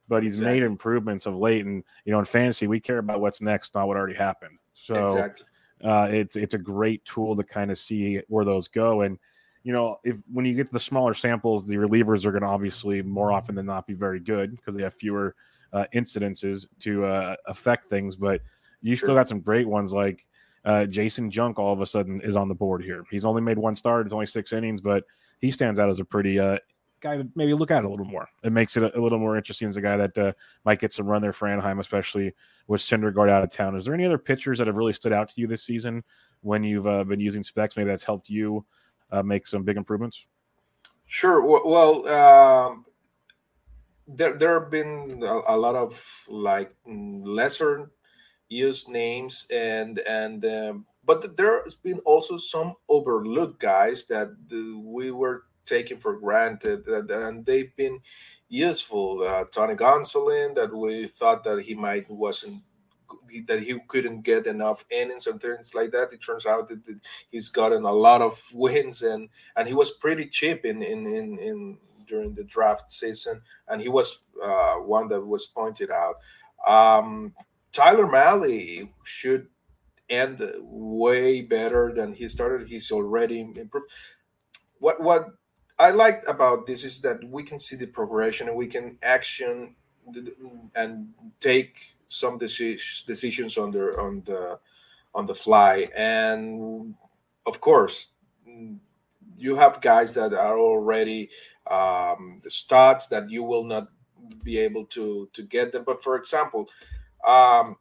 but 0.07 0.23
he's 0.23 0.39
exactly. 0.39 0.59
made 0.59 0.65
improvements 0.65 1.25
of 1.25 1.35
late. 1.35 1.65
And 1.65 1.83
you 2.05 2.11
know, 2.11 2.19
in 2.19 2.25
fantasy, 2.25 2.67
we 2.67 2.79
care 2.79 2.97
about 2.97 3.21
what's 3.21 3.41
next, 3.41 3.75
not 3.75 3.87
what 3.87 3.97
already 3.97 4.15
happened. 4.15 4.57
So 4.73 5.05
exactly. 5.05 5.45
Uh, 5.83 6.07
it's 6.09 6.35
it's 6.35 6.53
a 6.53 6.57
great 6.57 7.03
tool 7.05 7.35
to 7.35 7.43
kind 7.43 7.71
of 7.71 7.77
see 7.77 8.21
where 8.27 8.45
those 8.45 8.67
go. 8.67 9.01
And 9.01 9.17
you 9.63 9.73
know, 9.73 9.99
if 10.03 10.17
when 10.31 10.45
you 10.45 10.55
get 10.55 10.67
to 10.67 10.73
the 10.73 10.79
smaller 10.79 11.13
samples, 11.13 11.65
the 11.65 11.75
relievers 11.75 12.25
are 12.25 12.31
going 12.31 12.43
to 12.43 12.49
obviously 12.49 13.01
more 13.01 13.31
often 13.31 13.55
than 13.55 13.65
not 13.65 13.87
be 13.87 13.93
very 13.93 14.19
good 14.19 14.55
because 14.55 14.75
they 14.75 14.83
have 14.83 14.93
fewer 14.93 15.35
uh, 15.73 15.85
incidences 15.93 16.65
to 16.79 17.05
uh, 17.05 17.35
affect 17.47 17.89
things. 17.89 18.15
But 18.15 18.41
you 18.81 18.95
sure. 18.95 19.07
still 19.07 19.15
got 19.15 19.27
some 19.27 19.41
great 19.41 19.67
ones 19.67 19.93
like 19.93 20.25
uh, 20.65 20.85
Janson 20.85 21.29
Junk. 21.29 21.59
All 21.59 21.73
of 21.73 21.81
a 21.81 21.85
sudden 21.85 22.21
is 22.21 22.35
on 22.35 22.47
the 22.47 22.55
board 22.55 22.83
here. 22.83 23.03
He's 23.11 23.25
only 23.25 23.41
made 23.41 23.57
one 23.57 23.75
start. 23.75 24.05
It's 24.05 24.13
only 24.13 24.25
six 24.25 24.53
innings, 24.53 24.81
but 24.81 25.03
he 25.39 25.51
stands 25.51 25.79
out 25.79 25.89
as 25.89 25.99
a 25.99 26.05
pretty 26.05 26.39
uh, 26.39 26.57
guy 26.99 27.17
to 27.17 27.27
maybe 27.35 27.53
look 27.53 27.71
at 27.71 27.83
a 27.83 27.89
little 27.89 28.05
more. 28.05 28.27
It 28.43 28.51
makes 28.51 28.77
it 28.77 28.83
a, 28.83 28.97
a 28.97 29.01
little 29.01 29.19
more 29.19 29.37
interesting 29.37 29.67
as 29.67 29.77
a 29.77 29.81
guy 29.81 29.97
that 29.97 30.17
uh, 30.17 30.31
might 30.65 30.79
get 30.79 30.93
some 30.93 31.07
run 31.07 31.21
there 31.21 31.33
for 31.33 31.47
Anaheim, 31.47 31.79
especially 31.79 32.33
with 32.67 32.81
Syndergaard 32.81 33.29
out 33.29 33.43
of 33.43 33.51
town. 33.51 33.75
Is 33.75 33.85
there 33.85 33.93
any 33.93 34.05
other 34.05 34.17
pitchers 34.17 34.57
that 34.59 34.67
have 34.67 34.77
really 34.77 34.93
stood 34.93 35.13
out 35.13 35.29
to 35.29 35.41
you 35.41 35.47
this 35.47 35.63
season 35.63 36.03
when 36.41 36.63
you've 36.63 36.87
uh, 36.87 37.03
been 37.03 37.19
using 37.19 37.43
speX? 37.43 37.77
Maybe 37.77 37.89
that's 37.89 38.03
helped 38.03 38.29
you 38.29 38.65
uh, 39.11 39.23
make 39.23 39.47
some 39.47 39.63
big 39.63 39.77
improvements. 39.77 40.25
Sure. 41.05 41.41
Well, 41.41 42.07
um, 42.07 42.85
there 44.07 44.37
there 44.37 44.59
have 44.59 44.71
been 44.71 45.21
a, 45.23 45.41
a, 45.47 45.57
lot 45.57 45.75
of 45.75 46.03
like 46.27 46.73
lesser 46.85 47.91
used 48.47 48.89
names 48.89 49.45
and 49.51 49.99
and 49.99 50.45
um, 50.45 50.85
but 51.05 51.35
there's 51.37 51.75
been 51.75 51.99
also 51.99 52.37
some 52.37 52.75
overlooked 52.87 53.59
guys 53.59 54.05
that 54.05 54.29
we 54.83 55.11
were 55.11 55.45
taking 55.69 55.99
for 55.99 56.19
granted, 56.19 56.87
and 56.87 57.45
they've 57.45 57.75
been 57.75 57.99
useful. 58.49 59.23
Uh, 59.25 59.45
Tony 59.45 59.75
Gonsolin, 59.75 60.55
that 60.55 60.75
we 60.75 61.07
thought 61.07 61.43
that 61.43 61.61
he 61.61 61.75
might 61.75 62.09
wasn't 62.09 62.63
that 63.47 63.61
he 63.61 63.79
couldn't 63.87 64.21
get 64.21 64.45
enough 64.45 64.85
innings 64.91 65.27
and 65.27 65.41
things 65.41 65.73
like 65.73 65.91
that. 65.91 66.13
It 66.13 66.21
turns 66.23 66.45
out 66.45 66.67
that 66.67 66.99
he's 67.31 67.49
gotten 67.49 67.83
a 67.83 67.91
lot 67.91 68.21
of 68.21 68.41
wins 68.53 69.01
and 69.01 69.29
and 69.55 69.67
he 69.67 69.73
was 69.73 69.91
pretty 69.91 70.27
cheap 70.27 70.65
in 70.65 70.81
in 70.83 71.07
in, 71.07 71.39
in 71.39 71.77
during 72.07 72.33
the 72.33 72.43
draft 72.43 72.91
season, 72.91 73.41
and 73.67 73.81
he 73.81 73.87
was 73.87 74.19
uh, 74.43 74.75
one 74.75 75.07
that 75.09 75.21
was 75.21 75.45
pointed 75.45 75.91
out. 75.91 76.15
Um, 76.67 77.33
Tyler 77.71 78.07
Mahle 78.07 78.89
should 79.03 79.47
end 80.09 80.41
way 80.59 81.41
better 81.41 81.93
than 81.93 82.13
he 82.13 82.27
started. 82.27 82.67
He's 82.67 82.91
already 82.91 83.41
improved. 83.41 83.91
What 84.79 85.01
what 85.01 85.27
I 85.79 85.91
liked 85.91 86.27
about 86.27 86.65
this 86.65 86.83
is 86.83 86.99
that 87.01 87.23
we 87.23 87.41
can 87.41 87.57
see 87.57 87.77
the 87.77 87.87
progression 87.87 88.49
and 88.49 88.57
we 88.57 88.67
can 88.67 88.97
action 89.01 89.75
and 90.75 91.13
take 91.39 91.95
some 92.07 92.37
decisions 92.37 93.57
on 93.57 93.71
the 93.71 93.97
on 93.97 94.23
the 94.25 94.59
on 95.15 95.25
the 95.25 95.35
fly. 95.35 95.87
And 95.95 96.95
of 97.45 97.61
course, 97.61 98.09
you 99.37 99.55
have 99.55 99.79
guys 99.81 100.13
that 100.15 100.33
are 100.33 100.59
already 100.59 101.29
um, 101.67 102.41
the 102.43 102.49
starts 102.49 103.07
that 103.07 103.29
you 103.29 103.43
will 103.43 103.63
not 103.63 103.87
be 104.43 104.57
able 104.57 104.85
to 104.87 105.29
to 105.33 105.43
get 105.43 105.71
them. 105.71 105.83
But 105.85 106.03
for 106.03 106.17
example, 106.17 106.69
um, 107.25 107.77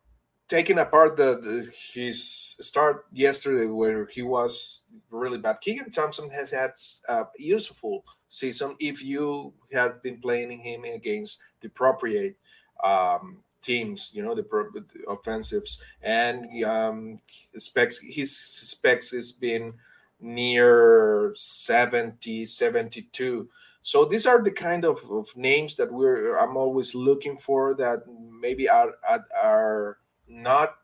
taking 0.48 0.78
apart 0.78 1.16
the, 1.16 1.38
the, 1.38 1.70
his 1.92 2.56
start 2.60 3.06
yesterday 3.12 3.66
where 3.66 4.06
he 4.06 4.22
was 4.22 4.84
really 5.10 5.38
bad. 5.38 5.60
Keegan 5.60 5.90
Thompson 5.90 6.30
has 6.30 6.50
had 6.50 6.72
a 7.08 7.26
useful 7.38 8.04
season 8.28 8.74
if 8.80 9.04
you 9.04 9.52
have 9.72 10.02
been 10.02 10.20
playing 10.20 10.58
him 10.58 10.84
against 10.84 11.40
the 11.60 11.68
appropriate 11.68 12.36
um, 12.82 13.38
teams, 13.62 14.10
you 14.14 14.22
know, 14.22 14.34
the, 14.34 14.42
the 14.42 15.10
offensives 15.10 15.82
and 16.02 16.64
um, 16.64 17.18
speX. 17.58 17.96
His 18.02 18.32
speX 18.32 19.14
has 19.14 19.32
been 19.32 19.74
near 20.20 21.32
70, 21.36 22.44
72. 22.44 23.48
So 23.82 24.04
these 24.04 24.26
are 24.26 24.42
the 24.42 24.50
kind 24.50 24.84
of, 24.84 24.98
of 25.10 25.28
names 25.36 25.76
that 25.76 25.90
we're 25.90 26.36
I'm 26.38 26.56
always 26.56 26.94
looking 26.94 27.38
for 27.38 27.74
that 27.74 28.02
maybe 28.40 28.68
are 28.68 28.92
are, 29.08 29.24
are 29.42 29.98
not 30.28 30.76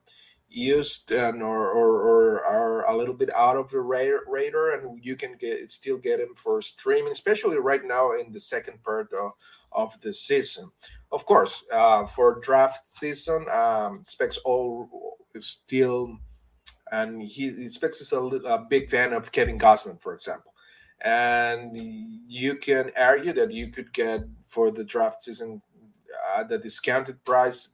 used 0.49 1.11
and 1.11 1.43
or, 1.43 1.71
or, 1.71 2.01
or 2.01 2.45
are 2.45 2.91
a 2.91 2.97
little 2.97 3.15
bit 3.15 3.35
out 3.35 3.57
of 3.57 3.71
the 3.71 3.81
radar, 3.81 4.75
and 4.75 5.05
you 5.05 5.17
can 5.17 5.37
get 5.37 5.71
still 5.71 5.97
get 5.97 6.19
them 6.19 6.35
for 6.37 6.63
streaming, 6.63 7.13
especially 7.13 7.59
right 7.59 7.85
now 7.85 8.13
in 8.13 8.33
the 8.33 8.41
second 8.41 8.83
part 8.83 9.13
of, 9.13 9.33
of 9.73 10.01
the 10.01 10.15
season. 10.15 10.71
Of 11.11 11.27
course, 11.27 11.65
uh, 11.73 12.07
for 12.07 12.41
draft 12.41 12.95
season, 12.95 13.47
um, 13.51 14.05
speX 14.05 14.39
all 14.45 15.19
is 15.35 15.47
still, 15.47 16.17
and 16.93 17.23
he 17.23 17.51
speX 17.67 18.01
is 18.01 18.13
a, 18.13 18.19
a 18.19 18.67
big 18.69 18.91
fan 18.91 19.13
of 19.13 19.33
Kevin 19.33 19.59
Gausman, 19.59 20.01
for 20.01 20.15
example. 20.15 20.53
And 21.01 21.77
you 22.29 22.57
can 22.57 22.91
argue 22.97 23.35
that 23.35 23.53
you 23.53 23.69
could 23.69 23.93
get 23.93 24.23
for 24.47 24.71
the 24.71 24.85
draft 24.85 25.23
season 25.25 25.61
uh, 26.35 26.45
the 26.45 26.59
discounted 26.59 27.23
price 27.25 27.69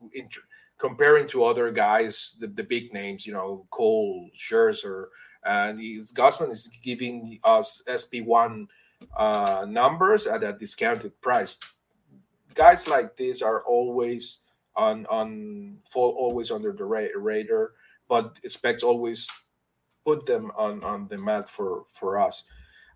comparing 0.81 1.29
to 1.29 1.45
other 1.45 1.71
guys, 1.71 2.35
the, 2.41 2.47
the 2.47 2.65
big 2.65 2.93
names, 2.93 3.27
you 3.27 3.33
know, 3.33 3.67
Cole, 3.71 4.31
Scherzer, 4.35 5.07
and 5.45 5.79
he's, 5.79 6.13
Gausman 6.13 6.51
is 6.51 6.69
giving 6.83 7.39
us 7.45 7.83
SP1 7.87 8.67
uh, 9.17 9.67
numbers 9.69 10.27
at 10.27 10.43
a 10.43 10.53
discounted 10.53 11.19
price. 11.21 11.59
Guys 12.55 12.89
like 12.89 13.17
this 13.17 13.43
are 13.43 13.63
always 13.65 14.41
on 14.77 15.05
on 15.07 15.79
fall 15.91 16.11
always 16.19 16.51
under 16.51 16.73
the 16.73 16.85
radar, 16.85 17.73
but 18.09 18.41
speX 18.43 18.83
always 18.83 19.29
put 20.05 20.27
them 20.27 20.51
on 20.57 20.83
on 20.85 21.09
the 21.09 21.19
map 21.19 21.49
for 21.49 21.85
for 21.93 22.19
us. 22.19 22.45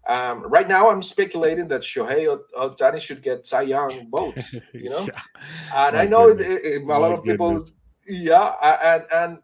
Um, 0.07 0.43
right 0.43 0.69
now, 0.69 0.91
I'm 0.91 1.03
speculating 1.03 1.69
that 1.69 1.81
Shohei 1.81 2.39
Ohtani 2.57 3.01
should 3.01 3.23
get 3.23 3.47
Cy 3.47 3.63
Young 3.63 4.09
votes. 4.11 4.55
You 4.75 4.91
know, 4.91 5.07
yeah. 5.07 5.87
and 5.89 5.97
My 5.97 6.03
I 6.03 6.07
know 6.07 6.29
it, 6.29 6.41
it, 6.41 6.83
a 6.83 6.85
lot 6.85 7.13
of 7.13 7.23
people. 7.23 7.53
Goodness. 7.53 7.73
Yeah, 8.07 8.53
and 8.63 9.05
and 9.13 9.39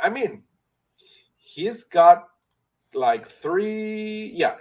I 0.00 0.08
mean, 0.08 0.44
he's 1.36 1.84
got 1.84 2.28
like 2.94 3.26
three. 3.26 4.30
Yeah, 4.34 4.56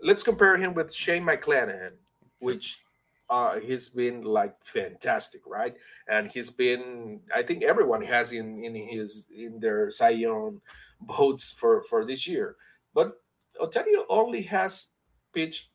let's 0.00 0.22
compare 0.22 0.56
him 0.56 0.74
with 0.74 0.94
Shane 0.94 1.24
McClanahan, 1.24 1.92
which 2.38 2.78
uh, 3.28 3.58
he's 3.58 3.88
been 3.88 4.22
like 4.22 4.54
fantastic, 4.62 5.40
right? 5.46 5.74
And 6.08 6.30
he's 6.30 6.50
been, 6.50 7.20
I 7.34 7.42
think 7.42 7.64
everyone 7.64 8.02
has 8.02 8.32
in 8.32 8.62
in 8.62 8.74
his 8.74 9.28
in 9.36 9.58
their 9.58 9.90
Cy 9.90 10.10
Young 10.10 10.60
votes 11.02 11.50
for 11.50 11.82
for 11.84 12.04
this 12.04 12.26
year, 12.26 12.56
but 12.94 13.20
Ohtani 13.60 14.04
only 14.08 14.42
has 14.42 14.88
pitched 15.32 15.68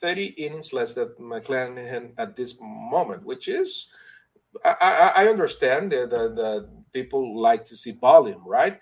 30 0.00 0.26
innings 0.26 0.72
less 0.72 0.94
than 0.94 1.08
McClanahan 1.20 2.12
at 2.18 2.36
this 2.36 2.58
moment, 2.60 3.24
which 3.24 3.48
is, 3.48 3.88
I, 4.64 5.12
I, 5.16 5.28
understand 5.28 5.92
that, 5.92 6.10
that, 6.10 6.68
people 6.92 7.40
like 7.40 7.64
to 7.66 7.76
see 7.76 7.90
volume, 7.92 8.42
right? 8.46 8.78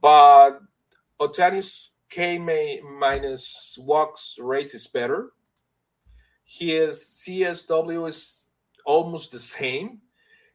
But 0.00 0.60
Ohtani's 1.20 1.90
K 2.08 2.38
minus 2.38 3.78
walks 3.80 4.36
rate 4.38 4.74
is 4.74 4.86
better. 4.86 5.32
His 6.44 7.02
CSW 7.26 8.08
is 8.08 8.48
almost 8.86 9.32
the 9.32 9.38
same. 9.38 10.00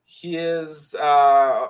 His 0.06 0.96
uh, 0.96 1.68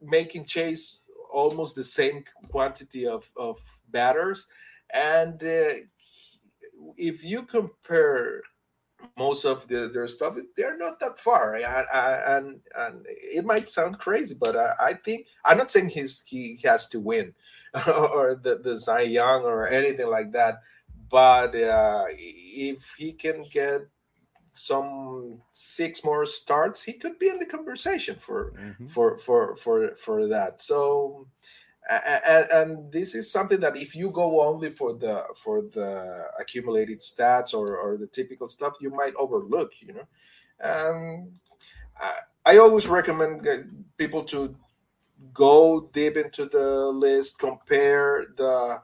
making 0.00 0.44
chase 0.44 1.00
almost 1.32 1.74
the 1.74 1.84
same 1.84 2.24
quantity 2.50 3.06
of, 3.06 3.30
of 3.36 3.58
batters. 3.90 4.46
And 4.92 5.42
uh, 5.42 5.84
if 6.96 7.24
you 7.24 7.42
compare 7.42 8.42
most 9.16 9.44
of 9.44 9.66
the, 9.68 9.90
their 9.92 10.06
stuff, 10.06 10.36
they're 10.56 10.76
not 10.76 11.00
that 11.00 11.18
far. 11.18 11.56
And, 11.56 11.86
and, 11.92 12.60
and 12.76 13.06
it 13.06 13.44
might 13.44 13.70
sound 13.70 13.98
crazy, 13.98 14.34
but 14.34 14.56
I, 14.56 14.72
I 14.80 14.94
think 14.94 15.26
I'm 15.44 15.58
not 15.58 15.70
saying 15.70 15.90
he's 15.90 16.22
he 16.26 16.58
has 16.64 16.88
to 16.88 17.00
win 17.00 17.34
or 17.86 18.38
the, 18.42 18.60
the 18.62 18.78
Cy 18.78 19.02
Young 19.02 19.42
or 19.44 19.68
anything 19.68 20.08
like 20.08 20.32
that. 20.32 20.60
But 21.10 21.54
uh, 21.56 22.04
if 22.08 22.94
he 22.96 23.12
can 23.12 23.44
get 23.50 23.82
some 24.52 25.40
six 25.50 26.04
more 26.04 26.26
starts, 26.26 26.82
he 26.82 26.92
could 26.92 27.18
be 27.18 27.28
in 27.28 27.38
the 27.38 27.46
conversation 27.46 28.16
for 28.18 28.52
mm-hmm. 28.52 28.86
for 28.88 29.18
for 29.18 29.56
for 29.56 29.94
for 29.96 30.26
that. 30.26 30.60
So, 30.60 31.26
and, 31.88 32.46
and, 32.52 32.92
this 32.92 33.14
is 33.14 33.30
something 33.30 33.60
that 33.60 33.76
if 33.76 33.96
you 33.96 34.10
go 34.10 34.42
only 34.42 34.70
for 34.70 34.92
the 34.92 35.24
for 35.36 35.62
the 35.62 36.26
accumulated 36.38 37.00
stats 37.00 37.54
or 37.54 37.76
or 37.76 37.96
the 37.96 38.06
typical 38.06 38.48
stuff, 38.48 38.74
you 38.80 38.90
might 38.90 39.14
overlook. 39.16 39.72
You 39.80 39.94
know, 39.94 40.08
and 40.60 41.32
I, 41.98 42.12
I 42.46 42.56
always 42.58 42.88
recommend 42.88 43.46
people 43.96 44.24
to 44.24 44.56
go 45.32 45.88
deep 45.92 46.16
into 46.16 46.46
the 46.46 46.86
list, 46.86 47.38
compare 47.38 48.26
the 48.36 48.80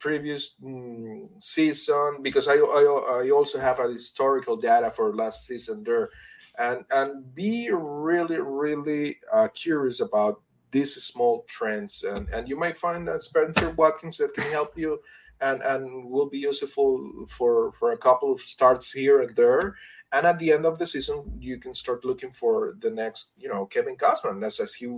previous 0.00 0.54
mm, 0.62 1.28
season 1.38 2.18
because 2.22 2.48
I, 2.48 2.54
I, 2.54 3.22
I 3.22 3.30
also 3.30 3.60
have 3.60 3.78
a 3.78 3.92
historical 3.92 4.56
data 4.56 4.90
for 4.90 5.14
last 5.14 5.46
season 5.46 5.84
there, 5.84 6.10
and 6.58 6.84
and 6.90 7.34
be 7.34 7.70
really 7.72 8.40
really 8.40 9.18
uh, 9.32 9.48
curious 9.48 10.00
about 10.00 10.40
these 10.72 10.94
small 11.02 11.44
trends 11.48 12.04
and 12.04 12.28
and 12.30 12.48
you 12.48 12.56
might 12.56 12.78
find 12.78 13.06
that 13.08 13.22
Spencer 13.22 13.70
Watkins 13.70 14.16
that 14.18 14.34
can 14.34 14.50
help 14.50 14.76
you 14.76 15.00
and 15.40 15.62
and 15.62 16.10
will 16.10 16.28
be 16.28 16.38
useful 16.38 17.26
for 17.28 17.72
for 17.72 17.92
a 17.92 17.98
couple 17.98 18.32
of 18.32 18.40
starts 18.40 18.92
here 18.92 19.20
and 19.22 19.34
there. 19.36 19.76
And 20.12 20.26
at 20.26 20.40
the 20.40 20.52
end 20.52 20.66
of 20.66 20.78
the 20.78 20.86
season, 20.86 21.38
you 21.38 21.58
can 21.58 21.72
start 21.72 22.04
looking 22.04 22.32
for 22.32 22.74
the 22.80 22.90
next, 22.90 23.30
you 23.38 23.48
know, 23.48 23.64
Kevin 23.66 23.96
Gausman, 23.96 24.44
as 24.44 24.58
as 24.58 24.74
he 24.74 24.88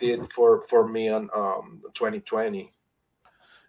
did 0.00 0.32
for 0.32 0.60
for 0.62 0.88
me 0.88 1.08
on 1.08 1.30
um 1.34 1.80
2020. 1.94 2.72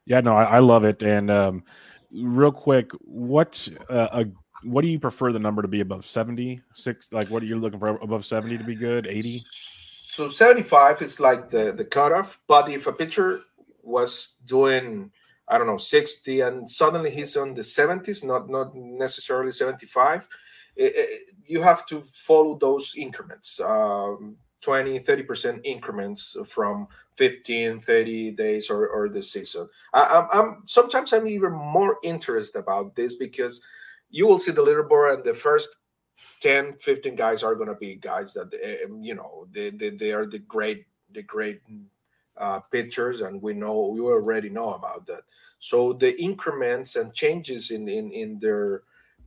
Yeah, 0.05 0.19
no, 0.19 0.33
I, 0.33 0.43
I 0.43 0.59
love 0.59 0.83
it. 0.83 1.01
And 1.03 1.31
um, 1.31 1.63
real 2.11 2.51
quick, 2.51 2.91
what 3.01 3.67
uh, 3.89 4.07
a 4.11 4.25
what 4.63 4.81
do 4.81 4.87
you 4.87 4.99
prefer 4.99 5.31
the 5.31 5.39
number 5.39 5.61
to 5.61 5.67
be 5.67 5.81
above 5.81 6.05
76 6.05 7.11
like 7.11 7.29
what 7.29 7.43
are 7.43 7.45
you 7.45 7.59
looking 7.59 7.79
for 7.79 7.89
above 7.97 8.25
70 8.25 8.57
to 8.57 8.63
be 8.63 8.75
good 8.75 9.07
80 9.07 9.43
so 9.49 10.29
75 10.29 11.01
is 11.01 11.19
like 11.19 11.49
the 11.49 11.73
the 11.73 11.85
cutoff 11.85 12.39
but 12.47 12.69
if 12.69 12.87
a 12.87 12.93
pitcher 12.93 13.41
was 13.81 14.37
doing 14.45 15.11
i 15.47 15.57
don't 15.57 15.67
know 15.67 15.77
60 15.77 16.41
and 16.41 16.69
suddenly 16.69 17.09
he's 17.09 17.35
on 17.35 17.53
the 17.53 17.61
70s 17.61 18.23
not 18.23 18.49
not 18.49 18.73
necessarily 18.75 19.51
75 19.51 20.27
it, 20.75 20.93
it, 20.95 21.21
you 21.45 21.61
have 21.61 21.85
to 21.87 22.01
follow 22.01 22.57
those 22.57 22.93
increments 22.97 23.59
um, 23.59 24.37
20 24.63 24.99
30% 25.01 25.59
increments 25.63 26.37
from 26.47 26.87
15 27.17 27.81
30 27.81 28.31
days 28.31 28.69
or, 28.69 28.87
or 28.87 29.09
the 29.09 29.21
season. 29.21 29.67
I, 29.93 30.03
I'm, 30.03 30.39
I'm 30.39 30.63
sometimes 30.65 31.13
i'm 31.13 31.27
even 31.27 31.51
more 31.51 31.97
interested 32.03 32.57
about 32.57 32.95
this 32.95 33.15
because 33.15 33.61
you 34.09 34.25
will 34.25 34.39
see 34.39 34.51
the 34.51 34.63
leaderboard 34.63 35.15
and 35.15 35.23
the 35.23 35.33
first 35.33 35.69
10 36.39 36.77
15 36.79 37.15
guys 37.15 37.43
are 37.43 37.55
going 37.55 37.69
to 37.69 37.75
be 37.75 37.95
guys 37.95 38.33
that 38.33 38.53
eh, 38.63 38.87
you 39.01 39.15
know 39.15 39.47
they, 39.51 39.69
they, 39.69 39.91
they 39.91 40.11
are 40.13 40.25
the 40.25 40.39
great 40.39 40.85
the 41.11 41.23
great 41.23 41.61
uh, 42.37 42.59
pitchers 42.59 43.21
and 43.21 43.41
we 43.41 43.53
know 43.53 43.87
we 43.87 44.01
already 44.01 44.49
know 44.49 44.73
about 44.73 45.05
that. 45.07 45.21
So 45.59 45.93
the 45.93 46.19
increments 46.21 46.95
and 46.95 47.13
changes 47.13 47.71
in 47.71 47.87
in, 47.87 48.11
in 48.11 48.39
their 48.39 48.83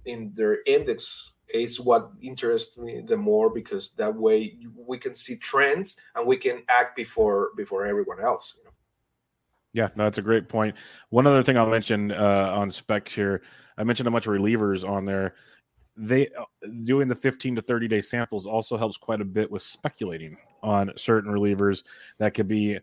in 0.07 0.33
their 0.35 0.59
index 0.67 1.35
is 1.55 1.79
what 1.79 2.11
interests 2.23 2.79
me 2.79 3.03
the 3.07 3.17
more 3.17 3.51
because 3.51 3.91
that 3.91 4.15
way 4.15 4.57
we 4.75 4.99
can 4.99 5.15
see 5.15 5.37
trends 5.37 5.97
and 6.15 6.27
we 6.27 6.37
can 6.37 6.63
act 6.69 6.97
before 6.97 7.51
before 7.57 7.87
everyone 7.87 8.21
else 8.21 8.57
you 8.59 8.65
know? 8.65 8.71
yeah 9.73 9.89
no 9.97 10.05
that's 10.05 10.19
a 10.19 10.23
great 10.23 10.49
point. 10.49 10.75
One 11.11 11.27
other 11.27 11.43
thing 11.43 11.57
i'll 11.57 11.67
mention 11.67 12.11
uh, 12.13 12.53
on 12.57 12.69
speX 12.69 13.11
here 13.11 13.43
i 13.79 13.85
mentioned 13.85 14.09
a 14.09 14.11
bunch 14.11 14.27
of 14.27 14.33
relievers 14.33 14.89
on 14.89 15.05
there. 15.05 15.35
They 15.99 16.29
uh, 16.39 16.45
doing 16.85 17.09
the 17.09 17.15
15 17.15 17.57
to 17.57 17.63
30 17.63 17.89
day 17.89 18.01
samples 18.01 18.47
also 18.47 18.77
helps 18.77 18.97
quite 18.97 19.21
a 19.21 19.25
bit 19.25 19.51
with 19.51 19.63
speculating 19.63 20.37
on 20.63 20.93
certain 20.97 21.33
relievers. 21.33 21.85
That 22.19 22.35
could 22.35 22.49
be 22.49 22.79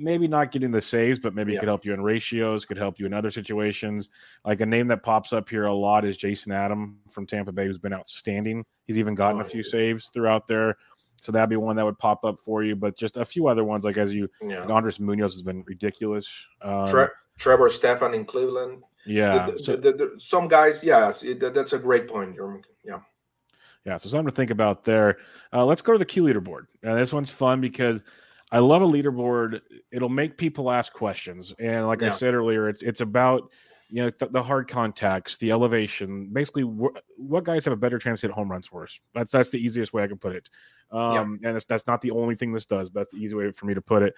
maybe 0.00 0.26
not 0.26 0.50
getting 0.50 0.70
the 0.70 0.80
saves, 0.80 1.18
but 1.18 1.34
maybe 1.34 1.52
yeah. 1.52 1.58
it 1.58 1.60
could 1.60 1.68
help 1.68 1.84
you 1.84 1.92
in 1.92 2.00
ratios, 2.00 2.64
could 2.64 2.78
help 2.78 2.98
you 2.98 3.04
in 3.04 3.12
other 3.12 3.30
situations. 3.30 4.08
Like 4.44 4.60
a 4.60 4.66
name 4.66 4.88
that 4.88 5.02
pops 5.02 5.32
up 5.32 5.48
here 5.48 5.66
a 5.66 5.74
lot 5.74 6.04
is 6.04 6.16
Jason 6.16 6.50
Adam 6.52 6.98
from 7.08 7.26
Tampa 7.26 7.52
Bay, 7.52 7.66
who's 7.66 7.78
been 7.78 7.92
outstanding. 7.92 8.64
He's 8.86 8.96
even 8.96 9.14
gotten 9.14 9.38
oh, 9.38 9.44
a 9.44 9.44
few 9.44 9.62
yeah. 9.62 9.70
saves 9.70 10.08
throughout 10.08 10.46
there. 10.46 10.78
So 11.16 11.30
that'd 11.30 11.50
be 11.50 11.56
one 11.56 11.76
that 11.76 11.84
would 11.84 11.98
pop 11.98 12.24
up 12.24 12.38
for 12.38 12.64
you, 12.64 12.74
but 12.74 12.96
just 12.96 13.18
a 13.18 13.24
few 13.24 13.46
other 13.46 13.62
ones, 13.62 13.84
like 13.84 13.98
as 13.98 14.14
you, 14.14 14.28
yeah. 14.40 14.64
Andres 14.64 14.98
Munoz 14.98 15.34
has 15.34 15.42
been 15.42 15.62
ridiculous. 15.66 16.26
Um, 16.62 16.88
Tre- 16.88 17.08
Trevor 17.38 17.68
Stephan 17.68 18.14
in 18.14 18.24
Cleveland. 18.24 18.82
Yeah. 19.04 19.50
The, 19.50 19.76
the, 19.76 19.92
the, 19.92 20.14
some 20.16 20.48
guys, 20.48 20.82
yeah, 20.82 21.12
that's 21.38 21.72
a 21.74 21.78
great 21.78 22.08
point. 22.08 22.36
Yeah. 22.84 23.00
Yeah. 23.84 23.98
So 23.98 24.08
something 24.08 24.30
to 24.30 24.34
think 24.34 24.50
about 24.50 24.84
there. 24.84 25.18
Uh, 25.52 25.66
let's 25.66 25.82
go 25.82 25.92
to 25.92 25.98
the 25.98 26.06
Q 26.06 26.22
leaderboard. 26.24 26.66
Now, 26.82 26.94
this 26.94 27.12
one's 27.12 27.30
fun 27.30 27.60
because– 27.60 28.02
I 28.52 28.58
love 28.58 28.82
a 28.82 28.86
leaderboard. 28.86 29.60
It'll 29.92 30.08
make 30.08 30.36
people 30.36 30.70
ask 30.70 30.92
questions, 30.92 31.54
and 31.58 31.86
like 31.86 32.00
yeah. 32.00 32.08
I 32.08 32.10
said 32.10 32.34
earlier, 32.34 32.68
it's 32.68 32.82
it's 32.82 33.00
about 33.00 33.50
you 33.88 34.02
know 34.02 34.10
th- 34.10 34.32
the 34.32 34.42
hard 34.42 34.68
contacts, 34.68 35.36
the 35.36 35.50
elevation. 35.50 36.28
Basically, 36.32 36.62
wh- 36.62 36.96
what 37.16 37.44
guys 37.44 37.64
have 37.64 37.72
a 37.72 37.76
better 37.76 37.98
chance 37.98 38.20
to 38.22 38.28
hit 38.28 38.34
home 38.34 38.50
runs 38.50 38.66
for 38.66 38.84
us? 38.84 38.98
That's 39.14 39.30
that's 39.30 39.50
the 39.50 39.58
easiest 39.58 39.92
way 39.92 40.02
I 40.02 40.08
can 40.08 40.18
put 40.18 40.34
it. 40.34 40.48
Um, 40.90 41.12
yeah. 41.12 41.48
And 41.48 41.56
that's 41.56 41.64
that's 41.64 41.86
not 41.86 42.00
the 42.00 42.10
only 42.10 42.34
thing 42.34 42.52
this 42.52 42.66
does, 42.66 42.90
but 42.90 43.00
that's 43.00 43.12
the 43.12 43.18
easy 43.18 43.34
way 43.34 43.50
for 43.52 43.66
me 43.66 43.74
to 43.74 43.82
put 43.82 44.02
it. 44.02 44.14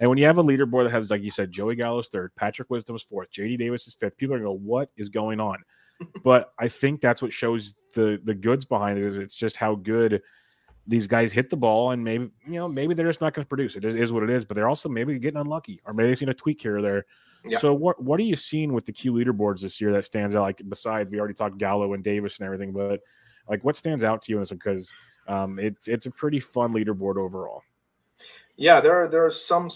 And 0.00 0.10
when 0.10 0.18
you 0.18 0.26
have 0.26 0.38
a 0.38 0.44
leaderboard 0.44 0.84
that 0.84 0.90
has, 0.90 1.10
like 1.10 1.22
you 1.22 1.30
said, 1.30 1.50
Joey 1.50 1.74
Gallo's 1.74 2.08
third, 2.08 2.34
Patrick 2.36 2.68
Wisdom's 2.68 3.02
fourth, 3.02 3.30
JD 3.32 3.58
Davis 3.58 3.86
is 3.86 3.94
fifth, 3.94 4.16
people 4.16 4.34
are 4.34 4.38
going 4.38 4.52
to 4.52 4.58
go, 4.58 4.64
"What 4.64 4.90
is 4.96 5.08
going 5.08 5.40
on?" 5.40 5.58
but 6.24 6.52
I 6.58 6.68
think 6.68 7.00
that's 7.00 7.22
what 7.22 7.32
shows 7.32 7.74
the 7.94 8.20
the 8.24 8.34
goods 8.34 8.64
behind 8.64 8.98
it. 8.98 9.04
Is 9.04 9.16
it's 9.16 9.36
just 9.36 9.56
how 9.56 9.76
good 9.76 10.22
these 10.86 11.06
guys 11.06 11.32
hit 11.32 11.50
the 11.50 11.56
ball 11.56 11.90
and 11.90 12.02
maybe 12.02 12.30
you 12.46 12.54
know 12.54 12.68
maybe 12.68 12.94
they're 12.94 13.06
just 13.06 13.20
not 13.20 13.34
going 13.34 13.44
to 13.44 13.48
produce. 13.48 13.76
It 13.76 13.84
is, 13.84 13.94
is 13.94 14.12
what 14.12 14.22
it 14.22 14.30
is 14.30 14.44
but 14.44 14.54
they're 14.54 14.68
also 14.68 14.88
maybe 14.88 15.18
getting 15.18 15.40
unlucky 15.40 15.80
or 15.84 15.92
maybe 15.92 16.08
they've 16.08 16.18
seen 16.18 16.28
a 16.28 16.34
tweak 16.34 16.60
here 16.62 16.78
or 16.78 16.82
there. 16.82 17.06
Yeah. 17.44 17.58
so 17.58 17.72
what 17.74 18.02
what 18.02 18.18
are 18.18 18.24
you 18.24 18.36
seeing 18.36 18.72
with 18.72 18.86
the 18.86 18.92
q 18.92 19.12
leaderboards 19.12 19.60
this 19.60 19.80
year 19.80 19.92
that 19.92 20.04
stands 20.04 20.34
out? 20.34 20.42
Like 20.42 20.62
besides 20.68 21.10
we 21.10 21.18
already 21.18 21.34
talked 21.34 21.58
gallo 21.58 21.94
and 21.94 22.02
davis 22.02 22.38
and 22.38 22.46
everything 22.46 22.72
but 22.72 23.00
like 23.48 23.64
what 23.64 23.76
stands 23.76 24.02
out 24.02 24.22
to 24.22 24.32
you 24.32 24.44
because 24.48 24.92
um, 25.28 25.58
it's 25.58 25.88
it's 25.88 26.06
a 26.06 26.10
pretty 26.10 26.40
fun 26.40 26.72
leaderboard 26.72 27.16
overall. 27.16 27.62
Yeah 28.56 28.80
there 28.80 29.02
are 29.02 29.08
there 29.08 29.24
are 29.24 29.30
some 29.30 29.70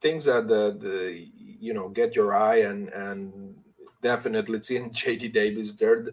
things 0.00 0.24
that 0.24 0.48
the 0.48 0.76
the 0.78 1.26
you 1.60 1.74
know 1.74 1.88
get 1.88 2.14
your 2.14 2.34
eye 2.34 2.60
and 2.60 2.88
and 2.90 3.54
definitely 4.02 4.60
seeing 4.68 4.90
jd 4.90 5.32
davis 5.32 5.72
there 5.72 6.06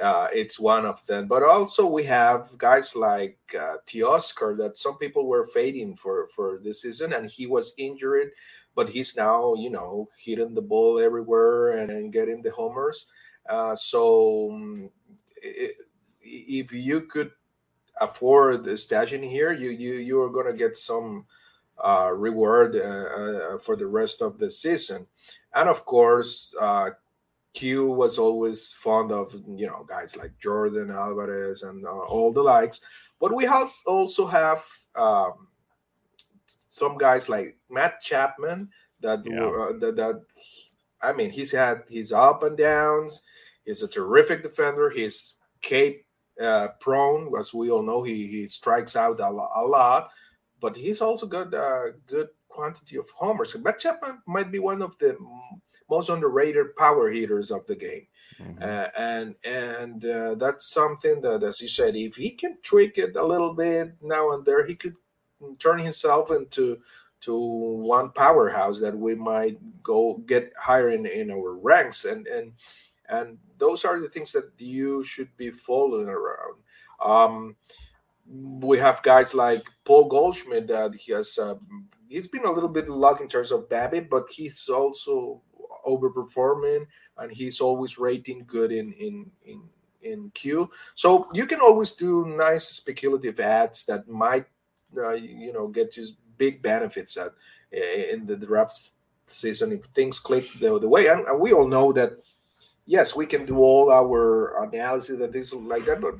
uh, 0.00 0.28
it's 0.32 0.58
one 0.58 0.84
of 0.84 1.04
them. 1.06 1.28
But 1.28 1.42
also 1.42 1.86
we 1.86 2.04
have 2.04 2.56
guys 2.58 2.96
like 2.96 3.38
uh, 3.58 3.76
that 3.86 4.72
some 4.74 4.98
people 4.98 5.26
were 5.26 5.46
fading 5.46 5.96
for 5.96 6.28
for 6.28 6.60
this 6.62 6.82
season, 6.82 7.12
and 7.12 7.30
he 7.30 7.46
was 7.46 7.74
injured, 7.78 8.30
but 8.74 8.88
he's 8.88 9.16
now 9.16 9.54
you 9.54 9.70
know 9.70 10.08
hitting 10.18 10.54
the 10.54 10.62
ball 10.62 10.98
everywhere 10.98 11.78
and, 11.78 11.90
and 11.90 12.12
getting 12.12 12.42
the 12.42 12.50
homers. 12.50 13.06
Uh, 13.48 13.76
so 13.76 14.50
um, 14.52 14.90
it, 15.42 15.74
if 16.22 16.72
you 16.72 17.02
could 17.02 17.30
afford 18.00 18.64
the 18.64 18.72
stashing 18.72 19.28
here, 19.28 19.52
you 19.52 19.70
you 19.70 19.94
you 19.94 20.20
are 20.20 20.30
gonna 20.30 20.52
get 20.52 20.76
some 20.76 21.26
uh, 21.84 22.10
reward 22.12 22.76
uh, 22.76 22.78
uh, 22.78 23.58
for 23.58 23.76
the 23.76 23.86
rest 23.86 24.22
of 24.22 24.38
the 24.38 24.50
season, 24.50 25.06
and 25.54 25.68
of 25.68 25.84
course 25.84 26.54
uh, 26.60 26.90
Q 27.54 27.86
was 27.86 28.18
always 28.18 28.72
fond 28.72 29.12
of 29.12 29.32
you 29.46 29.66
know 29.66 29.86
guys 29.88 30.16
like 30.16 30.32
Yordan 30.44 30.92
Alvarez 30.92 31.62
and 31.62 31.84
uh, 31.86 31.90
all 31.90 32.32
the 32.32 32.42
likes, 32.42 32.80
but 33.20 33.34
we 33.34 33.46
also 33.86 34.26
have 34.26 34.64
um, 34.96 35.48
some 36.68 36.98
guys 36.98 37.28
like 37.28 37.56
Matt 37.70 38.00
Chapman 38.00 38.68
that, 39.00 39.22
yeah. 39.24 39.46
uh, 39.46 39.78
that 39.78 39.96
that 39.96 40.22
I 41.02 41.12
mean 41.12 41.30
he's 41.30 41.52
had 41.52 41.82
his 41.88 42.12
up 42.12 42.42
and 42.42 42.56
downs. 42.56 43.22
He's 43.64 43.82
a 43.82 43.88
terrific 43.88 44.42
defender. 44.42 44.90
He's 44.90 45.36
K 45.62 46.04
uh, 46.40 46.68
prone, 46.80 47.32
as 47.38 47.54
we 47.54 47.70
all 47.70 47.82
know. 47.82 48.02
He 48.02 48.26
he 48.26 48.48
strikes 48.48 48.96
out 48.96 49.20
a, 49.20 49.30
lot, 49.30 49.50
a 49.54 49.64
lot 49.64 50.10
but 50.64 50.74
he's 50.74 51.02
also 51.02 51.26
got 51.26 51.52
a 51.52 51.92
good 52.06 52.28
quantity 52.54 52.96
of 52.96 53.10
homers. 53.10 53.56
Matt 53.56 53.80
Chapman 53.80 54.22
might 54.26 54.50
be 54.52 54.60
one 54.60 54.80
of 54.82 54.96
the 54.98 55.16
most 55.90 56.08
underrated 56.08 56.76
power 56.76 57.10
hitters 57.10 57.50
of 57.50 57.66
the 57.66 57.76
game. 57.76 58.06
Mm-hmm. 58.40 58.62
Uh, 58.62 58.88
and 58.98 59.34
and 59.44 60.04
uh, 60.04 60.34
that's 60.36 60.70
something 60.70 61.20
that, 61.20 61.42
as 61.42 61.60
you 61.60 61.68
said, 61.68 61.96
if 61.96 62.16
he 62.16 62.30
can 62.30 62.56
tweak 62.62 62.98
it 62.98 63.16
a 63.16 63.24
little 63.24 63.54
bit 63.54 63.94
now 64.02 64.32
and 64.32 64.44
there, 64.44 64.66
he 64.66 64.74
could 64.74 64.96
turn 65.58 65.78
himself 65.78 66.30
into 66.30 66.78
to 67.24 67.36
one 67.36 68.10
powerhouse 68.10 68.78
that 68.80 68.96
we 68.96 69.14
might 69.14 69.58
go 69.82 70.22
get 70.26 70.52
higher 70.60 70.90
in, 70.90 71.06
in 71.06 71.30
our 71.30 71.54
ranks 71.54 72.04
and 72.04 72.26
and 72.26 72.52
and 73.08 73.38
those 73.58 73.84
are 73.84 74.00
the 74.00 74.08
things 74.08 74.32
that 74.32 74.50
you 74.58 75.04
should 75.04 75.34
be 75.36 75.50
following 75.50 76.08
around 76.08 76.56
um, 77.02 77.56
we 78.60 78.78
have 78.78 79.02
guys 79.02 79.32
like 79.32 79.64
paul 79.84 80.04
goldschmidt 80.06 80.68
that 80.68 80.94
he 80.94 81.12
has 81.12 81.38
uh, 81.38 81.54
he's 82.14 82.28
been 82.28 82.44
a 82.44 82.52
little 82.52 82.68
bit 82.68 82.88
luck 82.88 83.20
in 83.20 83.28
terms 83.28 83.50
of 83.50 83.68
BABIP, 83.68 84.08
but 84.08 84.28
he's 84.30 84.68
also 84.68 85.42
overperforming 85.86 86.86
and 87.18 87.32
he's 87.32 87.60
always 87.60 87.98
rating 87.98 88.44
good 88.46 88.70
in 88.72 88.92
in 88.92 89.30
in 89.44 89.62
in 90.02 90.30
Q. 90.34 90.70
So 90.94 91.28
you 91.34 91.46
can 91.46 91.60
always 91.60 91.92
do 91.92 92.26
nice 92.26 92.64
speculative 92.64 93.40
ads 93.40 93.84
that 93.86 94.08
might 94.08 94.46
uh, 94.96 95.12
you 95.12 95.52
know 95.52 95.66
get 95.68 95.96
you 95.96 96.06
big 96.38 96.62
benefits 96.62 97.16
at 97.16 97.32
in 97.72 98.24
the 98.26 98.36
draft 98.36 98.92
season 99.26 99.72
if 99.72 99.84
things 99.86 100.18
click 100.18 100.46
the, 100.60 100.78
the 100.78 100.88
way 100.88 101.06
and, 101.06 101.26
and 101.26 101.40
we 101.40 101.52
all 101.52 101.66
know 101.66 101.92
that 101.92 102.12
yes 102.84 103.16
we 103.16 103.24
can 103.24 103.46
do 103.46 103.58
all 103.58 103.90
our 103.90 104.62
analysis 104.64 105.18
and 105.18 105.32
things 105.32 105.54
like 105.54 105.86
that 105.86 106.00
but 106.00 106.14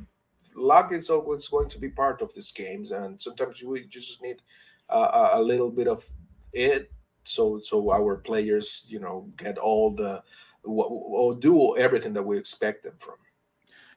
luck 0.56 0.90
is 0.92 1.10
always 1.10 1.46
going 1.48 1.68
to 1.68 1.78
be 1.78 1.88
part 1.88 2.22
of 2.22 2.32
these 2.34 2.50
games 2.50 2.92
and 2.92 3.20
sometimes 3.20 3.62
we 3.62 3.84
just 3.86 4.22
need 4.22 4.40
uh, 4.90 5.30
a 5.34 5.42
little 5.42 5.70
bit 5.70 5.88
of 5.88 6.08
it 6.52 6.90
so 7.24 7.58
so 7.62 7.90
our 7.90 8.16
players 8.16 8.84
you 8.88 9.00
know 9.00 9.28
get 9.36 9.58
all 9.58 9.90
the 9.90 10.22
or 10.62 11.34
do 11.34 11.76
everything 11.76 12.12
that 12.12 12.22
we 12.22 12.38
expect 12.38 12.84
them 12.84 12.94
from 12.98 13.16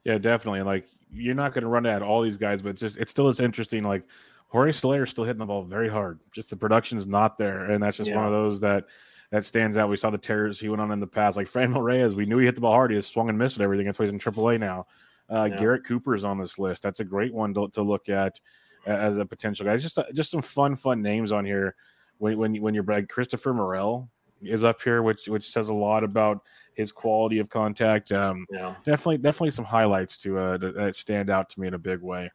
yeah 0.04 0.18
definitely 0.18 0.62
like 0.62 0.88
you're 1.12 1.36
not 1.36 1.54
going 1.54 1.64
to 1.64 1.70
run 1.70 1.86
at 1.86 2.02
all 2.02 2.22
these 2.22 2.38
guys 2.38 2.62
but 2.62 2.70
it's 2.70 2.82
just 2.82 2.98
it 2.98 3.10
still 3.10 3.28
is 3.28 3.40
interesting 3.40 3.84
like 3.84 4.04
Jorge 4.50 4.72
Soler 4.72 5.04
is 5.04 5.10
still 5.10 5.26
hitting 5.26 5.40
the 5.40 5.46
ball 5.46 5.64
very 5.64 5.90
hard 5.90 6.20
just 6.32 6.50
the 6.50 6.56
production 6.56 6.98
is 6.98 7.08
not 7.08 7.38
there 7.38 7.72
and 7.72 7.84
that's 7.84 7.98
just 7.98 8.10
yeah. 8.10 8.16
one 8.16 8.26
of 8.26 8.32
those 8.32 8.60
that 8.62 8.86
that 9.32 9.44
stands 9.44 9.78
out 9.78 9.90
we 9.90 9.98
saw 9.98 10.10
the 10.10 10.18
tears 10.18 10.60
he 10.60 10.70
went 10.70 10.82
on 10.82 10.92
in 10.92 11.00
the 11.00 11.08
past 11.08 11.38
like 11.38 11.48
Fran 11.48 11.74
Reyes 11.74 12.16
we 12.16 12.26
knew 12.26 12.38
he 12.38 12.46
hit 12.46 12.56
the 12.56 12.62
ball 12.62 12.74
hard 12.74 12.92
he 12.92 12.96
has 12.96 13.06
swung 13.06 13.30
and 13.30 13.38
missed 13.38 13.58
at 13.58 13.64
everything 13.64 13.86
that's 13.86 14.00
why 14.00 14.06
he's 14.06 14.14
in 14.14 14.20
AAA 14.20 14.60
now 14.60 14.88
uh, 15.30 15.46
yeah. 15.50 15.60
Garrett 15.60 15.86
Cooper 15.86 16.16
is 16.16 16.24
on 16.24 16.38
this 16.38 16.58
list 16.58 16.84
that's 16.84 17.02
a 17.02 17.06
great 17.06 17.34
one 17.34 17.54
to, 17.54 17.68
to 17.70 17.82
look 17.82 18.08
at 18.10 18.40
as 18.88 19.18
a 19.18 19.26
potential 19.26 19.66
guy 19.66 19.78
just 19.78 20.00
just 20.14 20.32
some 20.32 20.42
fun 20.42 20.76
fun 20.76 21.02
names 21.02 21.32
on 21.32 21.46
here 21.46 21.76
when 22.18 22.38
when 22.38 22.56
when 22.62 22.74
you're 22.74 22.84
like 22.84 23.10
Christopher 23.10 23.54
Morel 23.54 24.10
is 24.42 24.64
up 24.64 24.82
here, 24.82 25.02
which 25.02 25.28
which 25.28 25.50
says 25.50 25.70
a 25.70 25.74
lot 25.74 26.04
about 26.04 26.42
his 26.74 26.92
quality 26.92 27.40
of 27.40 27.50
contact. 27.50 28.12
Um, 28.12 28.46
yeah. 28.52 28.76
definitely 28.86 29.18
definitely 29.18 29.52
some 29.52 29.66
highlights 29.66 30.18
to 30.18 30.38
uh 30.38 30.58
that 30.58 30.96
stand 30.96 31.30
out 31.30 31.50
to 31.50 31.60
me 31.60 31.68
in 31.68 31.74
a 31.74 31.80
big 31.80 32.02
way. 32.02 32.32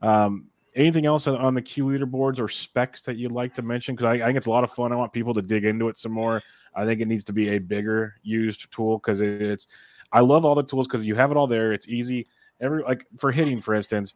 Um, 0.00 0.46
anything 0.74 1.06
else 1.06 1.26
on 1.26 1.54
the 1.54 1.62
Q 1.62 1.86
leaderboards 1.86 2.38
or 2.38 2.46
speX 2.46 3.04
that 3.04 3.16
you'd 3.16 3.32
like 3.32 3.54
to 3.54 3.62
mention? 3.62 3.94
Because 3.94 4.06
I, 4.06 4.14
I, 4.14 4.26
think 4.26 4.38
it's 4.38 4.46
a 4.46 4.50
lot 4.50 4.64
of 4.64 4.72
fun. 4.72 4.92
I 4.92 4.96
want 4.96 5.12
people 5.12 5.34
to 5.34 5.42
dig 5.42 5.64
into 5.64 5.88
it 5.88 5.96
some 5.96 6.12
more. 6.12 6.42
I 6.74 6.84
think 6.84 7.00
it 7.00 7.08
needs 7.08 7.24
to 7.24 7.32
be 7.32 7.50
a 7.50 7.58
bigger 7.58 8.16
used 8.22 8.72
tool 8.72 8.98
because 8.98 9.20
it's. 9.20 9.66
I 10.14 10.20
love 10.20 10.44
all 10.44 10.54
the 10.54 10.62
tools 10.62 10.86
because 10.86 11.06
you 11.06 11.14
have 11.14 11.30
it 11.30 11.36
all 11.36 11.46
there. 11.46 11.72
It's 11.72 11.88
easy. 11.88 12.26
Every 12.60 12.82
like 12.82 13.06
for 13.18 13.32
hitting, 13.32 13.60
for 13.60 13.74
instance, 13.74 14.14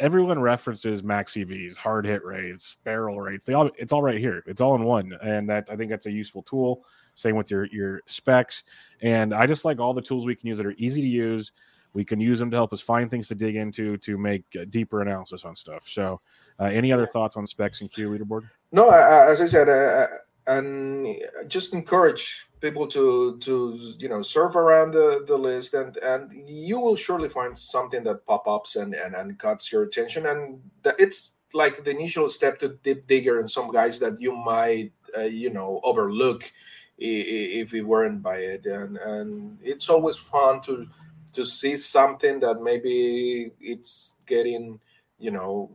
everyone 0.00 0.38
references 0.40 1.02
max 1.02 1.32
EVs, 1.34 1.76
hard 1.76 2.06
hit 2.06 2.24
rates, 2.24 2.76
barrel 2.84 3.20
rates. 3.20 3.44
They 3.44 3.52
all 3.52 3.70
it's 3.76 3.92
all 3.92 4.02
right 4.02 4.18
here. 4.18 4.42
It's 4.46 4.60
all 4.60 4.74
in 4.74 4.84
one, 4.84 5.16
and 5.22 5.48
that 5.48 5.68
I 5.70 5.76
think 5.76 5.90
that's 5.90 6.06
a 6.06 6.12
useful 6.12 6.42
tool. 6.42 6.84
Same 7.14 7.36
with 7.36 7.50
your 7.50 7.66
your 7.66 8.00
speX, 8.08 8.62
and 9.02 9.34
I 9.34 9.46
just 9.46 9.64
like 9.64 9.78
all 9.78 9.94
the 9.94 10.02
tools 10.02 10.24
we 10.24 10.34
can 10.34 10.46
use 10.46 10.56
that 10.58 10.66
are 10.66 10.74
easy 10.78 11.00
to 11.00 11.06
use. 11.06 11.52
We 11.94 12.04
can 12.04 12.20
use 12.20 12.38
them 12.38 12.50
to 12.50 12.56
help 12.56 12.72
us 12.72 12.80
find 12.80 13.10
things 13.10 13.28
to 13.28 13.34
dig 13.34 13.56
into 13.56 13.96
to 13.98 14.18
make 14.18 14.44
deeper 14.70 15.00
analysis 15.00 15.44
on 15.44 15.56
stuff. 15.56 15.88
So, 15.88 16.20
uh, 16.60 16.64
any 16.64 16.92
other 16.92 17.06
thoughts 17.06 17.36
on 17.36 17.46
speX 17.46 17.80
and 17.80 17.90
Q 17.90 18.10
leaderboard? 18.10 18.48
No, 18.72 18.90
as 18.90 19.40
I 19.40 19.46
said, 19.46 19.68
uh, 19.68 20.06
and 20.46 21.16
just 21.48 21.72
encourage 21.74 22.47
people 22.60 22.86
to 22.86 23.38
to 23.38 23.94
you 23.98 24.08
know 24.08 24.22
surf 24.22 24.56
around 24.56 24.90
the 24.92 25.24
the 25.26 25.36
list 25.36 25.74
and 25.74 25.96
and 25.98 26.32
you 26.48 26.78
will 26.78 26.96
surely 26.96 27.28
find 27.28 27.56
something 27.56 28.02
that 28.02 28.24
pop 28.26 28.46
ups 28.46 28.76
and 28.76 28.94
and, 28.94 29.14
and 29.14 29.38
cuts 29.38 29.72
your 29.72 29.82
attention 29.84 30.26
and 30.26 30.60
it's 30.98 31.34
like 31.54 31.82
the 31.84 31.90
initial 31.90 32.28
step 32.28 32.58
to 32.58 32.68
dip 32.82 33.06
digger 33.06 33.40
and 33.40 33.50
some 33.50 33.70
guys 33.70 33.98
that 33.98 34.20
you 34.20 34.32
might 34.32 34.92
uh, 35.16 35.22
you 35.22 35.50
know 35.50 35.80
overlook 35.84 36.50
if 36.98 37.72
we 37.72 37.80
weren't 37.80 38.22
by 38.22 38.38
it 38.38 38.66
and 38.66 38.96
and 38.98 39.58
it's 39.62 39.88
always 39.88 40.16
fun 40.16 40.60
to 40.60 40.86
to 41.32 41.44
see 41.44 41.76
something 41.76 42.40
that 42.40 42.60
maybe 42.60 43.52
it's 43.60 44.14
getting 44.26 44.80
you 45.18 45.30
know 45.30 45.70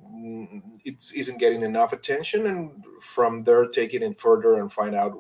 it 0.84 0.96
isn't 1.16 1.40
getting 1.40 1.64
enough 1.64 1.94
attention 1.94 2.48
and 2.48 2.84
from 3.02 3.40
there 3.40 3.66
take 3.68 3.94
it 3.94 4.04
in 4.04 4.14
further 4.16 4.56
and 4.56 4.72
find 4.72 4.96
out 4.96 5.18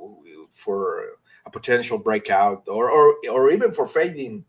for 0.53 1.05
potential 1.53 1.97
breakout 1.97 2.63
or 2.67 2.89
or, 2.89 3.15
or 3.31 3.51
even 3.51 3.71
for 3.71 3.87
fading 3.87 4.43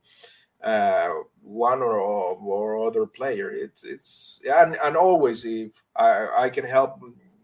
uh, 0.64 1.10
one 1.42 1.80
or 1.80 1.98
or 1.98 2.86
other 2.86 3.06
player 3.06 3.50
it's 3.50 3.84
it's 3.84 4.40
and, 4.50 4.76
and 4.82 4.96
always 4.96 5.44
if 5.44 5.70
I, 5.94 6.28
I 6.36 6.50
can 6.50 6.64
help 6.64 7.00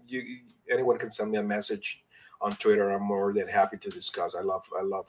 you 0.09 0.23
anyone 0.71 0.99
can 0.99 1.11
send 1.11 1.31
me 1.31 1.39
a 1.39 1.43
message 1.43 2.03
on 2.41 2.53
twitter 2.53 2.91
i'm 2.91 3.03
more 3.03 3.35
than 3.35 3.47
happy 3.47 3.77
to 3.77 3.91
discuss 3.91 4.35
i 4.35 4.41
love 4.41 4.65
i 4.79 4.83
love 4.83 5.07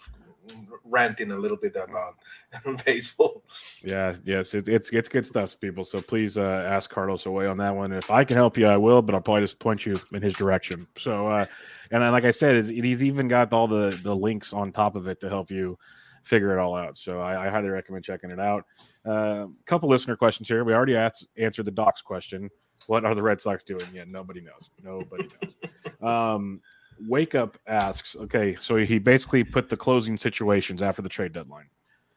ranting 0.85 1.31
a 1.31 1.37
little 1.37 1.57
bit 1.57 1.75
about 1.75 2.15
baseball. 2.85 3.43
Yeah, 3.83 4.15
yes, 4.23 4.53
it's 4.53 4.69
it's 4.69 4.89
it's 4.91 5.09
good 5.09 5.25
stuff, 5.25 5.59
people. 5.59 5.83
So 5.83 6.01
please 6.01 6.37
uh, 6.37 6.65
ask 6.67 6.89
Carlos 6.89 7.25
away 7.25 7.45
on 7.45 7.57
that 7.57 7.75
one. 7.75 7.91
If 7.91 8.11
I 8.11 8.23
can 8.23 8.37
help 8.37 8.57
you, 8.57 8.67
I 8.67 8.77
will, 8.77 9.01
but 9.01 9.15
I'll 9.15 9.21
probably 9.21 9.41
just 9.41 9.59
point 9.59 9.85
you 9.85 9.99
in 10.11 10.21
his 10.21 10.33
direction. 10.33 10.87
So, 10.97 11.27
uh, 11.27 11.45
and 11.91 12.11
like 12.11 12.25
I 12.25 12.31
said, 12.31 12.65
he's 12.65 13.03
even 13.03 13.27
got 13.27 13.53
all 13.53 13.67
the 13.67 13.97
the 14.03 14.15
links 14.15 14.53
on 14.53 14.71
top 14.71 14.95
of 14.95 15.07
it 15.07 15.19
to 15.21 15.29
help 15.29 15.51
you 15.51 15.77
figure 16.23 16.57
it 16.57 16.61
all 16.61 16.75
out. 16.75 16.97
So 16.97 17.19
I, 17.19 17.47
I 17.47 17.49
highly 17.49 17.69
recommend 17.69 18.03
checking 18.03 18.29
it 18.29 18.39
out. 18.39 18.65
A 19.05 19.11
uh, 19.11 19.47
couple 19.65 19.89
listener 19.89 20.15
questions 20.15 20.47
here. 20.47 20.63
We 20.63 20.73
already 20.73 20.95
asked, 20.95 21.27
answered 21.37 21.65
the 21.65 21.71
docs 21.71 22.01
question. 22.01 22.49
What 22.87 23.05
are 23.05 23.15
the 23.15 23.23
Red 23.23 23.41
Sox 23.41 23.63
doing? 23.63 23.85
Yeah, 23.93 24.03
nobody 24.07 24.41
knows. 24.41 24.69
Nobody 24.83 25.29
knows. 25.41 26.01
um, 26.01 26.61
Wake 27.07 27.35
Up 27.35 27.57
asks, 27.67 28.15
okay, 28.15 28.55
so 28.59 28.75
he 28.75 28.99
basically 28.99 29.43
put 29.43 29.69
the 29.69 29.77
closing 29.77 30.17
situations 30.17 30.81
after 30.81 31.01
the 31.01 31.09
trade 31.09 31.33
deadline. 31.33 31.67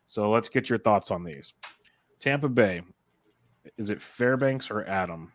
So 0.06 0.30
let's 0.30 0.48
get 0.48 0.68
your 0.68 0.78
thoughts 0.78 1.10
on 1.10 1.24
these. 1.24 1.54
Tampa 2.20 2.48
Bay, 2.48 2.82
is 3.78 3.90
it 3.90 4.00
Fairbanks 4.00 4.70
or 4.70 4.86
Adam? 4.86 5.32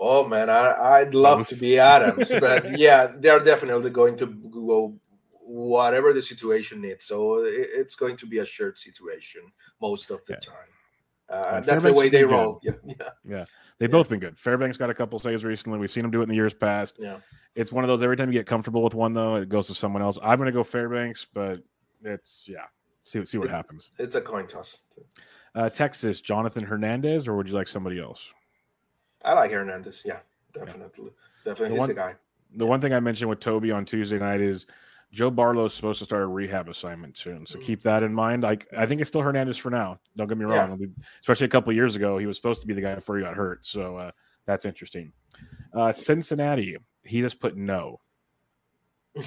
Oh 0.00 0.26
man, 0.26 0.48
I, 0.48 1.02
would 1.02 1.14
love 1.14 1.48
to 1.48 1.56
be 1.56 1.78
Adams, 1.78 2.32
but 2.40 2.78
yeah, 2.78 3.12
they're 3.18 3.40
definitely 3.40 3.90
going 3.90 4.16
to 4.16 4.26
go 4.26 4.98
whatever 5.40 6.12
the 6.12 6.22
situation 6.22 6.80
needs. 6.80 7.04
So 7.04 7.44
it, 7.44 7.68
it's 7.72 7.96
going 7.96 8.16
to 8.18 8.26
be 8.26 8.38
a 8.38 8.44
shared 8.44 8.78
situation 8.78 9.42
most 9.80 10.10
of 10.10 10.24
the 10.26 10.34
yeah. 10.34 10.38
time. 10.38 10.68
Uh, 11.28 11.60
that's 11.60 11.84
the 11.84 11.92
way 11.92 12.08
they 12.08 12.24
roll. 12.24 12.60
Yeah, 12.64 12.72
yeah, 12.84 12.94
yeah. 13.24 13.44
They've 13.78 13.88
yeah. 13.88 13.92
both 13.92 14.08
been 14.08 14.20
good. 14.20 14.38
Fairbanks 14.38 14.76
got 14.76 14.90
a 14.90 14.94
couple 14.94 15.18
saves 15.18 15.44
recently. 15.44 15.78
We've 15.78 15.90
seen 15.90 16.02
them 16.02 16.10
do 16.10 16.20
it 16.20 16.24
in 16.24 16.28
the 16.28 16.34
years 16.34 16.54
past. 16.54 16.96
Yeah, 16.98 17.18
it's 17.54 17.72
one 17.72 17.84
of 17.84 17.88
those. 17.88 18.02
Every 18.02 18.16
time 18.16 18.32
you 18.32 18.38
get 18.38 18.46
comfortable 18.46 18.82
with 18.82 18.94
one, 18.94 19.14
though, 19.14 19.36
it 19.36 19.48
goes 19.48 19.66
to 19.66 19.74
someone 19.74 20.02
else. 20.02 20.18
I'm 20.22 20.38
going 20.38 20.46
to 20.46 20.52
go 20.52 20.64
Fairbanks, 20.64 21.26
but 21.32 21.60
it's 22.02 22.46
yeah. 22.48 22.64
See 23.02 23.24
see 23.24 23.38
what 23.38 23.46
it's, 23.46 23.56
happens. 23.56 23.90
It's 23.98 24.14
a 24.14 24.20
coin 24.20 24.46
toss. 24.46 24.82
Uh, 25.54 25.68
Texas, 25.68 26.20
Jonathan 26.20 26.64
Hernandez, 26.64 27.26
or 27.26 27.36
would 27.36 27.48
you 27.48 27.54
like 27.54 27.68
somebody 27.68 28.00
else? 28.00 28.32
I 29.24 29.34
like 29.34 29.50
Hernandez. 29.50 30.02
Yeah, 30.04 30.18
definitely, 30.52 31.04
yeah. 31.04 31.10
definitely. 31.44 31.68
The 31.68 31.74
he's 31.74 31.78
one, 31.78 31.88
the 31.88 31.94
guy. 31.94 32.14
The 32.56 32.66
one 32.66 32.80
thing 32.80 32.92
I 32.92 33.00
mentioned 33.00 33.28
with 33.28 33.40
Toby 33.40 33.70
on 33.70 33.84
Tuesday 33.84 34.18
night 34.18 34.40
is 34.40 34.66
Joe 35.12 35.30
Barlow 35.30 35.64
is 35.66 35.74
supposed 35.74 35.98
to 36.00 36.04
start 36.04 36.22
a 36.22 36.26
rehab 36.26 36.68
assignment 36.68 37.16
soon, 37.16 37.46
so 37.46 37.58
mm. 37.58 37.62
keep 37.62 37.82
that 37.82 38.02
in 38.02 38.12
mind. 38.12 38.44
I 38.44 38.58
I 38.76 38.86
think 38.86 39.00
it's 39.00 39.08
still 39.08 39.22
Hernandez 39.22 39.56
for 39.56 39.70
now. 39.70 39.98
Don't 40.16 40.28
get 40.28 40.36
me 40.36 40.44
wrong. 40.44 40.78
Yeah. 40.80 40.86
Especially 41.20 41.46
a 41.46 41.50
couple 41.50 41.72
years 41.72 41.96
ago, 41.96 42.18
he 42.18 42.26
was 42.26 42.36
supposed 42.36 42.60
to 42.60 42.66
be 42.66 42.74
the 42.74 42.80
guy 42.80 42.94
before 42.94 43.16
he 43.16 43.24
got 43.24 43.34
hurt. 43.34 43.64
So 43.64 43.96
uh, 43.96 44.10
that's 44.46 44.64
interesting. 44.64 45.12
Uh, 45.74 45.92
Cincinnati, 45.92 46.76
he 47.04 47.20
just 47.20 47.40
put 47.40 47.56
no. 47.56 48.00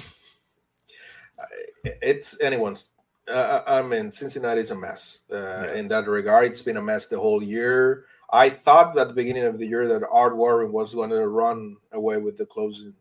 it's 1.84 2.40
anyone's. 2.40 2.92
Uh, 3.28 3.62
I 3.66 3.82
mean, 3.82 4.10
Cincinnati's 4.10 4.72
a 4.72 4.74
mess 4.74 5.22
uh, 5.30 5.36
yeah. 5.36 5.74
in 5.74 5.88
that 5.88 6.06
regard. 6.08 6.46
It's 6.46 6.62
been 6.62 6.76
a 6.76 6.82
mess 6.82 7.06
the 7.06 7.18
whole 7.18 7.42
year. 7.42 8.04
I 8.32 8.48
thought 8.48 8.96
at 8.98 9.08
the 9.08 9.14
beginning 9.14 9.44
of 9.44 9.58
the 9.58 9.66
year 9.66 9.86
that 9.88 10.08
Art 10.10 10.36
Warren 10.36 10.72
was 10.72 10.94
going 10.94 11.10
to 11.10 11.28
run 11.28 11.76
away 11.92 12.16
with 12.16 12.38
the 12.38 12.46
closing 12.46 12.94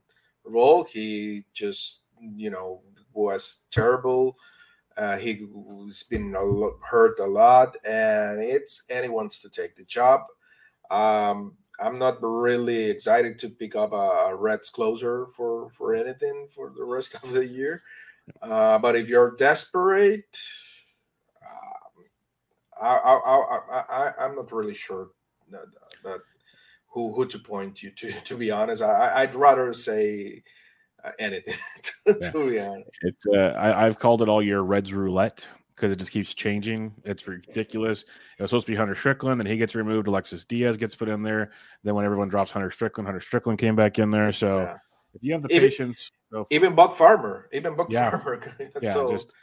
role. 0.43 0.83
He 0.83 1.45
just 1.53 2.01
you 2.21 2.49
know, 2.49 2.81
was 3.13 3.63
terrible. 3.71 4.37
Uh, 4.97 5.17
he's 5.17 6.03
been 6.03 6.35
a 6.35 6.43
lot, 6.43 6.73
hurt 6.83 7.19
a 7.19 7.25
lot, 7.25 7.75
and 7.85 8.41
it's 8.41 8.83
anyone's 8.89 9.39
to 9.39 9.49
take 9.49 9.75
the 9.75 9.83
job. 9.85 10.21
Um, 10.89 11.53
I'm 11.79 11.97
not 11.97 12.17
really 12.21 12.89
excited 12.89 13.39
to 13.39 13.49
pick 13.49 13.75
up 13.75 13.93
a, 13.93 13.95
a, 13.95 14.35
Reds 14.35 14.69
closer 14.69 15.27
for 15.35 15.69
for 15.71 15.95
anything 15.95 16.47
for 16.53 16.71
the 16.75 16.83
rest 16.83 17.15
of 17.23 17.31
the 17.31 17.45
year. 17.45 17.83
Uh, 18.41 18.77
but 18.77 18.95
if 18.95 19.07
you're 19.07 19.35
desperate, 19.37 20.37
um, 21.41 22.05
I, 22.79 22.95
I, 22.95 23.83
I, 23.89 24.11
I, 24.19 24.25
am 24.25 24.35
not 24.35 24.51
really 24.51 24.75
sure 24.75 25.09
that, 25.51 25.65
that 26.03 26.19
who 26.87 27.13
who 27.13 27.25
to 27.25 27.39
point 27.39 27.81
you 27.83 27.91
to. 27.91 28.11
To 28.25 28.37
be 28.37 28.51
honest, 28.51 28.81
I, 28.81 29.21
I'd 29.21 29.35
rather 29.35 29.73
say 29.73 30.43
uh, 31.03 31.11
anything. 31.19 31.55
to, 31.83 31.91
yeah. 32.05 32.29
to, 32.29 32.49
be 32.49 32.59
honest, 32.59 32.89
it's 33.01 33.25
uh, 33.27 33.55
I, 33.57 33.85
I've 33.85 33.99
called 33.99 34.21
it 34.21 34.29
all 34.29 34.41
year 34.41 34.61
Reds 34.61 34.93
roulette 34.93 35.45
because 35.75 35.91
it 35.91 35.97
just 35.97 36.11
keeps 36.11 36.33
changing. 36.33 36.93
It's 37.05 37.27
ridiculous. 37.27 38.03
It 38.03 38.41
was 38.41 38.51
supposed 38.51 38.67
to 38.67 38.71
be 38.71 38.75
Hunter 38.75 38.93
Strickland, 38.93 39.39
then 39.39 39.47
he 39.47 39.57
gets 39.57 39.73
removed. 39.73 40.07
Alexis 40.07 40.45
Diaz 40.45 40.77
gets 40.77 40.93
put 40.93 41.09
in 41.09 41.23
there. 41.23 41.51
Then 41.83 41.95
when 41.95 42.05
everyone 42.05 42.29
drops 42.29 42.51
Hunter 42.51 42.69
Strickland, 42.69 43.07
Hunter 43.07 43.21
Strickland 43.21 43.57
came 43.57 43.75
back 43.75 43.97
in 43.97 44.11
there. 44.11 44.31
So 44.31 44.59
yeah. 44.59 44.77
if 45.15 45.23
you 45.23 45.33
have 45.33 45.41
the 45.41 45.53
even, 45.53 45.69
patience, 45.69 46.11
even 46.51 46.75
Buck 46.75 46.93
Farmer, 46.93 47.49
even 47.51 47.75
Buck 47.75 47.87
yeah. 47.89 48.11
Farmer, 48.11 48.55
yeah, 48.81 48.93
so, 48.93 49.11
just 49.11 49.33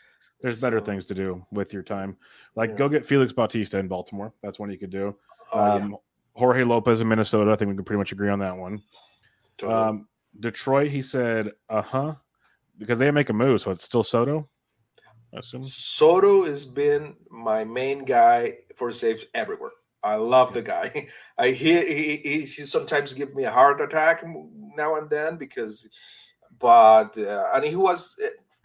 there's 0.41 0.61
better 0.61 0.81
things 0.81 1.07
to 1.07 1.15
do 1.15 1.45
with 1.51 1.73
your 1.73 1.83
time. 1.83 2.17
Like 2.55 2.71
yeah. 2.71 2.77
go 2.77 2.89
get 2.89 3.05
Felix 3.05 3.33
Bautista 3.33 3.79
in 3.79 3.89
Baltimore. 3.89 4.33
That's 4.43 4.61
one 4.61 4.71
you 4.71 4.79
could 4.79 4.91
do. 4.91 5.17
Oh, 5.53 5.61
um, 5.61 5.97
Jorge 6.35 6.65
Lopez 6.65 7.01
in 7.01 7.09
Minnesota. 7.09 7.51
I 7.51 7.57
think 7.57 7.71
we 7.71 7.75
can 7.75 7.85
pretty 7.85 7.99
much 7.99 8.13
agree 8.13 8.31
on 8.31 8.39
that 8.41 8.57
one. 8.57 8.83
Totally. 9.57 9.81
Um, 9.81 10.09
Detroit, 10.41 10.91
he 10.91 11.03
said, 11.03 11.53
uh 11.69 11.83
huh, 11.83 12.15
because 12.79 12.99
they 12.99 13.11
make 13.11 13.29
a 13.29 13.33
move, 13.33 13.61
so 13.61 13.71
it's 13.71 13.85
still 13.85 14.05
Soto. 14.05 14.49
Soto 15.61 16.45
has 16.45 16.65
been 16.65 17.15
my 17.31 17.65
main 17.65 18.05
guy 18.05 18.59
for 18.77 18.93
saves 18.93 19.27
everywhere. 19.35 19.73
I 20.03 20.15
love 20.15 20.53
the 20.53 20.63
guy. 20.63 21.09
I 21.39 21.51
hear 21.51 21.85
he, 21.87 22.17
he, 22.17 22.41
he 22.43 22.67
sometimes 22.67 23.15
give 23.15 23.35
me 23.35 23.45
a 23.45 23.51
heart 23.51 23.81
attack 23.81 24.25
now 24.25 24.97
and 24.97 25.11
then 25.11 25.37
because, 25.37 25.89
but 26.59 27.19
uh, 27.19 27.51
and 27.55 27.65
he 27.65 27.77
was 27.77 28.17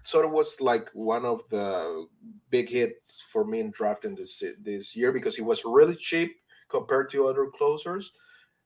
sort 0.03 0.25
of 0.25 0.31
was 0.31 0.61
like 0.61 0.89
one 0.93 1.25
of 1.25 1.41
the 1.49 2.07
big 2.49 2.69
hits 2.69 3.23
for 3.27 3.43
me 3.45 3.59
in 3.59 3.71
drafting 3.71 4.15
this 4.15 4.43
this 4.61 4.95
year 4.95 5.11
because 5.11 5.35
he 5.35 5.41
was 5.41 5.63
really 5.65 5.95
cheap 5.95 6.37
compared 6.73 7.09
to 7.11 7.27
other 7.27 7.45
closers. 7.57 8.11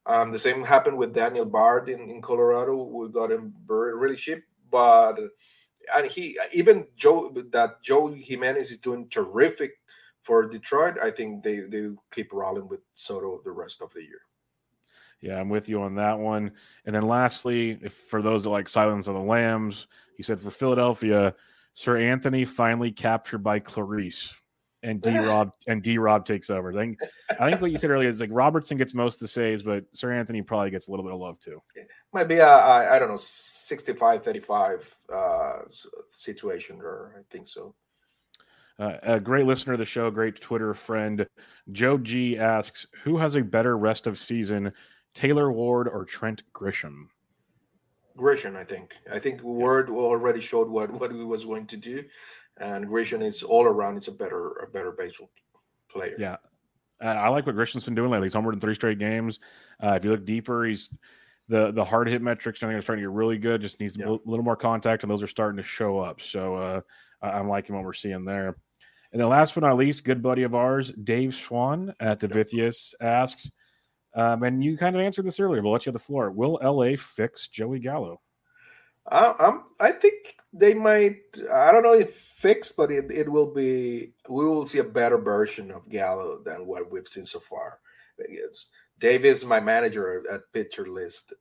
Um, 0.08 0.32
the 0.32 0.40
same 0.40 0.64
happened 0.64 0.98
with 0.98 1.14
Daniel 1.14 1.46
Bard 1.46 1.90
in, 1.90 2.10
in 2.10 2.22
Colorado. 2.22 2.82
We 2.82 3.10
got 3.10 3.32
him 3.32 3.54
really 3.68 4.16
cheap, 4.16 4.44
but 4.72 5.20
and 5.96 6.08
he 6.10 6.38
even 6.54 6.88
Joe 6.96 7.34
that 7.52 7.84
Joe 7.84 8.08
Jimenez 8.08 8.72
is 8.72 8.78
doing 8.78 9.10
terrific 9.10 9.74
for 10.22 10.48
Detroit. 10.48 10.96
I 11.04 11.12
think 11.12 11.44
they 11.44 11.60
they 11.60 11.90
keep 12.14 12.32
rolling 12.32 12.70
with 12.70 12.80
Soto 12.94 13.42
the 13.44 13.52
rest 13.52 13.82
of 13.82 13.94
the 13.94 14.02
year. 14.02 14.22
Yeah, 15.20 15.40
I'm 15.40 15.50
with 15.50 15.68
you 15.68 15.82
on 15.82 15.96
that 15.96 16.18
one. 16.18 16.52
And 16.86 16.96
then 16.96 17.04
lastly, 17.04 17.80
if 17.82 17.94
for 17.94 18.22
those 18.22 18.44
that 18.44 18.50
like 18.50 18.70
Silence 18.70 19.08
of 19.08 19.16
the 19.16 19.22
Lambs, 19.22 19.88
he 20.16 20.24
said 20.24 20.42
for 20.42 20.52
Philadelphia, 20.52 21.34
Seranthony 21.76 22.48
finally 22.48 22.92
captured 22.92 23.40
by 23.40 23.60
Clarice 23.60 24.34
and 24.88 25.02
D 25.02 25.18
Rob 25.18 25.54
and 25.68 25.84
D 25.84 25.98
Rob 25.98 26.26
takes 26.26 26.50
over. 26.50 26.72
I 26.72 26.76
think 26.76 27.00
I 27.40 27.50
think 27.50 27.62
what 27.62 27.72
you 27.72 27.78
said 27.78 27.90
earlier 27.90 28.10
is 28.10 28.22
like 28.22 28.30
Robertson 28.32 28.78
gets 28.78 28.94
most 28.94 29.16
of 29.16 29.20
the 29.22 29.28
saves, 29.28 29.62
but 29.62 29.92
Seranthony 29.94 30.46
probably 30.46 30.70
gets 30.70 30.88
a 30.88 30.92
little 30.92 31.04
bit 31.04 31.14
of 31.14 31.20
love 31.20 31.40
too. 31.40 31.62
Might 32.14 32.30
be 32.30 32.36
a, 32.36 32.48
a 32.48 32.92
I 32.92 32.98
don't 32.98 33.10
know 33.10 33.18
65 33.18 34.24
35 34.24 34.96
uh, 35.14 35.54
situation 36.10 36.80
or 36.82 37.16
I 37.20 37.22
think 37.30 37.48
so. 37.48 37.76
Uh, 38.80 38.98
a 39.04 39.20
great 39.20 39.46
listener 39.46 39.74
of 39.74 39.80
the 39.80 39.86
show, 39.86 40.10
great 40.10 40.40
Twitter 40.40 40.74
friend, 40.74 41.28
Joe 41.72 41.98
G 41.98 42.38
asks, 42.38 42.86
"Who 43.04 43.18
has 43.18 43.36
a 43.36 43.42
better 43.42 43.78
rest 43.78 44.08
of 44.08 44.20
season, 44.20 44.72
Taylor 45.14 45.52
Ward 45.52 45.88
or 45.88 46.06
Trent 46.06 46.44
Grisham?" 46.54 47.08
Grisham, 48.16 48.56
I 48.56 48.64
think. 48.64 48.96
I 49.12 49.20
think 49.20 49.44
Ward 49.44 49.90
already 49.90 50.42
showed 50.42 50.70
what 50.70 50.92
what 50.92 51.12
he 51.12 51.24
was 51.24 51.44
going 51.44 51.66
to 51.68 51.78
do 51.78 52.04
and 52.60 52.88
Grisham 52.88 53.24
is 53.24 53.44
all 53.44 53.66
around. 53.66 53.98
It's 53.98 54.08
a 54.08 54.12
better 54.12 54.50
a 54.64 54.68
better 54.68 54.92
baseball 54.92 55.30
player. 55.90 56.16
Yeah, 56.18 56.38
uh, 57.04 57.08
I 57.08 57.30
like 57.30 57.46
what 57.46 57.56
Grisham's 57.56 57.84
been 57.84 57.96
doing 57.96 58.12
lately. 58.12 58.28
He's 58.28 58.36
homered 58.36 58.54
in 58.54 58.60
three 58.60 58.76
straight 58.76 59.00
games. 59.00 59.40
Uh, 59.84 59.94
if 59.94 60.04
you 60.04 60.12
look 60.12 60.26
deeper, 60.26 60.66
he's 60.66 60.92
the 61.48 61.72
the 61.72 61.86
hard 61.86 62.08
hit 62.08 62.22
metrics. 62.22 62.62
I 62.62 62.68
think 62.68 62.78
are 62.78 62.82
starting 62.82 63.04
to 63.04 63.10
get 63.10 63.16
really 63.16 63.38
good. 63.38 63.62
Just 63.62 63.80
needs 63.80 63.98
yeah. 63.98 64.08
a 64.08 64.18
little 64.26 64.44
more 64.44 64.56
contact, 64.56 65.04
and 65.04 65.12
those 65.12 65.24
are 65.24 65.28
starting 65.28 65.58
to 65.58 65.64
show 65.64 66.00
up. 66.00 66.22
So 66.22 66.56
uh, 66.56 66.82
I'm 67.22 67.48
liking 67.48 67.76
what 67.76 67.86
we're 67.86 67.94
seeing 67.94 68.26
there. 68.26 68.58
And 69.12 69.22
then 69.22 69.30
last 69.30 69.56
but 69.56 69.64
not 69.64 69.78
least, 69.78 70.04
good 70.04 70.22
buddy 70.22 70.44
of 70.44 70.54
ours, 70.54 70.92
Dave 70.92 71.34
Swan 71.34 71.94
at 72.00 72.20
the 72.20 72.28
Vithius 72.28 72.94
asks, 73.00 73.50
um, 74.16 74.44
and 74.44 74.64
you 74.64 74.78
kind 74.78 74.96
of 74.96 75.02
answered 75.02 75.26
this 75.26 75.40
earlier. 75.40 75.62
We'll 75.62 75.72
let 75.72 75.86
you 75.86 75.92
have 75.92 76.00
the 76.00 76.06
floor. 76.06 76.30
Will 76.30 76.60
LA 76.62 76.98
fix 76.98 77.48
Joey 77.48 77.80
Gallo? 77.80 78.20
I, 79.10 79.34
I'm, 79.40 79.64
I 79.80 79.92
think 79.92 80.36
they 80.54 80.74
might. 80.74 81.20
I 81.52 81.72
don't 81.72 81.84
know 81.84 81.94
if 81.94 82.16
fixed, 82.16 82.76
but 82.76 82.92
it, 82.92 83.12
it 83.12 83.30
will 83.30 83.54
be. 83.54 84.14
We 84.30 84.46
will 84.46 84.66
see 84.66 84.80
a 84.80 84.84
better 84.84 85.18
version 85.18 85.72
of 85.72 85.90
Gallo 85.90 86.40
than 86.44 86.66
what 86.66 86.92
we've 86.92 87.08
seen 87.08 87.26
so 87.26 87.40
far. 87.40 87.80
It's, 88.18 88.68
Dave 89.00 89.26
is 89.26 89.46
my 89.46 89.60
manager 89.60 90.24
at 90.32 90.42
Pitcher 90.54 90.88
List. 90.88 91.34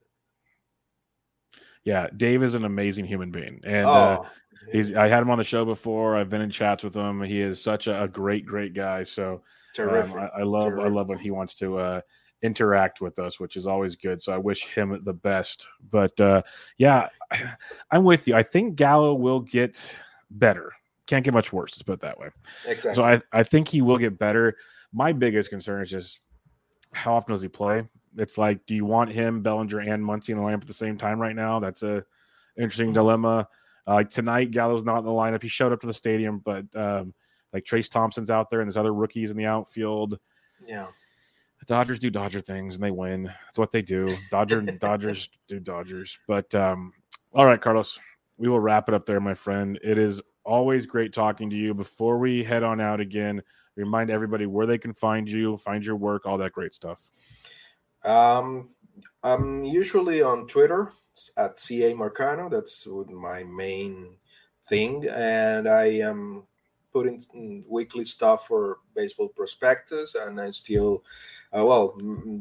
Yeah, 1.85 2.09
Dave 2.17 2.43
is 2.43 2.55
an 2.55 2.65
amazing 2.65 3.07
human 3.07 3.31
being, 3.31 3.61
and 3.65 3.87
uh, 3.87 4.19
oh, 4.19 4.23
uh, 4.23 4.29
he's. 4.73 4.95
I 4.95 5.09
had 5.09 5.21
him 5.21 5.31
on 5.31 5.39
the 5.39 5.45
show 5.45 5.65
before. 5.65 6.17
I've 6.17 6.29
been 6.31 6.43
in 6.43 6.51
chats 6.51 6.83
with 6.83 6.95
him. 6.95 7.23
He 7.23 7.41
is 7.41 7.63
such 7.63 7.87
a, 7.87 8.03
a 8.03 8.09
great, 8.09 8.45
great 8.45 8.75
guy. 8.75 9.05
So 9.05 9.43
terrific. 9.75 10.17
Um, 10.17 10.31
I, 10.37 10.41
I, 10.41 10.43
love. 10.43 10.65
Terrific. 10.65 10.87
I 10.87 10.89
love 10.89 11.09
when 11.09 11.19
he 11.19 11.31
wants 11.31 11.55
to. 11.57 11.79
Uh, 11.79 12.01
interact 12.43 13.01
with 13.01 13.19
us, 13.19 13.41
which 13.41 13.57
is 13.57 13.67
always 13.67 13.97
good. 13.97 14.21
So 14.21 14.33
I 14.33 14.39
wish 14.39 14.65
him 14.65 15.01
the 15.05 15.13
best. 15.13 15.67
But 15.91 16.19
uh, 16.21 16.43
yeah, 16.79 17.09
I'm 17.91 18.05
with 18.05 18.27
you. 18.29 18.35
I 18.35 18.43
think 18.43 18.77
Gallo 18.77 19.15
will 19.15 19.41
get 19.41 19.79
better. 20.31 20.73
Can't 21.07 21.25
get 21.25 21.35
much 21.35 21.53
worse. 21.53 21.73
Let's 21.73 21.83
put 21.83 21.95
it 21.95 22.01
that 22.01 22.19
way. 22.19 22.29
Exactly. 22.67 22.95
So 22.95 23.05
I, 23.05 23.21
I 23.33 23.43
think 23.43 23.69
he 23.69 23.81
will 23.81 23.99
get 23.99 24.19
better. 24.19 24.57
My 24.93 25.13
biggest 25.13 25.51
concern 25.51 25.83
is 25.83 25.91
just 25.91 26.21
how 26.93 27.15
often 27.15 27.33
does 27.33 27.43
he 27.43 27.49
play? 27.49 27.85
It's 28.19 28.39
like, 28.39 28.65
do 28.67 28.75
you 28.75 28.85
want 28.85 29.13
him, 29.13 29.43
Bellinger, 29.43 29.81
and 29.81 30.03
Muncy 30.03 30.31
in 30.31 30.37
the 30.37 30.41
lineup 30.41 30.63
at 30.63 30.67
the 30.67 30.73
same 30.73 30.97
time 30.97 31.21
right 31.21 31.37
now? 31.37 31.61
That's 31.61 31.83
a 31.83 32.05
interesting 32.57 32.93
dilemma. 32.93 33.47
Uh, 33.87 33.95
like 33.95 34.11
tonight, 34.11 34.51
Gallo's 34.51 34.85
not 34.85 34.99
in 34.99 35.05
the 35.05 35.11
lineup. 35.11 35.43
He 35.43 35.49
showed 35.49 35.73
up 35.73 35.81
to 35.83 35.87
the 35.87 35.95
stadium, 35.95 36.39
but 36.39 36.65
um, 36.75 37.13
like 37.53 37.65
Trayce 37.65 37.91
Thompson's 37.91 38.31
out 38.31 38.51
there, 38.51 38.61
and 38.61 38.69
there's 38.69 38.79
other 38.79 38.95
rookies 38.95 39.31
in 39.31 39.37
the 39.37 39.47
outfield. 39.47 40.19
Yeah 40.67 40.87
Dodgers 41.67 41.99
do 41.99 42.11
Dodger 42.11 42.41
things 42.41 42.77
and 42.77 42.85
they 42.85 42.91
win. 42.91 43.25
That's 43.25 43.59
what 43.59 43.71
they 43.71 43.83
do. 43.83 44.15
Dodger 44.31 44.61
Dodgers 44.81 45.29
do 45.49 45.61
Dodgers. 45.61 46.19
But 46.27 46.55
um, 46.55 46.93
all 47.33 47.45
right, 47.45 47.61
Carlos, 47.61 47.99
we 48.39 48.49
will 48.49 48.61
wrap 48.61 48.89
it 48.89 48.95
up 48.95 49.07
there, 49.07 49.21
my 49.21 49.35
friend. 49.35 49.79
It 49.83 49.99
is 49.99 50.23
always 50.45 50.87
great 50.87 51.13
talking 51.13 51.51
to 51.51 51.57
you. 51.57 51.75
Before 51.75 52.19
we 52.19 52.45
head 52.45 52.63
on 52.63 52.81
out 52.81 53.01
again, 53.01 53.43
remind 53.75 54.11
everybody 54.11 54.47
where 54.47 54.67
they 54.67 54.79
can 54.79 54.95
find 54.95 55.29
you, 55.29 55.57
find 55.59 55.85
your 55.85 55.97
work, 55.97 56.25
all 56.25 56.39
that 56.39 56.53
great 56.53 56.73
stuff. 56.73 57.03
Um, 58.05 58.71
I'm 59.23 59.65
usually 59.65 60.23
on 60.23 60.47
Twitter 60.47 60.93
at 61.37 61.59
CA 61.59 61.93
Marcano. 61.95 62.51
That's 62.51 62.87
my 63.09 63.43
main 63.43 64.17
thing, 64.69 65.07
and 65.09 65.69
I 65.69 65.87
am 65.87 66.45
putting 66.97 67.63
weekly 67.69 68.07
stuff 68.07 68.47
for 68.47 68.79
Baseball 68.95 69.29
Prospectus, 69.29 70.15
and 70.15 70.41
I 70.41 70.49
still 70.49 71.05
uh, 71.55 71.63
well, 71.63 71.95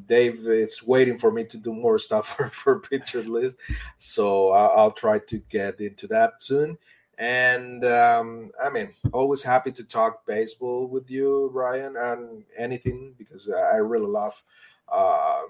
Dave 0.05 0.47
is 0.47 0.81
waiting 0.81 1.17
for 1.17 1.29
me 1.29 1.43
to 1.43 1.57
do 1.57 1.73
more 1.73 1.99
stuff 2.07 2.37
for, 2.37 2.49
for 2.49 2.79
Pitcher 2.79 3.21
List, 3.23 3.57
so 3.97 4.51
I'll, 4.51 4.71
I'll 4.77 4.91
try 4.91 5.19
to 5.19 5.37
get 5.49 5.81
into 5.81 6.07
that 6.07 6.41
soon. 6.41 6.77
And 7.17 7.83
um, 7.83 8.51
I 8.63 8.69
mean, 8.69 8.91
always 9.11 9.43
happy 9.43 9.73
to 9.73 9.83
talk 9.83 10.25
baseball 10.25 10.87
with 10.87 11.11
you, 11.11 11.49
Ryan, 11.53 11.97
and 11.97 12.43
anything 12.57 13.13
because 13.17 13.49
I 13.49 13.75
really 13.75 14.07
love 14.07 14.41
uh, 14.87 15.41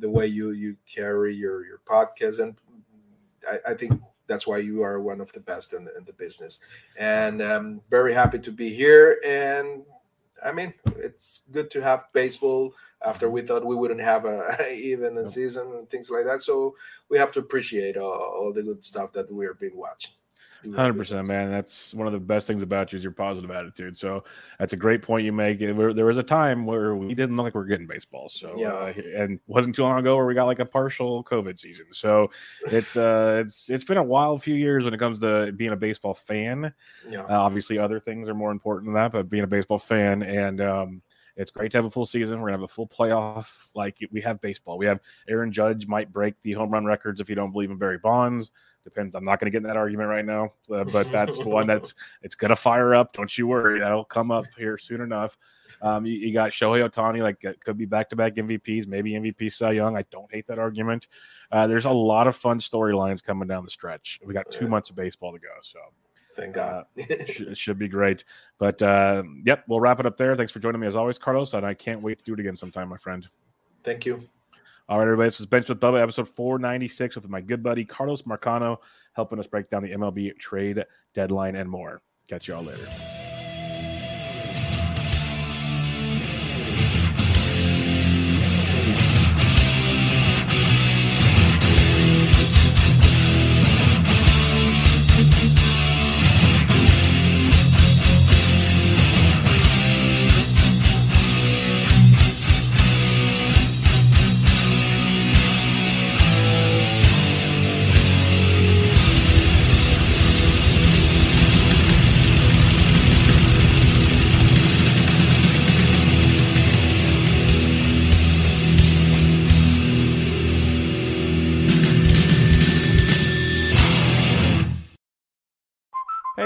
the 0.00 0.10
way 0.10 0.26
you 0.26 0.50
you 0.50 0.76
carry 0.86 1.34
your 1.34 1.64
your 1.64 1.80
podcast, 1.86 2.40
and 2.40 2.56
I, 3.50 3.70
I 3.70 3.74
think 3.74 4.00
that's 4.26 4.46
why 4.46 4.58
you 4.58 4.82
are 4.82 5.00
one 5.00 5.20
of 5.20 5.32
the 5.32 5.40
best 5.40 5.72
in, 5.72 5.88
in 5.96 6.04
the 6.04 6.12
business. 6.12 6.60
And 6.96 7.40
I'm 7.42 7.82
very 7.90 8.14
happy 8.14 8.38
to 8.38 8.50
be 8.50 8.70
here 8.70 9.20
and 9.24 9.84
I 10.44 10.52
mean, 10.52 10.74
it's 10.96 11.40
good 11.52 11.70
to 11.70 11.80
have 11.80 12.06
baseball 12.12 12.74
after 13.04 13.30
we 13.30 13.42
thought 13.42 13.64
we 13.64 13.76
wouldn't 13.76 14.00
have 14.00 14.24
a 14.24 14.72
even 14.74 15.16
a 15.18 15.28
season 15.28 15.68
and 15.72 15.88
things 15.88 16.10
like 16.10 16.24
that. 16.24 16.42
So 16.42 16.74
we 17.08 17.18
have 17.18 17.32
to 17.32 17.40
appreciate 17.40 17.96
all, 17.96 18.12
all 18.12 18.52
the 18.52 18.62
good 18.62 18.82
stuff 18.84 19.12
that 19.12 19.32
we're 19.32 19.54
being 19.54 19.76
watching. 19.76 20.12
Hundred 20.74 20.94
percent, 20.94 21.26
man. 21.26 21.50
That's 21.50 21.92
one 21.92 22.06
of 22.06 22.12
the 22.12 22.20
best 22.20 22.46
things 22.46 22.62
about 22.62 22.92
you 22.92 22.96
is 22.96 23.02
your 23.02 23.12
positive 23.12 23.50
attitude. 23.50 23.96
So 23.96 24.24
that's 24.58 24.72
a 24.72 24.76
great 24.76 25.02
point 25.02 25.24
you 25.24 25.32
make. 25.32 25.58
There 25.58 25.74
was 26.06 26.16
a 26.16 26.22
time 26.22 26.64
where 26.64 26.94
we 26.94 27.14
didn't 27.14 27.36
look 27.36 27.44
like 27.44 27.54
we 27.54 27.60
are 27.60 27.64
getting 27.64 27.86
baseball. 27.86 28.28
So 28.28 28.54
yeah, 28.56 28.72
uh, 28.72 28.92
and 29.16 29.40
wasn't 29.46 29.74
too 29.74 29.82
long 29.82 29.98
ago 29.98 30.16
where 30.16 30.26
we 30.26 30.34
got 30.34 30.46
like 30.46 30.60
a 30.60 30.64
partial 30.64 31.22
COVID 31.24 31.58
season. 31.58 31.86
So 31.92 32.30
it's 32.70 32.96
uh, 32.96 33.42
it's 33.44 33.68
it's 33.68 33.84
been 33.84 33.98
a 33.98 34.02
wild 34.02 34.42
few 34.42 34.54
years 34.54 34.84
when 34.84 34.94
it 34.94 34.98
comes 34.98 35.18
to 35.20 35.52
being 35.52 35.72
a 35.72 35.76
baseball 35.76 36.14
fan. 36.14 36.72
Yeah. 37.08 37.22
Uh, 37.22 37.40
obviously, 37.40 37.78
other 37.78 38.00
things 38.00 38.28
are 38.28 38.34
more 38.34 38.50
important 38.52 38.86
than 38.86 38.94
that, 38.94 39.12
but 39.12 39.28
being 39.28 39.44
a 39.44 39.48
baseball 39.48 39.78
fan 39.78 40.22
and 40.22 40.60
um, 40.60 41.02
It's 41.36 41.50
great 41.50 41.72
to 41.72 41.78
have 41.78 41.84
a 41.84 41.90
full 41.90 42.06
season. 42.06 42.40
We're 42.40 42.48
gonna 42.48 42.58
have 42.60 42.62
a 42.62 42.68
full 42.68 42.86
playoff. 42.86 43.68
Like 43.74 43.98
we 44.12 44.20
have 44.20 44.40
baseball. 44.40 44.78
We 44.78 44.86
have 44.86 45.00
Aaron 45.28 45.50
Judge 45.52 45.86
might 45.86 46.12
break 46.12 46.40
the 46.42 46.52
home 46.52 46.70
run 46.70 46.84
records 46.84 47.20
if 47.20 47.28
you 47.28 47.34
don't 47.34 47.50
believe 47.52 47.70
in 47.70 47.76
Barry 47.76 47.98
Bonds. 47.98 48.50
Depends. 48.84 49.14
I'm 49.14 49.24
not 49.24 49.40
going 49.40 49.46
to 49.46 49.50
get 49.50 49.62
in 49.64 49.68
that 49.68 49.78
argument 49.78 50.10
right 50.10 50.24
now, 50.24 50.52
uh, 50.70 50.84
but 50.84 51.10
that's 51.10 51.42
one 51.42 51.66
that's 51.66 51.94
it's 52.22 52.34
going 52.34 52.50
to 52.50 52.56
fire 52.56 52.94
up. 52.94 53.14
Don't 53.14 53.36
you 53.36 53.46
worry. 53.46 53.80
That'll 53.80 54.04
come 54.04 54.30
up 54.30 54.44
here 54.58 54.76
soon 54.76 55.00
enough. 55.00 55.38
Um, 55.80 56.04
you, 56.04 56.12
you, 56.12 56.34
got 56.34 56.50
Shohei 56.50 56.86
Ohtani, 56.86 57.22
like 57.22 57.42
could 57.60 57.78
be 57.78 57.86
back 57.86 58.10
to 58.10 58.16
back 58.16 58.34
MVPs, 58.34 58.86
maybe 58.86 59.12
MVP 59.12 59.50
Cy 59.50 59.72
Young. 59.72 59.96
I 59.96 60.04
don't 60.10 60.30
hate 60.30 60.46
that 60.48 60.58
argument. 60.58 61.08
Uh, 61.50 61.66
there's 61.66 61.86
a 61.86 61.90
lot 61.90 62.26
of 62.26 62.36
fun 62.36 62.58
storylines 62.58 63.22
coming 63.22 63.48
down 63.48 63.64
the 63.64 63.70
stretch. 63.70 64.20
We 64.24 64.34
got 64.34 64.50
two 64.50 64.68
months 64.68 64.90
of 64.90 64.96
baseball 64.96 65.32
to 65.32 65.38
go, 65.38 65.48
so 65.62 65.78
thank 66.34 66.54
God. 66.54 66.74
uh, 66.74 66.84
it 66.96 67.56
should 67.56 67.78
be 67.78 67.88
great. 67.88 68.24
But 68.58 68.82
uh, 68.82 69.22
yep, 69.44 69.64
we'll 69.66 69.80
wrap 69.80 69.98
it 69.98 70.04
up 70.04 70.18
there. 70.18 70.36
Thanks 70.36 70.52
for 70.52 70.58
joining 70.58 70.82
me 70.82 70.86
as 70.86 70.94
always, 70.94 71.16
Carlos, 71.16 71.54
and 71.54 71.64
I 71.64 71.72
can't 71.72 72.02
wait 72.02 72.18
to 72.18 72.24
do 72.24 72.34
it 72.34 72.40
again 72.40 72.56
sometime, 72.56 72.90
my 72.90 72.98
friend. 72.98 73.26
Thank 73.82 74.04
you. 74.04 74.20
All 74.86 74.98
right, 74.98 75.04
everybody. 75.04 75.28
This 75.28 75.38
was 75.38 75.46
Benched 75.46 75.70
with 75.70 75.80
Bubba, 75.80 76.02
episode 76.02 76.28
496 76.28 77.16
with 77.16 77.28
my 77.30 77.40
good 77.40 77.62
buddy 77.62 77.86
Carlos 77.86 78.22
Marcano, 78.22 78.76
helping 79.14 79.38
us 79.38 79.46
break 79.46 79.70
down 79.70 79.82
the 79.82 79.92
MLB 79.92 80.36
trade 80.36 80.84
deadline 81.14 81.56
and 81.56 81.70
more. 81.70 82.02
Catch 82.28 82.48
you 82.48 82.54
all 82.54 82.62
later. 82.62 82.86